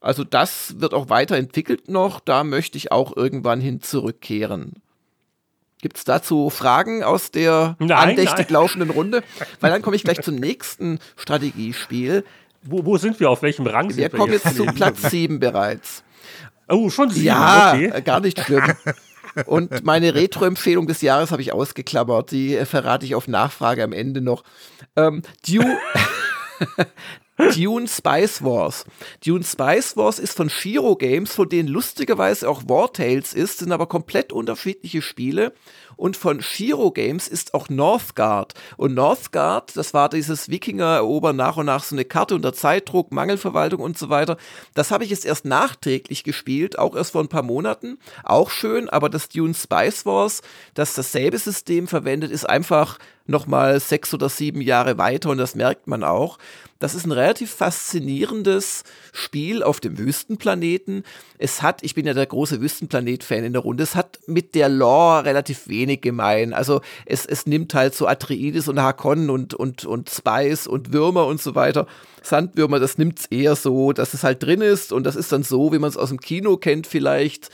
Also 0.00 0.24
das 0.24 0.80
wird 0.80 0.92
auch 0.92 1.08
weiterentwickelt 1.08 1.88
noch, 1.88 2.18
da 2.18 2.42
möchte 2.42 2.76
ich 2.76 2.90
auch 2.90 3.16
irgendwann 3.16 3.60
hin 3.60 3.80
zurückkehren. 3.80 4.72
Gibt 5.80 5.98
es 5.98 6.04
dazu 6.04 6.50
Fragen 6.50 7.04
aus 7.04 7.30
der 7.30 7.76
nein, 7.78 7.92
andächtig 7.92 8.46
nein. 8.46 8.54
laufenden 8.54 8.90
Runde? 8.90 9.22
Weil 9.60 9.70
dann 9.70 9.82
komme 9.82 9.94
ich 9.94 10.02
gleich 10.02 10.20
zum 10.20 10.34
nächsten 10.34 10.98
Strategiespiel. 11.16 12.24
Wo, 12.62 12.84
wo 12.84 12.96
sind 12.98 13.18
wir? 13.20 13.30
Auf 13.30 13.42
welchem 13.42 13.66
Rang 13.66 13.88
wir 13.88 13.94
sind 13.94 14.04
wir? 14.04 14.12
Wir 14.12 14.18
kommen 14.18 14.32
jetzt 14.32 14.56
zu 14.56 14.66
Platz 14.66 15.02
7 15.10 15.40
bereits. 15.40 16.04
Oh, 16.68 16.88
schon 16.90 17.10
sieben? 17.10 17.26
Ja, 17.26 17.72
okay. 17.74 18.02
gar 18.02 18.20
nicht 18.20 18.38
schlimm. 18.40 18.62
Und 19.46 19.84
meine 19.84 20.14
Retro-Empfehlung 20.14 20.86
des 20.86 21.02
Jahres 21.02 21.30
habe 21.30 21.42
ich 21.42 21.52
ausgeklammert. 21.52 22.30
Die 22.30 22.56
äh, 22.56 22.66
verrate 22.66 23.06
ich 23.06 23.14
auf 23.14 23.28
Nachfrage 23.28 23.82
am 23.82 23.92
Ende 23.92 24.20
noch. 24.20 24.44
Ähm, 24.96 25.22
Dune, 25.46 25.78
Dune 27.54 27.88
Spice 27.88 28.42
Wars. 28.42 28.84
Dune 29.24 29.44
Spice 29.44 29.96
Wars 29.96 30.18
ist 30.18 30.36
von 30.36 30.50
Shiro 30.50 30.96
Games, 30.96 31.32
von 31.32 31.48
denen 31.48 31.68
lustigerweise 31.68 32.48
auch 32.48 32.62
War 32.68 32.92
Tales 32.92 33.32
ist, 33.32 33.58
sind 33.58 33.72
aber 33.72 33.86
komplett 33.86 34.32
unterschiedliche 34.32 35.02
Spiele. 35.02 35.52
Und 36.00 36.16
von 36.16 36.40
Shiro 36.40 36.92
Games 36.92 37.28
ist 37.28 37.52
auch 37.52 37.68
Northgard. 37.68 38.54
Und 38.78 38.94
Northgard, 38.94 39.76
das 39.76 39.92
war 39.92 40.08
dieses 40.08 40.48
Wikinger-Erobern 40.48 41.36
nach 41.36 41.58
und 41.58 41.66
nach 41.66 41.84
so 41.84 41.94
eine 41.94 42.06
Karte 42.06 42.34
unter 42.34 42.54
Zeitdruck, 42.54 43.12
Mangelverwaltung 43.12 43.82
und 43.82 43.98
so 43.98 44.08
weiter. 44.08 44.38
Das 44.72 44.90
habe 44.92 45.04
ich 45.04 45.10
jetzt 45.10 45.26
erst 45.26 45.44
nachträglich 45.44 46.24
gespielt, 46.24 46.78
auch 46.78 46.96
erst 46.96 47.12
vor 47.12 47.20
ein 47.20 47.28
paar 47.28 47.42
Monaten. 47.42 47.98
Auch 48.24 48.48
schön, 48.48 48.88
aber 48.88 49.10
das 49.10 49.28
Dune 49.28 49.52
Spice 49.52 50.06
Wars, 50.06 50.40
das 50.72 50.94
dasselbe 50.94 51.36
System 51.36 51.86
verwendet, 51.86 52.30
ist 52.30 52.48
einfach 52.48 52.98
nochmal 53.30 53.80
sechs 53.80 54.12
oder 54.12 54.28
sieben 54.28 54.60
Jahre 54.60 54.98
weiter 54.98 55.30
und 55.30 55.38
das 55.38 55.54
merkt 55.54 55.86
man 55.86 56.04
auch. 56.04 56.38
Das 56.80 56.94
ist 56.94 57.04
ein 57.04 57.12
relativ 57.12 57.50
faszinierendes 57.50 58.84
Spiel 59.12 59.62
auf 59.62 59.80
dem 59.80 59.98
Wüstenplaneten. 59.98 61.04
Es 61.36 61.60
hat, 61.60 61.82
ich 61.82 61.94
bin 61.94 62.06
ja 62.06 62.14
der 62.14 62.24
große 62.24 62.60
Wüstenplanet-Fan 62.62 63.44
in 63.44 63.52
der 63.52 63.62
Runde, 63.62 63.82
es 63.82 63.94
hat 63.94 64.18
mit 64.26 64.54
der 64.54 64.70
Lore 64.70 65.26
relativ 65.26 65.68
wenig 65.68 66.00
gemein. 66.00 66.54
Also 66.54 66.80
es, 67.04 67.26
es 67.26 67.46
nimmt 67.46 67.74
halt 67.74 67.94
so 67.94 68.06
Atreides 68.06 68.66
und 68.66 68.80
Hakon 68.80 69.28
und, 69.28 69.52
und, 69.52 69.84
und 69.84 70.08
Spice 70.08 70.66
und 70.66 70.92
Würmer 70.92 71.26
und 71.26 71.40
so 71.40 71.54
weiter. 71.54 71.86
Sandwürmer, 72.22 72.80
das 72.80 72.98
nimmt 72.98 73.20
es 73.20 73.26
eher 73.26 73.56
so, 73.56 73.92
dass 73.92 74.14
es 74.14 74.24
halt 74.24 74.42
drin 74.42 74.60
ist 74.60 74.92
und 74.92 75.04
das 75.04 75.16
ist 75.16 75.32
dann 75.32 75.42
so, 75.42 75.72
wie 75.72 75.78
man 75.78 75.88
es 75.88 75.96
aus 75.96 76.08
dem 76.08 76.20
Kino 76.20 76.56
kennt 76.56 76.86
vielleicht 76.86 77.50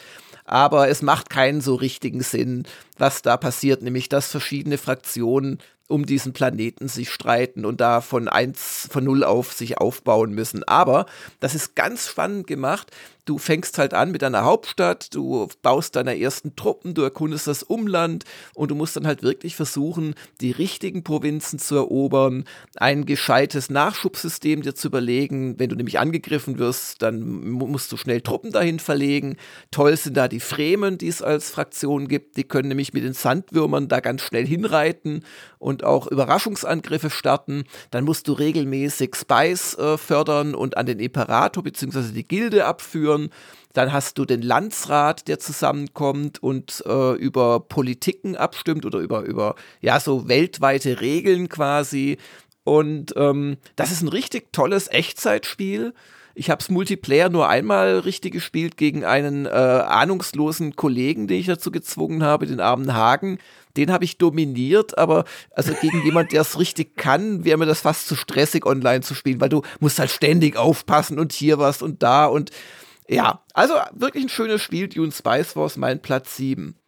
aber 0.46 0.88
es 0.88 1.02
macht 1.02 1.30
keinen 1.30 1.60
so 1.60 1.74
richtigen 1.74 2.22
Sinn, 2.22 2.64
was 2.98 3.22
da 3.22 3.36
passiert, 3.36 3.82
nämlich 3.82 4.08
dass 4.08 4.30
verschiedene 4.30 4.78
Fraktionen 4.78 5.58
um 5.88 6.04
diesen 6.04 6.32
Planeten 6.32 6.88
sich 6.88 7.10
streiten 7.10 7.64
und 7.64 7.80
da 7.80 8.00
von 8.00 8.28
eins, 8.28 8.88
von 8.90 9.04
null 9.04 9.22
auf 9.22 9.52
sich 9.52 9.78
aufbauen 9.78 10.32
müssen. 10.32 10.64
Aber 10.64 11.06
das 11.40 11.54
ist 11.54 11.76
ganz 11.76 12.08
spannend 12.08 12.46
gemacht. 12.46 12.90
Du 13.26 13.38
fängst 13.38 13.76
halt 13.78 13.92
an 13.92 14.12
mit 14.12 14.22
deiner 14.22 14.44
Hauptstadt, 14.44 15.12
du 15.12 15.48
baust 15.60 15.96
deine 15.96 16.16
ersten 16.16 16.54
Truppen, 16.54 16.94
du 16.94 17.02
erkundest 17.02 17.48
das 17.48 17.64
Umland 17.64 18.24
und 18.54 18.70
du 18.70 18.76
musst 18.76 18.94
dann 18.94 19.04
halt 19.04 19.24
wirklich 19.24 19.56
versuchen, 19.56 20.14
die 20.40 20.52
richtigen 20.52 21.02
Provinzen 21.02 21.58
zu 21.58 21.74
erobern, 21.74 22.44
ein 22.76 23.04
gescheites 23.04 23.68
Nachschubsystem 23.68 24.62
dir 24.62 24.76
zu 24.76 24.86
überlegen. 24.86 25.58
Wenn 25.58 25.68
du 25.68 25.74
nämlich 25.74 25.98
angegriffen 25.98 26.60
wirst, 26.60 27.02
dann 27.02 27.50
musst 27.50 27.90
du 27.90 27.96
schnell 27.96 28.20
Truppen 28.20 28.52
dahin 28.52 28.78
verlegen. 28.78 29.36
Toll 29.72 29.96
sind 29.96 30.16
da 30.16 30.28
die 30.28 30.38
Fremen, 30.38 30.96
die 30.96 31.08
es 31.08 31.20
als 31.20 31.50
Fraktion 31.50 32.06
gibt. 32.06 32.36
Die 32.36 32.44
können 32.44 32.68
nämlich 32.68 32.92
mit 32.92 33.02
den 33.02 33.12
Sandwürmern 33.12 33.88
da 33.88 33.98
ganz 33.98 34.22
schnell 34.22 34.46
hinreiten 34.46 35.24
und 35.58 35.82
auch 35.82 36.06
Überraschungsangriffe 36.06 37.10
starten. 37.10 37.64
Dann 37.90 38.04
musst 38.04 38.28
du 38.28 38.34
regelmäßig 38.34 39.16
Spice 39.16 39.74
äh, 39.78 39.98
fördern 39.98 40.54
und 40.54 40.76
an 40.76 40.86
den 40.86 41.00
Imperator 41.00 41.64
bzw. 41.64 42.12
die 42.12 42.28
Gilde 42.28 42.66
abführen 42.66 43.15
führen. 43.16 43.30
Dann 43.72 43.92
hast 43.92 44.16
du 44.16 44.24
den 44.24 44.40
Landsrat, 44.40 45.28
der 45.28 45.38
zusammenkommt 45.38 46.42
und 46.42 46.82
äh, 46.86 47.12
über 47.12 47.60
Politiken 47.60 48.34
abstimmt 48.34 48.86
oder 48.86 49.00
über, 49.00 49.22
über 49.22 49.54
ja, 49.82 50.00
so 50.00 50.28
weltweite 50.28 51.00
Regeln 51.00 51.48
quasi. 51.48 52.16
Und 52.64 53.12
ähm, 53.16 53.58
das 53.76 53.92
ist 53.92 54.02
ein 54.02 54.08
richtig 54.08 54.52
tolles 54.52 54.88
Echtzeitspiel. 54.88 55.92
Ich 56.34 56.50
habe 56.50 56.60
es 56.60 56.70
Multiplayer 56.70 57.28
nur 57.28 57.48
einmal 57.48 57.98
richtig 57.98 58.32
gespielt 58.32 58.76
gegen 58.76 59.04
einen 59.04 59.46
äh, 59.46 59.48
ahnungslosen 59.48 60.74
Kollegen, 60.76 61.28
den 61.28 61.40
ich 61.40 61.46
dazu 61.46 61.70
gezwungen 61.70 62.22
habe, 62.22 62.46
den 62.46 62.60
armen 62.60 62.94
Hagen. 62.94 63.38
Den 63.76 63.92
habe 63.92 64.04
ich 64.04 64.16
dominiert, 64.16 64.96
aber 64.96 65.24
also 65.54 65.72
gegen 65.80 66.02
jemand, 66.02 66.32
der 66.32 66.40
es 66.40 66.58
richtig 66.58 66.96
kann, 66.96 67.44
wäre 67.44 67.58
mir 67.58 67.66
das 67.66 67.82
fast 67.82 68.06
zu 68.08 68.16
stressig, 68.16 68.64
online 68.64 69.02
zu 69.02 69.14
spielen, 69.14 69.40
weil 69.40 69.50
du 69.50 69.62
musst 69.80 69.98
halt 69.98 70.10
ständig 70.10 70.56
aufpassen 70.56 71.18
und 71.18 71.32
hier 71.32 71.58
was 71.58 71.82
und 71.82 72.02
da 72.02 72.24
und 72.24 72.50
ja, 73.08 73.42
also 73.54 73.74
wirklich 73.92 74.24
ein 74.24 74.28
schönes 74.28 74.62
Spiel, 74.62 74.88
Dune 74.88 75.12
Spice 75.12 75.56
Wars, 75.56 75.76
mein 75.76 76.00
Platz 76.00 76.36
7. 76.36 76.78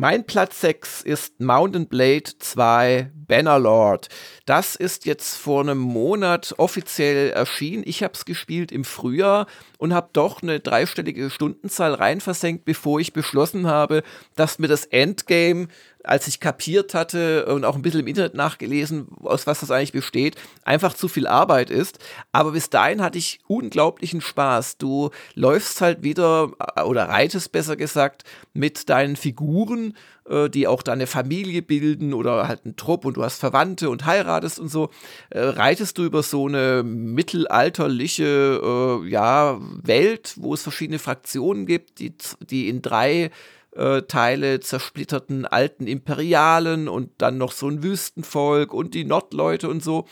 Mein 0.00 0.26
Platz 0.26 0.60
6 0.60 1.02
ist 1.02 1.40
Mountain 1.40 1.88
Blade 1.88 2.30
2 2.38 3.10
Bannerlord. 3.26 4.08
Das 4.46 4.76
ist 4.76 5.06
jetzt 5.06 5.36
vor 5.36 5.62
einem 5.62 5.78
Monat 5.78 6.54
offiziell 6.56 7.30
erschienen. 7.30 7.82
Ich 7.84 8.04
habe 8.04 8.14
es 8.14 8.24
gespielt 8.24 8.70
im 8.70 8.84
Frühjahr 8.84 9.48
und 9.76 9.92
habe 9.92 10.10
doch 10.12 10.40
eine 10.40 10.60
dreistellige 10.60 11.30
Stundenzahl 11.30 11.94
reinversenkt, 11.94 12.64
bevor 12.64 13.00
ich 13.00 13.12
beschlossen 13.12 13.66
habe, 13.66 14.04
dass 14.36 14.60
mir 14.60 14.68
das 14.68 14.84
Endgame 14.84 15.66
als 16.08 16.26
ich 16.26 16.40
kapiert 16.40 16.94
hatte 16.94 17.44
und 17.46 17.66
auch 17.66 17.76
ein 17.76 17.82
bisschen 17.82 18.00
im 18.00 18.06
Internet 18.06 18.34
nachgelesen, 18.34 19.08
aus 19.22 19.46
was 19.46 19.60
das 19.60 19.70
eigentlich 19.70 19.92
besteht, 19.92 20.36
einfach 20.64 20.94
zu 20.94 21.06
viel 21.06 21.26
Arbeit 21.26 21.68
ist. 21.70 21.98
Aber 22.32 22.52
bis 22.52 22.70
dahin 22.70 23.02
hatte 23.02 23.18
ich 23.18 23.40
unglaublichen 23.46 24.22
Spaß. 24.22 24.78
Du 24.78 25.10
läufst 25.34 25.82
halt 25.82 26.02
wieder 26.02 26.50
äh, 26.76 26.82
oder 26.82 27.10
reitest 27.10 27.52
besser 27.52 27.76
gesagt 27.76 28.24
mit 28.54 28.88
deinen 28.88 29.16
Figuren, 29.16 29.94
äh, 30.28 30.48
die 30.48 30.66
auch 30.66 30.82
deine 30.82 31.06
Familie 31.06 31.60
bilden 31.60 32.14
oder 32.14 32.48
halt 32.48 32.64
einen 32.64 32.76
Trupp 32.76 33.04
und 33.04 33.18
du 33.18 33.22
hast 33.22 33.38
Verwandte 33.38 33.90
und 33.90 34.06
heiratest 34.06 34.58
und 34.58 34.68
so. 34.68 34.88
Äh, 35.28 35.40
reitest 35.40 35.98
du 35.98 36.04
über 36.04 36.22
so 36.22 36.48
eine 36.48 36.82
mittelalterliche 36.84 39.02
ja, 39.06 39.58
Welt, 39.82 40.34
wo 40.36 40.54
es 40.54 40.62
verschiedene 40.62 40.98
Fraktionen 40.98 41.66
gibt, 41.66 41.98
die, 41.98 42.14
die 42.40 42.68
in 42.68 42.80
drei 42.80 43.30
äh, 43.78 44.02
Teile 44.02 44.60
zersplitterten 44.60 45.46
alten 45.46 45.86
Imperialen 45.86 46.88
und 46.88 47.10
dann 47.18 47.38
noch 47.38 47.52
so 47.52 47.68
ein 47.68 47.82
Wüstenvolk 47.82 48.74
und 48.74 48.94
die 48.94 49.04
Nordleute 49.04 49.68
und 49.68 49.82
so. 49.82 50.06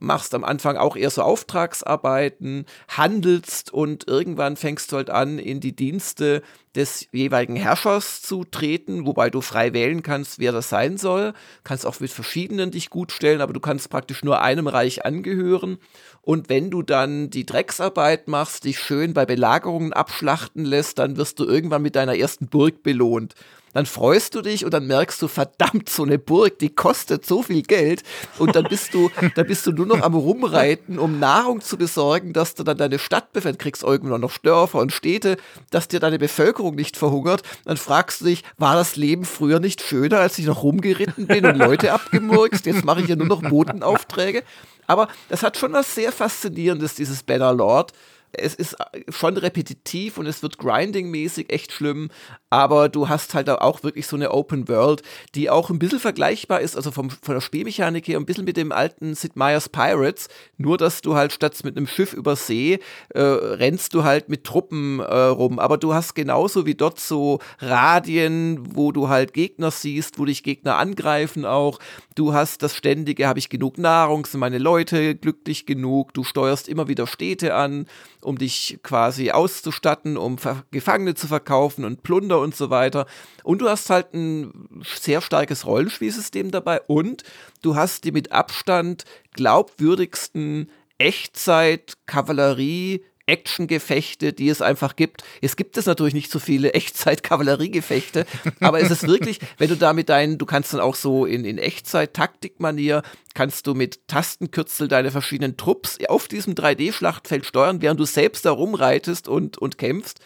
Machst 0.00 0.34
am 0.34 0.44
Anfang 0.44 0.76
auch 0.76 0.96
eher 0.96 1.10
so 1.10 1.22
Auftragsarbeiten, 1.22 2.64
handelst 2.88 3.72
und 3.72 4.08
irgendwann 4.08 4.56
fängst 4.56 4.90
du 4.90 4.96
halt 4.96 5.10
an, 5.10 5.38
in 5.38 5.60
die 5.60 5.76
Dienste 5.76 6.42
des 6.74 7.06
jeweiligen 7.12 7.56
Herrschers 7.56 8.22
zu 8.22 8.44
treten, 8.44 9.04
wobei 9.04 9.28
du 9.28 9.40
frei 9.40 9.72
wählen 9.72 10.02
kannst, 10.02 10.38
wer 10.38 10.52
das 10.52 10.68
sein 10.68 10.96
soll. 10.96 11.34
Kannst 11.64 11.84
auch 11.84 12.00
mit 12.00 12.10
verschiedenen 12.10 12.70
dich 12.70 12.90
gut 12.90 13.12
stellen, 13.12 13.40
aber 13.40 13.52
du 13.52 13.60
kannst 13.60 13.90
praktisch 13.90 14.24
nur 14.24 14.40
einem 14.40 14.66
Reich 14.68 15.04
angehören. 15.04 15.78
Und 16.22 16.48
wenn 16.48 16.70
du 16.70 16.82
dann 16.82 17.28
die 17.28 17.44
Drecksarbeit 17.44 18.26
machst, 18.26 18.64
dich 18.64 18.78
schön 18.78 19.14
bei 19.14 19.26
Belagerungen 19.26 19.92
abschlachten 19.92 20.64
lässt, 20.64 20.98
dann 20.98 21.16
wirst 21.16 21.38
du 21.40 21.44
irgendwann 21.44 21.82
mit 21.82 21.96
deiner 21.96 22.16
ersten 22.16 22.46
Burg 22.46 22.82
belohnt. 22.82 23.34
Dann 23.72 23.86
freust 23.86 24.34
du 24.34 24.42
dich 24.42 24.64
und 24.64 24.74
dann 24.74 24.86
merkst 24.86 25.22
du, 25.22 25.28
verdammt, 25.28 25.88
so 25.88 26.02
eine 26.02 26.18
Burg, 26.18 26.58
die 26.58 26.70
kostet 26.70 27.24
so 27.24 27.42
viel 27.42 27.62
Geld. 27.62 28.02
Und 28.38 28.56
dann 28.56 28.64
bist 28.64 28.94
du, 28.94 29.10
dann 29.34 29.46
bist 29.46 29.66
du 29.66 29.72
nur 29.72 29.86
noch 29.86 30.02
am 30.02 30.14
Rumreiten, 30.14 30.98
um 30.98 31.18
Nahrung 31.18 31.60
zu 31.60 31.76
besorgen, 31.76 32.32
dass 32.32 32.54
du 32.54 32.64
dann 32.64 32.78
deine 32.78 32.98
Stadt 32.98 33.32
befällst, 33.32 33.60
kriegst 33.60 33.82
irgendwann 33.82 34.20
noch 34.20 34.38
Dörfer 34.38 34.80
und 34.80 34.92
Städte, 34.92 35.36
dass 35.70 35.88
dir 35.88 36.00
deine 36.00 36.18
Bevölkerung 36.18 36.74
nicht 36.74 36.96
verhungert. 36.96 37.42
Dann 37.64 37.76
fragst 37.76 38.20
du 38.20 38.26
dich, 38.26 38.42
war 38.58 38.74
das 38.74 38.96
Leben 38.96 39.24
früher 39.24 39.60
nicht 39.60 39.82
schöner, 39.82 40.18
als 40.18 40.38
ich 40.38 40.46
noch 40.46 40.62
rumgeritten 40.62 41.26
bin 41.26 41.46
und 41.46 41.56
Leute 41.56 41.92
abgemurkst? 41.92 42.66
Jetzt 42.66 42.84
mache 42.84 43.02
ich 43.02 43.08
ja 43.08 43.16
nur 43.16 43.26
noch 43.26 43.42
Botenaufträge. 43.42 44.42
Aber 44.86 45.08
das 45.28 45.44
hat 45.44 45.56
schon 45.56 45.72
was 45.72 45.94
sehr 45.94 46.10
Faszinierendes, 46.10 46.96
dieses 46.96 47.22
Bannerlord. 47.22 47.92
Es 48.32 48.54
ist 48.54 48.76
schon 49.08 49.36
repetitiv 49.36 50.18
und 50.18 50.26
es 50.26 50.42
wird 50.42 50.58
grinding-mäßig 50.58 51.50
echt 51.50 51.72
schlimm, 51.72 52.10
aber 52.48 52.88
du 52.88 53.08
hast 53.08 53.34
halt 53.34 53.48
auch 53.48 53.82
wirklich 53.82 54.06
so 54.06 54.16
eine 54.16 54.32
Open 54.32 54.68
World, 54.68 55.02
die 55.34 55.50
auch 55.50 55.70
ein 55.70 55.78
bisschen 55.78 56.00
vergleichbar 56.00 56.60
ist, 56.60 56.76
also 56.76 56.90
vom, 56.90 57.10
von 57.10 57.34
der 57.34 57.40
Spielmechanik 57.40 58.08
her, 58.08 58.18
ein 58.18 58.26
bisschen 58.26 58.44
mit 58.44 58.56
dem 58.56 58.72
alten 58.72 59.14
Sid 59.14 59.36
Meier's 59.36 59.68
Pirates, 59.68 60.28
nur 60.56 60.78
dass 60.78 61.00
du 61.00 61.14
halt 61.14 61.32
statt 61.32 61.50
mit 61.64 61.76
einem 61.76 61.86
Schiff 61.86 62.12
über 62.12 62.36
See 62.36 62.78
äh, 63.10 63.20
rennst 63.20 63.94
du 63.94 64.04
halt 64.04 64.28
mit 64.28 64.44
Truppen 64.44 65.00
äh, 65.00 65.04
rum, 65.04 65.58
aber 65.58 65.78
du 65.78 65.94
hast 65.94 66.14
genauso 66.14 66.66
wie 66.66 66.74
dort 66.74 67.00
so 67.00 67.40
Radien, 67.58 68.76
wo 68.76 68.92
du 68.92 69.08
halt 69.08 69.32
Gegner 69.32 69.70
siehst, 69.70 70.18
wo 70.18 70.24
dich 70.24 70.42
Gegner 70.42 70.76
angreifen 70.76 71.44
auch, 71.44 71.78
du 72.14 72.32
hast 72.32 72.62
das 72.62 72.76
ständige, 72.76 73.26
habe 73.26 73.38
ich 73.38 73.48
genug 73.48 73.78
Nahrung, 73.78 74.26
sind 74.26 74.40
meine 74.40 74.58
Leute 74.58 75.14
glücklich 75.14 75.66
genug, 75.66 76.14
du 76.14 76.24
steuerst 76.24 76.68
immer 76.68 76.88
wieder 76.88 77.06
Städte 77.06 77.54
an, 77.54 77.86
um 78.22 78.38
dich 78.38 78.78
quasi 78.82 79.30
auszustatten, 79.30 80.16
um 80.16 80.36
Gefangene 80.70 81.14
zu 81.14 81.26
verkaufen 81.26 81.84
und 81.84 82.02
Plunder 82.02 82.40
und 82.40 82.56
so 82.56 82.70
weiter. 82.70 83.04
Und 83.42 83.60
du 83.60 83.68
hast 83.68 83.90
halt 83.90 84.14
ein 84.14 84.82
sehr 84.84 85.20
starkes 85.20 85.66
Rollenspielsystem 85.66 86.50
dabei 86.50 86.80
und 86.82 87.24
du 87.62 87.76
hast 87.76 88.04
die 88.04 88.12
mit 88.12 88.32
Abstand 88.32 89.04
glaubwürdigsten 89.34 90.70
Echtzeit-Kavallerie- 90.98 93.02
Actiongefechte, 93.30 94.32
die 94.32 94.48
es 94.48 94.60
einfach 94.60 94.96
gibt. 94.96 95.24
Es 95.40 95.56
gibt 95.56 95.76
es 95.76 95.86
natürlich 95.86 96.14
nicht 96.14 96.30
so 96.30 96.38
viele 96.38 96.74
Echtzeit-Kavalleriegefechte, 96.74 98.26
aber 98.60 98.80
es 98.80 98.90
ist 98.90 99.06
wirklich, 99.06 99.38
wenn 99.58 99.68
du 99.68 99.76
da 99.76 99.92
mit 99.92 100.08
deinen, 100.08 100.38
du 100.38 100.46
kannst 100.46 100.74
dann 100.74 100.80
auch 100.80 100.94
so 100.94 101.24
in, 101.24 101.44
in 101.44 101.58
Echtzeit-Taktikmanier, 101.58 103.02
kannst 103.34 103.66
du 103.66 103.74
mit 103.74 104.06
Tastenkürzel 104.08 104.88
deine 104.88 105.10
verschiedenen 105.10 105.56
Trupps 105.56 105.98
auf 106.08 106.28
diesem 106.28 106.54
3D-Schlachtfeld 106.54 107.46
steuern, 107.46 107.80
während 107.80 108.00
du 108.00 108.04
selbst 108.04 108.44
da 108.44 108.50
rumreitest 108.50 109.28
und, 109.28 109.56
und 109.58 109.78
kämpfst. 109.78 110.20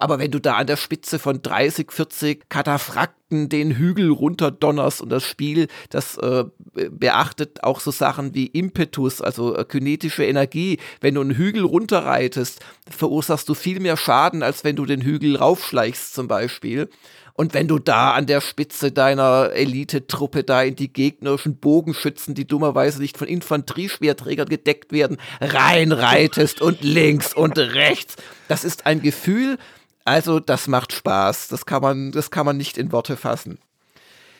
Aber 0.00 0.18
wenn 0.18 0.30
du 0.30 0.40
da 0.40 0.54
an 0.54 0.66
der 0.66 0.78
Spitze 0.78 1.18
von 1.18 1.42
30, 1.42 1.92
40 1.92 2.48
Kataphrакten 2.48 3.50
den 3.50 3.76
Hügel 3.76 4.10
runterdonnerst 4.10 5.02
und 5.02 5.10
das 5.10 5.24
Spiel, 5.24 5.68
das 5.90 6.16
äh, 6.16 6.44
beachtet 6.90 7.62
auch 7.62 7.80
so 7.80 7.90
Sachen 7.90 8.34
wie 8.34 8.46
Impetus, 8.46 9.20
also 9.20 9.54
äh, 9.54 9.64
kinetische 9.64 10.24
Energie. 10.24 10.78
Wenn 11.02 11.16
du 11.16 11.20
einen 11.20 11.36
Hügel 11.36 11.64
runterreitest, 11.64 12.60
verursachst 12.88 13.46
du 13.50 13.54
viel 13.54 13.78
mehr 13.78 13.98
Schaden, 13.98 14.42
als 14.42 14.64
wenn 14.64 14.74
du 14.74 14.86
den 14.86 15.02
Hügel 15.02 15.36
raufschleichst 15.36 16.14
zum 16.14 16.28
Beispiel. 16.28 16.88
Und 17.34 17.54
wenn 17.54 17.68
du 17.68 17.78
da 17.78 18.12
an 18.12 18.26
der 18.26 18.40
Spitze 18.40 18.92
deiner 18.92 19.50
Elite-Truppe 19.52 20.44
da 20.44 20.62
in 20.62 20.76
die 20.76 20.92
gegnerischen 20.92 21.56
Bogenschützen, 21.56 22.34
die 22.34 22.46
dummerweise 22.46 23.00
nicht 23.00 23.16
von 23.16 23.28
Infanterieschwerträgern 23.28 24.48
gedeckt 24.48 24.92
werden, 24.92 25.18
reinreitest 25.40 26.60
und 26.60 26.82
links 26.82 27.32
und 27.34 27.58
rechts, 27.58 28.16
das 28.48 28.64
ist 28.64 28.86
ein 28.86 29.00
Gefühl, 29.00 29.58
also, 30.04 30.40
das 30.40 30.66
macht 30.66 30.92
Spaß. 30.92 31.48
Das 31.48 31.66
kann 31.66 31.82
man, 31.82 32.12
das 32.12 32.30
kann 32.30 32.46
man 32.46 32.56
nicht 32.56 32.78
in 32.78 32.92
Worte 32.92 33.16
fassen. 33.16 33.58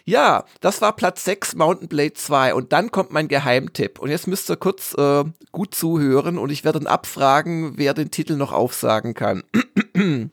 Ja, 0.04 0.44
das 0.61 0.80
war 0.80 0.96
Platz 0.96 1.24
6, 1.24 1.54
Mountain 1.54 1.88
Blade 1.88 2.14
2. 2.14 2.54
Und 2.54 2.72
dann 2.72 2.90
kommt 2.90 3.12
mein 3.12 3.28
Geheimtipp. 3.28 3.98
Und 3.98 4.11
jetzt 4.11 4.26
müsst 4.26 4.50
ihr 4.50 4.56
kurz 4.56 4.94
äh, 4.94 5.24
gut 5.52 5.74
zuhören 5.74 6.38
und 6.38 6.50
ich 6.50 6.64
werde 6.64 6.80
dann 6.80 6.88
abfragen, 6.88 7.74
wer 7.76 7.94
den 7.94 8.11
Titel 8.11 8.36
noch 8.36 8.52
aufsagen 8.52 9.14
kann. 9.14 9.44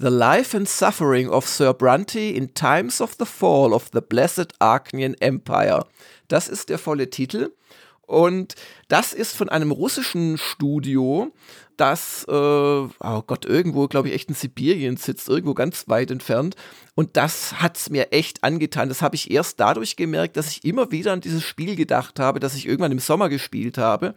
The 0.00 0.06
Life 0.06 0.56
and 0.56 0.68
Suffering 0.68 1.28
of 1.28 1.48
Sir 1.48 1.74
Brunty 1.74 2.30
in 2.30 2.54
Times 2.54 3.00
of 3.00 3.16
the 3.18 3.26
Fall 3.26 3.72
of 3.72 3.90
the 3.92 4.00
Blessed 4.00 4.54
Arknian 4.60 5.14
Empire. 5.14 5.86
Das 6.28 6.48
ist 6.48 6.68
der 6.68 6.78
volle 6.78 7.10
Titel. 7.10 7.52
Und 8.02 8.54
das 8.86 9.12
ist 9.12 9.36
von 9.36 9.48
einem 9.48 9.72
russischen 9.72 10.38
Studio, 10.38 11.32
das, 11.80 12.24
äh, 12.28 12.32
oh 12.32 13.22
Gott, 13.26 13.44
irgendwo, 13.44 13.88
glaube 13.88 14.08
ich, 14.08 14.14
echt 14.14 14.28
in 14.28 14.34
Sibirien 14.34 14.96
sitzt, 14.96 15.28
irgendwo 15.28 15.54
ganz 15.54 15.88
weit 15.88 16.10
entfernt. 16.10 16.56
Und 16.94 17.16
das 17.16 17.60
hat 17.60 17.76
es 17.76 17.90
mir 17.90 18.12
echt 18.12 18.44
angetan. 18.44 18.88
Das 18.88 19.02
habe 19.02 19.16
ich 19.16 19.30
erst 19.30 19.60
dadurch 19.60 19.96
gemerkt, 19.96 20.36
dass 20.36 20.50
ich 20.50 20.64
immer 20.64 20.90
wieder 20.90 21.12
an 21.12 21.20
dieses 21.20 21.44
Spiel 21.44 21.76
gedacht 21.76 22.18
habe, 22.20 22.40
das 22.40 22.54
ich 22.54 22.66
irgendwann 22.66 22.92
im 22.92 22.98
Sommer 22.98 23.28
gespielt 23.28 23.78
habe. 23.78 24.14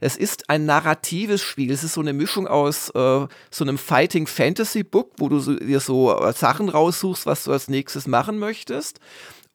Es 0.00 0.16
ist 0.16 0.50
ein 0.50 0.66
narratives 0.66 1.42
Spiel. 1.42 1.70
Es 1.70 1.82
ist 1.82 1.94
so 1.94 2.00
eine 2.00 2.12
Mischung 2.12 2.46
aus 2.46 2.90
äh, 2.90 3.26
so 3.50 3.64
einem 3.64 3.78
Fighting 3.78 4.26
Fantasy 4.26 4.82
Book, 4.82 5.12
wo 5.16 5.28
du 5.28 5.38
so, 5.38 5.54
dir 5.54 5.80
so 5.80 6.18
äh, 6.20 6.32
Sachen 6.32 6.68
raussuchst, 6.68 7.26
was 7.26 7.44
du 7.44 7.52
als 7.52 7.68
nächstes 7.68 8.06
machen 8.06 8.38
möchtest 8.38 9.00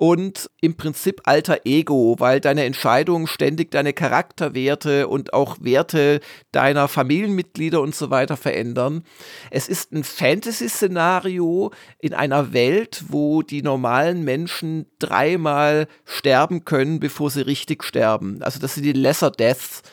und 0.02 0.50
im 0.62 0.78
Prinzip 0.78 1.22
alter 1.26 1.60
Ego, 1.64 2.16
weil 2.18 2.40
deine 2.42 2.64
Entscheidungen 2.66 3.28
ständig 3.28 3.70
deine 3.70 3.94
Charakterwerte 3.94 5.08
und 5.08 5.32
auch 5.32 5.58
Werte 5.62 6.22
deiner 6.52 6.88
Familienmitglieder 6.88 7.80
und 7.80 7.94
so 7.94 8.10
weiter 8.10 8.36
verändern. 8.36 9.04
Es 9.52 9.68
ist 9.68 9.92
ein 9.92 10.04
Fantasy-Szenario 10.04 11.70
in 12.00 12.16
einer 12.16 12.52
Welt, 12.52 13.04
wo 13.10 13.44
die 13.44 13.62
normalen 13.62 14.24
Menschen 14.24 14.88
dreimal 14.98 15.88
sterben 16.04 16.66
können, 16.66 17.00
bevor 17.00 17.30
sie 17.30 17.42
richtig 17.42 17.84
sterben. 17.84 18.42
Also 18.42 18.60
das 18.60 18.74
sind 18.74 18.86
die 18.86 18.94
Lesser 18.94 19.30
Deaths. 19.30 19.84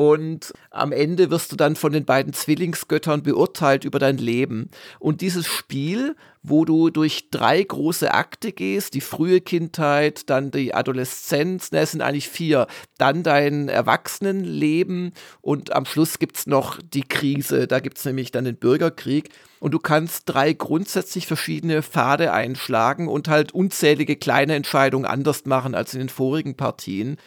Und 0.00 0.54
am 0.70 0.92
Ende 0.92 1.30
wirst 1.30 1.52
du 1.52 1.56
dann 1.56 1.76
von 1.76 1.92
den 1.92 2.06
beiden 2.06 2.32
Zwillingsgöttern 2.32 3.22
beurteilt 3.22 3.84
über 3.84 3.98
dein 3.98 4.16
Leben. 4.16 4.70
Und 4.98 5.20
dieses 5.20 5.46
Spiel, 5.46 6.16
wo 6.42 6.64
du 6.64 6.88
durch 6.88 7.28
drei 7.28 7.62
große 7.62 8.10
Akte 8.10 8.52
gehst, 8.52 8.94
die 8.94 9.02
frühe 9.02 9.42
Kindheit, 9.42 10.30
dann 10.30 10.52
die 10.52 10.72
Adoleszenz, 10.72 11.70
ne, 11.70 11.80
es 11.80 11.90
sind 11.90 12.00
eigentlich 12.00 12.30
vier, 12.30 12.66
dann 12.96 13.22
dein 13.22 13.68
Erwachsenenleben 13.68 15.12
und 15.42 15.74
am 15.74 15.84
Schluss 15.84 16.18
gibt 16.18 16.38
es 16.38 16.46
noch 16.46 16.80
die 16.80 17.06
Krise, 17.06 17.66
da 17.66 17.78
gibt 17.80 17.98
es 17.98 18.06
nämlich 18.06 18.32
dann 18.32 18.46
den 18.46 18.56
Bürgerkrieg. 18.56 19.28
Und 19.58 19.72
du 19.72 19.78
kannst 19.78 20.22
drei 20.24 20.54
grundsätzlich 20.54 21.26
verschiedene 21.26 21.82
Pfade 21.82 22.32
einschlagen 22.32 23.06
und 23.06 23.28
halt 23.28 23.52
unzählige 23.52 24.16
kleine 24.16 24.54
Entscheidungen 24.54 25.04
anders 25.04 25.44
machen 25.44 25.74
als 25.74 25.92
in 25.92 25.98
den 25.98 26.08
vorigen 26.08 26.56
Partien 26.56 27.18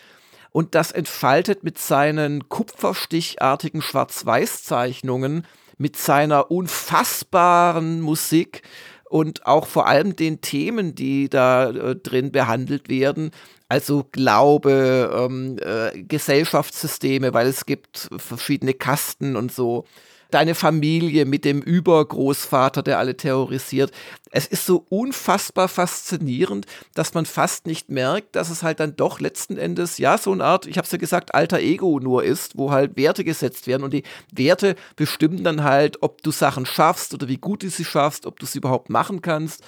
und 0.53 0.75
das 0.75 0.91
entfaltet 0.91 1.63
mit 1.63 1.77
seinen 1.77 2.47
kupferstichartigen 2.47 3.81
Schwarz-Weiß-Zeichnungen, 3.81 5.45
mit 5.77 5.97
seiner 5.97 6.51
unfassbaren 6.51 7.99
Musik 7.99 8.61
und 9.09 9.45
auch 9.45 9.65
vor 9.67 9.87
allem 9.87 10.15
den 10.15 10.41
Themen, 10.41 10.95
die 10.95 11.27
da 11.27 11.69
äh, 11.69 11.95
drin 11.95 12.31
behandelt 12.31 12.87
werden, 12.87 13.31
also 13.67 14.05
Glaube, 14.11 15.27
ähm, 15.27 15.57
äh, 15.59 16.03
Gesellschaftssysteme, 16.03 17.33
weil 17.33 17.47
es 17.47 17.65
gibt 17.65 18.07
verschiedene 18.17 18.75
Kasten 18.75 19.35
und 19.35 19.51
so 19.51 19.85
deine 20.33 20.55
Familie 20.55 21.25
mit 21.25 21.45
dem 21.45 21.61
Übergroßvater, 21.61 22.83
der 22.83 22.99
alle 22.99 23.15
terrorisiert. 23.15 23.91
Es 24.31 24.47
ist 24.47 24.65
so 24.65 24.85
unfassbar 24.89 25.67
faszinierend, 25.67 26.65
dass 26.95 27.13
man 27.13 27.25
fast 27.25 27.67
nicht 27.67 27.89
merkt, 27.89 28.35
dass 28.35 28.49
es 28.49 28.63
halt 28.63 28.79
dann 28.79 28.95
doch 28.95 29.19
letzten 29.19 29.57
Endes, 29.57 29.99
ja, 29.99 30.17
so 30.17 30.31
eine 30.31 30.43
Art, 30.43 30.65
ich 30.65 30.77
habe 30.77 30.85
es 30.85 30.91
ja 30.91 30.97
gesagt, 30.97 31.35
alter 31.35 31.59
Ego 31.59 31.99
nur 31.99 32.23
ist, 32.23 32.57
wo 32.57 32.71
halt 32.71 32.97
Werte 32.97 33.23
gesetzt 33.23 33.67
werden 33.67 33.83
und 33.83 33.93
die 33.93 34.03
Werte 34.31 34.75
bestimmen 34.95 35.43
dann 35.43 35.63
halt, 35.63 36.01
ob 36.01 36.23
du 36.23 36.31
Sachen 36.31 36.65
schaffst 36.65 37.13
oder 37.13 37.27
wie 37.27 37.37
gut 37.37 37.63
du 37.63 37.69
sie 37.69 37.85
schaffst, 37.85 38.25
ob 38.25 38.39
du 38.39 38.45
sie 38.45 38.57
überhaupt 38.57 38.89
machen 38.89 39.21
kannst 39.21 39.63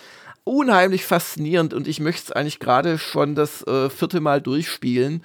unheimlich 0.46 1.06
faszinierend 1.06 1.74
und 1.74 1.88
ich 1.88 2.00
möchte 2.00 2.26
es 2.26 2.32
eigentlich 2.32 2.60
gerade 2.60 2.98
schon 3.00 3.36
das 3.36 3.66
äh, 3.68 3.90
vierte 3.90 4.22
Mal 4.22 4.42
durchspielen. 4.42 5.24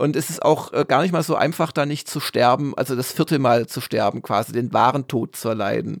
Und 0.00 0.16
es 0.16 0.30
ist 0.30 0.42
auch 0.42 0.72
äh, 0.72 0.86
gar 0.88 1.02
nicht 1.02 1.12
mal 1.12 1.22
so 1.22 1.36
einfach, 1.36 1.72
da 1.72 1.84
nicht 1.84 2.08
zu 2.08 2.20
sterben, 2.20 2.72
also 2.76 2.96
das 2.96 3.12
vierte 3.12 3.38
Mal 3.38 3.66
zu 3.66 3.82
sterben, 3.82 4.22
quasi 4.22 4.52
den 4.52 4.72
wahren 4.72 5.08
Tod 5.08 5.36
zu 5.36 5.50
erleiden. 5.50 6.00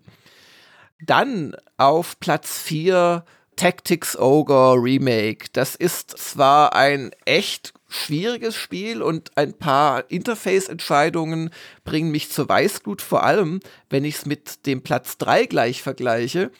Dann 1.04 1.54
auf 1.76 2.18
Platz 2.18 2.58
4 2.60 3.24
Tactics 3.56 4.18
Ogre 4.18 4.76
Remake. 4.76 5.48
Das 5.52 5.74
ist 5.74 6.16
zwar 6.16 6.74
ein 6.74 7.10
echt 7.26 7.74
schwieriges 7.90 8.56
Spiel 8.56 9.02
und 9.02 9.36
ein 9.36 9.52
paar 9.52 10.10
Interface-Entscheidungen 10.10 11.50
bringen 11.84 12.10
mich 12.10 12.30
zur 12.30 12.48
Weißglut, 12.48 13.02
vor 13.02 13.24
allem 13.24 13.60
wenn 13.90 14.04
ich 14.04 14.16
es 14.16 14.26
mit 14.26 14.66
dem 14.66 14.82
Platz 14.82 15.18
3 15.18 15.46
gleich 15.46 15.82
vergleiche. 15.82 16.50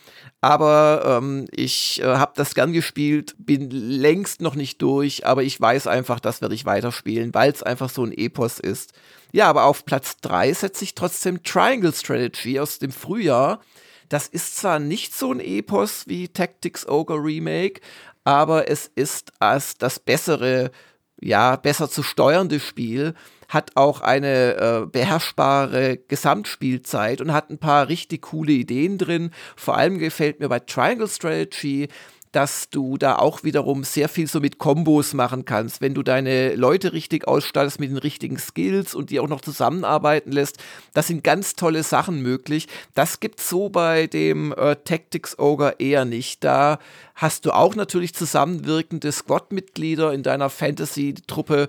Aber 0.41 1.21
ähm, 1.23 1.47
ich 1.51 2.01
äh, 2.01 2.05
habe 2.05 2.33
das 2.35 2.55
gern 2.55 2.73
gespielt, 2.73 3.35
bin 3.39 3.71
längst 3.71 4.41
noch 4.41 4.55
nicht 4.55 4.83
durch, 4.83 5.27
aber 5.27 5.43
ich 5.43 5.61
weiß 5.61 5.87
einfach, 5.87 6.19
das 6.21 6.41
werde 6.41 6.55
ich 6.55 6.65
weiterspielen, 6.65 7.33
weil 7.35 7.53
es 7.53 7.63
einfach 7.63 7.91
so 7.91 8.05
ein 8.05 8.13
Epos 8.13 8.59
ist. 8.59 8.93
Ja, 9.33 9.49
aber 9.49 9.65
auf 9.65 9.85
Platz 9.85 10.17
3 10.23 10.53
setze 10.53 10.85
ich 10.85 10.95
trotzdem 10.95 11.43
Triangle 11.43 11.93
Strategy 11.93 12.59
aus 12.59 12.79
dem 12.79 12.91
Frühjahr. 12.91 13.61
Das 14.09 14.27
ist 14.27 14.57
zwar 14.57 14.81
nicht 14.81 15.15
so 15.15 15.31
ein 15.31 15.39
Epos 15.39 16.09
wie 16.09 16.29
Tactics 16.29 16.89
Ogre 16.89 17.23
Remake, 17.23 17.81
aber 18.25 18.69
es 18.69 18.91
ist 18.95 19.33
als 19.39 19.77
das 19.79 19.99
bessere, 19.99 20.73
ja, 21.21 21.57
besser 21.57 21.91
zu 21.91 22.03
steuernde 22.03 22.61
Spiel 22.61 23.15
hat 23.49 23.73
auch 23.75 24.01
eine 24.01 24.55
äh, 24.55 24.87
beherrschbare 24.87 25.99
Gesamtspielzeit 26.09 27.21
und 27.21 27.33
hat 27.33 27.51
ein 27.51 27.59
paar 27.59 27.89
richtig 27.89 28.23
coole 28.23 28.53
Ideen 28.53 28.97
drin. 28.97 29.33
Vor 29.57 29.77
allem 29.77 29.99
gefällt 29.99 30.39
mir 30.39 30.49
bei 30.49 30.61
Triangle 30.61 31.09
Strategy, 31.09 31.89
dass 32.33 32.71
du 32.71 32.97
da 32.97 33.17
auch 33.17 33.43
wiederum 33.43 33.83
sehr 33.83 34.09
viel 34.09 34.27
so 34.29 34.41
mit 34.41 34.59
Kombos 34.59 35.15
machen 35.15 35.45
kannst. 35.45 35.81
Wenn 35.81 35.95
du 35.95 36.03
deine 36.03 36.55
Leute 36.55 36.93
richtig 36.93 37.27
ausstattest 37.27 37.81
mit 37.81 37.91
den 37.91 37.97
richtigen 37.97 38.39
Skills 38.39 38.95
und 38.95 39.11
die 39.11 39.19
auch 39.19 39.29
noch 39.29 39.41
zusammenarbeiten 39.41 40.31
lässt, 40.31 40.59
das 40.95 41.09
sind 41.09 41.25
ganz 41.25 41.57
tolle 41.57 41.83
Sachen 41.83 42.23
möglich. 42.23 42.69
Das 42.95 43.21
gibt 43.21 43.41
es 43.41 43.49
so 43.49 43.69
bei 43.69 44.07
dem 44.07 44.53
äh, 44.53 44.77
Tactics 44.77 45.39
Ogre 45.39 45.77
eher 45.79 46.05
nicht. 46.05 46.45
Da 46.45 46.79
hast 47.17 47.47
du 47.47 47.51
auch 47.51 47.75
natürlich 47.75 48.15
zusammenwirkende 48.15 49.11
Squad-Mitglieder 49.11 50.13
in 50.13 50.23
deiner 50.23 50.51
Fantasy-Truppe, 50.51 51.69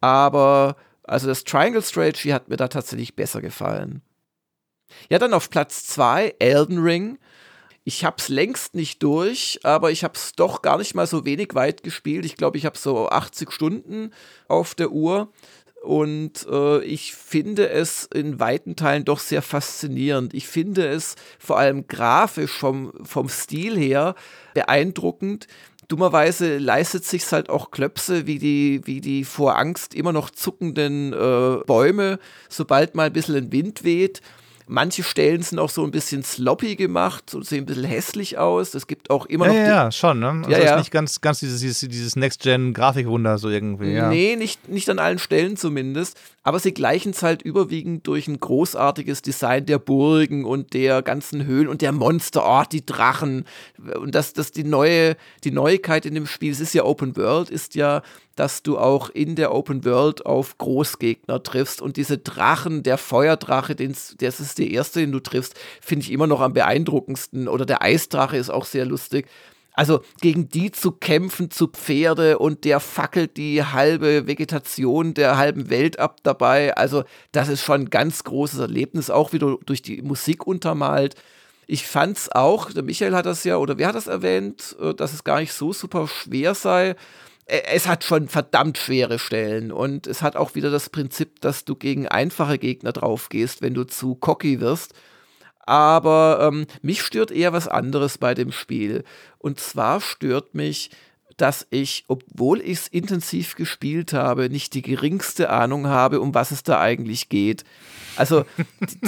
aber 0.00 0.76
also 1.04 1.26
das 1.26 1.44
Triangle 1.44 1.82
Strategy 1.82 2.30
hat 2.30 2.48
mir 2.48 2.56
da 2.56 2.68
tatsächlich 2.68 3.14
besser 3.14 3.40
gefallen. 3.40 4.02
Ja, 5.08 5.18
dann 5.18 5.34
auf 5.34 5.50
Platz 5.50 5.86
2 5.86 6.34
Elden 6.38 6.78
Ring. 6.78 7.18
Ich 7.84 8.04
habe 8.04 8.16
es 8.18 8.28
längst 8.28 8.74
nicht 8.74 9.02
durch, 9.02 9.60
aber 9.62 9.90
ich 9.90 10.04
habe 10.04 10.14
es 10.14 10.32
doch 10.32 10.60
gar 10.60 10.78
nicht 10.78 10.94
mal 10.94 11.06
so 11.06 11.24
wenig 11.24 11.54
weit 11.54 11.82
gespielt. 11.82 12.24
Ich 12.24 12.36
glaube, 12.36 12.58
ich 12.58 12.66
habe 12.66 12.76
so 12.76 13.08
80 13.08 13.50
Stunden 13.50 14.12
auf 14.48 14.74
der 14.74 14.92
Uhr. 14.92 15.32
Und 15.82 16.46
äh, 16.50 16.84
ich 16.84 17.14
finde 17.14 17.70
es 17.70 18.04
in 18.12 18.38
weiten 18.38 18.76
Teilen 18.76 19.06
doch 19.06 19.18
sehr 19.18 19.40
faszinierend. 19.40 20.34
Ich 20.34 20.46
finde 20.46 20.86
es 20.86 21.14
vor 21.38 21.58
allem 21.58 21.86
grafisch 21.88 22.52
vom, 22.52 22.92
vom 23.02 23.30
Stil 23.30 23.78
her 23.78 24.14
beeindruckend. 24.52 25.46
Dummerweise 25.88 26.58
leistet 26.58 27.06
sich 27.06 27.32
halt 27.32 27.48
auch 27.48 27.70
Klöpse 27.70 28.26
wie 28.26 28.38
die, 28.38 28.82
wie 28.84 29.00
die 29.00 29.24
vor 29.24 29.58
Angst 29.58 29.94
immer 29.94 30.12
noch 30.12 30.28
zuckenden 30.28 31.14
äh, 31.14 31.64
Bäume, 31.66 32.18
sobald 32.50 32.94
mal 32.94 33.06
ein 33.06 33.12
bisschen 33.14 33.36
ein 33.36 33.50
Wind 33.50 33.82
weht. 33.82 34.20
Manche 34.72 35.02
Stellen 35.02 35.42
sind 35.42 35.58
auch 35.58 35.68
so 35.68 35.82
ein 35.82 35.90
bisschen 35.90 36.22
sloppy 36.22 36.76
gemacht, 36.76 37.28
so 37.28 37.42
sehen 37.42 37.64
ein 37.64 37.66
bisschen 37.66 37.84
hässlich 37.84 38.38
aus. 38.38 38.72
Es 38.74 38.86
gibt 38.86 39.10
auch 39.10 39.26
immer 39.26 39.46
ja, 39.46 39.52
noch. 39.52 39.58
Ja, 39.58 39.66
ja, 39.66 39.92
schon, 39.92 40.20
ne? 40.20 40.28
Also 40.28 40.50
ja, 40.50 40.58
ja. 40.58 40.74
ist 40.74 40.78
nicht 40.78 40.90
ganz, 40.92 41.20
ganz 41.20 41.40
dieses, 41.40 41.60
dieses, 41.60 41.80
dieses 41.80 42.14
Next-Gen-Grafikwunder 42.14 43.38
so 43.38 43.48
irgendwie, 43.48 43.94
ja. 43.94 44.08
Nee, 44.08 44.36
nicht, 44.36 44.68
nicht 44.68 44.88
an 44.88 45.00
allen 45.00 45.18
Stellen 45.18 45.56
zumindest. 45.56 46.16
Aber 46.42 46.58
sie 46.58 46.72
gleichen 46.72 47.10
es 47.10 47.22
halt 47.22 47.42
überwiegend 47.42 48.06
durch 48.06 48.26
ein 48.26 48.40
großartiges 48.40 49.20
Design 49.20 49.66
der 49.66 49.78
Burgen 49.78 50.46
und 50.46 50.72
der 50.72 51.02
ganzen 51.02 51.44
Höhlen 51.44 51.68
und 51.68 51.82
der 51.82 51.92
Monster, 51.92 52.42
oh, 52.46 52.64
die 52.70 52.86
Drachen. 52.86 53.44
Und 54.00 54.14
das, 54.14 54.32
das 54.32 54.50
die 54.50 54.64
neue, 54.64 55.16
die 55.44 55.50
Neuigkeit 55.50 56.06
in 56.06 56.14
dem 56.14 56.26
Spiel, 56.26 56.52
es 56.52 56.60
ist 56.60 56.72
ja 56.72 56.84
Open 56.84 57.14
World, 57.16 57.50
ist 57.50 57.74
ja, 57.74 58.02
dass 58.36 58.62
du 58.62 58.78
auch 58.78 59.10
in 59.10 59.36
der 59.36 59.52
Open 59.54 59.84
World 59.84 60.24
auf 60.24 60.56
Großgegner 60.56 61.42
triffst. 61.42 61.82
Und 61.82 61.98
diese 61.98 62.16
Drachen, 62.16 62.82
der 62.82 62.96
Feuerdrache, 62.96 63.74
den, 63.74 63.94
das 64.18 64.40
ist 64.40 64.56
der 64.60 64.70
erste, 64.70 65.00
den 65.00 65.12
du 65.12 65.20
triffst, 65.20 65.54
finde 65.80 66.04
ich 66.04 66.12
immer 66.12 66.26
noch 66.26 66.40
am 66.40 66.52
beeindruckendsten. 66.52 67.48
Oder 67.48 67.66
der 67.66 67.82
Eisdrache 67.82 68.36
ist 68.36 68.50
auch 68.50 68.64
sehr 68.64 68.86
lustig. 68.86 69.26
Also 69.72 70.02
gegen 70.20 70.48
die 70.48 70.72
zu 70.72 70.92
kämpfen 70.92 71.50
zu 71.50 71.68
Pferde 71.68 72.38
und 72.38 72.64
der 72.64 72.80
fackelt 72.80 73.36
die 73.36 73.64
halbe 73.64 74.26
Vegetation 74.26 75.14
der 75.14 75.38
halben 75.38 75.70
Welt 75.70 75.98
ab 75.98 76.18
dabei. 76.22 76.76
Also 76.76 77.04
das 77.32 77.48
ist 77.48 77.62
schon 77.62 77.82
ein 77.82 77.90
ganz 77.90 78.24
großes 78.24 78.58
Erlebnis, 78.58 79.10
auch 79.10 79.32
wieder 79.32 79.56
durch 79.64 79.80
die 79.80 80.02
Musik 80.02 80.46
untermalt. 80.46 81.14
Ich 81.66 81.86
fand 81.86 82.16
es 82.16 82.32
auch, 82.32 82.72
der 82.72 82.82
Michael 82.82 83.14
hat 83.14 83.26
das 83.26 83.44
ja, 83.44 83.56
oder 83.56 83.78
wer 83.78 83.88
hat 83.88 83.94
das 83.94 84.08
erwähnt, 84.08 84.76
äh, 84.80 84.92
dass 84.92 85.12
es 85.12 85.22
gar 85.22 85.38
nicht 85.38 85.52
so 85.52 85.72
super 85.72 86.08
schwer 86.08 86.54
sei. 86.54 86.96
Es 87.52 87.88
hat 87.88 88.04
schon 88.04 88.28
verdammt 88.28 88.78
schwere 88.78 89.18
Stellen 89.18 89.72
und 89.72 90.06
es 90.06 90.22
hat 90.22 90.36
auch 90.36 90.54
wieder 90.54 90.70
das 90.70 90.88
Prinzip, 90.88 91.40
dass 91.40 91.64
du 91.64 91.74
gegen 91.74 92.06
einfache 92.06 92.58
Gegner 92.58 92.92
drauf 92.92 93.28
gehst, 93.28 93.60
wenn 93.60 93.74
du 93.74 93.84
zu 93.84 94.14
cocky 94.14 94.60
wirst 94.60 94.94
aber 95.70 96.40
ähm, 96.42 96.66
mich 96.82 97.00
stört 97.00 97.30
eher 97.30 97.52
was 97.52 97.68
anderes 97.68 98.18
bei 98.18 98.34
dem 98.34 98.50
Spiel. 98.50 99.04
Und 99.38 99.60
zwar 99.60 100.00
stört 100.00 100.52
mich, 100.52 100.90
dass 101.40 101.66
ich, 101.70 102.04
obwohl 102.08 102.60
ich 102.60 102.78
es 102.78 102.88
intensiv 102.88 103.56
gespielt 103.56 104.12
habe, 104.12 104.50
nicht 104.50 104.74
die 104.74 104.82
geringste 104.82 105.50
Ahnung 105.50 105.86
habe, 105.86 106.20
um 106.20 106.34
was 106.34 106.50
es 106.50 106.62
da 106.62 106.80
eigentlich 106.80 107.28
geht. 107.28 107.64
Also 108.16 108.44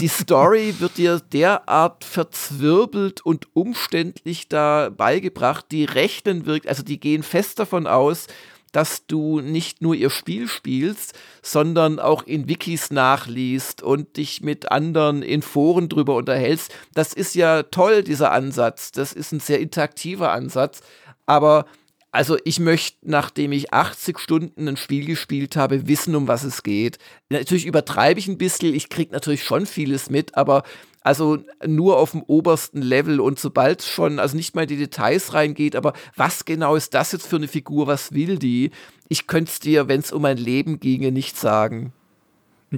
die 0.01 0.09
Story 0.09 0.77
wird 0.79 0.97
dir 0.97 1.21
derart 1.21 2.05
verzwirbelt 2.05 3.21
und 3.21 3.49
umständlich 3.55 4.49
da 4.49 4.91
beigebracht, 4.91 5.67
die 5.71 5.85
rechnen 5.85 6.47
wirkt, 6.47 6.67
also 6.67 6.83
die 6.83 6.99
gehen 6.99 7.23
fest 7.23 7.59
davon 7.59 7.87
aus, 7.87 8.29
dass 8.73 9.07
du 9.07 9.41
nicht 9.41 9.83
nur 9.83 9.95
ihr 9.95 10.09
Spiel 10.09 10.49
spielst, 10.49 11.13
sondern 11.43 11.99
auch 11.99 12.23
in 12.23 12.49
Wikis 12.49 12.91
nachliest 12.91 13.83
und 13.83 14.17
dich 14.17 14.41
mit 14.41 14.73
anderen 14.73 15.23
in 15.23 15.43
Foren 15.43 15.91
drüber 15.91 16.17
unterhältst. 16.17 16.75
Das 16.95 17.13
ist 17.13 17.35
ja 17.35 17.65
toll, 17.65 18.03
dieser 18.03 18.33
Ansatz. 18.33 18.91
Das 18.91 19.13
ist 19.13 19.33
ein 19.33 19.41
sehr 19.41 19.61
interaktiver 19.61 20.33
Ansatz. 20.33 20.81
Aber 21.27 21.67
also 22.13 22.37
ich 22.45 22.61
möchte, 22.61 22.99
nachdem 23.03 23.53
ich 23.53 23.73
80 23.73 24.19
Stunden 24.19 24.69
ein 24.69 24.77
Spiel 24.77 25.07
gespielt 25.07 25.57
habe, 25.57 25.89
wissen, 25.89 26.15
um 26.15 26.29
was 26.29 26.45
es 26.45 26.63
geht. 26.63 26.99
Natürlich 27.31 27.65
übertreibe 27.65 28.21
ich 28.21 28.29
ein 28.29 28.37
bisschen, 28.37 28.75
ich 28.75 28.91
kriege 28.91 29.13
natürlich 29.13 29.43
schon 29.43 29.65
vieles 29.65 30.11
mit, 30.11 30.37
aber 30.37 30.63
also 31.01 31.39
nur 31.67 31.99
auf 31.99 32.13
dem 32.13 32.23
obersten 32.23 32.83
Level 32.83 33.19
und 33.19 33.41
sobald 33.41 33.81
es 33.81 33.89
schon, 33.89 34.19
also 34.19 34.37
nicht 34.37 34.55
mal 34.55 34.63
in 34.63 34.69
die 34.69 34.77
Details 34.77 35.33
reingeht, 35.33 35.75
aber 35.75 35.95
was 36.15 36.45
genau 36.45 36.77
ist 36.77 36.93
das 36.93 37.13
jetzt 37.13 37.27
für 37.27 37.37
eine 37.37 37.49
Figur, 37.49 37.87
was 37.87 38.13
will 38.13 38.39
die? 38.39 38.71
Ich 39.09 39.27
könnte 39.27 39.51
es 39.51 39.59
dir, 39.59 39.89
wenn 39.89 40.01
es 40.01 40.13
um 40.13 40.23
mein 40.23 40.37
Leben 40.37 40.81
ginge, 40.81 41.13
nicht 41.13 41.39
sagen. 41.39 41.95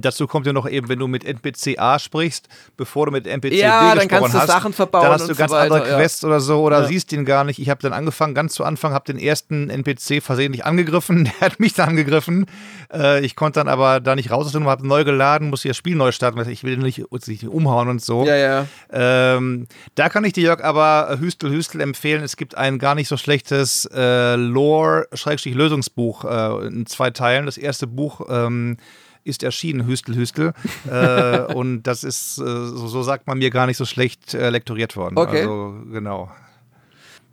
Dazu 0.01 0.27
kommt 0.27 0.45
ja 0.45 0.53
noch 0.53 0.67
eben, 0.69 0.89
wenn 0.89 0.99
du 0.99 1.07
mit 1.07 1.23
NPC 1.23 1.79
A 1.79 1.99
sprichst, 1.99 2.47
bevor 2.77 3.05
du 3.05 3.11
mit 3.11 3.27
NPC 3.27 3.53
ja, 3.53 3.93
B 3.93 3.99
dann 3.99 4.07
gesprochen 4.07 4.21
kannst 4.21 4.35
du 4.35 4.39
hast, 4.39 4.47
Sachen 4.47 4.73
verbauen 4.73 5.03
dann 5.03 5.13
hast 5.13 5.25
du 5.27 5.31
und 5.31 5.37
ganz 5.37 5.51
so 5.51 5.57
weiter, 5.57 5.75
andere 5.75 5.95
Quests 5.95 6.23
oder 6.23 6.39
so 6.39 6.61
oder 6.61 6.81
Ja. 6.81 6.87
siehst 6.87 7.11
ihn 7.13 7.25
gar 7.25 7.43
nicht. 7.43 7.59
Ich 7.59 7.69
habe 7.69 7.81
dann 7.81 7.93
angefangen, 7.93 8.33
ganz 8.35 8.53
zu 8.53 8.63
Anfang, 8.63 8.93
habe 8.93 9.05
den 9.05 9.19
ersten 9.19 9.69
NPC 9.69 10.21
versehentlich 10.21 10.65
angegriffen, 10.65 11.25
der 11.39 11.39
hat 11.49 11.59
mich 11.59 11.73
dann 11.73 11.89
angegriffen. 11.89 12.45
Äh, 12.93 13.25
ich 13.25 13.35
konnte 13.35 13.59
dann 13.59 13.67
aber 13.67 13.99
da 13.99 14.15
nicht 14.15 14.31
raus 14.31 14.45
aus 14.47 14.51
der 14.51 14.61
Nummer, 14.61 14.71
habe 14.71 14.87
neu 14.87 15.03
geladen, 15.03 15.49
musste 15.49 15.67
das 15.67 15.77
Spiel 15.77 15.95
neu 15.95 16.11
starten, 16.11 16.37
weil 16.37 16.49
ich 16.49 16.63
will 16.63 16.77
nicht, 16.77 17.03
nicht 17.27 17.47
umhauen 17.47 17.87
und 17.87 18.01
so. 18.01 18.25
Ja, 18.25 18.35
ja. 18.35 18.65
Ähm, 18.91 19.67
da 19.95 20.09
kann 20.09 20.23
ich 20.25 20.33
dir, 20.33 20.43
Jörg, 20.43 20.63
aber 20.63 21.17
Hüstel 21.19 21.51
Hüstel 21.51 21.81
empfehlen. 21.81 22.23
Es 22.23 22.37
gibt 22.37 22.55
ein 22.55 22.79
gar 22.79 22.95
nicht 22.95 23.07
so 23.07 23.17
schlechtes 23.17 23.89
äh, 23.93 24.35
Lore-Lösungsbuch 24.35 26.25
äh, 26.25 26.67
in 26.67 26.85
zwei 26.85 27.11
Teilen. 27.11 27.45
Das 27.45 27.57
erste 27.57 27.87
Buch 27.87 28.21
ähm, 28.29 28.77
ist 29.25 29.43
erschienen, 29.43 29.85
Hüstel 29.85 30.15
Hüstel. 30.15 30.53
äh, 30.89 31.53
und 31.53 31.83
das 31.83 32.03
ist, 32.03 32.37
äh, 32.37 32.43
so, 32.43 32.87
so 32.87 33.03
sagt 33.03 33.27
man 33.27 33.37
mir, 33.37 33.49
gar 33.49 33.65
nicht 33.65 33.77
so 33.77 33.85
schlecht 33.85 34.33
äh, 34.33 34.49
lektoriert 34.49 34.95
worden. 34.95 35.17
Okay. 35.17 35.41
Also, 35.41 35.75
genau. 35.91 36.31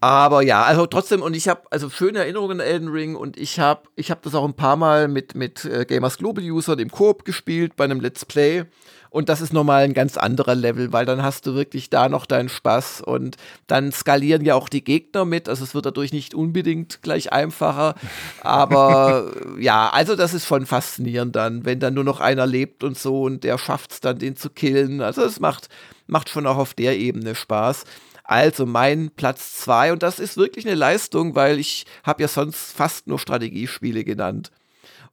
Aber 0.00 0.42
ja, 0.42 0.64
also 0.64 0.86
trotzdem, 0.86 1.22
und 1.22 1.36
ich 1.36 1.46
habe 1.46 1.62
also 1.70 1.88
schöne 1.88 2.18
Erinnerungen 2.18 2.60
an 2.60 2.66
Elden 2.66 2.88
Ring 2.88 3.14
und 3.14 3.36
ich 3.36 3.60
habe 3.60 3.82
ich 3.94 4.10
hab 4.10 4.20
das 4.22 4.34
auch 4.34 4.44
ein 4.44 4.54
paar 4.54 4.74
Mal 4.74 5.06
mit, 5.06 5.36
mit 5.36 5.64
äh, 5.64 5.84
Gamers 5.84 6.18
Global 6.18 6.42
User, 6.42 6.74
dem 6.74 6.90
Koop 6.90 7.24
gespielt, 7.24 7.76
bei 7.76 7.84
einem 7.84 8.00
Let's 8.00 8.24
Play. 8.24 8.64
Und 9.12 9.28
das 9.28 9.42
ist 9.42 9.52
nochmal 9.52 9.84
ein 9.84 9.92
ganz 9.92 10.16
anderer 10.16 10.54
Level, 10.54 10.90
weil 10.94 11.04
dann 11.04 11.22
hast 11.22 11.46
du 11.46 11.54
wirklich 11.54 11.90
da 11.90 12.08
noch 12.08 12.24
deinen 12.24 12.48
Spaß 12.48 13.02
und 13.02 13.36
dann 13.66 13.92
skalieren 13.92 14.42
ja 14.42 14.54
auch 14.54 14.70
die 14.70 14.82
Gegner 14.82 15.26
mit. 15.26 15.50
Also 15.50 15.64
es 15.64 15.74
wird 15.74 15.84
dadurch 15.84 16.14
nicht 16.14 16.32
unbedingt 16.34 17.02
gleich 17.02 17.30
einfacher. 17.30 17.94
Aber 18.40 19.30
ja, 19.60 19.90
also 19.90 20.16
das 20.16 20.32
ist 20.32 20.46
schon 20.46 20.64
faszinierend 20.64 21.36
dann, 21.36 21.66
wenn 21.66 21.78
dann 21.78 21.92
nur 21.92 22.04
noch 22.04 22.20
einer 22.20 22.46
lebt 22.46 22.84
und 22.84 22.96
so 22.96 23.24
und 23.24 23.44
der 23.44 23.58
schafft 23.58 23.92
es 23.92 24.00
dann, 24.00 24.18
den 24.18 24.34
zu 24.34 24.48
killen. 24.48 25.02
Also 25.02 25.22
es 25.24 25.40
macht, 25.40 25.68
macht 26.06 26.30
schon 26.30 26.46
auch 26.46 26.56
auf 26.56 26.72
der 26.72 26.98
Ebene 26.98 27.34
Spaß. 27.34 27.84
Also 28.24 28.64
mein 28.64 29.10
Platz 29.10 29.58
zwei 29.58 29.92
und 29.92 30.02
das 30.02 30.20
ist 30.20 30.38
wirklich 30.38 30.66
eine 30.66 30.74
Leistung, 30.74 31.34
weil 31.34 31.58
ich 31.58 31.84
habe 32.02 32.22
ja 32.22 32.28
sonst 32.28 32.72
fast 32.72 33.08
nur 33.08 33.18
Strategiespiele 33.18 34.04
genannt. 34.04 34.50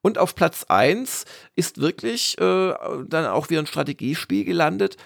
Und 0.02 0.18
auf 0.18 0.36
Platz 0.36 0.66
1 0.70 1.26
ist 1.56 1.80
wirklich 1.80 2.38
äh, 2.40 2.74
dann 3.08 3.26
auch 3.26 3.50
wieder 3.50 3.62
ein 3.62 3.68
Strategiespiel 3.68 4.46
gelandet. 4.46 4.98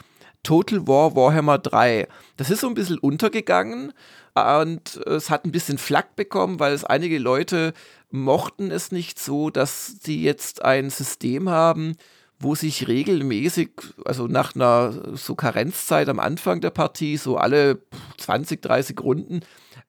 Total 0.44 0.86
War 0.88 1.16
Warhammer 1.16 1.58
3. 1.58 2.08
Das 2.38 2.50
ist 2.50 2.60
so 2.62 2.68
ein 2.68 2.74
bisschen 2.74 3.00
untergegangen 3.00 3.94
und 4.36 4.98
es 5.06 5.30
hat 5.30 5.46
ein 5.46 5.52
bisschen 5.52 5.78
Flack 5.78 6.16
bekommen, 6.16 6.60
weil 6.60 6.74
es 6.74 6.84
einige 6.84 7.18
Leute 7.18 7.74
mochten 8.12 8.72
es 8.72 8.92
nicht 8.92 9.20
so, 9.20 9.50
dass 9.50 9.96
sie 10.02 10.22
jetzt 10.22 10.64
ein 10.64 10.90
System 10.90 11.50
haben, 11.50 11.96
wo 12.40 12.56
sich 12.56 12.88
regelmäßig, 12.88 13.72
also 14.06 14.28
nach 14.28 14.54
einer 14.54 15.16
so 15.16 15.34
Karenzzeit 15.36 16.10
am 16.10 16.20
Anfang 16.20 16.62
der 16.62 16.72
Partie, 16.72 17.18
so 17.18 17.38
alle 17.38 17.80
20, 18.18 18.62
30 18.62 19.00
Runden, 19.00 19.42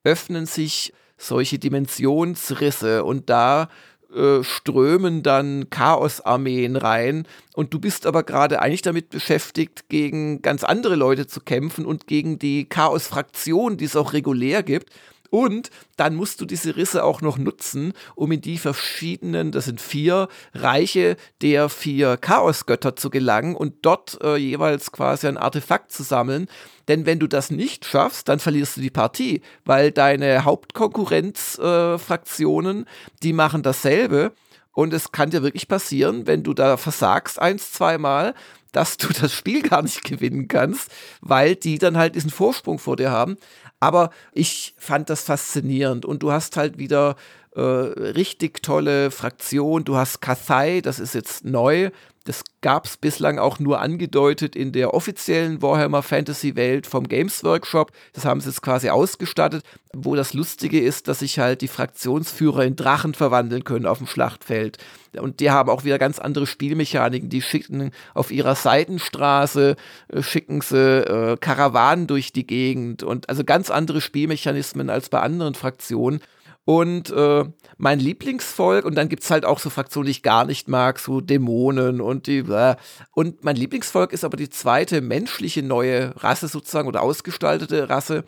öffnen 0.05 0.47
sich 0.47 0.93
solche 1.17 1.59
Dimensionsrisse 1.59 3.05
und 3.05 3.29
da 3.29 3.69
äh, 4.15 4.45
strömen 4.45 5.23
dann 5.23 5.69
Chaosarmeen 5.71 6.77
rein 6.77 7.27
und 7.55 7.75
du 7.75 7.79
bist 7.79 8.07
aber 8.07 8.23
gerade 8.23 8.63
eigentlich 8.63 8.83
damit 8.83 9.11
beschäftigt, 9.11 9.89
gegen 9.89 10.43
ganz 10.43 10.65
andere 10.65 10.95
Leute 10.95 11.27
zu 11.27 11.41
kämpfen 11.41 11.85
und 11.87 12.07
gegen 12.07 12.39
die 12.39 12.67
Chaos-Fraktion, 12.67 13.77
die 13.77 13.85
es 13.85 13.97
auch 13.97 14.13
regulär 14.13 14.63
gibt. 14.63 14.91
Und 15.35 15.71
dann 15.97 16.15
musst 16.15 16.41
du 16.41 16.45
diese 16.45 16.77
Risse 16.77 17.03
auch 17.03 17.21
noch 17.21 17.39
nutzen, 17.39 17.93
um 18.15 18.31
in 18.31 18.41
die 18.41 18.57
verschiedenen, 18.57 19.51
das 19.51 19.65
sind 19.65 19.81
vier 19.81 20.29
Reiche 20.55 21.17
der 21.43 21.69
vier 21.69 22.17
Chaosgötter 22.17 22.95
zu 22.95 23.11
gelangen 23.11 23.57
und 23.57 23.75
dort 23.83 24.17
äh, 24.23 24.37
jeweils 24.37 24.93
quasi 24.93 25.27
ein 25.27 25.37
Artefakt 25.37 25.91
zu 25.91 26.05
sammeln. 26.05 26.47
Denn 26.87 27.05
wenn 27.05 27.19
du 27.19 27.27
das 27.27 27.51
nicht 27.51 27.85
schaffst, 27.85 28.29
dann 28.29 28.39
verlierst 28.39 28.77
du 28.77 28.81
die 28.81 28.91
Partie, 28.91 29.43
weil 29.65 29.91
deine 29.91 30.45
Hauptkonkurrenzfraktionen, 30.45 32.85
äh, 32.85 32.87
die 33.25 33.33
machen 33.33 33.65
dasselbe. 33.65 34.31
Und 34.71 34.95
es 34.95 35.11
kann 35.11 35.31
dir 35.31 35.43
wirklich 35.43 35.67
passieren, 35.67 36.29
wenn 36.29 36.45
du 36.45 36.55
da 36.55 36.77
versagst 36.77 37.43
eins, 37.43 37.73
zweimal, 37.73 38.35
dass 38.75 38.97
du 38.97 39.09
das 39.09 39.33
Spiel 39.33 39.63
gar 39.63 39.83
nicht 39.83 40.05
gewinnen 40.09 40.49
kannst, 40.49 40.91
weil 41.21 41.57
die 41.57 41.79
dann 41.79 41.97
halt 41.97 42.15
diesen 42.15 42.31
Vorsprung 42.31 42.79
vor 42.79 42.97
dir 42.97 43.11
haben. 43.11 43.37
Aber 43.85 44.09
ich 44.33 44.75
fand 44.79 45.11
das 45.11 45.25
faszinierend 45.25 46.07
und 46.07 46.23
du 46.23 46.33
hast 46.33 46.57
halt 46.57 46.79
wieder 46.79 47.17
äh, 47.55 47.61
richtig 47.61 48.63
tolle 48.63 49.11
Fraktion. 49.11 49.85
Du 49.85 49.97
hast 49.97 50.23
Kathai, 50.23 50.81
das 50.81 50.99
ist 50.99 51.15
jetzt 51.15 51.45
neu. 51.45 51.91
Das 52.25 52.43
gab 52.63 52.87
es 52.87 52.97
bislang 52.97 53.39
auch 53.39 53.59
nur 53.59 53.81
angedeutet 53.81 54.57
in 54.57 54.73
der 54.73 54.95
offiziellen 54.95 55.61
Warhammer 55.61 56.03
Fantasy 56.03 56.57
Welt 56.57 56.87
vom 56.87 57.07
Games 57.07 57.45
Workshop. 57.45 57.93
Das 58.15 58.25
haben 58.25 58.41
sie 58.41 58.49
jetzt 58.49 58.63
quasi 58.63 58.89
ausgestattet, 58.89 59.63
wo 59.93 60.15
das 60.17 60.33
Lustige 60.33 60.81
ist, 60.81 61.07
dass 61.07 61.19
sich 61.19 61.39
halt 61.39 61.61
die 61.61 61.69
Fraktionsführer 61.69 62.65
in 62.65 62.77
Drachen 62.77 63.13
verwandeln 63.13 63.65
können 63.65 63.85
auf 63.85 63.99
dem 63.99 64.07
Schlachtfeld. 64.07 64.79
Und 65.21 65.41
die 65.41 65.51
haben 65.51 65.69
auch 65.69 65.85
wieder 65.85 65.99
ganz 65.99 66.19
andere 66.19 66.47
Spielmechaniken. 66.47 67.29
Die 67.29 67.43
schicken 67.43 67.91
auf 68.15 68.31
ihrer 68.31 68.55
Seitenstraße, 68.55 69.77
äh, 70.09 70.23
schicken 70.23 70.63
sie 70.63 71.01
äh, 71.07 71.37
Karawanen 71.37 72.07
durch 72.07 72.33
die 72.33 72.47
Gegend 72.47 73.03
und 73.03 73.29
also 73.29 73.45
ganz 73.45 73.71
andere 73.71 74.01
Spielmechanismen 74.01 74.89
als 74.89 75.11
bei 75.11 75.21
anderen 75.21 75.55
Fraktionen. 75.55 76.21
Und 76.67 77.11
äh, 77.11 77.45
mein 77.77 78.01
Lieblingsvolk, 78.01 78.87
und 78.87 78.95
dann 78.95 79.11
gibt 79.11 79.23
es 79.23 79.31
halt 79.31 79.45
auch 79.45 79.59
so 79.59 79.69
Fraktionen, 79.69 80.07
die 80.07 80.13
ich 80.13 80.23
gar 80.23 80.47
nicht 80.47 80.67
mag, 80.67 80.99
so 80.99 81.21
Dämonen 81.21 82.01
und 82.01 82.27
die. 82.27 82.39
Äh, 82.39 82.77
und 83.13 83.45
mein 83.45 83.57
Lieblingsvolk 83.57 84.13
ist 84.13 84.25
aber 84.25 84.39
die 84.39 84.49
zweite 84.49 85.03
menschliche 85.03 85.63
neue 85.63 86.15
Rasse 86.23 86.49
sozusagen 86.49 86.89
oder 86.89 87.03
ausgestaltete 87.03 87.91
Rasse. 87.91 88.25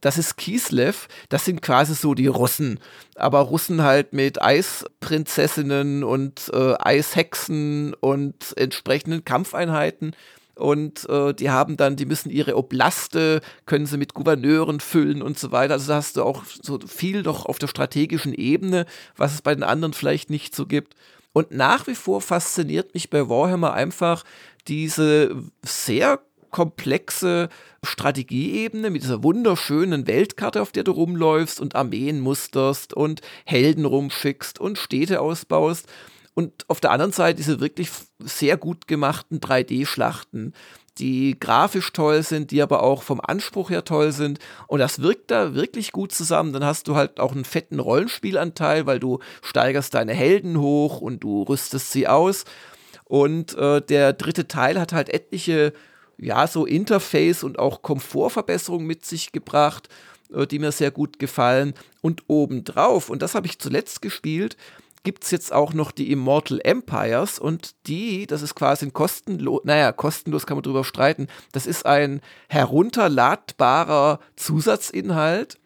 Das 0.00 0.18
ist 0.18 0.36
Kislev. 0.36 1.08
Das 1.28 1.44
sind 1.44 1.62
quasi 1.62 1.94
so 1.94 2.14
die 2.14 2.28
Russen. 2.28 2.78
Aber 3.16 3.40
Russen 3.40 3.82
halt 3.82 4.12
mit 4.12 4.40
Eisprinzessinnen 4.40 6.04
und 6.04 6.48
äh, 6.54 6.74
Eishexen 6.78 7.94
und 7.94 8.56
entsprechenden 8.56 9.24
Kampfeinheiten 9.24 10.14
und 10.60 11.08
äh, 11.08 11.34
die 11.34 11.50
haben 11.50 11.76
dann, 11.76 11.96
die 11.96 12.06
müssen 12.06 12.30
ihre 12.30 12.56
Oblaste, 12.56 13.40
können 13.66 13.86
sie 13.86 13.96
mit 13.96 14.14
Gouverneuren 14.14 14.80
füllen 14.80 15.22
und 15.22 15.38
so 15.38 15.52
weiter. 15.52 15.74
Also 15.74 15.88
da 15.88 15.96
hast 15.96 16.16
du 16.16 16.22
auch 16.22 16.44
so 16.44 16.78
viel 16.86 17.22
doch 17.22 17.46
auf 17.46 17.58
der 17.58 17.68
strategischen 17.68 18.34
Ebene, 18.34 18.86
was 19.16 19.34
es 19.34 19.42
bei 19.42 19.54
den 19.54 19.64
anderen 19.64 19.92
vielleicht 19.92 20.30
nicht 20.30 20.54
so 20.54 20.66
gibt. 20.66 20.94
Und 21.32 21.52
nach 21.52 21.86
wie 21.86 21.94
vor 21.94 22.20
fasziniert 22.20 22.94
mich 22.94 23.10
bei 23.10 23.28
Warhammer 23.28 23.72
einfach 23.72 24.24
diese 24.66 25.34
sehr 25.64 26.20
komplexe 26.50 27.48
Strategieebene 27.82 28.90
mit 28.90 29.02
dieser 29.02 29.22
wunderschönen 29.22 30.06
Weltkarte, 30.06 30.60
auf 30.60 30.72
der 30.72 30.84
du 30.84 30.92
rumläufst 30.92 31.60
und 31.60 31.76
Armeen 31.76 32.20
musterst 32.20 32.92
und 32.92 33.20
Helden 33.46 33.84
rumschickst 33.84 34.58
und 34.58 34.78
Städte 34.78 35.20
ausbaust. 35.20 35.86
Und 36.34 36.68
auf 36.68 36.80
der 36.80 36.92
anderen 36.92 37.12
Seite 37.12 37.36
diese 37.36 37.60
wirklich 37.60 37.90
sehr 38.20 38.56
gut 38.56 38.86
gemachten 38.86 39.40
3D-Schlachten, 39.40 40.54
die 40.98 41.38
grafisch 41.38 41.92
toll 41.92 42.22
sind, 42.22 42.50
die 42.50 42.62
aber 42.62 42.82
auch 42.82 43.02
vom 43.02 43.20
Anspruch 43.20 43.70
her 43.70 43.84
toll 43.84 44.12
sind. 44.12 44.38
Und 44.66 44.80
das 44.80 45.00
wirkt 45.00 45.30
da 45.30 45.54
wirklich 45.54 45.92
gut 45.92 46.12
zusammen. 46.12 46.52
Dann 46.52 46.64
hast 46.64 46.88
du 46.88 46.94
halt 46.94 47.20
auch 47.20 47.32
einen 47.32 47.44
fetten 47.44 47.80
Rollenspielanteil, 47.80 48.86
weil 48.86 49.00
du 49.00 49.18
steigerst 49.42 49.94
deine 49.94 50.12
Helden 50.12 50.60
hoch 50.60 51.00
und 51.00 51.20
du 51.20 51.42
rüstest 51.42 51.90
sie 51.90 52.06
aus. 52.06 52.44
Und 53.04 53.56
äh, 53.56 53.82
der 53.82 54.12
dritte 54.12 54.46
Teil 54.46 54.78
hat 54.78 54.92
halt 54.92 55.08
etliche, 55.08 55.72
ja, 56.18 56.46
so 56.46 56.66
Interface 56.66 57.42
und 57.42 57.58
auch 57.58 57.82
Komfortverbesserungen 57.82 58.86
mit 58.86 59.04
sich 59.04 59.32
gebracht, 59.32 59.88
äh, 60.32 60.46
die 60.46 60.58
mir 60.58 60.70
sehr 60.70 60.90
gut 60.90 61.18
gefallen. 61.18 61.74
Und 62.02 62.24
obendrauf, 62.28 63.10
und 63.10 63.22
das 63.22 63.34
habe 63.34 63.46
ich 63.46 63.58
zuletzt 63.58 64.02
gespielt, 64.02 64.56
gibt 65.02 65.24
es 65.24 65.30
jetzt 65.30 65.52
auch 65.52 65.72
noch 65.72 65.90
die 65.90 66.12
Immortal 66.12 66.60
Empires 66.62 67.38
und 67.38 67.74
die, 67.86 68.26
das 68.26 68.42
ist 68.42 68.54
quasi 68.54 68.86
ein 68.86 68.92
kostenlos, 68.92 69.62
naja, 69.64 69.92
kostenlos 69.92 70.46
kann 70.46 70.56
man 70.56 70.62
drüber 70.62 70.84
streiten, 70.84 71.28
das 71.52 71.66
ist 71.66 71.86
ein 71.86 72.20
herunterladbarer 72.48 74.20
Zusatzinhalt, 74.36 75.58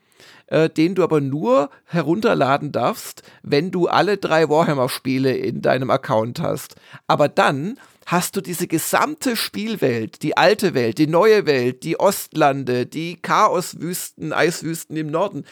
äh, 0.46 0.68
den 0.70 0.94
du 0.94 1.02
aber 1.02 1.20
nur 1.20 1.70
herunterladen 1.84 2.70
darfst, 2.70 3.22
wenn 3.42 3.70
du 3.70 3.88
alle 3.88 4.18
drei 4.18 4.48
Warhammer-Spiele 4.48 5.36
in 5.36 5.62
deinem 5.62 5.90
Account 5.90 6.40
hast. 6.40 6.76
Aber 7.06 7.28
dann 7.28 7.78
hast 8.06 8.36
du 8.36 8.40
diese 8.40 8.66
gesamte 8.66 9.36
Spielwelt, 9.36 10.22
die 10.22 10.36
alte 10.36 10.74
Welt, 10.74 10.98
die 10.98 11.06
neue 11.06 11.46
Welt, 11.46 11.82
die 11.82 11.98
Ostlande, 11.98 12.86
die 12.86 13.16
Chaoswüsten, 13.20 14.32
Eiswüsten 14.32 14.96
im 14.96 15.08
Norden, 15.08 15.44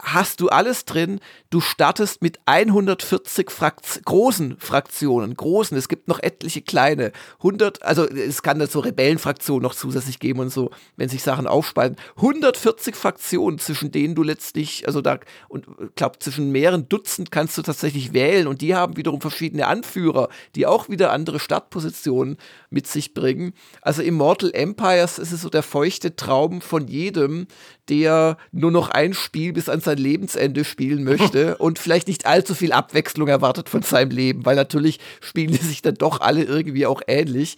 hast 0.00 0.40
du 0.40 0.48
alles 0.48 0.84
drin. 0.84 1.20
Du 1.50 1.60
startest 1.60 2.20
mit 2.20 2.40
140 2.46 3.50
Frakt 3.50 4.04
großen 4.04 4.56
Fraktionen, 4.58 5.36
großen. 5.36 5.76
Es 5.76 5.88
gibt 5.88 6.08
noch 6.08 6.20
etliche 6.20 6.62
kleine. 6.62 7.12
100, 7.38 7.82
also 7.82 8.04
es 8.04 8.42
kann 8.42 8.58
da 8.58 8.66
so 8.66 8.80
Rebellenfraktionen 8.80 9.62
noch 9.62 9.74
zusätzlich 9.74 10.18
geben 10.18 10.40
und 10.40 10.50
so, 10.50 10.70
wenn 10.96 11.08
sich 11.08 11.22
Sachen 11.22 11.46
aufspalten. 11.46 11.96
140 12.16 12.96
Fraktionen, 12.96 13.58
zwischen 13.58 13.92
denen 13.92 14.14
du 14.14 14.22
letztlich, 14.22 14.86
also 14.86 15.00
da, 15.00 15.18
und 15.48 15.66
ich 15.80 15.94
glaube, 15.94 16.18
zwischen 16.18 16.50
mehreren 16.50 16.88
Dutzend 16.88 17.30
kannst 17.30 17.56
du 17.56 17.62
tatsächlich 17.62 18.12
wählen 18.12 18.46
und 18.48 18.60
die 18.60 18.74
haben 18.74 18.96
wiederum 18.96 19.20
verschiedene 19.20 19.68
Anführer, 19.68 20.28
die 20.56 20.66
auch 20.66 20.88
wieder 20.88 21.12
andere 21.12 21.38
Startpositionen 21.38 22.36
mit 22.70 22.86
sich 22.86 23.14
bringen. 23.14 23.54
Also 23.80 24.02
Immortal 24.02 24.50
Empires 24.52 25.18
ist 25.18 25.32
es 25.32 25.42
so 25.42 25.48
der 25.48 25.62
feuchte 25.62 26.16
Traum 26.16 26.60
von 26.60 26.88
jedem, 26.88 27.46
der 27.88 28.36
nur 28.50 28.70
noch 28.70 28.88
ein 28.88 29.14
Spiel 29.14 29.52
bis 29.52 29.68
an 29.68 29.80
sein 29.84 29.98
Lebensende 29.98 30.64
spielen 30.64 31.04
möchte 31.04 31.56
und 31.58 31.78
vielleicht 31.78 32.08
nicht 32.08 32.26
allzu 32.26 32.54
viel 32.54 32.72
Abwechslung 32.72 33.28
erwartet 33.28 33.68
von 33.68 33.82
seinem 33.82 34.10
Leben, 34.10 34.44
weil 34.44 34.56
natürlich 34.56 34.98
spielen 35.20 35.52
die 35.52 35.58
sich 35.58 35.82
dann 35.82 35.94
doch 35.94 36.20
alle 36.20 36.42
irgendwie 36.42 36.86
auch 36.86 37.02
ähnlich. 37.06 37.56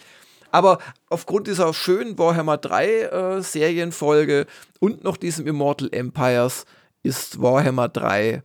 Aber 0.50 0.78
aufgrund 1.08 1.46
dieser 1.48 1.72
schönen 1.74 2.18
Warhammer 2.18 2.56
3 2.56 2.86
äh, 2.86 3.42
Serienfolge 3.42 4.46
und 4.80 5.04
noch 5.04 5.16
diesem 5.16 5.46
Immortal 5.46 5.88
Empires 5.92 6.64
ist 7.02 7.40
Warhammer 7.40 7.88
3 7.88 8.42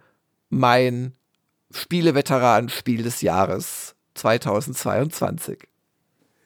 mein 0.50 1.14
Spieleveteran-Spiel 1.72 3.04
des 3.04 3.22
Jahres 3.22 3.96
2022. 4.16 5.71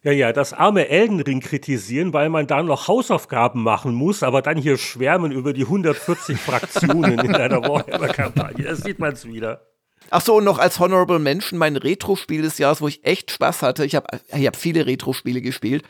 Ja, 0.05 0.11
ja, 0.11 0.31
das 0.33 0.53
arme 0.53 0.87
Elden 0.87 1.19
Ring 1.19 1.39
kritisieren, 1.39 2.13
weil 2.13 2.29
man 2.29 2.45
da 2.45 2.61
noch 2.61 2.87
Hausaufgaben 2.87 3.63
machen 3.63 3.95
muss, 3.95 4.21
aber 4.21 4.43
dann 4.43 4.55
hier 4.55 4.77
schwärmen 4.77 5.31
über 5.31 5.51
die 5.51 5.63
140 5.63 6.37
Fraktionen 6.37 7.17
in 7.17 7.33
einer 7.33 7.63
Warhammer-Kampagne. 7.63 8.65
Da 8.65 8.75
sieht 8.75 8.99
man 8.99 9.13
es 9.13 9.25
wieder. 9.25 9.65
Ach 10.11 10.21
so, 10.21 10.35
und 10.35 10.43
noch 10.43 10.59
als 10.59 10.79
Honorable 10.79 11.17
Mention 11.17 11.57
mein 11.57 11.75
Retro-Spiel 11.75 12.43
des 12.43 12.59
Jahres, 12.59 12.81
wo 12.81 12.87
ich 12.87 13.03
echt 13.03 13.31
Spaß 13.31 13.63
hatte. 13.63 13.83
Ich 13.83 13.95
habe 13.95 14.05
ich 14.31 14.45
hab 14.45 14.55
viele 14.55 14.85
Retro-Spiele 14.85 15.41
gespielt. 15.41 15.83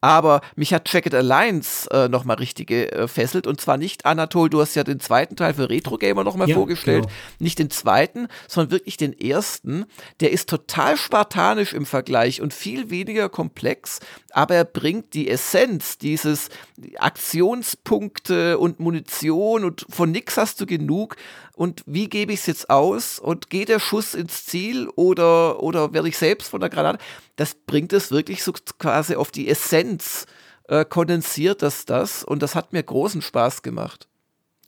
Aber 0.00 0.40
mich 0.56 0.72
hat 0.72 0.92
It 0.94 1.14
Alliance 1.14 1.88
äh, 1.90 2.08
nochmal 2.08 2.36
richtig 2.36 2.68
gefesselt. 2.68 3.46
Und 3.46 3.60
zwar 3.60 3.76
nicht, 3.76 4.06
Anatol, 4.06 4.48
du 4.48 4.60
hast 4.60 4.74
ja 4.74 4.84
den 4.84 5.00
zweiten 5.00 5.36
Teil 5.36 5.54
für 5.54 5.68
Retro 5.68 5.98
Gamer 5.98 6.24
nochmal 6.24 6.48
ja, 6.48 6.54
vorgestellt. 6.54 7.04
Genau. 7.04 7.14
Nicht 7.38 7.58
den 7.58 7.70
zweiten, 7.70 8.28
sondern 8.48 8.72
wirklich 8.72 8.96
den 8.96 9.18
ersten. 9.18 9.84
Der 10.20 10.32
ist 10.32 10.48
total 10.48 10.96
spartanisch 10.96 11.74
im 11.74 11.86
Vergleich 11.86 12.40
und 12.40 12.54
viel 12.54 12.90
weniger 12.90 13.28
komplex. 13.28 14.00
Aber 14.32 14.54
er 14.54 14.64
bringt 14.64 15.14
die 15.14 15.28
Essenz 15.28 15.98
dieses 15.98 16.48
Aktionspunkte 16.98 18.58
und 18.58 18.80
Munition 18.80 19.64
und 19.64 19.86
von 19.90 20.10
nix 20.10 20.36
hast 20.36 20.60
du 20.60 20.66
genug 20.66 21.16
und 21.60 21.82
wie 21.84 22.08
gebe 22.08 22.32
ich 22.32 22.40
es 22.40 22.46
jetzt 22.46 22.70
aus 22.70 23.18
und 23.18 23.50
geht 23.50 23.68
der 23.68 23.80
Schuss 23.80 24.14
ins 24.14 24.46
Ziel 24.46 24.88
oder, 24.96 25.62
oder 25.62 25.92
werde 25.92 26.08
ich 26.08 26.16
selbst 26.16 26.48
von 26.48 26.58
der 26.62 26.70
Granate? 26.70 27.04
Das 27.36 27.54
bringt 27.54 27.92
es 27.92 28.10
wirklich 28.10 28.42
so 28.42 28.54
quasi 28.78 29.14
auf 29.14 29.30
die 29.30 29.46
Essenz, 29.46 30.24
äh, 30.68 30.86
kondensiert 30.86 31.60
das 31.60 31.84
das 31.84 32.24
und 32.24 32.40
das 32.42 32.54
hat 32.54 32.72
mir 32.72 32.82
großen 32.82 33.20
Spaß 33.20 33.60
gemacht. 33.60 34.08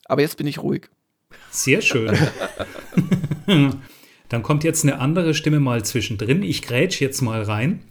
Aber 0.05 0.21
jetzt 0.21 0.37
bin 0.37 0.47
ich 0.47 0.59
ruhig. 0.59 0.91
Sehr 1.51 1.81
schön. 1.81 2.15
Dann 4.29 4.43
kommt 4.43 4.63
jetzt 4.63 4.85
eine 4.85 4.99
andere 4.99 5.33
Stimme 5.33 5.61
mal 5.61 5.83
zwischendrin. 5.87 6.43
Ich 6.43 6.61
grätsch 6.61 7.01
jetzt 7.01 7.23
mal 7.23 7.41
rein. 7.41 7.91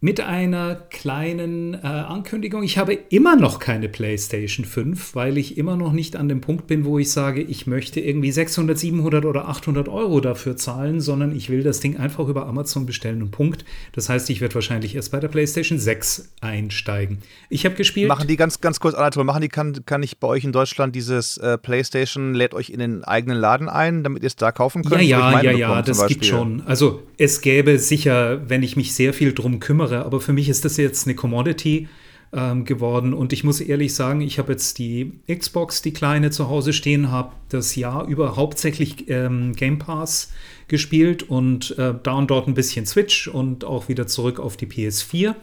Mit 0.00 0.20
einer 0.20 0.76
kleinen 0.76 1.74
äh, 1.74 1.78
Ankündigung. 1.78 2.62
Ich 2.62 2.78
habe 2.78 2.94
immer 2.94 3.34
noch 3.34 3.58
keine 3.58 3.88
PlayStation 3.88 4.64
5, 4.64 5.16
weil 5.16 5.36
ich 5.38 5.58
immer 5.58 5.76
noch 5.76 5.92
nicht 5.92 6.14
an 6.14 6.28
dem 6.28 6.40
Punkt 6.40 6.68
bin, 6.68 6.84
wo 6.84 7.00
ich 7.00 7.10
sage, 7.10 7.42
ich 7.42 7.66
möchte 7.66 7.98
irgendwie 7.98 8.30
600, 8.30 8.78
700 8.78 9.24
oder 9.24 9.48
800 9.48 9.88
Euro 9.88 10.20
dafür 10.20 10.56
zahlen, 10.56 11.00
sondern 11.00 11.34
ich 11.34 11.50
will 11.50 11.64
das 11.64 11.80
Ding 11.80 11.96
einfach 11.96 12.28
über 12.28 12.46
Amazon 12.46 12.86
bestellen 12.86 13.22
und 13.22 13.32
Punkt. 13.32 13.64
Das 13.92 14.08
heißt, 14.08 14.30
ich 14.30 14.40
werde 14.40 14.54
wahrscheinlich 14.54 14.94
erst 14.94 15.10
bei 15.10 15.18
der 15.18 15.28
PlayStation 15.28 15.80
6 15.80 16.32
einsteigen. 16.40 17.18
Ich 17.48 17.64
habe 17.64 17.74
gespielt. 17.74 18.06
Machen 18.06 18.28
die 18.28 18.36
ganz, 18.36 18.60
ganz 18.60 18.78
kurz, 18.78 18.94
Anatol, 18.94 19.24
machen 19.24 19.42
die, 19.42 19.48
kann, 19.48 19.84
kann 19.84 20.04
ich 20.04 20.18
bei 20.18 20.28
euch 20.28 20.44
in 20.44 20.52
Deutschland 20.52 20.94
dieses 20.94 21.38
äh, 21.38 21.58
PlayStation, 21.58 22.34
lädt 22.34 22.54
euch 22.54 22.70
in 22.70 22.78
den 22.78 23.02
eigenen 23.02 23.36
Laden 23.36 23.68
ein, 23.68 24.04
damit 24.04 24.22
ihr 24.22 24.28
es 24.28 24.36
da 24.36 24.52
kaufen 24.52 24.84
könnt? 24.84 25.02
Ja, 25.02 25.42
ja, 25.42 25.50
ja, 25.50 25.58
ja, 25.58 25.82
das 25.82 26.06
gibt 26.06 26.24
schon. 26.24 26.62
Also 26.66 27.02
es 27.16 27.40
gäbe 27.40 27.80
sicher, 27.80 28.48
wenn 28.48 28.62
ich 28.62 28.76
mich 28.76 28.94
sehr 28.94 29.12
viel 29.12 29.32
drum 29.32 29.58
kümmere, 29.58 29.87
andere. 29.88 30.04
Aber 30.04 30.20
für 30.20 30.32
mich 30.32 30.48
ist 30.48 30.64
das 30.64 30.76
jetzt 30.76 31.06
eine 31.06 31.14
Commodity 31.14 31.88
ähm, 32.32 32.64
geworden. 32.64 33.14
Und 33.14 33.32
ich 33.32 33.44
muss 33.44 33.60
ehrlich 33.60 33.94
sagen, 33.94 34.20
ich 34.20 34.38
habe 34.38 34.52
jetzt 34.52 34.78
die 34.78 35.12
Xbox, 35.28 35.82
die 35.82 35.92
kleine, 35.92 36.30
zu 36.30 36.48
Hause 36.48 36.72
stehen, 36.72 37.10
habe 37.10 37.32
das 37.48 37.74
Jahr 37.76 38.06
über 38.06 38.36
hauptsächlich 38.36 39.08
ähm, 39.08 39.54
Game 39.54 39.78
Pass 39.78 40.30
gespielt 40.68 41.22
und 41.22 41.76
äh, 41.78 41.94
da 42.02 42.12
und 42.12 42.30
dort 42.30 42.46
ein 42.46 42.54
bisschen 42.54 42.84
Switch 42.86 43.28
und 43.28 43.64
auch 43.64 43.88
wieder 43.88 44.06
zurück 44.06 44.38
auf 44.38 44.56
die 44.56 44.66
PS4. 44.66 45.34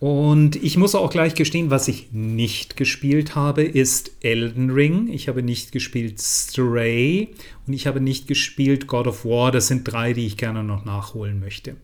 Und 0.00 0.56
ich 0.56 0.76
muss 0.76 0.94
auch 0.94 1.08
gleich 1.08 1.34
gestehen, 1.34 1.70
was 1.70 1.88
ich 1.88 2.08
nicht 2.12 2.76
gespielt 2.76 3.34
habe, 3.34 3.62
ist 3.62 4.10
Elden 4.20 4.70
Ring. 4.70 5.08
Ich 5.08 5.28
habe 5.28 5.42
nicht 5.42 5.72
gespielt 5.72 6.20
Stray 6.20 7.28
und 7.66 7.72
ich 7.72 7.86
habe 7.86 8.00
nicht 8.02 8.26
gespielt 8.28 8.86
God 8.86 9.06
of 9.06 9.24
War. 9.24 9.50
Das 9.50 9.68
sind 9.68 9.84
drei, 9.84 10.12
die 10.12 10.26
ich 10.26 10.36
gerne 10.36 10.62
noch 10.62 10.84
nachholen 10.84 11.40
möchte. 11.40 11.76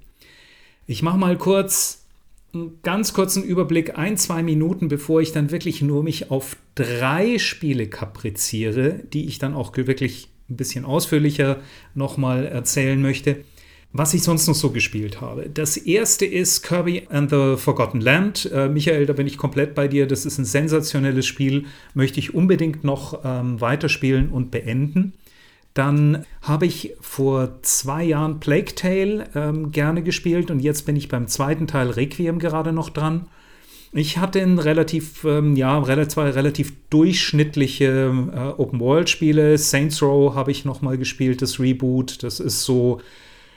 Ich 0.91 1.05
mache 1.05 1.19
mal 1.19 1.39
kurz 1.39 2.05
einen 2.53 2.81
ganz 2.83 3.13
kurzen 3.13 3.45
Überblick, 3.45 3.97
ein, 3.97 4.17
zwei 4.17 4.43
Minuten, 4.43 4.89
bevor 4.89 5.21
ich 5.21 5.31
dann 5.31 5.53
wirklich 5.53 5.83
nur 5.83 6.03
mich 6.03 6.33
auf 6.33 6.57
drei 6.75 7.39
Spiele 7.39 7.87
kapriziere, 7.87 8.99
die 9.13 9.27
ich 9.27 9.39
dann 9.39 9.55
auch 9.55 9.77
wirklich 9.77 10.31
ein 10.51 10.57
bisschen 10.57 10.85
ausführlicher 10.85 11.59
nochmal 11.95 12.45
erzählen 12.45 13.01
möchte, 13.01 13.37
was 13.93 14.15
ich 14.15 14.25
sonst 14.25 14.49
noch 14.49 14.57
so 14.57 14.71
gespielt 14.71 15.21
habe. 15.21 15.49
Das 15.49 15.77
erste 15.77 16.27
ist 16.27 16.63
Kirby 16.63 17.07
and 17.09 17.31
the 17.31 17.55
Forgotten 17.57 18.01
Land. 18.01 18.51
Äh, 18.53 18.69
Michael, 18.69 19.07
da 19.07 19.13
bin 19.13 19.29
ich 19.29 19.37
komplett 19.37 19.77
bei 19.77 19.87
dir. 19.87 20.09
Das 20.09 20.27
ist 20.27 20.39
ein 20.39 20.45
sensationelles 20.45 21.25
Spiel, 21.25 21.67
möchte 21.95 22.19
ich 22.19 22.35
unbedingt 22.35 22.83
noch 22.83 23.21
ähm, 23.25 23.61
weiterspielen 23.61 24.29
und 24.29 24.51
beenden. 24.51 25.13
Dann 25.75 26.25
habe 26.43 26.67
ich 26.67 26.95
vor 27.01 27.63
zwei 27.63 28.03
Jahren 28.05 28.41
Plague 28.41 28.75
Tale 28.75 29.29
ähm, 29.35 29.71
gerne 29.71 30.03
gespielt 30.03 30.51
und 30.51 30.61
jetzt 30.61 30.85
bin 30.85 30.97
ich 30.97 31.09
beim 31.09 31.29
zweiten 31.29 31.67
Teil 31.67 31.91
Requiem 31.91 32.39
gerade 32.39 32.73
noch 32.73 32.91
dran. 32.91 33.27
Ich 33.93 34.19
hatte 34.19 34.41
ein 34.41 34.59
relativ, 34.59 35.25
ähm, 35.25 35.57
ja, 35.57 35.83
zwei 36.09 36.31
relativ 36.31 36.73
durchschnittliche 36.91 38.13
äh, 38.33 38.61
Open-World-Spiele. 38.61 39.59
Saints 39.59 40.01
Row 40.01 40.35
habe 40.35 40.53
ich 40.53 40.65
noch 40.65 40.81
mal 40.81 40.97
gespielt, 40.97 41.43
das 41.43 41.59
Reboot. 41.59 42.23
Das 42.23 42.39
ist 42.39 42.63
so, 42.63 43.01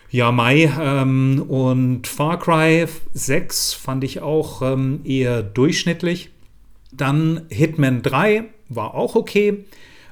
ja, 0.10 0.32
Mai. 0.32 0.72
Ähm, 0.80 1.44
und 1.48 2.08
Far 2.08 2.40
Cry 2.40 2.88
6 3.14 3.74
fand 3.74 4.04
ich 4.04 4.22
auch 4.22 4.64
ähm, 4.64 5.02
eher 5.04 5.44
durchschnittlich. 5.44 6.32
Dann 6.92 7.42
Hitman 7.50 8.02
3 8.02 8.46
war 8.70 8.96
auch 8.96 9.16
okay. 9.16 9.66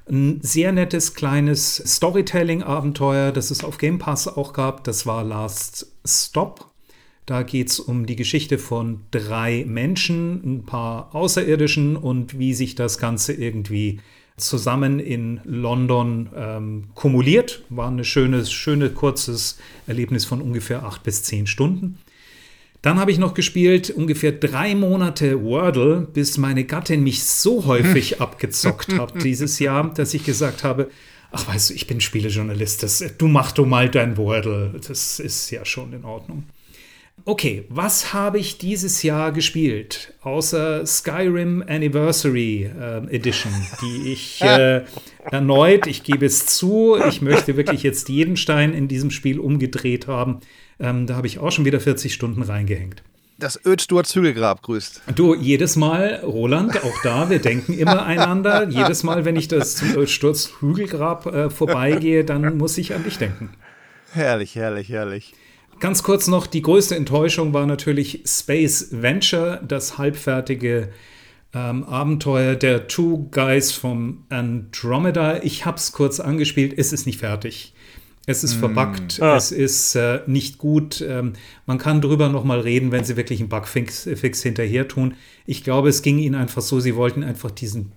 Ein 0.10 0.40
sehr 0.41 0.72
nettes 0.72 1.14
kleines 1.14 1.76
Storytelling-Abenteuer, 1.76 3.32
das 3.32 3.52
es 3.52 3.64
auf 3.64 3.78
Game 3.78 3.99
Pass 3.99 4.28
auch 4.28 4.53
gab. 4.53 4.84
Das 4.84 5.06
war 5.06 5.23
Last 5.23 5.88
Stop. 6.06 6.72
Da 7.26 7.44
geht 7.44 7.69
es 7.69 7.80
um 7.80 8.06
die 8.06 8.15
Geschichte 8.15 8.57
von 8.57 9.02
drei 9.11 9.64
Menschen, 9.68 10.41
ein 10.44 10.65
paar 10.65 11.14
Außerirdischen 11.15 11.95
und 11.95 12.38
wie 12.40 12.53
sich 12.53 12.76
das 12.76 12.98
Ganze 12.98 13.34
irgendwie 13.34 13.99
zusammen 14.38 14.99
in 14.99 15.40
London 15.44 16.30
ähm, 16.36 16.86
kumuliert. 16.95 17.64
War 17.69 17.90
ein 17.90 18.03
schönes, 18.03 18.52
schöne, 18.52 18.90
kurzes 18.90 19.60
Erlebnis 19.88 20.26
von 20.26 20.41
ungefähr 20.41 20.84
acht 20.84 21.03
bis 21.03 21.23
zehn 21.23 21.48
Stunden. 21.48 21.99
Dann 22.81 22.99
habe 22.99 23.11
ich 23.11 23.19
noch 23.19 23.35
gespielt 23.35 23.91
ungefähr 23.91 24.31
drei 24.31 24.73
Monate 24.73 25.43
Wordle, 25.43 26.07
bis 26.13 26.37
meine 26.37 26.63
Gattin 26.63 27.03
mich 27.03 27.23
so 27.23 27.65
häufig 27.65 28.21
abgezockt 28.21 28.93
hat 28.93 29.13
dieses 29.23 29.59
Jahr, 29.59 29.93
dass 29.93 30.13
ich 30.13 30.23
gesagt 30.23 30.63
habe, 30.63 30.89
ach 31.31 31.47
weißt 31.47 31.69
du, 31.69 31.73
ich 31.75 31.85
bin 31.85 32.01
Spielejournalist, 32.01 32.81
das, 32.83 33.03
du 33.17 33.27
mach 33.27 33.51
du 33.51 33.65
mal 33.65 33.89
dein 33.89 34.17
Wordle, 34.17 34.73
das 34.87 35.19
ist 35.19 35.51
ja 35.51 35.63
schon 35.63 35.93
in 35.93 36.05
Ordnung. 36.05 36.43
Okay, 37.23 37.65
was 37.69 38.13
habe 38.13 38.39
ich 38.39 38.57
dieses 38.57 39.03
Jahr 39.03 39.31
gespielt? 39.31 40.13
Außer 40.23 40.83
Skyrim 40.87 41.63
Anniversary 41.67 42.63
äh, 42.63 43.15
Edition, 43.15 43.53
die 43.81 44.11
ich 44.11 44.41
äh, 44.41 44.81
erneut, 45.29 45.85
ich 45.85 46.03
gebe 46.03 46.25
es 46.25 46.47
zu, 46.47 46.97
ich 47.07 47.21
möchte 47.21 47.57
wirklich 47.57 47.83
jetzt 47.83 48.09
jeden 48.09 48.37
Stein 48.37 48.73
in 48.73 48.87
diesem 48.87 49.11
Spiel 49.11 49.39
umgedreht 49.39 50.07
haben. 50.07 50.39
Ähm, 50.81 51.07
da 51.07 51.15
habe 51.15 51.27
ich 51.27 51.39
auch 51.39 51.51
schon 51.51 51.63
wieder 51.65 51.79
40 51.79 52.13
Stunden 52.13 52.41
reingehängt. 52.41 53.03
Das 53.37 53.59
Ödstuer 53.65 54.03
Zügelgrab 54.03 54.61
grüßt. 54.61 55.01
Du, 55.15 55.33
jedes 55.33 55.75
Mal, 55.75 56.21
Roland, 56.23 56.83
auch 56.83 57.01
da, 57.03 57.29
wir 57.29 57.39
denken 57.39 57.73
immer 57.73 58.05
einander. 58.05 58.67
jedes 58.69 59.03
Mal, 59.03 59.25
wenn 59.25 59.35
ich 59.35 59.47
das 59.47 59.75
zum 59.75 59.95
Ödsturz 59.95 60.51
Hügelgrab 60.59 61.25
äh, 61.25 61.49
vorbeigehe, 61.49 62.23
dann 62.23 62.57
muss 62.57 62.77
ich 62.77 62.93
an 62.93 63.03
dich 63.03 63.17
denken. 63.17 63.49
Herrlich, 64.11 64.55
herrlich, 64.55 64.89
herrlich. 64.89 65.33
Ganz 65.79 66.03
kurz 66.03 66.27
noch, 66.27 66.45
die 66.45 66.61
größte 66.61 66.95
Enttäuschung 66.95 67.53
war 67.53 67.65
natürlich 67.65 68.21
Space 68.27 68.89
Venture, 68.91 69.59
das 69.67 69.97
halbfertige 69.97 70.89
ähm, 71.55 71.83
Abenteuer 71.83 72.55
der 72.55 72.87
Two 72.87 73.29
Guys 73.31 73.71
vom 73.71 74.25
Andromeda. 74.29 75.41
Ich 75.41 75.65
habe 75.65 75.77
es 75.77 75.91
kurz 75.91 76.19
angespielt, 76.19 76.75
es 76.77 76.93
ist 76.93 77.07
nicht 77.07 77.19
fertig. 77.19 77.73
Es 78.27 78.43
ist 78.43 78.57
mm. 78.57 78.60
verbuggt, 78.60 79.22
ah. 79.22 79.35
es 79.35 79.52
ist 79.52 79.95
äh, 79.95 80.22
nicht 80.27 80.57
gut. 80.57 81.03
Ähm, 81.07 81.34
man 81.65 81.77
kann 81.77 82.02
drüber 82.02 82.30
nochmal 82.30 82.60
reden, 82.60 82.91
wenn 82.91 83.03
sie 83.03 83.18
wirklich 83.18 83.39
einen 83.39 83.49
Bugfix 83.49 84.07
Fix 84.15 84.43
hinterher 84.43 84.88
tun. 84.88 85.15
Ich 85.45 85.64
glaube, 85.64 85.89
es 85.89 86.02
ging 86.02 86.19
ihnen 86.19 86.35
einfach 86.35 86.61
so, 86.61 86.80
sie 86.80 86.95
wollten 86.95 87.23
einfach 87.23 87.52
diesen 87.52 87.91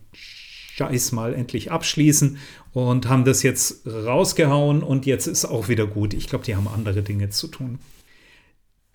Scheiß 0.77 1.13
mal 1.13 1.35
endlich 1.35 1.71
abschließen 1.71 2.39
und 2.73 3.09
haben 3.09 3.25
das 3.25 3.43
jetzt 3.43 3.87
rausgehauen 3.87 4.83
und 4.83 5.07
jetzt 5.07 5.27
ist 5.27 5.45
auch 5.45 5.69
wieder 5.69 5.87
gut. 5.87 6.15
Ich 6.15 6.29
glaube, 6.29 6.45
die 6.45 6.57
haben 6.57 6.67
andere 6.69 7.03
Dinge 7.03 7.31
zu 7.31 7.47
tun. 7.47 7.79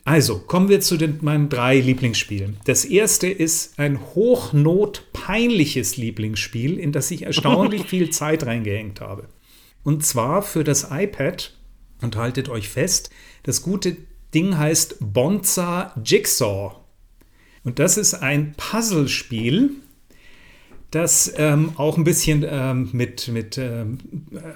Also, 0.03 0.39
kommen 0.39 0.69
wir 0.69 0.81
zu 0.81 0.97
den, 0.97 1.19
meinen 1.21 1.49
drei 1.49 1.79
Lieblingsspielen. 1.79 2.57
Das 2.65 2.83
erste 2.83 3.27
ist 3.27 3.77
ein 3.77 3.99
hochnotpeinliches 4.15 5.97
Lieblingsspiel, 5.97 6.79
in 6.79 6.91
das 6.91 7.11
ich 7.11 7.23
erstaunlich 7.23 7.83
viel 7.87 8.09
Zeit 8.09 8.45
reingehängt 8.45 9.01
habe. 9.01 9.27
Und 9.89 10.05
zwar 10.05 10.43
für 10.43 10.63
das 10.63 10.89
iPad, 10.91 11.51
und 12.03 12.15
haltet 12.15 12.47
euch 12.47 12.69
fest, 12.69 13.09
das 13.41 13.63
gute 13.63 13.97
Ding 14.35 14.55
heißt 14.55 14.97
Bonza 14.99 15.95
Jigsaw. 16.03 16.75
Und 17.63 17.79
das 17.79 17.97
ist 17.97 18.13
ein 18.13 18.53
Puzzlespiel, 18.55 19.71
das 20.91 21.33
ähm, 21.37 21.71
auch 21.77 21.97
ein 21.97 22.03
bisschen 22.03 22.45
ähm, 22.47 22.89
mit, 22.91 23.29
mit 23.29 23.57
ähm, 23.57 23.97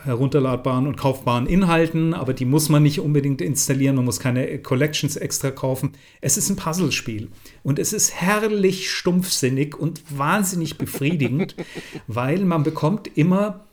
herunterladbaren 0.03 0.85
und 0.85 0.97
kaufbaren 0.97 1.47
Inhalten, 1.47 2.14
aber 2.14 2.35
die 2.35 2.45
muss 2.45 2.69
man 2.69 2.84
nicht 2.84 2.99
unbedingt 2.99 3.41
installieren, 3.41 3.95
man 3.95 4.05
muss 4.05 4.19
keine 4.19 4.60
Collections 4.60 5.15
extra 5.15 5.49
kaufen. 5.49 5.93
Es 6.22 6.38
ist 6.38 6.51
ein 6.51 6.57
Puzzlespiel 6.57 7.30
und 7.64 7.80
es 7.80 7.91
ist 7.91 8.14
herrlich 8.14 8.91
stumpfsinnig 8.91 9.76
und 9.76 10.03
wahnsinnig 10.15 10.77
befriedigend, 10.77 11.55
weil 12.07 12.45
man 12.45 12.61
bekommt 12.61 13.10
immer 13.18 13.65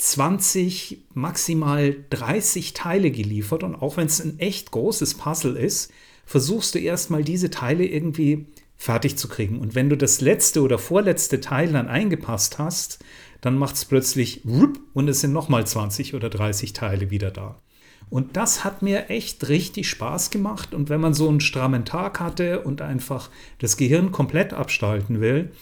20, 0.00 1.04
maximal 1.12 1.94
30 2.08 2.72
Teile 2.72 3.10
geliefert 3.10 3.62
und 3.62 3.74
auch 3.74 3.98
wenn 3.98 4.06
es 4.06 4.20
ein 4.20 4.38
echt 4.38 4.70
großes 4.70 5.14
Puzzle 5.14 5.56
ist, 5.56 5.92
versuchst 6.24 6.74
du 6.74 6.78
erstmal 6.78 7.22
diese 7.22 7.50
Teile 7.50 7.84
irgendwie 7.84 8.46
fertig 8.76 9.18
zu 9.18 9.28
kriegen. 9.28 9.58
Und 9.58 9.74
wenn 9.74 9.90
du 9.90 9.96
das 9.96 10.22
letzte 10.22 10.62
oder 10.62 10.78
vorletzte 10.78 11.40
Teil 11.40 11.72
dann 11.72 11.88
eingepasst 11.88 12.58
hast, 12.58 13.04
dann 13.42 13.58
macht 13.58 13.74
es 13.74 13.84
plötzlich 13.84 14.42
und 14.44 15.08
es 15.08 15.20
sind 15.20 15.32
nochmal 15.32 15.66
20 15.66 16.14
oder 16.14 16.30
30 16.30 16.72
Teile 16.72 17.10
wieder 17.10 17.30
da. 17.30 17.60
Und 18.08 18.36
das 18.36 18.64
hat 18.64 18.80
mir 18.80 19.10
echt 19.10 19.48
richtig 19.48 19.88
Spaß 19.88 20.30
gemacht. 20.30 20.72
Und 20.72 20.88
wenn 20.88 21.00
man 21.00 21.14
so 21.14 21.28
einen 21.28 21.40
strammen 21.40 21.84
Tag 21.84 22.20
hatte 22.20 22.62
und 22.62 22.80
einfach 22.80 23.30
das 23.58 23.76
Gehirn 23.76 24.12
komplett 24.12 24.52
abstalten 24.52 25.20
will, 25.20 25.52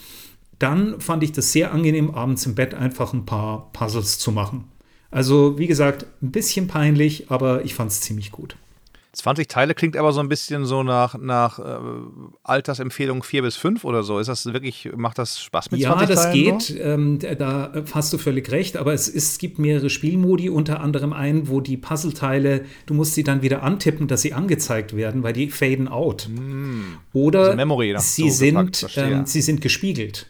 dann 0.58 1.00
fand 1.00 1.22
ich 1.22 1.32
das 1.32 1.52
sehr 1.52 1.72
angenehm, 1.72 2.10
abends 2.10 2.46
im 2.46 2.54
Bett 2.54 2.74
einfach 2.74 3.12
ein 3.12 3.26
paar 3.26 3.70
Puzzles 3.72 4.18
zu 4.18 4.32
machen. 4.32 4.64
Also, 5.10 5.58
wie 5.58 5.66
gesagt, 5.66 6.06
ein 6.22 6.32
bisschen 6.32 6.66
peinlich, 6.66 7.30
aber 7.30 7.64
ich 7.64 7.74
fand 7.74 7.90
es 7.90 8.00
ziemlich 8.00 8.30
gut. 8.30 8.56
20 9.14 9.48
Teile 9.48 9.74
klingt 9.74 9.96
aber 9.96 10.12
so 10.12 10.20
ein 10.20 10.28
bisschen 10.28 10.64
so 10.64 10.82
nach, 10.82 11.18
nach 11.18 11.58
äh, 11.58 11.78
Altersempfehlung 12.44 13.22
4 13.22 13.42
bis 13.42 13.56
5 13.56 13.84
oder 13.84 14.02
so. 14.02 14.18
Ist 14.18 14.28
das 14.28 14.44
wirklich, 14.52 14.90
macht 14.96 15.18
das 15.18 15.40
Spaß 15.40 15.70
mit 15.70 15.80
ja, 15.80 15.90
20 15.96 16.08
das 16.08 16.22
Teilen? 16.24 16.44
Ja, 16.44 16.52
das 16.52 16.66
geht. 16.68 16.80
Ähm, 16.80 17.18
da 17.38 17.72
hast 17.92 18.12
du 18.12 18.18
völlig 18.18 18.50
recht. 18.52 18.76
Aber 18.76 18.92
es, 18.92 19.08
ist, 19.08 19.32
es 19.32 19.38
gibt 19.38 19.58
mehrere 19.58 19.90
Spielmodi, 19.90 20.50
unter 20.50 20.80
anderem 20.80 21.12
einen, 21.12 21.48
wo 21.48 21.60
die 21.60 21.76
Puzzleteile, 21.76 22.64
du 22.86 22.94
musst 22.94 23.14
sie 23.14 23.24
dann 23.24 23.42
wieder 23.42 23.62
antippen, 23.62 24.08
dass 24.08 24.22
sie 24.22 24.34
angezeigt 24.34 24.94
werden, 24.94 25.22
weil 25.22 25.32
die 25.32 25.50
faden 25.50 25.88
out. 25.88 26.28
Mm. 26.28 26.98
Oder 27.12 27.40
also 27.40 27.56
Memory 27.56 27.96
sie, 27.98 28.30
so 28.30 28.36
sind, 28.36 28.86
ähm, 28.96 29.26
sie 29.26 29.40
sind 29.40 29.62
gespiegelt. 29.62 30.26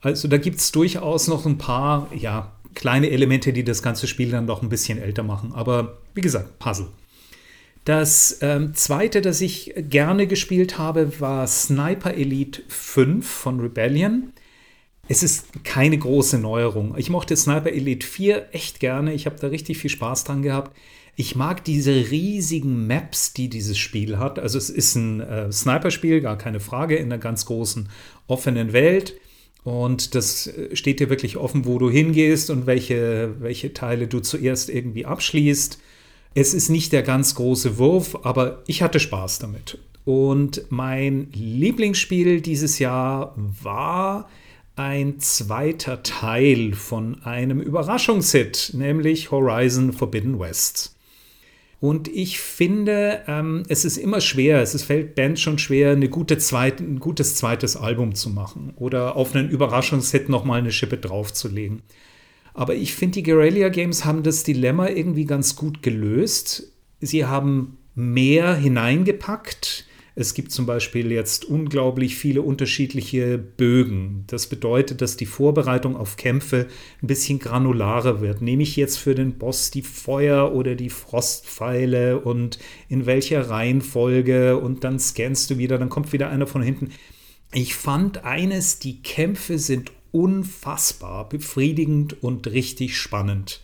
Also 0.00 0.28
da 0.28 0.38
gibt 0.38 0.58
es 0.58 0.72
durchaus 0.72 1.26
noch 1.26 1.44
ein 1.46 1.58
paar, 1.58 2.08
ja, 2.14 2.52
kleine 2.74 3.10
Elemente, 3.10 3.52
die 3.52 3.64
das 3.64 3.82
ganze 3.82 4.06
Spiel 4.06 4.30
dann 4.30 4.46
noch 4.46 4.62
ein 4.62 4.68
bisschen 4.68 4.98
älter 4.98 5.22
machen. 5.22 5.52
Aber 5.52 5.98
wie 6.14 6.20
gesagt, 6.20 6.58
Puzzle. 6.58 6.88
Das 7.84 8.38
ähm, 8.42 8.74
zweite, 8.74 9.22
das 9.22 9.40
ich 9.40 9.72
gerne 9.76 10.26
gespielt 10.26 10.78
habe, 10.78 11.20
war 11.20 11.46
Sniper 11.46 12.14
Elite 12.14 12.62
5 12.68 13.26
von 13.26 13.60
Rebellion. 13.60 14.32
Es 15.08 15.22
ist 15.22 15.64
keine 15.64 15.96
große 15.96 16.38
Neuerung. 16.38 16.94
Ich 16.98 17.08
mochte 17.08 17.34
Sniper 17.34 17.72
Elite 17.72 18.06
4 18.06 18.48
echt 18.52 18.78
gerne. 18.78 19.14
Ich 19.14 19.24
habe 19.24 19.36
da 19.40 19.46
richtig 19.46 19.78
viel 19.78 19.88
Spaß 19.88 20.24
dran 20.24 20.42
gehabt. 20.42 20.76
Ich 21.16 21.34
mag 21.34 21.64
diese 21.64 21.92
riesigen 21.92 22.86
Maps, 22.86 23.32
die 23.32 23.48
dieses 23.48 23.78
Spiel 23.78 24.18
hat. 24.18 24.38
Also 24.38 24.58
es 24.58 24.70
ist 24.70 24.94
ein 24.94 25.20
äh, 25.20 25.50
Sniper-Spiel, 25.50 26.20
gar 26.20 26.36
keine 26.36 26.60
Frage, 26.60 26.96
in 26.96 27.06
einer 27.06 27.18
ganz 27.18 27.46
großen 27.46 27.88
offenen 28.26 28.72
Welt. 28.72 29.14
Und 29.68 30.14
das 30.14 30.46
äh, 30.46 30.74
steht 30.74 30.98
dir 30.98 31.10
wirklich 31.10 31.36
offen, 31.36 31.66
wo 31.66 31.78
du 31.78 31.90
hingehst 31.90 32.48
und 32.48 32.66
welche, 32.66 33.34
welche 33.38 33.74
Teile 33.74 34.06
du 34.06 34.20
zuerst 34.20 34.70
irgendwie 34.70 35.04
abschließt. 35.04 35.78
Es 36.32 36.54
ist 36.54 36.70
nicht 36.70 36.90
der 36.92 37.02
ganz 37.02 37.34
große 37.34 37.76
Wurf, 37.76 38.18
aber 38.22 38.62
ich 38.66 38.80
hatte 38.80 38.98
Spaß 38.98 39.40
damit. 39.40 39.76
Und 40.06 40.62
mein 40.70 41.28
Lieblingsspiel 41.34 42.40
dieses 42.40 42.78
Jahr 42.78 43.34
war 43.62 44.30
ein 44.74 45.20
zweiter 45.20 46.02
Teil 46.02 46.72
von 46.72 47.22
einem 47.24 47.60
Überraschungshit, 47.60 48.70
nämlich 48.72 49.30
Horizon 49.30 49.92
Forbidden 49.92 50.40
West. 50.40 50.96
Und 51.80 52.08
ich 52.08 52.40
finde, 52.40 53.22
ähm, 53.28 53.62
es 53.68 53.84
ist 53.84 53.98
immer 53.98 54.20
schwer, 54.20 54.60
es 54.60 54.82
fällt 54.82 55.14
Bands 55.14 55.40
schon 55.40 55.58
schwer, 55.58 55.92
eine 55.92 56.08
gute 56.08 56.38
zweit, 56.38 56.80
ein 56.80 56.98
gutes 56.98 57.36
zweites 57.36 57.76
Album 57.76 58.16
zu 58.16 58.30
machen 58.30 58.72
oder 58.76 59.14
auf 59.14 59.34
einen 59.34 59.48
Überraschungshit 59.48 60.28
nochmal 60.28 60.58
eine 60.58 60.72
Schippe 60.72 60.98
draufzulegen. 60.98 61.82
Aber 62.52 62.74
ich 62.74 62.94
finde, 62.94 63.14
die 63.14 63.22
Guerrilla 63.22 63.68
Games 63.68 64.04
haben 64.04 64.24
das 64.24 64.42
Dilemma 64.42 64.88
irgendwie 64.88 65.24
ganz 65.24 65.54
gut 65.54 65.80
gelöst. 65.82 66.72
Sie 67.00 67.24
haben 67.24 67.78
mehr 67.94 68.56
hineingepackt. 68.56 69.86
Es 70.20 70.34
gibt 70.34 70.50
zum 70.50 70.66
Beispiel 70.66 71.12
jetzt 71.12 71.44
unglaublich 71.44 72.16
viele 72.16 72.42
unterschiedliche 72.42 73.38
Bögen. 73.38 74.24
Das 74.26 74.48
bedeutet, 74.48 75.00
dass 75.00 75.16
die 75.16 75.26
Vorbereitung 75.26 75.96
auf 75.96 76.16
Kämpfe 76.16 76.66
ein 77.00 77.06
bisschen 77.06 77.38
granularer 77.38 78.20
wird. 78.20 78.42
Nehme 78.42 78.64
ich 78.64 78.74
jetzt 78.74 78.96
für 78.96 79.14
den 79.14 79.38
Boss 79.38 79.70
die 79.70 79.82
Feuer- 79.82 80.52
oder 80.52 80.74
die 80.74 80.90
Frostpfeile 80.90 82.18
und 82.18 82.58
in 82.88 83.06
welcher 83.06 83.48
Reihenfolge 83.48 84.58
und 84.58 84.82
dann 84.82 84.98
scannst 84.98 85.50
du 85.50 85.58
wieder, 85.58 85.78
dann 85.78 85.88
kommt 85.88 86.12
wieder 86.12 86.30
einer 86.30 86.48
von 86.48 86.62
hinten. 86.62 86.90
Ich 87.52 87.76
fand 87.76 88.24
eines, 88.24 88.80
die 88.80 89.00
Kämpfe 89.02 89.60
sind 89.60 89.92
unfassbar 90.10 91.28
befriedigend 91.28 92.24
und 92.24 92.48
richtig 92.48 92.96
spannend. 92.96 93.60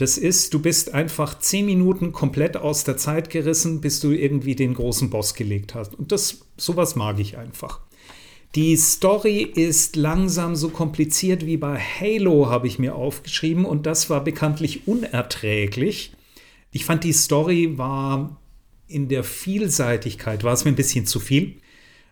Das 0.00 0.16
ist, 0.16 0.54
du 0.54 0.60
bist 0.60 0.94
einfach 0.94 1.38
zehn 1.40 1.66
Minuten 1.66 2.12
komplett 2.12 2.56
aus 2.56 2.84
der 2.84 2.96
Zeit 2.96 3.28
gerissen, 3.28 3.82
bis 3.82 4.00
du 4.00 4.12
irgendwie 4.12 4.54
den 4.54 4.72
großen 4.72 5.10
Boss 5.10 5.34
gelegt 5.34 5.74
hast. 5.74 5.94
Und 5.94 6.10
das, 6.10 6.46
sowas 6.56 6.96
mag 6.96 7.18
ich 7.20 7.36
einfach. 7.36 7.80
Die 8.54 8.74
Story 8.76 9.42
ist 9.42 9.96
langsam 9.96 10.56
so 10.56 10.70
kompliziert 10.70 11.44
wie 11.44 11.58
bei 11.58 11.78
Halo, 11.78 12.48
habe 12.48 12.66
ich 12.66 12.78
mir 12.78 12.94
aufgeschrieben, 12.94 13.66
und 13.66 13.84
das 13.84 14.08
war 14.08 14.24
bekanntlich 14.24 14.88
unerträglich. 14.88 16.14
Ich 16.72 16.86
fand, 16.86 17.04
die 17.04 17.12
Story 17.12 17.76
war 17.76 18.40
in 18.88 19.08
der 19.08 19.22
Vielseitigkeit, 19.22 20.44
war 20.44 20.54
es 20.54 20.64
mir 20.64 20.72
ein 20.72 20.76
bisschen 20.76 21.04
zu 21.04 21.20
viel 21.20 21.56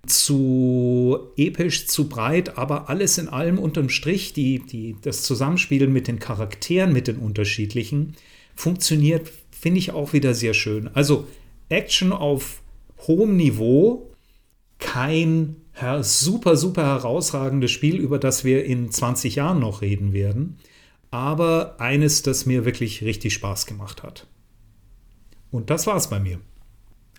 zu 0.06 1.18
episch, 1.36 1.86
zu 1.86 2.08
breit, 2.08 2.56
aber 2.56 2.88
alles 2.88 3.18
in 3.18 3.28
allem 3.28 3.58
unterm 3.58 3.88
Strich, 3.88 4.32
die, 4.32 4.60
die, 4.60 4.96
das 5.02 5.22
Zusammenspiel 5.22 5.86
mit 5.88 6.08
den 6.08 6.18
Charakteren, 6.18 6.92
mit 6.92 7.08
den 7.08 7.18
unterschiedlichen, 7.18 8.14
funktioniert, 8.54 9.30
finde 9.50 9.78
ich 9.78 9.92
auch 9.92 10.12
wieder 10.12 10.34
sehr 10.34 10.54
schön. 10.54 10.88
Also 10.94 11.26
Action 11.68 12.12
auf 12.12 12.62
hohem 13.06 13.36
Niveau, 13.36 14.10
kein 14.78 15.56
super, 16.00 16.56
super 16.56 16.84
herausragendes 16.84 17.70
Spiel, 17.70 17.98
über 17.98 18.18
das 18.18 18.44
wir 18.44 18.64
in 18.64 18.90
20 18.90 19.36
Jahren 19.36 19.60
noch 19.60 19.80
reden 19.80 20.12
werden, 20.12 20.58
aber 21.10 21.76
eines, 21.78 22.22
das 22.22 22.46
mir 22.46 22.64
wirklich 22.64 23.02
richtig 23.02 23.34
Spaß 23.34 23.66
gemacht 23.66 24.02
hat. 24.02 24.26
Und 25.50 25.70
das 25.70 25.86
war's 25.86 26.10
bei 26.10 26.18
mir. 26.18 26.40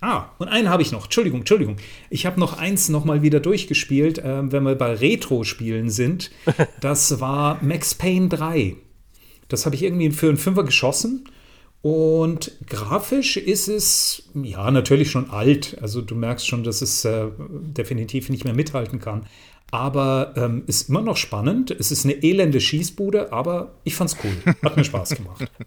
Ah, 0.02 0.30
und 0.38 0.48
einen 0.48 0.70
habe 0.70 0.82
ich 0.82 0.92
noch. 0.92 1.06
Entschuldigung, 1.06 1.42
Entschuldigung. 1.42 1.78
Ich 2.10 2.26
habe 2.26 2.40
noch 2.40 2.58
eins 2.58 2.90
nochmal 2.90 3.22
wieder 3.22 3.40
durchgespielt, 3.40 4.20
äh, 4.20 4.52
wenn 4.52 4.64
wir 4.64 4.76
bei 4.76 4.94
Retro-Spielen 4.94 5.90
sind. 5.90 6.32
Das 6.80 7.20
war 7.20 7.60
Max 7.62 7.94
Payne 7.96 8.30
3. 8.30 8.76
Das 9.50 9.66
habe 9.66 9.76
ich 9.76 9.84
irgendwie 9.84 10.12
für 10.12 10.30
einen 10.30 10.38
Fünfer 10.38 10.64
geschossen. 10.64 11.26
Und 11.82 12.52
grafisch 12.68 13.38
ist 13.38 13.68
es, 13.68 14.30
ja, 14.34 14.70
natürlich 14.72 15.12
schon 15.12 15.30
alt. 15.30 15.78
Also 15.82 16.02
du 16.02 16.16
merkst 16.16 16.48
schon, 16.48 16.64
dass 16.64 16.82
es 16.82 17.06
äh, 17.06 17.28
definitiv 17.40 18.30
nicht 18.30 18.44
mehr 18.44 18.54
mithalten 18.54 19.00
kann. 19.00 19.26
Aber 19.72 20.34
ähm, 20.36 20.64
ist 20.68 20.90
immer 20.90 21.02
noch 21.02 21.18
spannend. 21.18 21.72
Es 21.72 21.92
ist 21.92 22.06
eine 22.06 22.24
elende 22.24 22.60
Schießbude, 22.60 23.32
aber 23.32 23.76
ich 23.84 23.96
fand's 23.96 24.18
cool. 24.24 24.56
Hat 24.64 24.78
mir 24.78 24.84
Spaß 24.84 25.16
gemacht. 25.16 25.50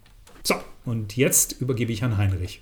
So, 0.45 0.55
und 0.83 1.15
jetzt 1.15 1.61
übergebe 1.61 1.93
ich 1.93 2.03
an 2.03 2.17
Heinrich. 2.17 2.61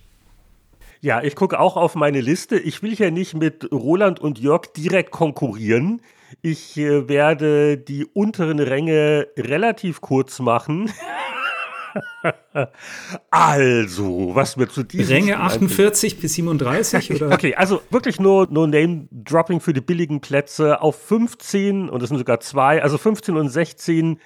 Ja, 1.03 1.23
ich 1.23 1.35
gucke 1.35 1.59
auch 1.59 1.77
auf 1.77 1.95
meine 1.95 2.21
Liste. 2.21 2.59
Ich 2.59 2.83
will 2.83 2.95
hier 2.95 3.09
nicht 3.09 3.33
mit 3.33 3.71
Roland 3.71 4.19
und 4.19 4.37
Jörg 4.37 4.67
direkt 4.77 5.09
konkurrieren. 5.09 5.99
Ich 6.43 6.77
äh, 6.77 7.09
werde 7.09 7.79
die 7.79 8.05
unteren 8.05 8.59
Ränge 8.59 9.27
relativ 9.35 9.99
kurz 10.01 10.37
machen. 10.37 10.91
also, 13.31 14.31
was 14.35 14.57
mir 14.57 14.69
zu 14.69 14.83
diesem 14.83 15.15
Ränge 15.15 15.39
48 15.39 16.19
bis 16.19 16.35
37 16.35 17.13
oder? 17.15 17.31
Okay, 17.33 17.55
also 17.55 17.81
wirklich 17.89 18.19
nur, 18.19 18.47
nur 18.51 18.67
Name-Dropping 18.67 19.59
für 19.59 19.73
die 19.73 19.81
billigen 19.81 20.21
Plätze 20.21 20.81
auf 20.81 21.01
15 21.01 21.89
und 21.89 22.03
es 22.03 22.09
sind 22.09 22.19
sogar 22.19 22.41
zwei, 22.41 22.83
also 22.83 22.99
15 22.99 23.37
und 23.37 23.49
16 23.49 24.19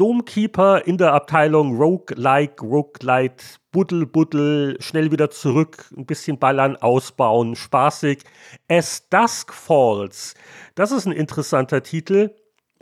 Domkeeper 0.00 0.86
in 0.86 0.96
der 0.96 1.12
Abteilung 1.12 1.76
Roguelike, 1.76 2.64
Roguelite, 2.64 3.44
Buddel, 3.70 4.06
Buddel, 4.06 4.78
schnell 4.80 5.12
wieder 5.12 5.28
zurück, 5.28 5.90
ein 5.94 6.06
bisschen 6.06 6.38
ballern, 6.38 6.76
ausbauen, 6.76 7.54
spaßig. 7.54 8.24
As 8.66 9.10
Dusk 9.10 9.52
Falls, 9.52 10.32
das 10.74 10.90
ist 10.90 11.04
ein 11.04 11.12
interessanter 11.12 11.82
Titel. 11.82 12.34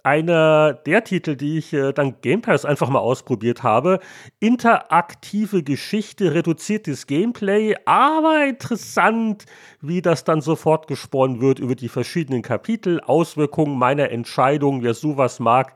Einer 0.05 0.75
der 0.75 1.03
Titel, 1.03 1.35
die 1.35 1.59
ich 1.59 1.73
äh, 1.73 1.93
dank 1.93 2.23
Game 2.23 2.41
Pass 2.41 2.65
einfach 2.65 2.89
mal 2.89 3.01
ausprobiert 3.01 3.65
habe. 3.65 3.99
Interaktive 4.39 5.65
Geschichte, 5.65 6.35
reduziertes 6.35 7.09
Gameplay, 7.09 7.75
aber 7.85 8.47
interessant, 8.47 9.45
wie 9.81 10.03
das 10.03 10.23
dann 10.23 10.41
sofort 10.41 10.87
gesponnen 10.87 11.41
wird 11.41 11.59
über 11.59 11.75
die 11.75 11.89
verschiedenen 11.89 12.43
Kapitel, 12.43 13.01
Auswirkungen 13.01 13.77
meiner 13.77 14.13
Entscheidung, 14.13 14.85
wer 14.85 14.95
sowas 14.95 15.41
mag 15.41 15.75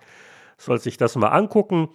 soll 0.64 0.80
sich 0.80 0.96
das 0.96 1.16
mal 1.16 1.28
angucken. 1.28 1.88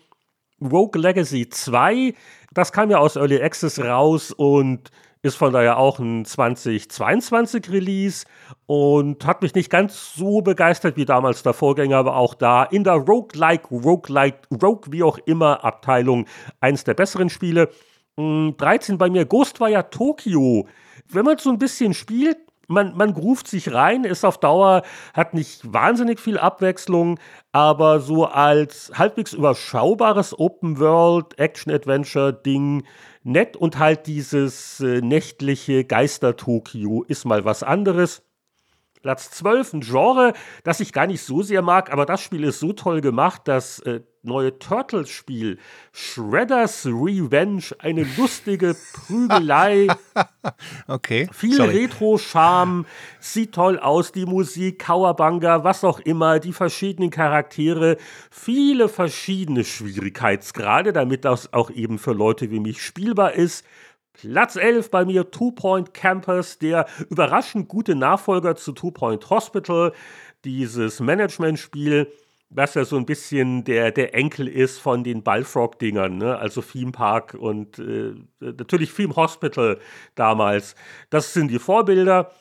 Rogue 0.62 1.00
Legacy 1.00 1.50
2, 1.50 2.14
das 2.52 2.72
kam 2.72 2.90
ja 2.90 2.98
aus 2.98 3.16
Early 3.16 3.42
Access 3.42 3.80
raus 3.80 4.32
und 4.32 4.90
ist 5.22 5.36
von 5.36 5.54
daher 5.54 5.78
auch 5.78 6.00
ein 6.00 6.26
2022 6.26 7.70
Release 7.70 8.26
und 8.66 9.26
hat 9.26 9.42
mich 9.42 9.54
nicht 9.54 9.70
ganz 9.70 10.14
so 10.16 10.42
begeistert 10.42 10.98
wie 10.98 11.06
damals 11.06 11.44
der 11.44 11.54
Vorgänger, 11.54 11.98
aber 11.98 12.16
auch 12.16 12.34
da 12.34 12.64
in 12.64 12.84
der 12.84 12.94
Roguelike, 12.94 13.68
Roguelike, 13.70 14.40
Rogue 14.62 14.92
wie 14.92 15.04
auch 15.04 15.18
immer 15.26 15.64
Abteilung 15.64 16.26
eins 16.60 16.84
der 16.84 16.94
besseren 16.94 17.30
Spiele. 17.30 17.70
13 18.16 18.94
hm, 18.94 18.98
bei 18.98 19.10
mir, 19.10 19.26
Ghostwire 19.26 19.90
Tokyo. 19.90 20.68
Wenn 21.10 21.26
man 21.26 21.38
so 21.38 21.52
ein 21.52 21.60
bisschen 21.60 21.94
spielt, 21.94 22.38
man, 22.68 22.96
man 22.96 23.10
ruft 23.12 23.48
sich 23.48 23.74
rein, 23.74 24.04
ist 24.04 24.26
auf 24.26 24.40
Dauer, 24.40 24.84
hat 25.14 25.34
nicht 25.34 25.74
wahnsinnig 25.74 26.20
viel 26.20 26.38
Abwechslung, 26.38 27.18
aber 27.52 28.00
so 28.00 28.26
als 28.26 28.92
halbwegs 28.94 29.34
überschaubares 29.34 30.38
Open-World-Action-Adventure-Ding 30.38 32.84
nett 33.24 33.58
und 33.58 33.80
halt 33.80 34.06
dieses 34.08 34.80
äh, 34.80 35.02
nächtliche 35.02 35.84
Geister-Tokio 35.86 37.04
ist 37.04 37.26
mal 37.26 37.46
was 37.46 37.64
anderes. 37.64 38.27
Platz 39.02 39.32
12, 39.32 39.74
ein 39.74 39.82
Genre, 39.82 40.34
das 40.64 40.80
ich 40.80 40.94
gar 40.94 41.08
nicht 41.08 41.22
so 41.22 41.42
sehr 41.42 41.62
mag, 41.62 41.92
aber 41.92 42.06
das 42.06 42.22
Spiel 42.22 42.44
ist 42.44 42.60
so 42.60 42.74
toll 42.74 43.02
gemacht, 43.02 43.42
das 43.46 43.80
äh, 43.80 44.02
neue 44.28 44.60
Turtles-Spiel 44.60 45.58
Shredder's 45.92 46.86
Revenge, 46.86 47.64
eine 47.80 48.06
lustige 48.18 48.76
Prügelei. 48.94 49.88
okay. 50.88 51.28
Viel 51.32 51.62
Retro-Charme, 51.62 52.86
sieht 53.20 53.54
toll 53.54 53.80
aus, 53.80 54.12
die 54.12 54.26
Musik, 54.26 54.80
Kauerbanga, 54.80 55.64
was 55.64 55.84
auch 55.84 56.00
immer, 56.02 56.40
die 56.40 56.54
verschiedenen 56.54 57.10
Charaktere, 57.10 57.98
viele 58.30 58.90
verschiedene 58.90 59.64
Schwierigkeitsgrade, 59.64 60.94
damit 60.94 61.26
das 61.26 61.54
auch 61.54 61.72
eben 61.72 61.98
für 61.98 62.14
Leute 62.14 62.52
wie 62.52 62.60
mich 62.60 62.82
spielbar 62.82 63.34
ist. 63.34 63.66
Platz 64.20 64.56
11 64.56 64.90
bei 64.90 65.06
mir 65.06 65.30
Two 65.30 65.52
Point 65.52 65.94
Campus, 65.94 66.58
der 66.58 66.88
überraschend 67.10 67.68
gute 67.68 67.96
Nachfolger 67.96 68.56
zu 68.56 68.72
Two 68.72 68.92
Point 68.92 69.30
Hospital, 69.30 69.94
dieses 70.44 71.00
Management-Spiel, 71.00 72.12
was 72.50 72.74
ja 72.74 72.86
so 72.86 72.98
ein 72.98 73.06
bisschen 73.06 73.64
der, 73.64 73.92
der 73.92 74.16
Enkel 74.16 74.48
ist 74.48 74.80
von 74.80 75.04
den 75.04 75.22
Ballfrog-Dingern, 75.22 76.18
ne? 76.18 76.38
also 76.38 76.62
Theme 76.62 76.92
Park 76.92 77.36
und 77.38 77.78
äh, 77.80 78.16
natürlich 78.40 78.94
Theme 78.94 79.16
Hospital 79.16 79.80
damals. 80.16 80.76
Das 81.10 81.34
sind 81.34 81.50
die 81.50 81.60
Vorbilder. 81.60 82.32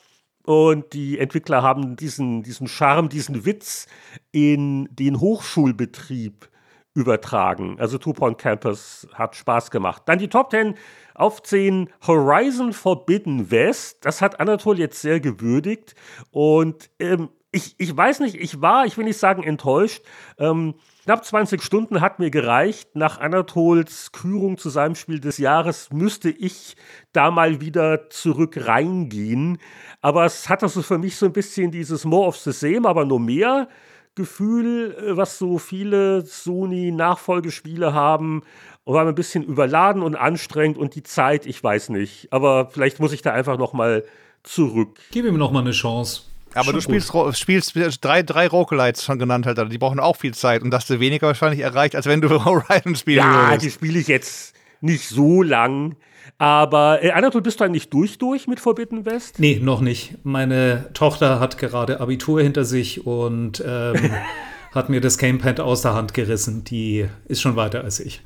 Und 0.45 0.93
die 0.93 1.19
Entwickler 1.19 1.65
haben 1.65 1.97
diesen, 1.97 2.45
diesen 2.45 2.69
Charme, 2.69 3.09
diesen 3.09 3.45
Witz 3.45 3.89
in 4.31 4.89
den 4.93 5.19
Hochschulbetrieb 5.19 6.49
übertragen. 6.95 7.77
Also 7.81 7.99
Two 7.99 8.13
Point 8.13 8.39
Campus 8.39 9.09
hat 9.13 9.35
Spaß 9.35 9.73
gemacht. 9.73 10.03
Dann 10.07 10.21
die 10.21 10.29
Top 10.29 10.53
10 10.53 10.77
auf 11.17 11.43
10 11.43 11.91
Horizon 12.07 12.73
Forbidden 12.73 13.51
West. 13.51 14.05
Das 14.05 14.21
hat 14.21 14.39
Anatol 14.41 14.79
jetzt 14.79 15.01
sehr 15.01 15.21
gewürdigt. 15.21 15.95
Und 16.31 16.91
ähm, 16.99 17.31
ich, 17.53 17.75
ich 17.79 17.97
weiß 17.97 18.21
nicht, 18.21 18.35
ich 18.35 18.61
war, 18.61 18.85
ich 18.85 18.99
will 18.99 19.05
nicht 19.05 19.19
sagen 19.19 19.43
enttäuscht. 19.43 20.03
Ähm, 20.39 20.75
knapp 21.05 21.25
20 21.25 21.63
Stunden 21.63 22.03
hat 22.03 22.19
mir 22.19 22.31
gereicht. 22.31 22.95
Nach 22.95 23.19
Anatols 23.19 24.13
Kürung 24.13 24.59
zu 24.59 24.69
seinem 24.69 24.95
Spiel 24.95 25.21
des 25.21 25.39
Jahres 25.39 25.89
müsste 25.91 26.29
ich 26.29 26.77
da 27.13 27.31
mal 27.31 27.63
wieder 27.63 28.11
zurück 28.11 28.67
reingehen. 28.67 29.59
Aber 30.03 30.27
es 30.27 30.51
hat 30.51 30.63
also 30.63 30.83
für 30.83 30.99
mich 30.99 31.17
so 31.17 31.27
ein 31.27 31.33
bisschen 31.33 31.71
dieses 31.71 32.05
More 32.05 32.29
of 32.29 32.37
the 32.37 32.53
Same, 32.53 32.87
aber 32.87 33.07
nur 33.07 33.21
mehr. 33.21 33.69
Gefühl, 34.15 34.97
äh, 34.99 35.17
was 35.17 35.39
so 35.39 35.59
viele 35.59 36.23
Sony-Nachfolgespiele 36.23 37.93
haben 37.95 38.43
und 38.87 38.95
war 38.95 39.05
ein 39.05 39.15
bisschen 39.17 39.43
überladen 39.43 40.01
und 40.01 40.15
anstrengend 40.15 40.79
und 40.79 40.95
die 40.95 41.03
Zeit, 41.03 41.45
ich 41.45 41.63
weiß 41.63 41.89
nicht. 41.89 42.29
Aber 42.31 42.71
vielleicht 42.71 43.01
muss 43.01 43.13
ich 43.13 43.21
da 43.21 43.33
einfach 43.33 43.59
noch 43.59 43.73
mal 43.73 44.05
zurück. 44.45 45.01
Gib 45.11 45.27
ihm 45.27 45.37
noch 45.37 45.51
mal 45.51 45.59
eine 45.59 45.73
Chance. 45.73 46.23
Aber 46.55 46.73
du 46.73 46.81
spielst, 46.81 47.13
spielst 47.37 48.05
drei, 48.05 48.23
drei 48.23 48.47
Roguelites 48.47 49.05
schon 49.05 49.19
genannt, 49.19 49.45
halt, 49.45 49.59
die 49.73 49.77
brauchen 49.77 49.99
auch 49.99 50.17
viel 50.17 50.35
Zeit 50.35 50.63
und 50.63 50.73
hast 50.73 50.89
du 50.89 51.01
weniger 51.01 51.27
wahrscheinlich 51.27 51.61
erreicht, 51.61 51.97
als 51.97 52.07
wenn 52.07 52.21
du 52.21 52.29
Horizon 52.45 52.95
spielen 52.95 53.19
ja, 53.19 53.25
würdest. 53.25 53.51
Ja, 53.51 53.57
die 53.59 53.71
spiele 53.71 53.99
ich 53.99 54.07
jetzt 54.07 54.55
nicht 54.81 55.09
so 55.09 55.43
lang. 55.43 55.97
Aber 56.39 57.03
äh, 57.03 57.11
Anatol, 57.11 57.43
bist 57.43 57.59
du 57.59 57.65
eigentlich 57.65 57.91
durch 57.91 58.19
durch 58.19 58.47
mit 58.47 58.61
Forbidden 58.61 59.05
West? 59.05 59.41
Nee, 59.41 59.59
noch 59.61 59.81
nicht. 59.81 60.15
Meine 60.23 60.91
Tochter 60.95 61.41
hat 61.41 61.59
gerade 61.59 61.99
Abitur 62.01 62.41
hinter 62.41 62.65
sich 62.65 63.05
und 63.05 63.63
ähm, 63.67 64.13
hat 64.73 64.89
mir 64.91 65.01
das 65.01 65.19
Gamepad 65.19 65.59
aus 65.59 65.83
der 65.83 65.95
Hand 65.95 66.15
gerissen. 66.15 66.63
Die 66.63 67.09
ist 67.27 67.41
schon 67.41 67.57
weiter 67.57 67.83
als 67.83 67.99
ich. 67.99 68.23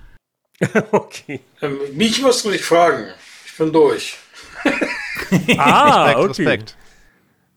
okay. 0.92 1.40
Ähm, 1.62 1.78
mich 1.94 2.20
musst 2.20 2.44
du 2.44 2.50
nicht 2.50 2.64
fragen. 2.64 3.06
Ich 3.46 3.56
bin 3.56 3.72
durch. 3.72 4.16
ah, 5.56 6.04
Respekt, 6.04 6.18
okay. 6.18 6.26
Respekt. 6.28 6.76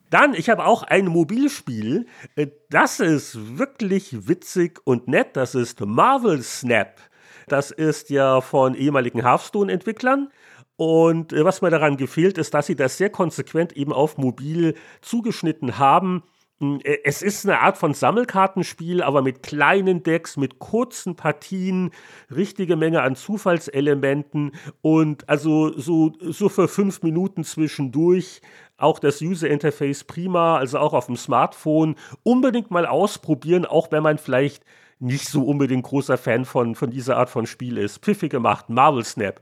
Dann, 0.09 0.35
ich 0.35 0.49
habe 0.49 0.65
auch 0.65 0.83
ein 0.83 1.07
Mobilspiel. 1.07 2.05
Äh, 2.35 2.47
das 2.69 2.99
ist 2.99 3.57
wirklich 3.57 4.27
witzig 4.27 4.79
und 4.83 5.07
nett. 5.07 5.35
Das 5.35 5.55
ist 5.55 5.81
Marvel 5.81 6.43
Snap. 6.43 6.99
Das 7.47 7.71
ist 7.71 8.09
ja 8.09 8.39
von 8.41 8.75
ehemaligen 8.75 9.21
Hearthstone-Entwicklern. 9.21 10.29
Und 10.75 11.33
äh, 11.33 11.43
was 11.43 11.61
mir 11.61 11.69
daran 11.69 11.97
gefehlt, 11.97 12.37
ist, 12.37 12.53
dass 12.53 12.67
sie 12.67 12.75
das 12.75 12.97
sehr 12.97 13.09
konsequent 13.09 13.73
eben 13.73 13.91
auf 13.91 14.17
mobil 14.17 14.75
zugeschnitten 15.01 15.77
haben. 15.77 16.23
Hm, 16.59 16.79
äh, 16.83 16.97
es 17.03 17.21
ist 17.21 17.45
eine 17.45 17.59
Art 17.59 17.77
von 17.77 17.93
Sammelkartenspiel, 17.93 19.01
aber 19.01 19.21
mit 19.21 19.43
kleinen 19.43 20.03
Decks, 20.03 20.37
mit 20.37 20.59
kurzen 20.59 21.15
Partien, 21.15 21.91
richtige 22.33 22.75
Menge 22.75 23.01
an 23.01 23.15
Zufallselementen 23.15 24.51
und 24.81 25.27
also 25.29 25.77
so, 25.77 26.13
so 26.19 26.49
für 26.49 26.67
fünf 26.67 27.01
Minuten 27.01 27.43
zwischendurch 27.43 28.41
auch 28.77 28.99
das 28.99 29.21
User 29.21 29.49
Interface 29.49 30.03
prima, 30.03 30.57
also 30.57 30.79
auch 30.79 30.93
auf 30.93 31.05
dem 31.05 31.15
Smartphone 31.15 31.95
unbedingt 32.23 32.71
mal 32.71 32.85
ausprobieren, 32.85 33.65
auch 33.65 33.91
wenn 33.91 34.03
man 34.03 34.17
vielleicht 34.17 34.63
nicht 34.99 35.27
so 35.27 35.43
unbedingt 35.45 35.83
großer 35.83 36.17
Fan 36.17 36.45
von, 36.45 36.75
von 36.75 36.89
dieser 36.89 37.17
Art 37.17 37.29
von 37.29 37.45
Spiel 37.45 37.77
ist. 37.77 37.99
Pfiffig 37.99 38.31
gemacht, 38.31 38.69
Marvel 38.69 39.03
Snap. 39.03 39.41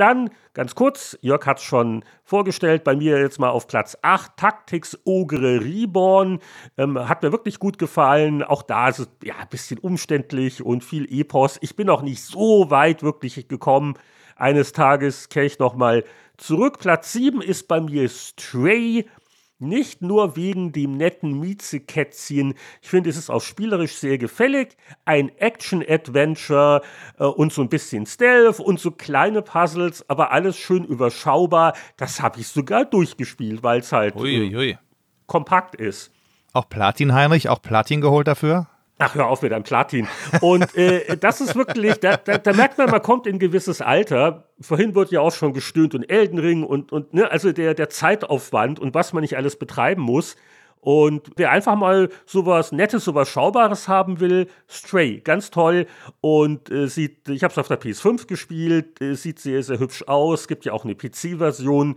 Dann, 0.00 0.30
ganz 0.54 0.74
kurz, 0.74 1.18
Jörg 1.20 1.44
hat 1.44 1.58
es 1.58 1.64
schon 1.64 2.06
vorgestellt, 2.24 2.84
bei 2.84 2.96
mir 2.96 3.20
jetzt 3.20 3.38
mal 3.38 3.50
auf 3.50 3.66
Platz 3.66 3.98
8, 4.00 4.34
Tactics 4.34 4.98
Ogre 5.04 5.60
Reborn. 5.60 6.38
Ähm, 6.78 7.06
hat 7.06 7.22
mir 7.22 7.32
wirklich 7.32 7.58
gut 7.58 7.76
gefallen. 7.76 8.42
Auch 8.42 8.62
da 8.62 8.88
ist 8.88 9.00
es 9.00 9.10
ja 9.22 9.34
ein 9.38 9.48
bisschen 9.50 9.78
umständlich 9.78 10.64
und 10.64 10.84
viel 10.84 11.06
Epos. 11.12 11.58
Ich 11.60 11.76
bin 11.76 11.90
auch 11.90 12.00
nicht 12.00 12.22
so 12.22 12.70
weit 12.70 13.02
wirklich 13.02 13.46
gekommen. 13.46 13.92
Eines 14.36 14.72
Tages 14.72 15.28
kehre 15.28 15.44
ich 15.44 15.58
nochmal 15.58 16.04
zurück. 16.38 16.78
Platz 16.78 17.12
7 17.12 17.42
ist 17.42 17.68
bei 17.68 17.82
mir 17.82 18.08
Stray. 18.08 19.04
Nicht 19.62 20.00
nur 20.00 20.36
wegen 20.36 20.72
dem 20.72 20.96
netten 20.96 21.38
Miezekätzchen. 21.38 22.54
Ich 22.80 22.88
finde, 22.88 23.10
es 23.10 23.18
ist 23.18 23.28
auch 23.28 23.42
spielerisch 23.42 23.92
sehr 23.92 24.16
gefällig. 24.16 24.74
Ein 25.04 25.28
Action-Adventure 25.36 26.80
äh, 27.18 27.24
und 27.24 27.52
so 27.52 27.60
ein 27.60 27.68
bisschen 27.68 28.06
Stealth 28.06 28.58
und 28.58 28.80
so 28.80 28.90
kleine 28.90 29.42
Puzzles, 29.42 30.08
aber 30.08 30.32
alles 30.32 30.56
schön 30.56 30.86
überschaubar. 30.86 31.74
Das 31.98 32.22
habe 32.22 32.40
ich 32.40 32.48
sogar 32.48 32.86
durchgespielt, 32.86 33.62
weil 33.62 33.80
es 33.80 33.92
halt 33.92 34.16
äh, 34.16 34.76
kompakt 35.26 35.74
ist. 35.74 36.10
Auch 36.54 36.70
Platin, 36.70 37.12
Heinrich, 37.12 37.50
auch 37.50 37.60
Platin 37.60 38.00
geholt 38.00 38.28
dafür? 38.28 38.66
Ach, 39.02 39.14
hör 39.14 39.28
auf 39.28 39.40
mit 39.40 39.52
einem 39.52 39.64
Platin. 39.64 40.06
Und 40.42 40.76
äh, 40.76 41.16
das 41.16 41.40
ist 41.40 41.56
wirklich, 41.56 41.98
da, 42.00 42.18
da, 42.18 42.36
da, 42.36 42.52
merkt 42.52 42.76
man, 42.76 42.90
man 42.90 43.00
kommt 43.00 43.26
in 43.26 43.36
ein 43.36 43.38
gewisses 43.38 43.80
Alter. 43.80 44.44
Vorhin 44.60 44.94
wurde 44.94 45.12
ja 45.12 45.20
auch 45.22 45.32
schon 45.32 45.54
gestöhnt 45.54 45.94
und 45.94 46.10
Eldenring 46.10 46.64
und, 46.64 46.92
und 46.92 47.14
ne, 47.14 47.30
also 47.30 47.50
der, 47.50 47.72
der 47.72 47.88
Zeitaufwand 47.88 48.78
und 48.78 48.94
was 48.94 49.14
man 49.14 49.22
nicht 49.22 49.38
alles 49.38 49.56
betreiben 49.56 50.02
muss. 50.02 50.36
Und 50.80 51.30
wer 51.36 51.50
einfach 51.50 51.76
mal 51.76 52.08
sowas 52.24 52.72
Nettes, 52.72 53.04
sowas 53.04 53.28
Schaubares 53.28 53.86
haben 53.86 54.18
will, 54.18 54.46
Stray, 54.68 55.20
ganz 55.20 55.50
toll. 55.50 55.86
Und 56.22 56.70
äh, 56.70 56.88
sieht, 56.88 57.28
ich 57.28 57.42
habe 57.42 57.52
es 57.52 57.58
auf 57.58 57.68
der 57.68 57.80
PS5 57.80 58.26
gespielt, 58.26 59.00
äh, 59.00 59.14
sieht 59.14 59.38
sehr, 59.40 59.62
sehr 59.62 59.78
hübsch 59.78 60.04
aus. 60.06 60.48
Gibt 60.48 60.64
ja 60.64 60.72
auch 60.72 60.84
eine 60.84 60.94
PC-Version. 60.94 61.96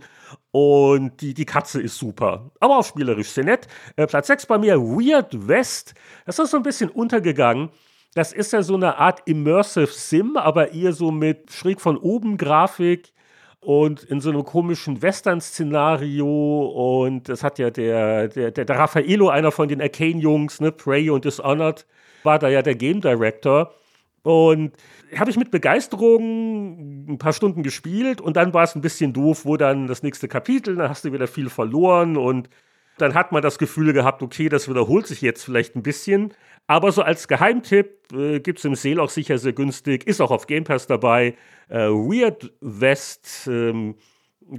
Und 0.50 1.20
die, 1.22 1.32
die 1.32 1.46
Katze 1.46 1.80
ist 1.80 1.96
super. 1.96 2.50
Aber 2.60 2.78
auch 2.78 2.84
spielerisch 2.84 3.30
sehr 3.30 3.44
nett. 3.44 3.68
Äh, 3.96 4.06
Platz 4.06 4.26
6 4.26 4.46
bei 4.46 4.58
mir, 4.58 4.78
Weird 4.78 5.48
West. 5.48 5.94
Das 6.26 6.38
ist 6.38 6.50
so 6.50 6.58
ein 6.58 6.62
bisschen 6.62 6.90
untergegangen. 6.90 7.70
Das 8.14 8.32
ist 8.32 8.52
ja 8.52 8.62
so 8.62 8.74
eine 8.74 8.98
Art 8.98 9.22
Immersive 9.24 9.88
Sim, 9.88 10.36
aber 10.36 10.72
eher 10.72 10.92
so 10.92 11.10
mit 11.10 11.50
schräg 11.50 11.80
von 11.80 11.96
oben 11.96 12.36
Grafik 12.36 13.13
und 13.64 14.02
in 14.04 14.20
so 14.20 14.30
einem 14.30 14.44
komischen 14.44 15.02
Western-Szenario 15.02 17.06
und 17.06 17.28
das 17.28 17.42
hat 17.42 17.58
ja 17.58 17.70
der, 17.70 18.28
der, 18.28 18.50
der, 18.50 18.68
Raffaello, 18.68 19.28
einer 19.28 19.52
von 19.52 19.68
den 19.68 19.80
Arcane-Jungs, 19.80 20.60
ne, 20.60 20.70
Prey 20.70 21.10
und 21.10 21.24
Dishonored, 21.24 21.86
war 22.22 22.38
da 22.38 22.48
ja 22.48 22.62
der 22.62 22.74
Game 22.74 23.00
Director. 23.00 23.74
Und 24.22 24.72
habe 25.18 25.30
ich 25.30 25.36
mit 25.36 25.50
Begeisterung 25.50 27.06
ein 27.08 27.18
paar 27.18 27.34
Stunden 27.34 27.62
gespielt 27.62 28.22
und 28.22 28.36
dann 28.36 28.54
war 28.54 28.64
es 28.64 28.74
ein 28.74 28.80
bisschen 28.80 29.12
doof, 29.12 29.44
wo 29.44 29.58
dann 29.58 29.86
das 29.86 30.02
nächste 30.02 30.28
Kapitel, 30.28 30.76
dann 30.76 30.88
hast 30.88 31.04
du 31.04 31.12
wieder 31.12 31.26
viel 31.26 31.50
verloren 31.50 32.16
und 32.16 32.48
dann 32.96 33.14
hat 33.14 33.32
man 33.32 33.42
das 33.42 33.58
Gefühl 33.58 33.92
gehabt, 33.92 34.22
okay, 34.22 34.48
das 34.48 34.68
wiederholt 34.68 35.06
sich 35.06 35.20
jetzt 35.20 35.44
vielleicht 35.44 35.76
ein 35.76 35.82
bisschen. 35.82 36.32
Aber 36.66 36.92
so 36.92 37.02
als 37.02 37.28
Geheimtipp 37.28 38.12
äh, 38.12 38.40
gibt 38.40 38.58
es 38.58 38.64
im 38.64 38.74
Sale 38.74 39.02
auch 39.02 39.10
sicher 39.10 39.38
sehr 39.38 39.52
günstig, 39.52 40.06
ist 40.06 40.20
auch 40.20 40.30
auf 40.30 40.46
Game 40.46 40.64
Pass 40.64 40.86
dabei. 40.86 41.36
Äh, 41.68 41.88
Weird 41.88 42.52
West 42.60 43.48
ähm, 43.50 43.96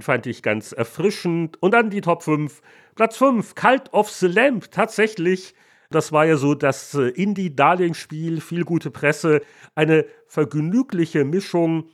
fand 0.00 0.26
ich 0.26 0.42
ganz 0.42 0.72
erfrischend. 0.72 1.60
Und 1.62 1.72
dann 1.72 1.90
die 1.90 2.00
Top 2.00 2.22
5. 2.22 2.62
Platz 2.94 3.16
5, 3.16 3.54
Cult 3.54 3.92
of 3.92 4.10
the 4.10 4.26
Lamp. 4.28 4.70
Tatsächlich, 4.70 5.54
das 5.90 6.12
war 6.12 6.26
ja 6.26 6.36
so 6.36 6.54
das 6.54 6.94
äh, 6.94 7.08
Indie-Darling-Spiel, 7.08 8.40
viel 8.40 8.64
gute 8.64 8.90
Presse. 8.90 9.42
Eine 9.74 10.06
vergnügliche 10.26 11.24
Mischung 11.24 11.88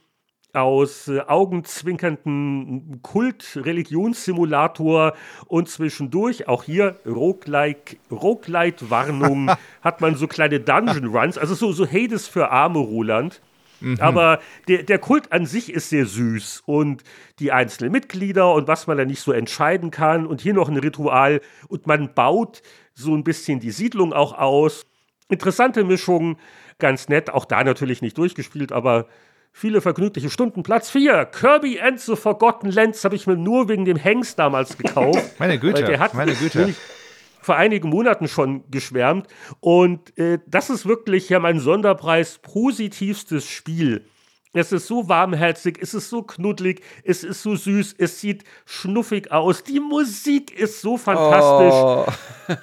aus 0.53 1.09
äh, 1.09 1.20
augenzwinkernden 1.20 3.01
Kult-Religionssimulator 3.03 5.15
und 5.47 5.69
zwischendurch 5.69 6.49
auch 6.49 6.65
hier 6.65 6.97
Roguelite-Warnung 7.07 9.51
hat 9.83 10.01
man 10.01 10.16
so 10.16 10.27
kleine 10.27 10.59
Dungeon-Runs, 10.61 11.37
also 11.39 11.55
so, 11.55 11.70
so 11.73 11.87
Hades 11.87 12.27
für 12.29 12.51
arme 12.51 12.81
Roland. 12.81 13.41
Mhm. 13.81 13.99
Aber 14.01 14.41
der, 14.69 14.83
der 14.85 14.99
Kult 14.99 15.33
an 15.33 15.47
sich 15.47 15.73
ist 15.73 15.89
sehr 15.89 16.07
süß 16.07 16.62
und 16.66 17.03
die 17.41 17.51
einzelnen 17.51 17.91
Mitglieder 17.93 18.55
und 18.55 18.69
was 18.69 18.87
man 18.87 18.97
da 18.97 19.05
nicht 19.05 19.20
so 19.20 19.33
entscheiden 19.33 19.91
kann 19.91 20.24
und 20.27 20.41
hier 20.41 20.55
noch 20.55 20.69
ein 20.69 20.77
Ritual 20.77 21.41
und 21.69 21.85
man 21.87 22.15
baut 22.15 22.62
so 22.95 23.12
ein 23.15 23.24
bisschen 23.24 23.59
die 23.59 23.73
Siedlung 23.73 24.12
auch 24.12 24.39
aus. 24.39 24.87
Interessante 25.29 25.83
Mischung, 25.83 26.37
ganz 26.79 27.09
nett, 27.09 27.31
auch 27.31 27.45
da 27.45 27.65
natürlich 27.65 28.03
nicht 28.03 28.19
durchgespielt, 28.19 28.70
aber 28.70 29.09
viele 29.53 29.81
vergnügliche 29.81 30.31
Stunden. 30.31 30.62
Platz 30.62 30.91
4, 30.91 31.27
Kirby 31.27 31.81
and 31.81 32.01
the 32.01 32.16
Forgotten 32.16 32.70
Lands 32.70 33.05
habe 33.05 33.15
ich 33.15 33.27
mir 33.27 33.37
nur 33.37 33.69
wegen 33.69 33.85
dem 33.85 33.97
Hengst 33.97 34.39
damals 34.39 34.77
gekauft. 34.77 35.35
meine 35.39 35.59
Güte, 35.59 35.85
der 35.85 35.99
hat 35.99 36.15
meine 36.15 36.35
Güte. 36.35 36.74
Vor 37.41 37.57
einigen 37.57 37.89
Monaten 37.89 38.29
schon 38.29 38.62
geschwärmt. 38.70 39.27
Und 39.61 40.16
äh, 40.16 40.39
das 40.47 40.70
ist 40.70 40.87
wirklich 40.87 41.29
ja 41.29 41.41
mein 41.41 41.59
Sonderpreis 41.59 42.39
positivstes 42.39 43.49
Spiel. 43.49 44.07
Es 44.55 44.70
ist 44.70 44.87
so 44.87 45.09
warmherzig, 45.09 45.79
es 45.81 45.95
ist 45.95 46.11
so 46.11 46.23
knuddelig, 46.23 46.83
es 47.05 47.24
ist 47.24 47.43
so 47.43 47.57
süß, 47.57 47.95
es 47.97 48.20
sieht 48.20 48.45
schnuffig 48.66 49.33
aus. 49.33 49.65
Die 49.65 49.81
Musik 49.81 50.59
ist 50.59 50.83
so 50.83 50.99
fantastisch. 50.99 51.73
Oh. 51.73 52.07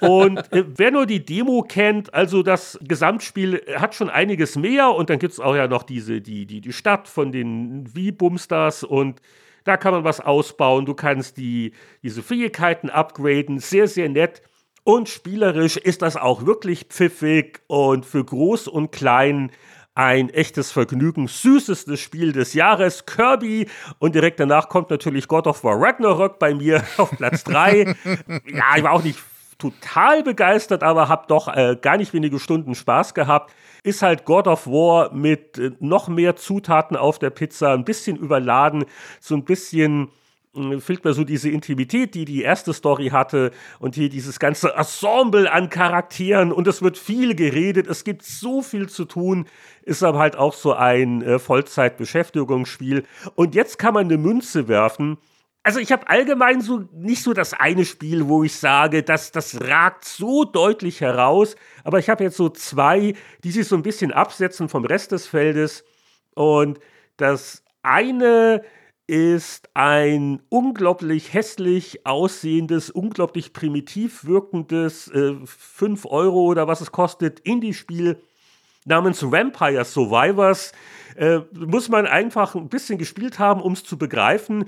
und 0.22 0.52
äh, 0.52 0.64
wer 0.76 0.92
nur 0.92 1.06
die 1.06 1.24
Demo 1.24 1.62
kennt, 1.62 2.14
also 2.14 2.44
das 2.44 2.78
Gesamtspiel 2.82 3.62
hat 3.74 3.96
schon 3.96 4.08
einiges 4.08 4.54
mehr. 4.54 4.94
Und 4.94 5.10
dann 5.10 5.18
gibt 5.18 5.32
es 5.32 5.40
auch 5.40 5.56
ja 5.56 5.66
noch 5.66 5.82
diese, 5.82 6.20
die, 6.20 6.46
die, 6.46 6.60
die 6.60 6.72
Stadt 6.72 7.08
von 7.08 7.32
den 7.32 7.88
V-Bumsters 7.88 8.84
und 8.84 9.20
da 9.64 9.76
kann 9.76 9.92
man 9.92 10.04
was 10.04 10.20
ausbauen. 10.20 10.86
Du 10.86 10.94
kannst 10.94 11.38
die, 11.38 11.72
diese 12.02 12.22
Fähigkeiten 12.22 12.88
upgraden. 12.88 13.58
Sehr, 13.58 13.88
sehr 13.88 14.08
nett. 14.08 14.42
Und 14.84 15.08
spielerisch 15.08 15.76
ist 15.76 16.02
das 16.02 16.16
auch 16.16 16.46
wirklich 16.46 16.84
pfiffig 16.84 17.60
und 17.66 18.06
für 18.06 18.24
groß 18.24 18.68
und 18.68 18.92
klein 18.92 19.50
ein 19.94 20.30
echtes 20.30 20.70
Vergnügen, 20.70 21.28
süßestes 21.28 22.00
Spiel 22.00 22.32
des 22.32 22.54
Jahres, 22.54 23.06
Kirby. 23.06 23.68
Und 23.98 24.14
direkt 24.14 24.40
danach 24.40 24.68
kommt 24.68 24.90
natürlich 24.90 25.28
God 25.28 25.46
of 25.46 25.64
War 25.64 25.80
Ragnarok 25.80 26.38
bei 26.38 26.54
mir 26.54 26.82
auf 26.96 27.10
Platz 27.10 27.44
3. 27.44 27.94
ja, 28.46 28.76
ich 28.76 28.82
war 28.82 28.92
auch 28.92 29.04
nicht 29.04 29.18
total 29.58 30.22
begeistert, 30.22 30.82
aber 30.82 31.08
habe 31.08 31.26
doch 31.28 31.48
äh, 31.48 31.76
gar 31.80 31.96
nicht 31.96 32.12
wenige 32.12 32.38
Stunden 32.38 32.74
Spaß 32.74 33.14
gehabt. 33.14 33.52
Ist 33.82 34.02
halt 34.02 34.24
God 34.24 34.46
of 34.46 34.66
War 34.66 35.12
mit 35.12 35.58
äh, 35.58 35.72
noch 35.80 36.08
mehr 36.08 36.36
Zutaten 36.36 36.96
auf 36.96 37.18
der 37.18 37.30
Pizza, 37.30 37.72
ein 37.72 37.84
bisschen 37.84 38.16
überladen, 38.16 38.86
so 39.20 39.34
ein 39.34 39.44
bisschen 39.44 40.08
fehlt 40.80 41.04
mir 41.04 41.12
so 41.12 41.22
diese 41.22 41.48
Intimität, 41.48 42.14
die 42.14 42.24
die 42.24 42.42
erste 42.42 42.72
Story 42.72 43.10
hatte 43.10 43.52
und 43.78 43.94
hier 43.94 44.08
dieses 44.08 44.40
ganze 44.40 44.74
Ensemble 44.74 45.50
an 45.50 45.70
Charakteren 45.70 46.50
und 46.50 46.66
es 46.66 46.82
wird 46.82 46.98
viel 46.98 47.36
geredet, 47.36 47.86
es 47.86 48.02
gibt 48.02 48.24
so 48.24 48.60
viel 48.60 48.88
zu 48.88 49.04
tun, 49.04 49.46
ist 49.82 50.02
aber 50.02 50.18
halt 50.18 50.36
auch 50.36 50.54
so 50.54 50.72
ein 50.72 51.22
äh, 51.22 51.38
Vollzeitbeschäftigungsspiel 51.38 53.04
und 53.36 53.54
jetzt 53.54 53.78
kann 53.78 53.94
man 53.94 54.06
eine 54.06 54.18
Münze 54.18 54.66
werfen. 54.66 55.18
Also 55.62 55.78
ich 55.78 55.92
habe 55.92 56.08
allgemein 56.08 56.62
so 56.62 56.88
nicht 56.92 57.22
so 57.22 57.32
das 57.32 57.52
eine 57.52 57.84
Spiel, 57.84 58.26
wo 58.26 58.42
ich 58.42 58.56
sage, 58.56 59.02
dass 59.02 59.30
das 59.30 59.60
ragt 59.60 60.04
so 60.04 60.44
deutlich 60.44 61.00
heraus, 61.00 61.54
aber 61.84 61.98
ich 62.00 62.08
habe 62.08 62.24
jetzt 62.24 62.36
so 62.36 62.48
zwei, 62.48 63.14
die 63.44 63.52
sich 63.52 63.68
so 63.68 63.76
ein 63.76 63.82
bisschen 63.82 64.10
absetzen 64.10 64.68
vom 64.68 64.84
Rest 64.84 65.12
des 65.12 65.28
Feldes 65.28 65.84
und 66.34 66.80
das 67.18 67.62
eine 67.82 68.62
ist 69.10 69.70
ein 69.74 70.40
unglaublich 70.50 71.34
hässlich 71.34 72.06
aussehendes, 72.06 72.90
unglaublich 72.90 73.52
primitiv 73.52 74.24
wirkendes 74.24 75.08
äh, 75.08 75.34
5 75.44 76.06
Euro 76.06 76.44
oder 76.44 76.68
was 76.68 76.80
es 76.80 76.92
kostet 76.92 77.40
Indie-Spiel 77.40 78.22
namens 78.84 79.20
Vampire 79.24 79.84
Survivors. 79.84 80.70
Äh, 81.16 81.40
muss 81.52 81.88
man 81.88 82.06
einfach 82.06 82.54
ein 82.54 82.68
bisschen 82.68 82.98
gespielt 82.98 83.40
haben, 83.40 83.60
um 83.60 83.72
es 83.72 83.82
zu 83.82 83.98
begreifen. 83.98 84.66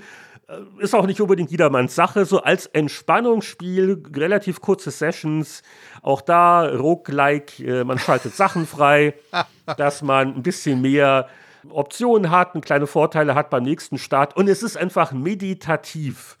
Äh, 0.49 0.83
ist 0.83 0.93
auch 0.93 1.05
nicht 1.05 1.21
unbedingt 1.21 1.49
jedermanns 1.49 1.95
Sache. 1.95 2.25
So 2.25 2.41
als 2.41 2.65
Entspannungsspiel, 2.65 4.03
relativ 4.13 4.59
kurze 4.59 4.91
Sessions. 4.91 5.63
Auch 6.01 6.19
da 6.19 6.65
Roguelike, 6.65 7.63
äh, 7.65 7.83
man 7.85 7.97
schaltet 7.97 8.35
Sachen 8.35 8.67
frei, 8.67 9.13
dass 9.77 10.01
man 10.01 10.35
ein 10.35 10.43
bisschen 10.43 10.81
mehr 10.81 11.29
Optionen 11.69 12.29
hat, 12.29 12.53
kleine 12.63 12.87
Vorteile 12.87 13.35
hat 13.35 13.49
beim 13.49 13.63
nächsten 13.63 13.97
Start. 13.97 14.35
Und 14.35 14.47
es 14.47 14.63
ist 14.63 14.77
einfach 14.77 15.11
meditativ. 15.11 16.37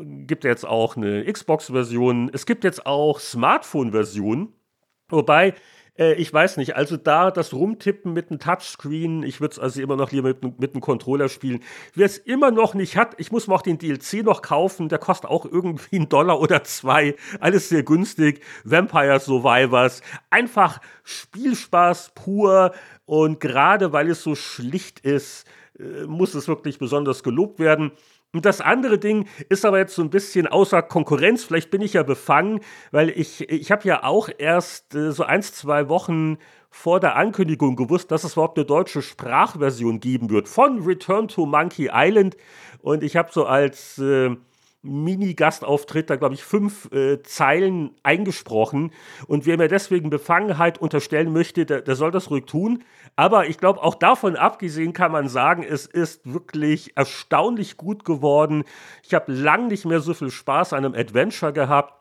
Gibt 0.00 0.44
jetzt 0.44 0.66
auch 0.66 0.96
eine 0.96 1.30
Xbox-Version, 1.30 2.30
es 2.32 2.46
gibt 2.46 2.64
jetzt 2.64 2.86
auch 2.86 3.20
Smartphone-Versionen, 3.20 4.54
wobei 5.10 5.54
äh, 5.98 6.14
ich 6.14 6.32
weiß 6.32 6.56
nicht, 6.56 6.76
also 6.76 6.96
da 6.96 7.30
das 7.30 7.52
Rumtippen 7.52 8.12
mit 8.12 8.30
einem 8.30 8.40
Touchscreen, 8.40 9.22
ich 9.22 9.40
würde 9.40 9.52
es 9.52 9.58
also 9.58 9.80
immer 9.80 9.96
noch 9.96 10.10
lieber 10.10 10.28
mit, 10.28 10.60
mit 10.60 10.74
einem 10.74 10.80
Controller 10.80 11.28
spielen. 11.28 11.60
Wer 11.94 12.06
es 12.06 12.18
immer 12.18 12.50
noch 12.50 12.74
nicht 12.74 12.96
hat, 12.96 13.14
ich 13.18 13.32
muss 13.32 13.46
mir 13.46 13.54
auch 13.54 13.62
den 13.62 13.78
DLC 13.78 14.24
noch 14.24 14.42
kaufen, 14.42 14.88
der 14.88 14.98
kostet 14.98 15.30
auch 15.30 15.44
irgendwie 15.44 15.96
einen 15.96 16.08
Dollar 16.08 16.40
oder 16.40 16.64
zwei, 16.64 17.16
alles 17.40 17.68
sehr 17.68 17.82
günstig. 17.82 18.42
Vampire 18.64 19.20
Survivors, 19.20 20.02
einfach 20.30 20.80
Spielspaß 21.04 22.12
pur 22.14 22.72
und 23.04 23.40
gerade 23.40 23.92
weil 23.92 24.10
es 24.10 24.22
so 24.22 24.34
schlicht 24.34 25.00
ist, 25.00 25.46
äh, 25.78 26.06
muss 26.06 26.34
es 26.34 26.48
wirklich 26.48 26.78
besonders 26.78 27.22
gelobt 27.22 27.58
werden. 27.58 27.92
Und 28.34 28.46
das 28.46 28.62
andere 28.62 28.98
Ding 28.98 29.28
ist 29.50 29.66
aber 29.66 29.78
jetzt 29.78 29.94
so 29.94 30.02
ein 30.02 30.08
bisschen 30.08 30.46
außer 30.46 30.80
Konkurrenz. 30.80 31.44
Vielleicht 31.44 31.70
bin 31.70 31.82
ich 31.82 31.92
ja 31.92 32.02
befangen, 32.02 32.60
weil 32.90 33.10
ich, 33.10 33.48
ich 33.50 33.70
habe 33.70 33.86
ja 33.86 34.04
auch 34.04 34.30
erst 34.38 34.94
äh, 34.94 35.12
so 35.12 35.24
ein, 35.24 35.42
zwei 35.42 35.90
Wochen 35.90 36.38
vor 36.70 36.98
der 36.98 37.16
Ankündigung 37.16 37.76
gewusst, 37.76 38.10
dass 38.10 38.24
es 38.24 38.32
überhaupt 38.32 38.56
eine 38.56 38.64
deutsche 38.64 39.02
Sprachversion 39.02 40.00
geben 40.00 40.30
wird 40.30 40.48
von 40.48 40.82
Return 40.82 41.28
to 41.28 41.44
Monkey 41.44 41.90
Island. 41.92 42.38
Und 42.80 43.02
ich 43.02 43.16
habe 43.16 43.28
so 43.30 43.44
als 43.44 43.98
äh, 43.98 44.34
Mini-Gastauftritt 44.82 46.10
da, 46.10 46.16
glaube 46.16 46.34
ich, 46.34 46.42
fünf 46.42 46.90
äh, 46.92 47.22
Zeilen 47.22 47.92
eingesprochen. 48.02 48.92
Und 49.28 49.46
wer 49.46 49.56
mir 49.56 49.68
deswegen 49.68 50.10
Befangenheit 50.10 50.78
unterstellen 50.78 51.32
möchte, 51.32 51.64
der, 51.64 51.82
der 51.82 51.94
soll 51.94 52.10
das 52.10 52.30
ruhig 52.30 52.46
tun. 52.46 52.82
Aber 53.14 53.46
ich 53.46 53.58
glaube, 53.58 53.82
auch 53.82 53.94
davon 53.94 54.36
abgesehen 54.36 54.92
kann 54.92 55.12
man 55.12 55.28
sagen, 55.28 55.62
es 55.62 55.86
ist 55.86 56.32
wirklich 56.32 56.96
erstaunlich 56.96 57.76
gut 57.76 58.04
geworden. 58.04 58.64
Ich 59.04 59.14
habe 59.14 59.32
lang 59.32 59.68
nicht 59.68 59.84
mehr 59.84 60.00
so 60.00 60.14
viel 60.14 60.30
Spaß 60.30 60.72
an 60.72 60.84
einem 60.84 60.94
Adventure 60.94 61.52
gehabt. 61.52 61.94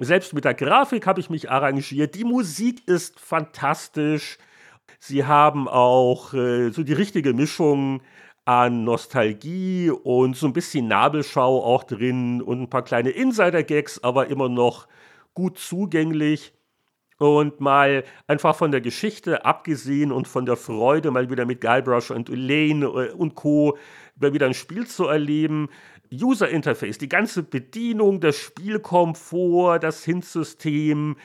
Selbst 0.00 0.32
mit 0.32 0.44
der 0.44 0.54
Grafik 0.54 1.06
habe 1.06 1.20
ich 1.20 1.30
mich 1.30 1.50
arrangiert. 1.50 2.14
Die 2.14 2.24
Musik 2.24 2.86
ist 2.86 3.20
fantastisch. 3.20 4.38
Sie 4.98 5.24
haben 5.24 5.68
auch 5.68 6.34
äh, 6.34 6.70
so 6.70 6.82
die 6.82 6.92
richtige 6.92 7.32
Mischung 7.32 8.00
an 8.48 8.82
Nostalgie 8.82 9.90
und 9.90 10.34
so 10.34 10.46
ein 10.46 10.54
bisschen 10.54 10.88
Nabelschau 10.88 11.62
auch 11.62 11.84
drin 11.84 12.40
und 12.40 12.62
ein 12.62 12.70
paar 12.70 12.82
kleine 12.82 13.10
Insider-Gags, 13.10 14.02
aber 14.02 14.28
immer 14.28 14.48
noch 14.48 14.88
gut 15.34 15.58
zugänglich. 15.58 16.54
Und 17.18 17.60
mal 17.60 18.04
einfach 18.26 18.56
von 18.56 18.70
der 18.70 18.80
Geschichte 18.80 19.44
abgesehen 19.44 20.10
und 20.10 20.28
von 20.28 20.46
der 20.46 20.56
Freude, 20.56 21.10
mal 21.10 21.28
wieder 21.28 21.44
mit 21.44 21.60
Guybrush 21.60 22.10
und 22.10 22.30
Elaine 22.30 22.86
äh, 22.86 23.12
und 23.12 23.34
Co. 23.34 23.76
wieder 24.16 24.46
ein 24.46 24.54
Spiel 24.54 24.86
zu 24.86 25.04
erleben. 25.04 25.68
User 26.10 26.48
Interface, 26.48 26.96
die 26.96 27.10
ganze 27.10 27.42
Bedienung, 27.42 28.20
das 28.20 28.36
Spielkomfort, 28.36 29.80
das 29.80 30.04
Hint-System, 30.04 31.16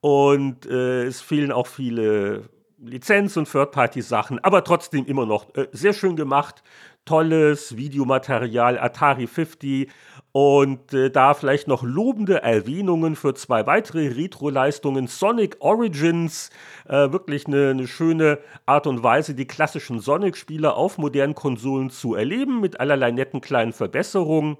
Und 0.00 0.66
äh, 0.66 1.04
es 1.04 1.20
fehlen 1.20 1.50
auch 1.52 1.66
viele 1.66 2.48
Lizenz- 2.78 3.36
und 3.36 3.50
Third-Party-Sachen, 3.50 4.38
aber 4.40 4.62
trotzdem 4.64 5.06
immer 5.06 5.26
noch 5.26 5.54
äh, 5.54 5.68
sehr 5.72 5.94
schön 5.94 6.16
gemacht, 6.16 6.62
tolles 7.06 7.76
Videomaterial, 7.78 8.78
Atari 8.78 9.26
50 9.26 9.90
und 10.32 10.92
äh, 10.92 11.10
da 11.10 11.32
vielleicht 11.32 11.66
noch 11.66 11.82
lobende 11.82 12.42
Erwähnungen 12.42 13.16
für 13.16 13.32
zwei 13.32 13.66
weitere 13.66 14.08
Retro-Leistungen. 14.08 15.06
Sonic 15.06 15.56
Origins, 15.60 16.50
äh, 16.86 17.10
wirklich 17.10 17.46
eine, 17.46 17.70
eine, 17.70 17.86
schöne 17.86 18.40
Art 18.66 18.86
und 18.86 19.02
Weise, 19.02 19.34
die 19.34 19.46
klassischen 19.46 19.98
Sonic-Spiele 20.00 20.74
auf 20.74 20.98
modernen 20.98 21.34
Konsolen 21.34 21.88
zu 21.88 22.14
erleben, 22.14 22.60
mit 22.60 22.80
allerlei 22.80 23.12
netten 23.12 23.40
kleinen 23.40 23.72
Verbesserungen. 23.72 24.58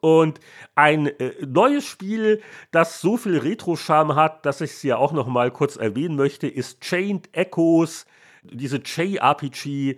Und 0.00 0.40
ein 0.74 1.08
äh, 1.08 1.32
neues 1.46 1.84
Spiel, 1.84 2.40
das 2.70 3.02
so 3.02 3.18
viel 3.18 3.36
Retro-Charme 3.36 4.14
hat, 4.14 4.46
dass 4.46 4.62
ich 4.62 4.70
es 4.70 4.82
ja 4.82 4.96
auch 4.96 5.12
noch 5.12 5.26
mal 5.26 5.50
kurz 5.50 5.76
erwähnen 5.76 6.16
möchte, 6.16 6.46
ist 6.46 6.80
Chained 6.80 7.28
Echoes, 7.32 8.06
diese 8.42 8.78
JRPG-Hommage. 8.78 9.96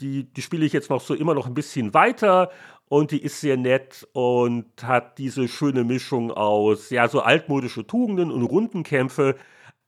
Die, 0.00 0.24
die 0.24 0.42
spiele 0.42 0.66
ich 0.66 0.72
jetzt 0.72 0.90
noch 0.90 1.00
so 1.00 1.14
immer 1.14 1.34
noch 1.34 1.46
ein 1.46 1.54
bisschen 1.54 1.94
weiter 1.94 2.50
und 2.88 3.10
die 3.10 3.22
ist 3.22 3.40
sehr 3.40 3.56
nett 3.56 4.06
und 4.12 4.66
hat 4.82 5.18
diese 5.18 5.48
schöne 5.48 5.84
Mischung 5.84 6.30
aus, 6.30 6.90
ja, 6.90 7.08
so 7.08 7.20
altmodische 7.20 7.86
Tugenden 7.86 8.30
und 8.30 8.42
Rundenkämpfe, 8.42 9.36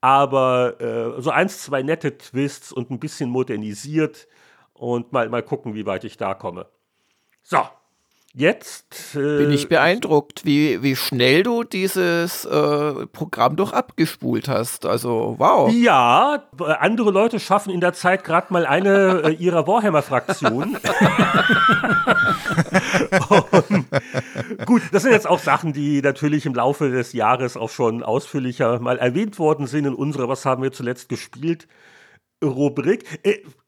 aber 0.01 0.81
äh, 0.81 1.21
so 1.21 1.31
eins, 1.31 1.63
zwei 1.63 1.83
nette 1.83 2.17
Twists 2.19 2.73
und 2.73 2.91
ein 2.91 3.01
bisschen 3.01 3.31
modernisiert 3.31 4.29
und 4.73 5.13
mal, 5.13 5.29
mal 5.29 5.43
gucken, 5.43 5.75
wie 5.75 5.87
weit 5.87 6.05
ich 6.05 6.17
da 6.17 6.35
komme. 6.35 6.67
So, 7.43 7.59
Jetzt 8.39 9.15
äh, 9.15 9.39
bin 9.39 9.51
ich 9.51 9.71
beeindruckt, 9.71 10.45
wie, 10.45 10.83
wie 10.83 10.95
schnell 10.95 11.43
du 11.43 11.65
dieses 11.65 12.45
äh, 12.45 13.07
Programm 13.07 13.57
doch 13.57 13.73
abgespult 13.73 14.47
hast. 14.47 14.85
Also, 14.85 15.37
wow. 15.39 15.73
Ja, 15.73 16.45
andere 16.59 17.13
Leute 17.13 17.41
schaffen 17.41 17.73
in 17.73 17.81
der 17.81 17.95
Zeit 17.95 18.25
gerade 18.25 18.53
mal 18.53 18.67
eine 18.67 19.23
äh, 19.25 19.33
ihrer 19.33 19.67
Warhammer-Fraktionen. 19.67 20.77
gut, 24.67 24.83
das 24.93 25.05
sind 25.05 25.13
jetzt 25.13 25.27
auch 25.27 25.39
Sachen, 25.39 25.73
die 25.73 26.03
natürlich 26.03 26.45
im 26.45 26.55
Laufe 26.55 26.91
des 26.91 27.15
Jahres 27.15 27.57
auch 27.57 27.71
schon 27.71 28.03
ausführlicher 28.03 28.81
mal 28.81 28.99
erwähnt 28.99 29.39
worden 29.39 29.67
sind 29.67 29.87
in 29.87 29.95
unserer 29.95 30.29
Was 30.29 30.45
haben 30.45 30.63
wir 30.63 30.73
zuletzt 30.73 31.09
gespielt? 31.09 31.69
Rubrik. 32.45 33.19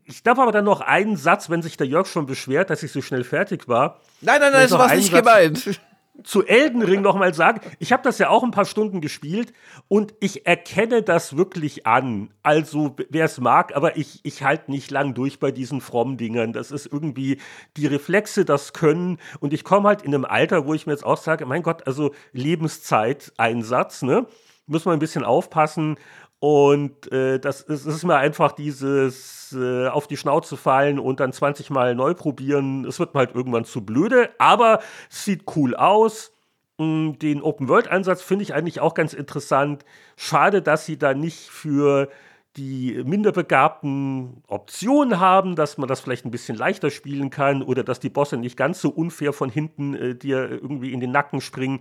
Ich 0.09 0.23
darf 0.23 0.39
aber 0.39 0.53
dann 0.53 0.65
noch 0.65 0.81
einen 0.81 1.19
Satz, 1.19 1.51
wenn 1.51 1.61
sich 1.61 1.77
der 1.77 1.87
Jörg 1.87 2.07
schon 2.07 2.25
beschwert, 2.25 2.71
dass 2.71 2.83
ich 2.83 2.93
so 2.93 3.03
schnell 3.03 3.25
fertig 3.25 3.69
war. 3.69 4.01
Nein, 4.23 4.41
nein, 4.41 4.53
nein, 4.53 4.63
das 4.63 4.79
war 4.79 4.95
nicht 4.95 5.11
Satz 5.11 5.23
gemeint. 5.23 5.81
Zu 6.25 6.47
Elden 6.47 6.83
Ring 6.83 7.03
nochmal 7.03 7.35
sagen, 7.35 7.61
ich 7.79 7.93
habe 7.93 8.03
das 8.03 8.19
ja 8.19 8.31
auch 8.31 8.43
ein 8.43 8.51
paar 8.51 8.65
Stunden 8.65 9.03
gespielt 9.03 9.53
und 9.87 10.15
ich 10.19 10.47
erkenne 10.47 11.03
das 11.03 11.37
wirklich 11.37 11.87
an. 11.87 12.31
Also, 12.43 12.97
wer 13.11 13.27
es 13.27 13.39
mag, 13.39 13.77
aber 13.77 13.99
ich, 13.99 14.21
ich 14.25 14.43
halte 14.43 14.71
nicht 14.71 14.91
lang 14.91 15.13
durch 15.13 15.39
bei 15.41 15.53
diesen 15.53 15.83
frommen 15.83 16.17
Dingern. 16.17 16.55
Das 16.55 16.71
ist 16.71 16.87
irgendwie 16.87 17.39
die 17.77 17.87
Reflexe, 17.87 18.47
das 18.47 18.73
Können. 18.73 19.19
Und 19.41 19.53
ich 19.53 19.63
komme 19.63 19.89
halt 19.89 20.01
in 20.01 20.15
einem 20.15 20.25
Alter, 20.25 20.67
wo 20.67 20.73
ich 20.73 20.87
mir 20.87 20.93
jetzt 20.93 21.05
auch 21.05 21.19
sage, 21.19 21.45
mein 21.45 21.63
Gott, 21.63 21.87
also 21.87 22.15
Lebenszeit-Einsatz, 22.33 24.03
ne? 24.03 24.27
Muss 24.67 24.85
man 24.85 24.95
ein 24.95 25.01
bisschen 25.01 25.25
aufpassen. 25.25 25.97
Und 26.41 27.11
äh, 27.11 27.41
das, 27.41 27.63
ist, 27.63 27.85
ist 27.85 28.05
mir 28.05 28.17
einfach 28.17 28.53
dieses 28.53 29.53
äh, 29.53 29.89
auf 29.89 30.07
die 30.07 30.17
Schnauze 30.17 30.57
fallen 30.57 31.01
und 31.01 31.19
dann 31.19 31.33
20 31.33 31.71
Mal 31.71 31.97
neu 31.97 32.15
probieren. 32.15 32.85
Es 32.85 33.01
wird 33.01 33.15
mir 33.15 33.21
halt 33.21 33.35
irgendwann 33.35 33.65
zu 33.65 33.85
blöde, 33.85 34.31
aber 34.39 34.81
es 35.11 35.25
sieht 35.25 35.45
cool 35.57 35.75
aus. 35.75 36.33
Mm, 36.79 37.13
den 37.15 37.43
Open-World-Einsatz 37.43 38.23
finde 38.23 38.45
ich 38.45 38.55
eigentlich 38.55 38.81
auch 38.81 38.95
ganz 38.95 39.15
interessant. 39.15 39.85
Schade, 40.17 40.63
dass 40.63 40.87
sie 40.87 40.97
da 40.97 41.13
nicht 41.13 41.51
für 41.51 42.09
die 42.57 43.03
minderbegabten 43.05 44.43
Optionen 44.47 45.19
haben, 45.19 45.57
dass 45.57 45.77
man 45.77 45.89
das 45.89 46.01
vielleicht 46.01 46.25
ein 46.25 46.31
bisschen 46.31 46.57
leichter 46.57 46.91
spielen 46.91 47.31
kann 47.31 47.63
oder 47.63 47.83
dass 47.83 48.01
die 48.01 48.11
Bosse 48.11 48.37
nicht 48.37 48.57
ganz 48.57 48.81
so 48.81 48.91
unfair 48.91 49.33
von 49.33 49.51
hinten 49.51 49.95
äh, 49.95 50.15
dir 50.15 50.51
irgendwie 50.51 50.93
in 50.93 51.01
den 51.01 51.11
Nacken 51.11 51.41
springen. 51.41 51.81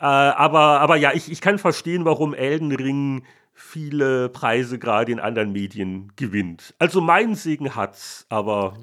Äh, 0.00 0.04
aber, 0.04 0.80
aber 0.80 0.96
ja, 0.96 1.12
ich, 1.12 1.30
ich 1.30 1.40
kann 1.40 1.58
verstehen, 1.58 2.04
warum 2.04 2.34
Elden 2.34 2.72
Ring 2.72 3.24
viele 3.54 4.28
Preise 4.28 4.78
gerade 4.78 5.12
in 5.12 5.20
anderen 5.20 5.52
Medien 5.52 6.12
gewinnt. 6.16 6.74
Also 6.78 7.00
mein 7.00 7.34
Segen 7.34 7.74
hat's, 7.74 8.26
aber 8.28 8.74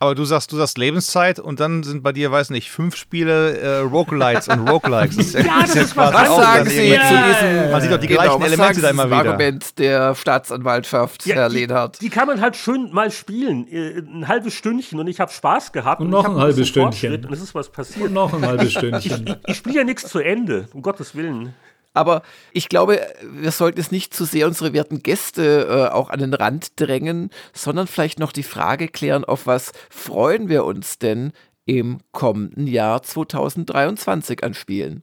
aber 0.00 0.14
du 0.14 0.24
sagst, 0.24 0.52
du 0.52 0.56
sagst 0.56 0.78
Lebenszeit 0.78 1.40
und 1.40 1.58
dann 1.58 1.82
sind 1.82 2.04
bei 2.04 2.12
dir, 2.12 2.30
weiß 2.30 2.50
nicht, 2.50 2.70
fünf 2.70 2.94
Spiele 2.94 3.58
äh, 3.58 3.78
Roguelites 3.78 4.46
und 4.46 4.68
Roguelikes. 4.68 5.16
Das 5.16 5.26
ist 5.26 5.34
ja, 5.34 5.40
ja 5.40 5.60
das 5.62 5.74
ist 5.74 5.96
was, 5.96 6.14
was 6.14 6.36
sagen 6.36 6.70
Sie 6.70 6.88
ja. 6.88 7.00
zu 7.00 7.14
diesem 7.14 7.70
Man 7.72 7.80
sieht 7.80 7.90
doch 7.90 7.98
die 7.98 8.06
genau, 8.06 8.38
gleichen 8.38 8.42
Elemente 8.42 8.80
da 8.80 8.90
immer 8.90 9.06
wieder. 9.06 9.16
Argument 9.16 9.78
der 9.78 10.14
Staatsanwaltschaft, 10.14 11.26
ja, 11.26 11.34
Herr 11.34 11.48
Lehnhardt. 11.48 12.00
Die 12.00 12.10
kann 12.10 12.28
man 12.28 12.40
halt 12.40 12.54
schön 12.54 12.92
mal 12.92 13.10
spielen. 13.10 13.66
Äh, 13.66 13.98
ein 13.98 14.28
halbes 14.28 14.54
Stündchen 14.54 15.00
und 15.00 15.08
ich 15.08 15.18
habe 15.18 15.32
Spaß 15.32 15.72
gehabt. 15.72 16.00
Und, 16.00 16.06
und 16.06 16.12
noch 16.12 16.24
ein 16.26 16.36
halbes 16.36 16.68
Stündchen. 16.68 17.24
Und 17.24 17.32
es 17.32 17.42
ist 17.42 17.56
was 17.56 17.68
passiert. 17.68 18.06
Und 18.06 18.12
noch 18.12 18.32
ein 18.32 18.46
halbes 18.46 18.72
Stündchen. 18.74 19.26
ich, 19.26 19.36
ich 19.48 19.56
spiele 19.56 19.78
ja 19.78 19.84
nichts 19.84 20.08
zu 20.08 20.20
Ende, 20.20 20.68
um 20.74 20.82
Gottes 20.82 21.16
Willen. 21.16 21.54
Aber 21.94 22.22
ich 22.52 22.68
glaube, 22.68 23.00
wir 23.22 23.50
sollten 23.50 23.80
es 23.80 23.90
nicht 23.90 24.14
zu 24.14 24.24
sehr 24.24 24.46
unsere 24.46 24.72
werten 24.72 25.02
Gäste 25.02 25.66
äh, 25.68 25.92
auch 25.92 26.10
an 26.10 26.20
den 26.20 26.34
Rand 26.34 26.78
drängen, 26.80 27.30
sondern 27.52 27.86
vielleicht 27.86 28.18
noch 28.18 28.32
die 28.32 28.42
Frage 28.42 28.88
klären, 28.88 29.24
auf 29.24 29.46
was 29.46 29.72
freuen 29.90 30.48
wir 30.48 30.64
uns 30.64 30.98
denn 30.98 31.32
im 31.66 31.98
kommenden 32.12 32.66
Jahr 32.66 33.02
2023 33.02 34.42
an 34.42 34.54
Spielen? 34.54 35.02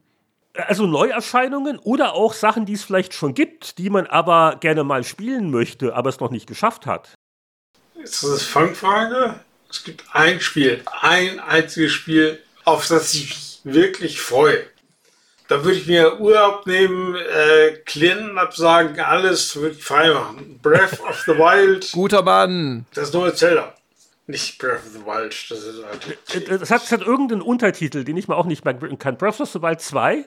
Also 0.53 0.85
Neuerscheinungen 0.87 1.77
oder 1.79 2.13
auch 2.13 2.33
Sachen, 2.33 2.65
die 2.65 2.73
es 2.73 2.83
vielleicht 2.83 3.13
schon 3.13 3.33
gibt, 3.33 3.77
die 3.77 3.89
man 3.89 4.07
aber 4.07 4.57
gerne 4.61 4.83
mal 4.83 5.03
spielen 5.03 5.51
möchte, 5.51 5.95
aber 5.95 6.09
es 6.09 6.19
noch 6.19 6.31
nicht 6.31 6.47
geschafft 6.47 6.85
hat. 6.85 7.13
Ist 8.01 8.23
das 8.23 8.29
eine 8.29 8.39
Fangfrage? 8.39 9.39
Es 9.69 9.83
gibt 9.83 10.05
ein 10.13 10.39
Spiel, 10.39 10.81
ein 11.01 11.39
einziges 11.39 11.91
Spiel, 11.91 12.41
auf 12.63 12.87
das 12.87 13.13
ich 13.13 13.29
mich 13.29 13.59
wirklich 13.63 14.21
freue. 14.21 14.63
Da 15.47 15.63
würde 15.63 15.77
ich 15.77 15.85
mir 15.85 16.19
Urlaub 16.19 16.65
nehmen, 16.65 17.15
äh, 17.15 17.73
Clinton 17.85 18.37
absagen, 18.37 18.99
alles 18.99 19.55
würde 19.55 19.75
ich 19.75 19.83
frei 19.83 20.11
machen. 20.11 20.59
Breath 20.61 20.99
of 21.01 21.21
the 21.25 21.33
Wild. 21.33 21.91
Guter 21.93 22.23
Mann. 22.23 22.85
Das 22.93 23.13
neue 23.13 23.33
Zelda. 23.33 23.75
Nicht 24.27 24.57
Breath 24.57 24.79
of 24.85 24.91
the 24.93 25.05
Wild. 25.05 25.51
Das 25.51 25.63
ist 25.63 25.85
halt. 25.85 26.17
Das 26.49 26.71
hat, 26.71 26.81
das 26.81 26.91
hat 26.91 27.01
irgendeinen 27.01 27.41
Untertitel, 27.41 28.03
den 28.03 28.17
ich 28.17 28.27
mir 28.27 28.35
auch 28.35 28.47
nicht 28.47 28.65
merken 28.65 28.97
kann. 28.97 29.17
Breath 29.17 29.39
of 29.39 29.49
the 29.49 29.61
Wild 29.61 29.81
2? 29.81 30.25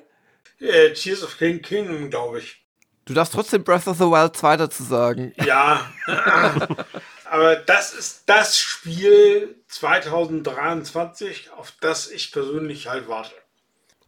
Äh, 0.61 0.93
Tears 0.93 1.25
of 1.25 1.37
King 1.37 1.63
Kingdom, 1.63 2.11
glaube 2.11 2.39
ich. 2.39 2.63
Du 3.05 3.15
darfst 3.15 3.33
trotzdem 3.33 3.65
Breath 3.65 3.89
of 3.89 3.97
the 3.97 4.05
Wild 4.05 4.37
2 4.37 4.57
dazu 4.57 4.85
sagen. 4.85 5.33
Ja. 5.45 5.91
Aber 7.25 7.57
das 7.57 7.93
ist 7.93 8.23
das 8.27 8.59
Spiel 8.59 9.57
2023, 9.69 11.51
auf 11.53 11.73
das 11.81 12.11
ich 12.11 12.31
persönlich 12.33 12.89
halt 12.89 13.09
warte. 13.09 13.35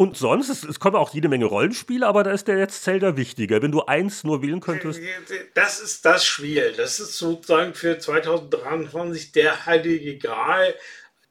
Und 0.00 0.16
sonst, 0.16 0.48
es, 0.48 0.64
es 0.64 0.80
kommen 0.80 0.96
auch 0.96 1.12
jede 1.12 1.28
Menge 1.28 1.44
Rollenspiele, 1.44 2.06
aber 2.06 2.24
da 2.24 2.30
ist 2.30 2.48
der 2.48 2.56
jetzt 2.56 2.84
Zelda 2.84 3.18
wichtiger. 3.18 3.60
Wenn 3.60 3.70
du 3.70 3.82
eins 3.82 4.24
nur 4.24 4.40
wählen 4.40 4.60
könntest. 4.60 4.98
Das 5.52 5.78
ist 5.78 6.06
das 6.06 6.24
Spiel. 6.24 6.72
Das 6.74 7.00
ist 7.00 7.18
sozusagen 7.18 7.74
für 7.74 7.98
2023 7.98 9.32
der 9.32 9.66
heilige 9.66 10.16
Gral. 10.16 10.74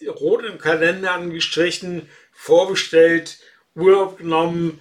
Rot 0.08 0.46
im 0.46 0.60
Kalender 0.60 1.14
angestrichen, 1.14 2.08
vorbestellt, 2.32 3.40
Urlaub 3.74 4.20
genommen. 4.20 4.80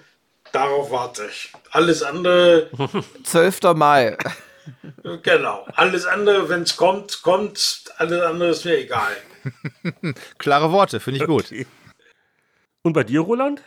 Darauf 0.53 0.91
warte 0.91 1.27
ich. 1.31 1.51
Alles 1.71 2.03
andere. 2.03 2.69
12. 3.25 3.61
Mai. 3.75 4.19
Genau. 5.23 5.67
Alles 5.77 6.05
andere, 6.05 6.51
wenn 6.51 6.61
es 6.61 6.77
kommt, 6.77 7.23
kommt. 7.23 7.87
Alles 7.97 8.21
andere 8.21 8.51
ist 8.51 8.67
mir 8.67 8.77
egal. 8.77 9.17
Klare 10.39 10.73
Worte, 10.73 11.01
finde 11.01 11.21
ich 11.21 11.27
gut. 11.27 11.47
Okay. 11.47 11.67
Und 12.83 12.93
bei 12.93 13.05
dir, 13.05 13.21
Roland? 13.21 13.63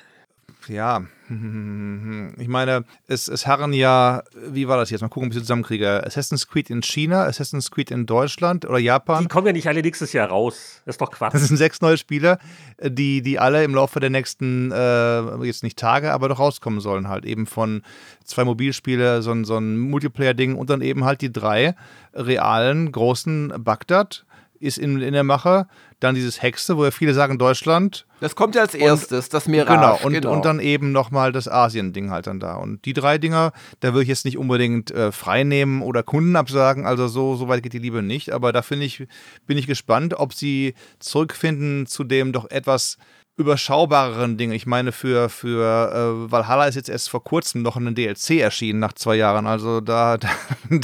Ja, 0.68 1.04
ich 2.38 2.48
meine, 2.48 2.84
es, 3.08 3.28
es 3.28 3.48
harren 3.48 3.72
ja, 3.74 4.24
wie 4.50 4.68
war 4.68 4.78
das 4.78 4.90
jetzt? 4.90 5.02
Mal 5.02 5.08
gucken, 5.08 5.28
ob 5.28 5.34
ich 5.34 5.38
es 5.38 5.44
zusammenkriege. 5.44 6.06
Assassin's 6.06 6.48
Creed 6.48 6.70
in 6.70 6.82
China, 6.82 7.24
Assassin's 7.24 7.72
Creed 7.72 7.90
in 7.90 8.06
Deutschland 8.06 8.66
oder 8.66 8.80
Japan. 8.80 9.24
Die 9.24 9.28
kommen 9.28 9.48
ja 9.48 9.54
nicht 9.54 9.68
alle 9.68 9.82
nächstes 9.82 10.12
Jahr 10.14 10.30
raus. 10.30 10.82
Das 10.86 10.96
ist 10.96 11.02
doch 11.02 11.12
Quatsch. 11.12 11.34
Das 11.34 11.48
sind 11.48 11.58
sechs 11.58 11.80
neue 11.82 11.98
Spiele, 11.98 12.38
die, 12.84 13.22
die 13.22 13.40
alle 13.40 13.64
im 13.64 13.74
Laufe 13.74 14.00
der 14.00 14.10
nächsten, 14.10 14.72
äh, 14.72 15.46
jetzt 15.46 15.64
nicht 15.64 15.78
Tage, 15.78 16.12
aber 16.12 16.28
doch 16.28 16.40
rauskommen 16.40 16.82
sollen 16.82 17.08
halt. 17.08 17.26
Eben 17.26 17.46
von 17.46 17.82
zwei 18.26 18.44
Mobilspiele, 18.44 19.22
so, 19.22 19.44
so 19.44 19.58
ein 19.58 19.78
Multiplayer-Ding 19.78 20.56
und 20.56 20.70
dann 20.70 20.82
eben 20.82 21.06
halt 21.06 21.22
die 21.22 21.32
drei 21.32 21.76
realen, 22.14 22.92
großen 22.92 23.54
Bagdad 23.58 24.26
ist 24.62 24.78
in, 24.78 25.02
in 25.02 25.14
der 25.14 25.24
Mache. 25.24 25.68
Dann 26.00 26.16
dieses 26.16 26.42
Hexe, 26.42 26.78
wo 26.78 26.84
ja 26.84 26.92
viele 26.92 27.14
sagen 27.14 27.38
Deutschland. 27.38 28.06
Das 28.20 28.36
kommt 28.36 28.56
ja 28.56 28.62
als 28.62 28.74
erstes, 28.74 29.30
das 29.30 29.48
Mirage. 29.48 29.72
Genau, 29.72 30.00
und, 30.04 30.14
genau. 30.14 30.34
und 30.34 30.46
dann 30.46 30.60
eben 30.60 30.92
nochmal 30.92 31.32
das 31.32 31.48
Asien-Ding 31.48 32.10
halt 32.10 32.28
dann 32.28 32.40
da. 32.40 32.56
Und 32.56 32.86
die 32.86 32.94
drei 32.94 33.18
Dinger, 33.18 33.52
da 33.80 33.94
würde 33.94 34.04
ich 34.04 34.10
jetzt 34.10 34.26
nicht 34.26 34.38
unbedingt 34.38 34.92
äh, 34.92 35.12
freinehmen 35.12 35.82
oder 35.82 36.04
Kunden 36.04 36.36
absagen. 36.36 36.86
Also 36.86 37.08
so, 37.08 37.36
so 37.36 37.48
weit 37.48 37.64
geht 37.64 37.74
die 37.74 37.80
Liebe 37.80 38.02
nicht. 38.02 38.32
Aber 38.32 38.52
da 38.52 38.62
finde 38.62 38.86
ich, 38.86 39.08
bin 39.46 39.58
ich 39.58 39.68
gespannt, 39.68 40.16
ob 40.16 40.34
sie 40.34 40.74
zurückfinden 41.00 41.86
zu 41.86 42.04
dem 42.04 42.32
doch 42.32 42.50
etwas 42.50 42.98
überschaubareren 43.38 44.38
Ding. 44.38 44.52
Ich 44.52 44.66
meine, 44.66 44.92
für, 44.92 45.30
für 45.30 46.26
äh, 46.28 46.32
Valhalla 46.32 46.66
ist 46.66 46.76
jetzt 46.76 46.90
erst 46.90 47.10
vor 47.10 47.24
kurzem 47.24 47.62
noch 47.62 47.78
ein 47.78 47.96
DLC 47.96 48.32
erschienen, 48.42 48.80
nach 48.80 48.94
zwei 48.94 49.16
Jahren. 49.16 49.48
Also 49.48 49.82
da, 49.82 50.18
da 50.18 50.30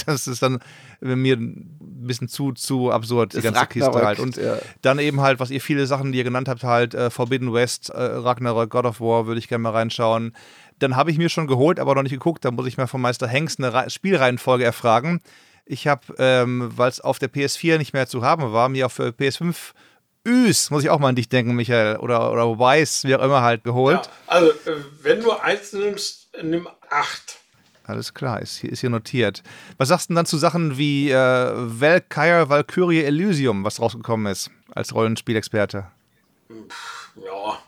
das 0.06 0.28
ist 0.28 0.42
dann 0.42 0.60
mir 1.00 1.36
ein 1.36 1.78
bisschen 1.80 2.28
zu, 2.28 2.54
zu 2.54 2.92
absurd, 2.92 3.34
die 3.34 3.42
ganze 3.42 3.60
Ragnarök, 3.60 3.94
Kiste 3.94 4.06
halt. 4.06 4.20
Und 4.20 4.38
ja. 4.38 4.58
dann 4.82 5.00
eben 5.00 5.22
halt, 5.22 5.40
was 5.40 5.52
ihr 5.52 5.62
viele 5.62 5.86
Sachen, 5.86 6.12
die 6.12 6.18
ihr 6.18 6.24
genannt 6.24 6.48
habt, 6.48 6.64
halt 6.64 6.94
äh, 6.94 7.10
Forbidden 7.10 7.54
West, 7.54 7.90
äh, 7.90 8.02
Ragnarök, 8.02 8.70
God 8.70 8.86
of 8.86 9.02
War, 9.02 9.28
würde 9.28 9.40
ich 9.40 9.48
gerne 9.48 9.64
mal 9.64 9.72
reinschauen. 9.72 10.34
Dann 10.80 10.96
habe 10.96 11.12
ich 11.12 11.18
mir 11.18 11.30
schon 11.30 11.48
geholt, 11.48 11.80
aber 11.80 11.96
noch 11.96 12.04
nicht 12.04 12.14
geguckt. 12.14 12.46
Da 12.46 12.52
muss 12.52 12.68
ich 12.68 12.78
mal 12.78 12.88
von 12.88 13.02
Meister 13.02 13.28
Hengst 13.28 13.60
eine 13.60 13.74
Ra 13.74 13.90
Spielreihenfolge 13.90 14.64
erfragen. 14.64 15.22
Ich 15.66 15.88
habe, 15.88 16.02
ähm, 16.18 16.72
weil 16.76 16.90
es 16.90 17.02
auf 17.02 17.20
der 17.20 17.32
PS4 17.32 17.78
nicht 17.78 17.94
mehr 17.94 18.08
zu 18.08 18.24
haben 18.24 18.54
war, 18.54 18.70
mir 18.70 18.86
auf 18.86 18.96
der 18.96 19.12
PS5 19.12 19.74
Üs, 20.28 20.70
muss 20.70 20.84
ich 20.84 20.90
auch 20.90 21.00
mal 21.00 21.10
an 21.10 21.16
dich 21.16 21.30
denken, 21.30 21.56
Michael, 21.56 21.98
oder, 21.98 22.32
oder 22.32 22.60
Weiß, 22.60 23.06
wie 23.06 23.16
auch 23.16 23.24
immer 23.24 23.42
halt 23.42 23.64
geholt. 23.64 24.02
Ja, 24.06 24.12
also, 24.28 24.50
äh, 24.50 24.76
wenn 25.02 25.22
du 25.22 25.32
eins 25.32 25.74
nimmst, 25.74 26.28
nimm 26.44 26.68
acht. 26.90 27.40
Alles 27.86 28.14
klar, 28.14 28.42
ist 28.42 28.58
hier, 28.58 28.72
ist 28.72 28.82
hier 28.82 28.90
notiert. 28.90 29.44
Was 29.78 29.88
sagst 29.88 30.10
du 30.10 30.12
denn 30.12 30.18
dann 30.18 30.26
zu 30.26 30.38
Sachen 30.38 30.78
wie 30.78 31.10
äh, 31.10 31.16
Valkyrie 31.16 32.50
Valkyrie 32.50 33.04
Elysium, 33.04 33.64
was 33.64 33.80
rausgekommen 33.80 34.30
ist, 34.30 34.52
als 34.76 34.94
Rollenspielexperte? 34.94 35.86
Ja. 37.16 37.60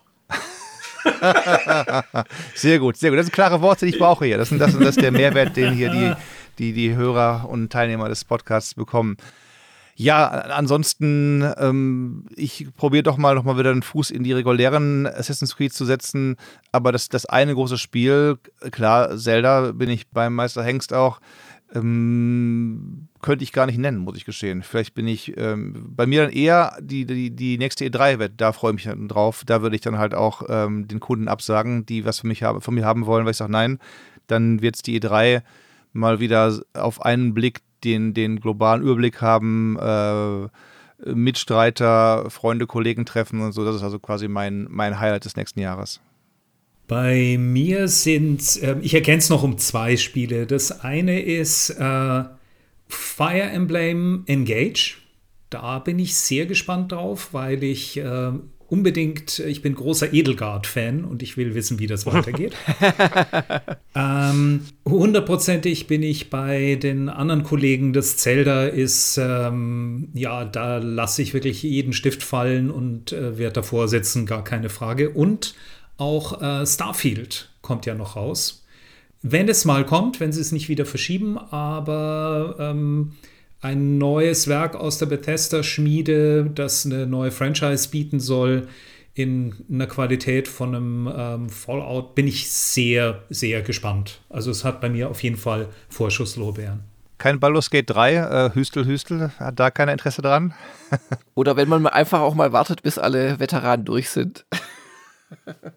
Sehr 2.56 2.80
gut, 2.80 2.98
sehr 2.98 3.10
gut. 3.10 3.19
Das 3.19 3.26
sind 3.27 3.34
klare 3.34 3.61
Worte, 3.61 3.86
die 3.86 3.94
ich 3.94 3.99
brauche 3.99 4.26
hier. 4.26 4.38
Das, 4.38 4.49
sind, 4.49 4.60
das, 4.60 4.77
das 4.77 4.90
ist 4.90 5.02
der 5.02 5.11
Mehrwert, 5.11 5.56
den 5.56 5.73
hier 5.73 5.90
die, 5.90 6.14
die, 6.60 6.73
die 6.73 6.94
Hörer 6.94 7.48
und 7.49 7.72
Teilnehmer 7.72 8.10
des 8.10 8.26
Podcasts 8.26 8.76
bekommen. 8.76 9.18
Ja, 10.02 10.30
ansonsten, 10.30 11.44
ähm, 11.58 12.24
ich 12.38 12.70
probiere 12.78 13.04
doch 13.04 13.18
mal 13.18 13.36
noch 13.36 13.44
mal 13.44 13.58
wieder 13.58 13.72
einen 13.72 13.84
Fuß 13.84 14.12
in 14.12 14.24
die 14.24 14.32
regulären 14.32 15.06
Assassin's 15.06 15.58
Creed 15.58 15.74
zu 15.74 15.84
setzen. 15.84 16.38
Aber 16.72 16.94
das, 16.94 17.10
das 17.10 17.26
eine 17.26 17.54
große 17.54 17.78
Spiel, 17.78 18.38
klar, 18.72 19.18
Zelda 19.18 19.74
bin 19.74 19.90
ich 19.90 20.08
beim 20.08 20.36
Meister 20.36 20.64
Hengst 20.64 20.94
auch, 20.94 21.20
ähm, 21.76 23.10
könnte 23.22 23.44
ich 23.44 23.52
gar 23.52 23.66
nicht 23.66 23.78
nennen, 23.78 23.98
muss 23.98 24.16
ich 24.16 24.24
gestehen. 24.24 24.64
Vielleicht 24.64 24.94
bin 24.94 25.06
ich 25.06 25.38
ähm, 25.38 25.94
bei 25.94 26.06
mir 26.06 26.24
dann 26.24 26.32
eher 26.32 26.78
die, 26.80 27.06
die, 27.06 27.32
die 27.32 27.58
nächste 27.58 27.84
E3 27.84 28.20
wird, 28.20 28.32
da 28.38 28.54
freue 28.54 28.72
ich 28.72 28.76
mich 28.76 28.84
dann 28.86 29.10
drauf. 29.10 29.44
Da 29.46 29.62
würde 29.62 29.76
ich 29.76 29.82
dann 29.82 29.98
halt 29.98 30.16
auch 30.16 30.44
ähm, 30.48 30.88
den 30.88 31.02
Kunden 31.02 31.28
absagen, 31.28 31.86
die 31.86 32.06
was 32.06 32.20
für 32.20 32.28
mich 32.28 32.44
haben, 32.44 32.62
von 32.62 32.74
mir 32.74 32.86
haben 32.86 33.06
wollen, 33.06 33.26
weil 33.26 33.32
ich 33.32 33.38
sage, 33.38 33.52
nein, 33.52 33.80
dann 34.28 34.62
wird 34.62 34.78
es 34.78 34.82
die 34.82 34.98
E3 34.98 35.42
mal 35.92 36.22
wieder 36.22 36.58
auf 36.74 37.02
einen 37.02 37.34
Blick 37.34 37.60
den, 37.84 38.14
den 38.14 38.39
globalen 38.39 38.81
Überblick 38.81 39.22
haben, 39.22 39.77
äh, 39.80 40.47
Mitstreiter, 41.14 42.30
Freunde, 42.30 42.68
Kollegen 42.68 43.06
treffen 43.06 43.41
und 43.41 43.53
so. 43.53 43.64
Das 43.64 43.76
ist 43.76 43.84
also 43.84 43.99
quasi 43.99 44.27
mein, 44.27 44.68
mein 44.69 44.99
Highlight 44.99 45.26
des 45.26 45.35
nächsten 45.35 45.60
Jahres. 45.60 46.01
Bei 46.88 47.38
mir 47.39 47.88
sind, 47.88 48.61
äh, 48.64 48.77
ich 48.81 48.93
erkenne 48.93 49.19
es 49.19 49.30
noch 49.30 49.43
um 49.43 49.57
zwei 49.57 49.95
Spiele. 49.95 50.47
Das 50.47 50.81
eine 50.81 51.22
ist 51.22 51.69
äh, 51.69 52.23
Fire 52.88 53.41
Emblem 53.41 54.23
Engage. 54.26 54.97
Da 55.49 55.80
bin 55.80 55.99
ich 55.99 56.15
sehr 56.15 56.47
gespannt 56.47 56.91
drauf, 56.91 57.30
weil 57.31 57.64
ich 57.64 57.97
äh, 57.97 58.31
unbedingt, 58.70 59.40
ich 59.40 59.62
bin 59.62 59.76
großer 59.76 60.14
Edelgard-Fan 60.14 61.04
und 61.04 61.24
ich 61.24 61.38
will 61.38 61.56
wissen, 61.56 61.80
wie 61.80 61.88
das 61.88 62.06
weitergeht. 62.06 62.54
ähm, 63.96 64.66
hundertprozentig 64.88 65.88
bin 65.88 66.04
ich 66.04 66.30
bei 66.30 66.76
den 66.76 67.10
anderen 67.10 67.44
Kollegen. 67.44 67.94
Das 67.94 68.18
Zelda 68.18 68.68
ist, 68.68 69.18
ähm, 69.18 70.10
ja, 70.14 70.46
da 70.46 70.78
lasse 70.78 71.22
ich 71.22 71.34
wirklich 71.34 71.64
jeden 71.64 71.94
Stift 71.94 72.22
fallen 72.22 72.70
und 72.70 73.12
äh, 73.12 73.38
werde 73.38 73.54
davor 73.54 73.88
sitzen, 73.88 74.26
gar 74.26 74.44
keine 74.44 74.70
Frage. 74.70 75.10
Und 75.10 75.56
auch 75.98 76.41
äh, 76.41 76.66
Starfield 76.66 77.50
kommt 77.62 77.86
ja 77.86 77.96
noch 77.96 78.16
raus. 78.16 78.66
Wenn 79.22 79.50
es 79.50 79.66
mal 79.66 79.86
kommt, 79.86 80.20
wenn 80.20 80.32
sie 80.32 80.40
es 80.40 80.52
nicht 80.52 80.70
wieder 80.70 80.86
verschieben, 80.86 81.38
aber 81.38 82.56
ähm, 82.60 83.14
ein 83.61 83.98
neues 83.98 84.48
Werk 84.48 84.76
aus 84.76 84.98
der 84.98 85.07
Bethesda-Schmiede, 85.07 86.49
das 86.53 86.86
eine 86.86 87.06
neue 87.07 87.31
Franchise 87.31 87.90
bieten 87.90 88.19
soll, 88.19 88.68
in 89.14 89.65
einer 89.69 89.88
Qualität 89.88 90.48
von 90.48 90.76
einem 90.76 91.14
ähm, 91.14 91.49
Fallout, 91.49 92.15
bin 92.15 92.27
ich 92.27 92.49
sehr, 92.49 93.23
sehr 93.30 93.61
gespannt. 93.61 94.22
Also 94.30 94.49
es 94.49 94.64
hat 94.64 94.80
bei 94.80 94.90
mir 94.90 95.10
auf 95.10 95.22
jeden 95.23 95.36
Fall 95.36 95.68
Vorschusslorbeeren. 95.90 96.84
Kein 97.18 97.41
Baldur's 97.41 97.69
Gate 97.69 97.90
3, 97.90 98.14
äh, 98.14 98.53
Hüstel, 98.53 98.86
Hüstel, 98.86 99.31
hat 99.38 99.60
da 99.60 99.72
keiner 99.72 99.91
Interesse 99.91 100.22
dran? 100.22 100.53
Oder 101.36 101.57
wenn 101.57 101.68
man 101.68 101.86
einfach 101.86 102.22
auch 102.22 102.34
mal 102.34 102.53
wartet, 102.53 102.81
bis 102.81 102.98
alle 102.98 103.41
Veteranen 103.41 103.84
durch 103.84 104.10
sind. 104.10 104.45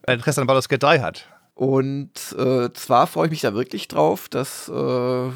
Ein 0.06 0.18
Interesse 0.18 0.40
an 0.40 0.46
Baldur's 0.46 0.68
Gate 0.68 0.84
3 0.84 1.00
hat. 1.00 1.26
Und 1.54 2.34
äh, 2.38 2.72
zwar 2.72 3.06
freue 3.06 3.26
ich 3.26 3.30
mich 3.30 3.40
da 3.42 3.54
wirklich 3.54 3.86
drauf. 3.86 4.28
Das 4.28 4.68
äh, 4.68 5.30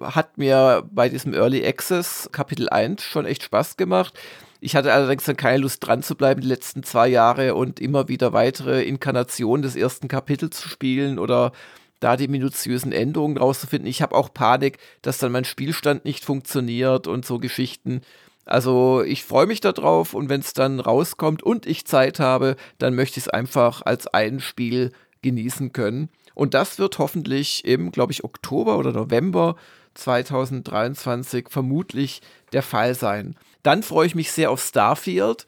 hat 0.00 0.36
mir 0.36 0.84
bei 0.90 1.08
diesem 1.08 1.32
Early 1.32 1.66
Access 1.66 2.28
Kapitel 2.32 2.68
1 2.68 3.02
schon 3.02 3.24
echt 3.24 3.42
Spaß 3.44 3.76
gemacht. 3.76 4.14
Ich 4.60 4.76
hatte 4.76 4.92
allerdings 4.92 5.24
dann 5.24 5.36
keine 5.36 5.58
Lust 5.58 5.86
dran 5.86 6.02
zu 6.02 6.14
bleiben 6.14 6.40
die 6.40 6.46
letzten 6.46 6.82
zwei 6.82 7.08
Jahre 7.08 7.54
und 7.54 7.80
immer 7.80 8.08
wieder 8.08 8.32
weitere 8.32 8.82
Inkarnationen 8.82 9.62
des 9.62 9.76
ersten 9.76 10.08
Kapitels 10.08 10.58
zu 10.58 10.68
spielen 10.68 11.18
oder 11.18 11.52
da 12.00 12.16
die 12.16 12.28
minutiösen 12.28 12.92
Änderungen 12.92 13.38
rauszufinden. 13.38 13.88
Ich 13.88 14.02
habe 14.02 14.14
auch 14.14 14.32
Panik, 14.32 14.78
dass 15.02 15.18
dann 15.18 15.32
mein 15.32 15.44
Spielstand 15.44 16.04
nicht 16.04 16.24
funktioniert 16.24 17.06
und 17.06 17.24
so 17.24 17.38
Geschichten. 17.38 18.02
Also 18.46 19.02
ich 19.02 19.24
freue 19.24 19.46
mich 19.46 19.60
darauf 19.60 20.12
und 20.12 20.28
wenn 20.28 20.40
es 20.40 20.52
dann 20.52 20.80
rauskommt 20.80 21.42
und 21.42 21.66
ich 21.66 21.86
Zeit 21.86 22.20
habe, 22.20 22.56
dann 22.78 22.94
möchte 22.94 23.18
ich 23.18 23.26
es 23.26 23.30
einfach 23.30 23.82
als 23.82 24.06
ein 24.06 24.40
Spiel 24.40 24.92
genießen 25.24 25.72
können. 25.72 26.08
Und 26.34 26.54
das 26.54 26.78
wird 26.78 26.98
hoffentlich 26.98 27.64
im, 27.64 27.90
glaube 27.90 28.12
ich, 28.12 28.22
Oktober 28.22 28.78
oder 28.78 28.92
November 28.92 29.56
2023 29.94 31.48
vermutlich 31.48 32.22
der 32.52 32.62
Fall 32.62 32.94
sein. 32.94 33.34
Dann 33.62 33.82
freue 33.82 34.06
ich 34.06 34.14
mich 34.14 34.30
sehr 34.30 34.50
auf 34.50 34.62
Starfield. 34.62 35.46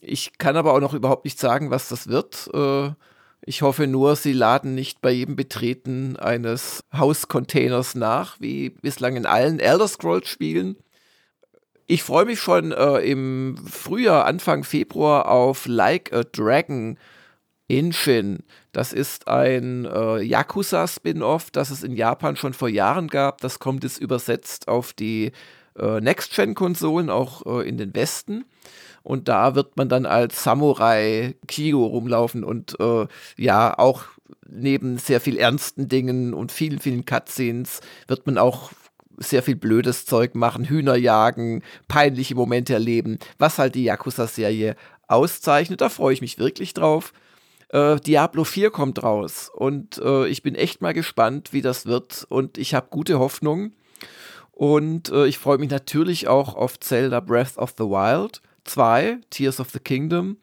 Ich 0.00 0.38
kann 0.38 0.56
aber 0.56 0.74
auch 0.74 0.80
noch 0.80 0.94
überhaupt 0.94 1.24
nicht 1.24 1.40
sagen, 1.40 1.70
was 1.70 1.88
das 1.88 2.08
wird. 2.08 2.50
Äh, 2.52 2.90
ich 3.46 3.62
hoffe 3.62 3.86
nur, 3.86 4.16
sie 4.16 4.32
laden 4.32 4.74
nicht 4.74 5.00
bei 5.00 5.10
jedem 5.10 5.36
Betreten 5.36 6.16
eines 6.16 6.82
Hauscontainers 6.96 7.94
nach, 7.94 8.40
wie 8.40 8.70
bislang 8.70 9.16
in 9.16 9.26
allen 9.26 9.60
Elder 9.60 9.88
Scrolls 9.88 10.28
Spielen. 10.28 10.76
Ich 11.86 12.02
freue 12.02 12.24
mich 12.24 12.40
schon 12.40 12.72
äh, 12.72 12.98
im 13.00 13.56
Frühjahr, 13.70 14.24
Anfang 14.24 14.64
Februar 14.64 15.28
auf 15.28 15.66
Like 15.66 16.12
a 16.12 16.22
Dragon 16.24 16.98
Inshin. 17.68 18.42
Das 18.74 18.92
ist 18.92 19.28
ein 19.28 19.84
äh, 19.84 20.20
Yakuza-Spin-Off, 20.20 21.52
das 21.52 21.70
es 21.70 21.84
in 21.84 21.94
Japan 21.94 22.34
schon 22.36 22.54
vor 22.54 22.68
Jahren 22.68 23.06
gab. 23.06 23.40
Das 23.40 23.60
kommt 23.60 23.84
jetzt 23.84 23.98
übersetzt 23.98 24.66
auf 24.66 24.92
die 24.92 25.30
äh, 25.78 26.00
Next-Gen-Konsolen, 26.00 27.08
auch 27.08 27.46
äh, 27.46 27.68
in 27.68 27.78
den 27.78 27.94
Westen. 27.94 28.44
Und 29.04 29.28
da 29.28 29.54
wird 29.54 29.76
man 29.76 29.88
dann 29.88 30.06
als 30.06 30.42
Samurai 30.42 31.36
Kigo 31.46 31.86
rumlaufen 31.86 32.42
und 32.42 32.78
äh, 32.80 33.06
ja, 33.36 33.78
auch 33.78 34.06
neben 34.48 34.98
sehr 34.98 35.20
viel 35.20 35.36
ernsten 35.36 35.88
Dingen 35.88 36.34
und 36.34 36.50
vielen, 36.50 36.80
vielen 36.80 37.04
Cutscenes 37.04 37.80
wird 38.08 38.26
man 38.26 38.38
auch 38.38 38.72
sehr 39.18 39.44
viel 39.44 39.54
blödes 39.54 40.04
Zeug 40.04 40.34
machen, 40.34 40.64
Hühner 40.64 40.96
jagen, 40.96 41.62
peinliche 41.86 42.34
Momente 42.34 42.72
erleben, 42.72 43.20
was 43.38 43.58
halt 43.58 43.76
die 43.76 43.84
Yakuza-Serie 43.84 44.74
auszeichnet. 45.06 45.80
Da 45.80 45.90
freue 45.90 46.14
ich 46.14 46.20
mich 46.20 46.38
wirklich 46.38 46.74
drauf. 46.74 47.12
Äh, 47.70 47.96
Diablo 48.00 48.44
4 48.44 48.70
kommt 48.70 49.02
raus 49.02 49.50
und 49.54 49.98
äh, 49.98 50.26
ich 50.28 50.42
bin 50.42 50.54
echt 50.54 50.80
mal 50.80 50.94
gespannt, 50.94 51.52
wie 51.52 51.62
das 51.62 51.86
wird 51.86 52.26
und 52.28 52.58
ich 52.58 52.74
habe 52.74 52.88
gute 52.90 53.18
Hoffnung. 53.18 53.72
Und 54.52 55.10
äh, 55.10 55.26
ich 55.26 55.38
freue 55.38 55.58
mich 55.58 55.70
natürlich 55.70 56.28
auch 56.28 56.54
auf 56.54 56.78
Zelda 56.78 57.20
Breath 57.20 57.58
of 57.58 57.74
the 57.76 57.84
Wild 57.84 58.40
2, 58.64 59.18
Tears 59.30 59.58
of 59.58 59.70
the 59.70 59.80
Kingdom. 59.80 60.36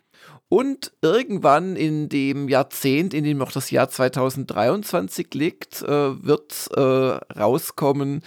Und 0.49 0.91
irgendwann 1.01 1.77
in 1.77 2.09
dem 2.09 2.49
Jahrzehnt, 2.49 3.13
in 3.13 3.23
dem 3.23 3.37
noch 3.37 3.53
das 3.53 3.71
Jahr 3.71 3.89
2023 3.89 5.33
liegt, 5.33 5.81
äh, 5.81 6.25
wird 6.25 6.67
äh, 6.75 6.81
rauskommen 7.39 8.21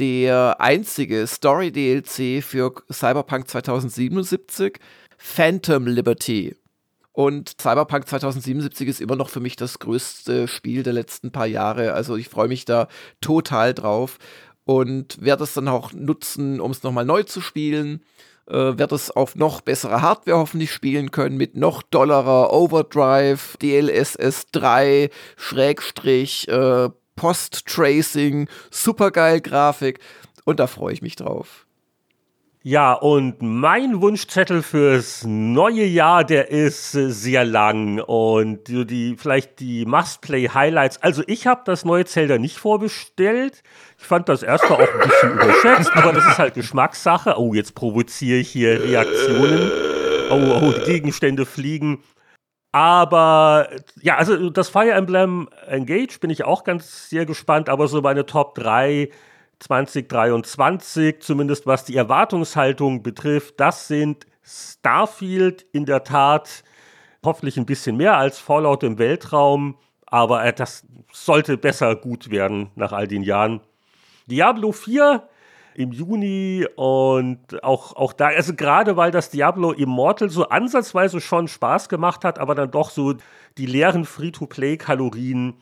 der 0.00 0.60
einzige 0.60 1.26
Story-DLC 1.28 2.42
für 2.42 2.74
Cyberpunk 2.90 3.48
2077, 3.48 4.80
Phantom 5.16 5.86
Liberty. 5.86 6.56
Und 7.20 7.52
Cyberpunk 7.60 8.08
2077 8.08 8.88
ist 8.88 9.00
immer 9.02 9.14
noch 9.14 9.28
für 9.28 9.40
mich 9.40 9.54
das 9.54 9.78
größte 9.78 10.48
Spiel 10.48 10.82
der 10.82 10.94
letzten 10.94 11.30
paar 11.30 11.44
Jahre. 11.44 11.92
Also 11.92 12.16
ich 12.16 12.30
freue 12.30 12.48
mich 12.48 12.64
da 12.64 12.88
total 13.20 13.74
drauf 13.74 14.16
und 14.64 15.22
werde 15.22 15.44
es 15.44 15.52
dann 15.52 15.68
auch 15.68 15.92
nutzen, 15.92 16.62
um 16.62 16.70
es 16.70 16.82
nochmal 16.82 17.04
neu 17.04 17.24
zu 17.24 17.42
spielen. 17.42 18.00
äh, 18.48 18.78
werde 18.78 18.94
es 18.94 19.10
auf 19.10 19.36
noch 19.36 19.60
bessere 19.60 20.00
Hardware 20.00 20.38
hoffentlich 20.38 20.72
spielen 20.72 21.10
können, 21.10 21.36
mit 21.36 21.58
noch 21.58 21.82
dollerer 21.82 22.54
Overdrive, 22.54 23.58
DLSS 23.58 24.46
3, 24.52 25.10
Schrägstrich, 25.36 26.48
äh, 26.48 26.88
Post-Tracing, 27.16 28.48
supergeil 28.70 29.42
Grafik 29.42 29.98
und 30.46 30.58
da 30.58 30.66
freue 30.66 30.94
ich 30.94 31.02
mich 31.02 31.16
drauf. 31.16 31.66
Ja, 32.62 32.92
und 32.92 33.40
mein 33.40 34.02
Wunschzettel 34.02 34.62
fürs 34.62 35.24
neue 35.24 35.86
Jahr, 35.86 36.24
der 36.24 36.50
ist 36.50 36.92
sehr 36.92 37.42
lang 37.42 38.00
und 38.00 38.68
die, 38.68 38.84
die 38.84 39.16
vielleicht 39.16 39.60
die 39.60 39.86
Must-Play-Highlights. 39.86 40.98
Also 41.02 41.22
ich 41.26 41.46
habe 41.46 41.62
das 41.64 41.86
neue 41.86 42.04
Zelda 42.04 42.36
nicht 42.36 42.58
vorbestellt. 42.58 43.62
Ich 43.98 44.04
fand 44.04 44.28
das 44.28 44.42
erste 44.42 44.74
auch 44.74 44.78
ein 44.78 45.08
bisschen 45.08 45.32
überschätzt, 45.32 45.90
aber 45.94 46.12
das 46.12 46.26
ist 46.26 46.38
halt 46.38 46.52
Geschmackssache. 46.52 47.38
Oh, 47.38 47.54
jetzt 47.54 47.74
provoziere 47.74 48.40
ich 48.40 48.50
hier 48.50 48.84
Reaktionen. 48.84 49.70
Oh, 50.28 50.60
oh, 50.60 50.72
die 50.72 50.84
Gegenstände 50.84 51.46
fliegen. 51.46 52.02
Aber 52.72 53.70
ja, 54.02 54.16
also 54.16 54.50
das 54.50 54.68
Fire 54.68 54.92
Emblem 54.92 55.48
Engage 55.66 56.18
bin 56.20 56.28
ich 56.28 56.44
auch 56.44 56.64
ganz 56.64 57.08
sehr 57.08 57.24
gespannt, 57.24 57.70
aber 57.70 57.88
so 57.88 58.02
meine 58.02 58.26
Top 58.26 58.54
3 58.54 59.08
2023, 59.60 61.20
zumindest 61.20 61.66
was 61.66 61.84
die 61.84 61.96
Erwartungshaltung 61.96 63.02
betrifft, 63.02 63.60
das 63.60 63.88
sind 63.88 64.26
Starfield 64.42 65.66
in 65.72 65.84
der 65.84 66.02
Tat 66.02 66.64
hoffentlich 67.24 67.56
ein 67.58 67.66
bisschen 67.66 67.96
mehr 67.96 68.16
als 68.16 68.38
Fallout 68.38 68.82
im 68.82 68.98
Weltraum, 68.98 69.76
aber 70.06 70.44
äh, 70.44 70.52
das 70.52 70.84
sollte 71.12 71.56
besser 71.56 71.94
gut 71.94 72.30
werden 72.30 72.70
nach 72.74 72.92
all 72.92 73.06
den 73.06 73.22
Jahren. 73.22 73.60
Diablo 74.26 74.72
4 74.72 75.28
im 75.74 75.92
Juni 75.92 76.66
und 76.76 77.62
auch, 77.62 77.94
auch 77.96 78.12
da, 78.12 78.28
also 78.28 78.54
gerade 78.54 78.96
weil 78.96 79.10
das 79.10 79.30
Diablo 79.30 79.72
Immortal 79.72 80.30
so 80.30 80.48
ansatzweise 80.48 81.20
schon 81.20 81.48
Spaß 81.48 81.88
gemacht 81.88 82.24
hat, 82.24 82.38
aber 82.38 82.54
dann 82.54 82.70
doch 82.70 82.90
so 82.90 83.14
die 83.58 83.66
leeren 83.66 84.04
Free-to-Play-Kalorien 84.04 85.54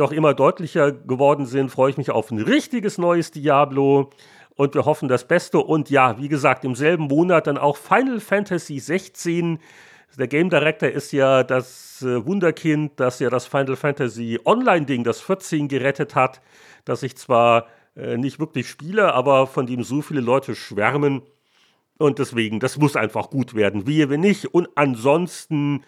doch 0.00 0.12
immer 0.12 0.34
deutlicher 0.34 0.92
geworden 0.92 1.46
sind, 1.46 1.70
freue 1.70 1.90
ich 1.90 1.98
mich 1.98 2.10
auf 2.10 2.30
ein 2.30 2.40
richtiges 2.40 2.98
neues 2.98 3.30
Diablo 3.30 4.10
und 4.56 4.74
wir 4.74 4.84
hoffen 4.84 5.08
das 5.08 5.26
Beste. 5.26 5.58
Und 5.58 5.90
ja, 5.90 6.18
wie 6.18 6.28
gesagt, 6.28 6.64
im 6.64 6.74
selben 6.74 7.04
Monat 7.04 7.46
dann 7.46 7.58
auch 7.58 7.76
Final 7.76 8.20
Fantasy 8.20 8.78
16. 8.78 9.58
Der 10.18 10.26
Game 10.26 10.50
Director 10.50 10.88
ist 10.88 11.12
ja 11.12 11.44
das 11.44 12.02
äh, 12.02 12.26
Wunderkind, 12.26 12.98
das 12.98 13.20
ja 13.20 13.30
das 13.30 13.46
Final 13.46 13.76
Fantasy 13.76 14.40
Online-Ding, 14.44 15.04
das 15.04 15.20
14 15.20 15.68
gerettet 15.68 16.14
hat, 16.14 16.40
das 16.84 17.02
ich 17.02 17.16
zwar 17.16 17.68
äh, 17.96 18.16
nicht 18.16 18.40
wirklich 18.40 18.68
spiele, 18.68 19.14
aber 19.14 19.46
von 19.46 19.66
dem 19.66 19.82
so 19.82 20.02
viele 20.02 20.20
Leute 20.20 20.54
schwärmen. 20.54 21.22
Und 21.98 22.18
deswegen, 22.18 22.58
das 22.58 22.78
muss 22.78 22.96
einfach 22.96 23.30
gut 23.30 23.54
werden. 23.54 23.86
Wie 23.86 24.08
wenn 24.08 24.20
nicht. 24.20 24.46
Und 24.46 24.68
ansonsten, 24.74 25.84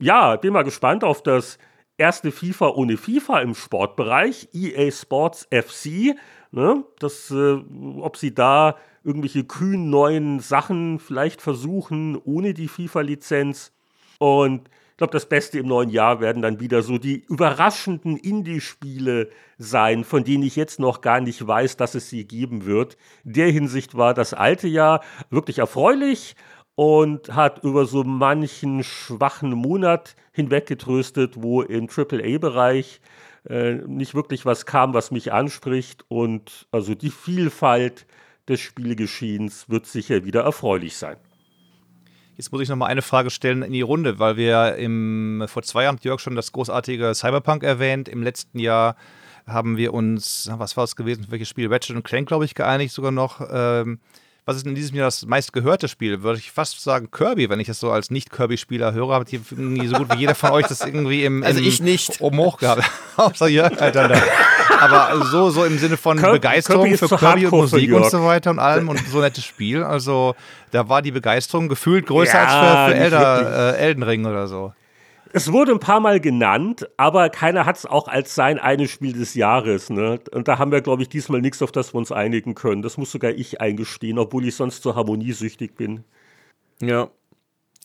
ja, 0.00 0.36
bin 0.36 0.52
mal 0.52 0.64
gespannt 0.64 1.04
auf 1.04 1.22
das 1.22 1.58
erste 1.98 2.32
FIFA 2.32 2.70
ohne 2.70 2.96
FIFA 2.96 3.40
im 3.40 3.54
Sportbereich, 3.54 4.48
EA 4.52 4.90
Sports 4.90 5.46
FC. 5.50 6.16
Ne? 6.50 6.84
Das, 6.98 7.30
äh, 7.30 7.58
ob 8.00 8.16
sie 8.16 8.34
da 8.34 8.76
irgendwelche 9.04 9.44
kühnen 9.44 9.90
neuen 9.90 10.40
Sachen 10.40 10.98
vielleicht 10.98 11.42
versuchen, 11.42 12.16
ohne 12.16 12.54
die 12.54 12.68
FIFA-Lizenz. 12.68 13.72
Und 14.18 14.68
ich 14.90 14.96
glaube, 14.98 15.12
das 15.12 15.28
Beste 15.28 15.58
im 15.58 15.66
neuen 15.66 15.90
Jahr 15.90 16.20
werden 16.20 16.42
dann 16.42 16.60
wieder 16.60 16.82
so 16.82 16.98
die 16.98 17.24
überraschenden 17.28 18.16
Indie-Spiele 18.16 19.30
sein, 19.58 20.04
von 20.04 20.22
denen 20.22 20.44
ich 20.44 20.54
jetzt 20.54 20.78
noch 20.78 21.00
gar 21.00 21.20
nicht 21.20 21.44
weiß, 21.44 21.76
dass 21.76 21.94
es 21.94 22.08
sie 22.08 22.24
geben 22.24 22.66
wird. 22.66 22.96
In 23.24 23.32
der 23.32 23.50
Hinsicht 23.50 23.96
war 23.96 24.14
das 24.14 24.34
alte 24.34 24.68
Jahr 24.68 25.02
wirklich 25.30 25.58
erfreulich 25.58 26.36
und 26.74 27.34
hat 27.34 27.62
über 27.64 27.84
so 27.86 28.04
manchen 28.04 28.82
schwachen 28.82 29.50
Monat 29.50 30.16
hinweg 30.32 30.66
getröstet, 30.66 31.34
wo 31.36 31.62
im 31.62 31.88
AAA-Bereich 31.88 33.00
äh, 33.48 33.74
nicht 33.74 34.14
wirklich 34.14 34.46
was 34.46 34.66
kam, 34.66 34.94
was 34.94 35.10
mich 35.10 35.32
anspricht. 35.32 36.04
Und 36.08 36.66
also 36.70 36.94
die 36.94 37.10
Vielfalt 37.10 38.06
des 38.48 38.60
Spielgeschehens 38.60 39.68
wird 39.68 39.86
sicher 39.86 40.24
wieder 40.24 40.42
erfreulich 40.42 40.96
sein. 40.96 41.16
Jetzt 42.36 42.50
muss 42.50 42.62
ich 42.62 42.68
noch 42.68 42.76
mal 42.76 42.86
eine 42.86 43.02
Frage 43.02 43.30
stellen 43.30 43.62
in 43.62 43.72
die 43.72 43.82
Runde, 43.82 44.18
weil 44.18 44.36
wir 44.36 44.76
im, 44.76 45.44
vor 45.48 45.62
zwei 45.62 45.84
Jahren, 45.84 45.98
Jörg, 46.00 46.18
schon 46.18 46.34
das 46.34 46.50
großartige 46.52 47.14
Cyberpunk 47.14 47.62
erwähnt. 47.62 48.08
Im 48.08 48.22
letzten 48.22 48.58
Jahr 48.58 48.96
haben 49.46 49.76
wir 49.76 49.92
uns, 49.92 50.50
was 50.50 50.76
war 50.76 50.84
es 50.84 50.96
gewesen, 50.96 51.26
welches 51.28 51.48
Spiel? 51.48 51.70
Ratchet 51.70 52.02
Clank, 52.02 52.28
glaube 52.28 52.46
ich, 52.46 52.54
geeinigt 52.54 52.94
sogar 52.94 53.12
noch. 53.12 53.46
Ähm, 53.52 54.00
was 54.44 54.56
ist 54.56 54.66
in 54.66 54.74
diesem 54.74 54.96
Jahr 54.96 55.06
das 55.06 55.24
meistgehörte 55.24 55.86
Spiel? 55.86 56.22
Würde 56.22 56.38
ich 56.38 56.50
fast 56.50 56.80
sagen 56.82 57.10
Kirby, 57.12 57.48
wenn 57.48 57.60
ich 57.60 57.68
das 57.68 57.78
so 57.78 57.92
als 57.92 58.10
Nicht-Kirby-Spieler 58.10 58.92
höre. 58.92 59.14
Hat 59.14 59.32
irgendwie 59.32 59.86
so 59.86 59.96
gut 59.96 60.12
wie 60.12 60.18
jeder 60.18 60.34
von 60.34 60.50
euch 60.50 60.66
das 60.66 60.80
irgendwie 60.80 61.24
im, 61.24 61.44
also 61.44 61.60
im 61.60 61.66
ich 61.66 61.80
nicht. 61.80 62.20
oben 62.20 62.38
hoch 62.38 62.58
gehabt. 62.58 62.82
Außer 63.16 63.46
Jörg 63.46 63.80
halt 63.80 63.94
dann. 63.94 64.12
Aber 64.80 65.24
so, 65.26 65.50
so 65.50 65.64
im 65.64 65.78
Sinne 65.78 65.96
von 65.96 66.18
Kirby, 66.18 66.38
Begeisterung 66.38 66.86
Kirby 66.86 66.98
für 66.98 67.16
Kirby 67.16 67.46
und 67.46 67.52
Musik 67.52 67.92
und 67.92 68.10
so 68.10 68.24
weiter 68.24 68.50
und 68.50 68.58
allem 68.58 68.88
und 68.88 68.98
so 69.08 69.20
nettes 69.20 69.44
Spiel. 69.44 69.84
Also 69.84 70.34
da 70.72 70.88
war 70.88 71.02
die 71.02 71.12
Begeisterung 71.12 71.68
gefühlt 71.68 72.06
größer 72.06 72.34
ja, 72.34 72.44
als 72.44 72.90
für, 72.90 72.96
für 72.96 73.04
Elder, 73.04 73.74
äh, 73.76 73.78
Elden 73.78 74.02
Ring 74.02 74.26
oder 74.26 74.48
so. 74.48 74.72
Es 75.32 75.50
wurde 75.50 75.72
ein 75.72 75.80
paar 75.80 76.00
Mal 76.00 76.20
genannt, 76.20 76.88
aber 76.96 77.30
keiner 77.30 77.64
hat 77.64 77.78
es 77.78 77.86
auch 77.86 78.08
als 78.08 78.34
sein 78.34 78.58
eines 78.58 78.90
Spiel 78.90 79.14
des 79.14 79.34
Jahres. 79.34 79.88
Ne? 79.88 80.20
Und 80.32 80.48
da 80.48 80.58
haben 80.58 80.72
wir, 80.72 80.82
glaube 80.82 81.02
ich, 81.02 81.08
diesmal 81.08 81.40
nichts, 81.40 81.62
auf 81.62 81.72
das 81.72 81.94
wir 81.94 81.98
uns 81.98 82.12
einigen 82.12 82.54
können. 82.54 82.82
Das 82.82 82.98
muss 82.98 83.10
sogar 83.10 83.30
ich 83.30 83.60
eingestehen, 83.60 84.18
obwohl 84.18 84.46
ich 84.46 84.54
sonst 84.54 84.82
so 84.82 84.94
harmoniesüchtig 84.94 85.74
bin. 85.74 86.04
Ja. 86.80 87.08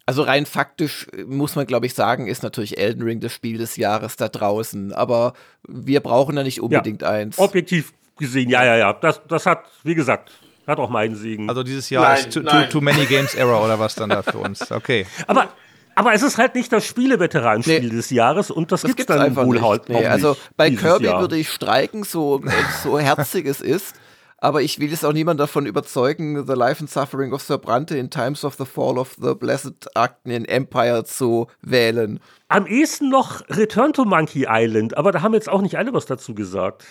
Also 0.05 0.23
rein 0.23 0.45
faktisch 0.45 1.07
äh, 1.13 1.23
muss 1.23 1.55
man, 1.55 1.67
glaube 1.67 1.85
ich, 1.85 1.93
sagen, 1.93 2.27
ist 2.27 2.43
natürlich 2.43 2.77
Elden 2.77 3.03
Ring 3.03 3.19
das 3.19 3.33
Spiel 3.33 3.57
des 3.57 3.77
Jahres 3.77 4.15
da 4.17 4.27
draußen. 4.29 4.93
Aber 4.93 5.33
wir 5.67 6.01
brauchen 6.01 6.35
da 6.35 6.43
nicht 6.43 6.61
unbedingt 6.61 7.01
ja, 7.01 7.09
eins. 7.09 7.39
Objektiv 7.39 7.93
gesehen, 8.17 8.49
ja, 8.49 8.65
ja, 8.65 8.77
ja. 8.77 8.93
Das, 8.93 9.21
das 9.27 9.45
hat, 9.45 9.65
wie 9.83 9.95
gesagt, 9.95 10.31
hat 10.65 10.79
auch 10.79 10.89
meinen 10.89 11.15
Segen. 11.15 11.49
Also 11.49 11.63
dieses 11.63 11.89
Jahr 11.89 12.03
nein, 12.03 12.17
ist 12.19 12.33
too, 12.33 12.41
too, 12.41 12.63
too, 12.69 12.81
many 12.81 13.05
games 13.05 13.35
error 13.35 13.63
oder 13.63 13.79
was 13.79 13.95
dann 13.95 14.09
da 14.09 14.21
für 14.21 14.37
uns. 14.37 14.71
Okay. 14.71 15.05
Aber 15.27 15.49
aber 15.97 16.13
es 16.13 16.21
ist 16.21 16.37
halt 16.37 16.53
nicht 16.53 16.71
das 16.71 16.85
Spieleveteranspiel 16.85 17.81
nee. 17.81 17.89
des 17.89 18.11
Jahres 18.11 18.51
und 18.51 18.71
das, 18.71 18.81
das 18.81 18.89
gibt 18.89 18.99
es 18.99 19.05
dann 19.07 19.19
einfach 19.19 19.47
wohl 19.47 19.59
halt 19.59 19.89
nee, 19.89 20.05
Also 20.05 20.37
bei 20.55 20.69
Kirby 20.69 21.05
Jahr. 21.05 21.21
würde 21.21 21.37
ich 21.37 21.49
streiken, 21.49 22.03
so, 22.03 22.39
so 22.83 22.99
herzig 22.99 23.47
es 23.47 23.61
ist. 23.61 23.95
Aber 24.37 24.61
ich 24.61 24.79
will 24.79 24.91
jetzt 24.91 25.03
auch 25.03 25.13
niemand 25.13 25.39
davon 25.39 25.65
überzeugen, 25.65 26.45
The 26.45 26.53
Life 26.53 26.81
and 26.81 26.89
Suffering 26.91 27.33
of 27.33 27.41
Sir 27.41 27.57
Brante 27.57 27.97
in 27.97 28.11
Times 28.11 28.45
of 28.45 28.53
the 28.59 28.65
Fall 28.65 28.99
of 28.99 29.17
the 29.19 29.33
Blessed 29.33 29.89
Arcanian 29.95 30.45
Empire 30.45 31.03
zu 31.03 31.47
wählen. 31.63 32.19
Am 32.47 32.67
ehesten 32.67 33.09
noch 33.09 33.41
Return 33.49 33.93
to 33.93 34.05
Monkey 34.05 34.45
Island, 34.47 34.95
aber 34.95 35.11
da 35.11 35.23
haben 35.23 35.33
jetzt 35.33 35.49
auch 35.49 35.63
nicht 35.63 35.79
alle 35.79 35.93
was 35.93 36.05
dazu 36.05 36.35
gesagt. 36.35 36.83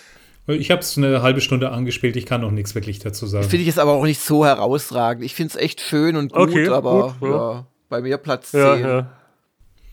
Ich 0.47 0.69
habe 0.69 0.81
es 0.81 0.97
eine 0.97 1.21
halbe 1.21 1.39
Stunde 1.39 1.71
angespielt, 1.71 2.17
ich 2.17 2.25
kann 2.25 2.41
noch 2.41 2.51
nichts 2.51 2.75
wirklich 2.75 2.99
dazu 2.99 3.25
sagen. 3.25 3.47
Finde 3.47 3.63
ich 3.63 3.69
es 3.69 3.79
aber 3.79 3.93
auch 3.93 4.03
nicht 4.03 4.19
so 4.19 4.45
herausragend. 4.45 5.23
Ich 5.23 5.33
finde 5.33 5.53
es 5.53 5.55
echt 5.55 5.79
schön 5.79 6.17
und 6.17 6.33
gut, 6.33 6.49
okay, 6.49 6.67
aber 6.67 7.15
gut, 7.21 7.29
ja. 7.29 7.37
ja. 7.37 7.65
Bei 7.89 8.01
mir 8.01 8.17
Platz 8.17 8.51
10. 8.51 8.59
Ja, 8.59 8.77
ja. 8.77 9.11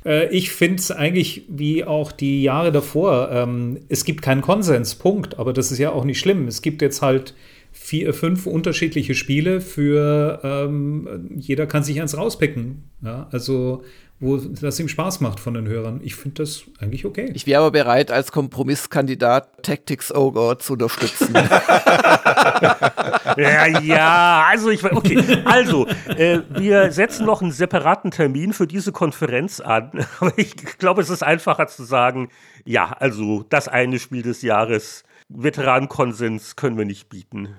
Äh, 0.04 0.28
ich 0.28 0.50
finde 0.50 0.76
es 0.76 0.90
eigentlich 0.90 1.44
wie 1.48 1.84
auch 1.84 2.12
die 2.12 2.42
Jahre 2.42 2.72
davor. 2.72 3.30
Ähm, 3.30 3.80
es 3.88 4.04
gibt 4.04 4.22
keinen 4.22 4.42
Konsens, 4.42 4.94
Punkt. 4.94 5.38
Aber 5.38 5.52
das 5.52 5.72
ist 5.72 5.78
ja 5.78 5.90
auch 5.92 6.04
nicht 6.04 6.18
schlimm. 6.18 6.46
Es 6.46 6.62
gibt 6.62 6.82
jetzt 6.82 7.02
halt 7.02 7.34
vier, 7.72 8.14
fünf 8.14 8.46
unterschiedliche 8.46 9.14
Spiele 9.14 9.60
für 9.60 10.40
ähm, 10.44 11.28
jeder 11.36 11.66
kann 11.66 11.82
sich 11.82 12.00
eins 12.00 12.16
rauspicken. 12.16 12.84
Ja, 13.02 13.28
also 13.32 13.82
wo 14.24 14.38
das 14.38 14.80
ihm 14.80 14.88
Spaß 14.88 15.20
macht 15.20 15.38
von 15.38 15.54
den 15.54 15.68
Hörern. 15.68 16.00
Ich 16.02 16.16
finde 16.16 16.42
das 16.42 16.64
eigentlich 16.80 17.04
okay. 17.04 17.30
Ich 17.34 17.46
wäre 17.46 17.60
aber 17.60 17.70
bereit, 17.72 18.10
als 18.10 18.32
Kompromisskandidat 18.32 19.62
Tactics 19.62 20.14
Ogre 20.14 20.56
zu 20.58 20.72
unterstützen. 20.72 21.34
ja, 23.36 23.66
ja, 23.66 24.46
also 24.48 24.70
ich 24.70 24.82
okay, 24.82 25.42
also 25.44 25.86
äh, 26.16 26.40
wir 26.48 26.90
setzen 26.90 27.26
noch 27.26 27.42
einen 27.42 27.52
separaten 27.52 28.10
Termin 28.10 28.54
für 28.54 28.66
diese 28.66 28.92
Konferenz 28.92 29.60
an. 29.60 30.06
Aber 30.20 30.32
ich 30.36 30.56
glaube, 30.78 31.02
es 31.02 31.10
ist 31.10 31.22
einfacher 31.22 31.66
zu 31.66 31.84
sagen, 31.84 32.30
ja, 32.64 32.92
also 32.92 33.44
das 33.50 33.68
eine 33.68 33.98
Spiel 33.98 34.22
des 34.22 34.40
Jahres, 34.40 35.04
Veteranenkonsens 35.28 36.56
können 36.56 36.78
wir 36.78 36.86
nicht 36.86 37.10
bieten. 37.10 37.50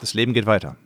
Das 0.00 0.14
Leben 0.14 0.34
geht 0.34 0.46
weiter. 0.46 0.76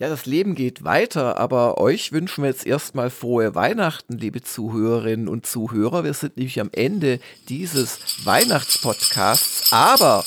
Ja, 0.00 0.08
das 0.08 0.24
Leben 0.24 0.54
geht 0.54 0.82
weiter, 0.82 1.36
aber 1.36 1.76
euch 1.76 2.10
wünschen 2.10 2.42
wir 2.42 2.48
jetzt 2.48 2.64
erstmal 2.64 3.10
frohe 3.10 3.54
Weihnachten, 3.54 4.16
liebe 4.16 4.40
Zuhörerinnen 4.40 5.28
und 5.28 5.44
Zuhörer. 5.44 6.04
Wir 6.04 6.14
sind 6.14 6.38
nämlich 6.38 6.58
am 6.58 6.70
Ende 6.72 7.20
dieses 7.50 7.98
Weihnachtspodcasts, 8.24 9.70
aber 9.74 10.24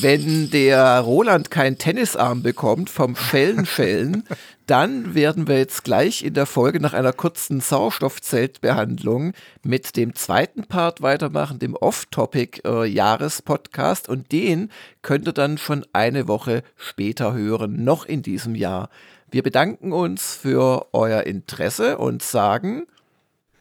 wenn 0.00 0.50
der 0.50 1.00
Roland 1.00 1.50
keinen 1.50 1.78
Tennisarm 1.78 2.42
bekommt 2.42 2.90
vom 2.90 3.16
Schellenschellen, 3.16 4.24
dann 4.66 5.14
werden 5.14 5.48
wir 5.48 5.56
jetzt 5.58 5.84
gleich 5.84 6.22
in 6.22 6.34
der 6.34 6.44
Folge 6.46 6.78
nach 6.80 6.92
einer 6.92 7.12
kurzen 7.12 7.60
Sauerstoffzeltbehandlung 7.60 9.32
mit 9.64 9.96
dem 9.96 10.14
zweiten 10.14 10.62
Part 10.64 11.02
weitermachen, 11.02 11.58
dem 11.58 11.74
Off-Topic-Jahrespodcast. 11.74 14.08
Äh, 14.08 14.12
und 14.12 14.30
den 14.30 14.70
könnt 15.02 15.26
ihr 15.26 15.32
dann 15.32 15.58
schon 15.58 15.84
eine 15.92 16.28
Woche 16.28 16.62
später 16.76 17.34
hören, 17.34 17.82
noch 17.82 18.06
in 18.06 18.22
diesem 18.22 18.54
Jahr. 18.54 18.90
Wir 19.30 19.42
bedanken 19.42 19.92
uns 19.92 20.36
für 20.36 20.86
euer 20.92 21.24
Interesse 21.24 21.98
und 21.98 22.22
sagen 22.22 22.86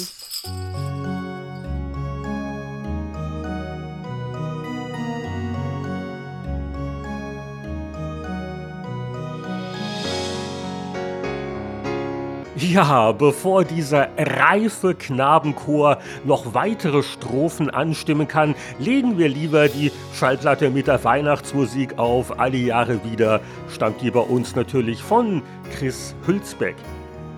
Ja, 12.71 13.11
bevor 13.11 13.65
dieser 13.65 14.11
reife 14.17 14.95
Knabenchor 14.95 15.99
noch 16.25 16.55
weitere 16.55 17.03
Strophen 17.03 17.71
anstimmen 17.71 18.29
kann, 18.29 18.55
legen 18.79 19.19
wir 19.19 19.29
lieber 19.29 19.67
die 19.69 19.91
Schallplatte 20.15 20.71
mit 20.71 20.87
der 20.87 21.03
Weihnachtsmusik 21.03 21.99
auf. 21.99 22.39
Alle 22.39 22.59
Jahre 22.59 23.01
wieder 23.03 23.41
stammt 23.69 24.01
die 24.01 24.13
bei 24.13 24.21
uns 24.21 24.55
natürlich 24.55 25.03
von 25.03 25.43
Chris 25.73 26.15
Hülsbeck. 26.25 26.77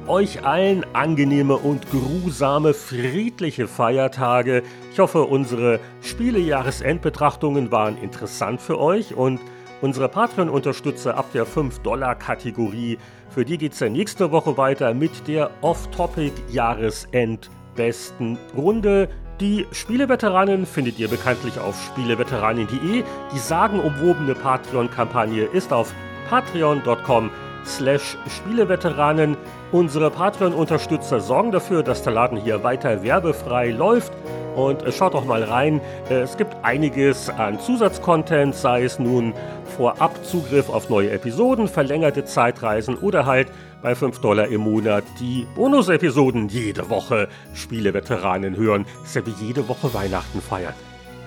Euch 0.08 0.44
allen 0.44 0.84
angenehme 0.94 1.56
und 1.56 1.90
grusame, 1.90 2.74
friedliche 2.74 3.66
Feiertage. 3.66 4.62
Ich 4.92 4.98
hoffe, 4.98 5.22
unsere 5.22 5.80
Spielejahresendbetrachtungen 6.02 7.72
waren 7.72 7.96
interessant 7.96 8.60
für 8.60 8.78
euch 8.78 9.14
und 9.14 9.40
unsere 9.80 10.08
Patreon-Unterstützer 10.08 11.16
ab 11.16 11.32
der 11.32 11.46
5-Dollar-Kategorie 11.46 12.98
für 13.34 13.44
die 13.44 13.58
geht 13.58 13.72
es 13.72 13.80
ja 13.80 13.88
nächste 13.88 14.30
Woche 14.30 14.56
weiter 14.56 14.94
mit 14.94 15.26
der 15.26 15.50
Off-Topic-Jahresend-Besten 15.60 18.38
Runde. 18.56 19.08
Die 19.40 19.66
Spieleveteranen 19.72 20.64
findet 20.64 21.00
ihr 21.00 21.08
bekanntlich 21.08 21.58
auf 21.58 21.74
spieleveteranen.de. 21.82 23.02
Die 23.34 23.38
sagenumwobene 23.38 24.36
Patreon-Kampagne 24.36 25.46
ist 25.46 25.72
auf 25.72 25.92
patreon.com 26.30 27.32
slash 27.66 28.16
Spieleveteranen. 28.28 29.36
Unsere 29.72 30.10
Patreon-Unterstützer 30.10 31.20
sorgen 31.20 31.50
dafür, 31.50 31.82
dass 31.82 32.02
der 32.02 32.12
Laden 32.12 32.38
hier 32.38 32.62
weiter 32.62 33.02
werbefrei 33.02 33.70
läuft. 33.70 34.12
Und 34.54 34.84
schaut 34.94 35.14
doch 35.14 35.24
mal 35.24 35.42
rein. 35.42 35.80
Es 36.08 36.36
gibt 36.36 36.56
einiges 36.62 37.28
an 37.28 37.58
Zusatzcontent, 37.58 38.54
sei 38.54 38.84
es 38.84 38.98
nun 39.00 39.34
vorab 39.76 40.24
Zugriff 40.24 40.68
auf 40.68 40.88
neue 40.88 41.10
Episoden, 41.10 41.66
verlängerte 41.66 42.24
Zeitreisen 42.24 42.96
oder 42.96 43.26
halt 43.26 43.48
bei 43.82 43.94
5 43.94 44.20
Dollar 44.20 44.46
im 44.46 44.60
Monat 44.60 45.04
die 45.18 45.46
Bonus-Episoden 45.56 46.48
jede 46.48 46.88
Woche 46.88 47.28
Spieleveteranen 47.54 48.56
hören. 48.56 48.86
ja 49.12 49.26
wie 49.26 49.44
jede 49.44 49.68
Woche 49.68 49.92
Weihnachten 49.92 50.40
feiern. 50.40 50.74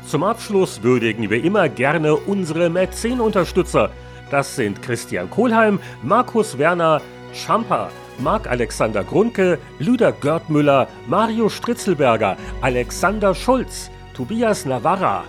Zum 0.08 0.24
Abschluss 0.24 0.84
würdigen 0.84 1.30
wir 1.30 1.44
immer 1.44 1.68
gerne 1.68 2.16
unsere 2.16 2.70
Mäzen-Unterstützer. 2.70 3.90
Das 4.30 4.56
sind 4.56 4.82
Christian 4.82 5.30
Kohlheim, 5.30 5.80
Markus 6.04 6.58
Werner, 6.58 7.02
Champa, 7.34 7.90
Marc-Alexander 8.20 9.04
Grunke, 9.04 9.60
Lüder 9.80 10.12
Görtmüller, 10.12 10.88
Mario 11.08 11.50
Stritzelberger, 11.50 12.36
Alexander 12.62 13.34
Schulz, 13.34 13.90
Tobias 14.14 14.66
Navarra, 14.66 15.24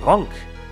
Gronk, 0.00 0.28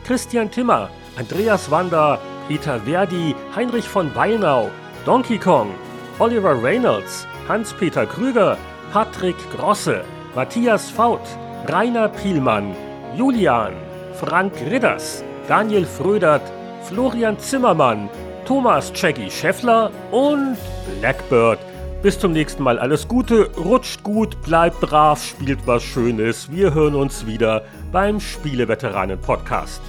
Christian 0.06 0.50
Timmer, 0.50 0.90
Andreas 1.18 1.70
Wander, 1.70 2.18
Peter 2.48 2.80
Verdi, 2.80 3.34
Heinrich 3.56 3.88
von 3.88 4.14
Weinau, 4.14 4.70
Donkey 5.04 5.38
Kong, 5.38 5.70
Oliver 6.18 6.62
Reynolds, 6.62 7.26
Hans-Peter 7.48 8.06
Krüger, 8.06 8.56
Patrick 8.92 9.36
Grosse, 9.56 10.04
Matthias 10.34 10.90
Faut, 10.90 11.20
Rainer 11.68 12.08
Pielmann, 12.08 12.74
Julian, 13.16 13.72
Frank 14.14 14.52
Ridders, 14.70 15.24
Daniel 15.48 15.86
Frödert, 15.86 16.42
Florian 16.92 17.38
Zimmermann, 17.38 18.10
Thomas 18.44 18.92
Jackie 18.94 19.30
Scheffler 19.30 19.90
und 20.10 20.58
Blackbird. 21.00 21.58
Bis 22.02 22.18
zum 22.18 22.32
nächsten 22.32 22.62
Mal 22.62 22.78
alles 22.78 23.08
Gute, 23.08 23.48
rutscht 23.56 24.02
gut, 24.02 24.42
bleibt 24.42 24.78
brav, 24.80 25.24
spielt 25.24 25.66
was 25.66 25.82
Schönes. 25.82 26.52
Wir 26.52 26.74
hören 26.74 26.94
uns 26.94 27.26
wieder 27.26 27.62
beim 27.92 28.20
Spieleveteranen 28.20 29.18
Podcast. 29.18 29.80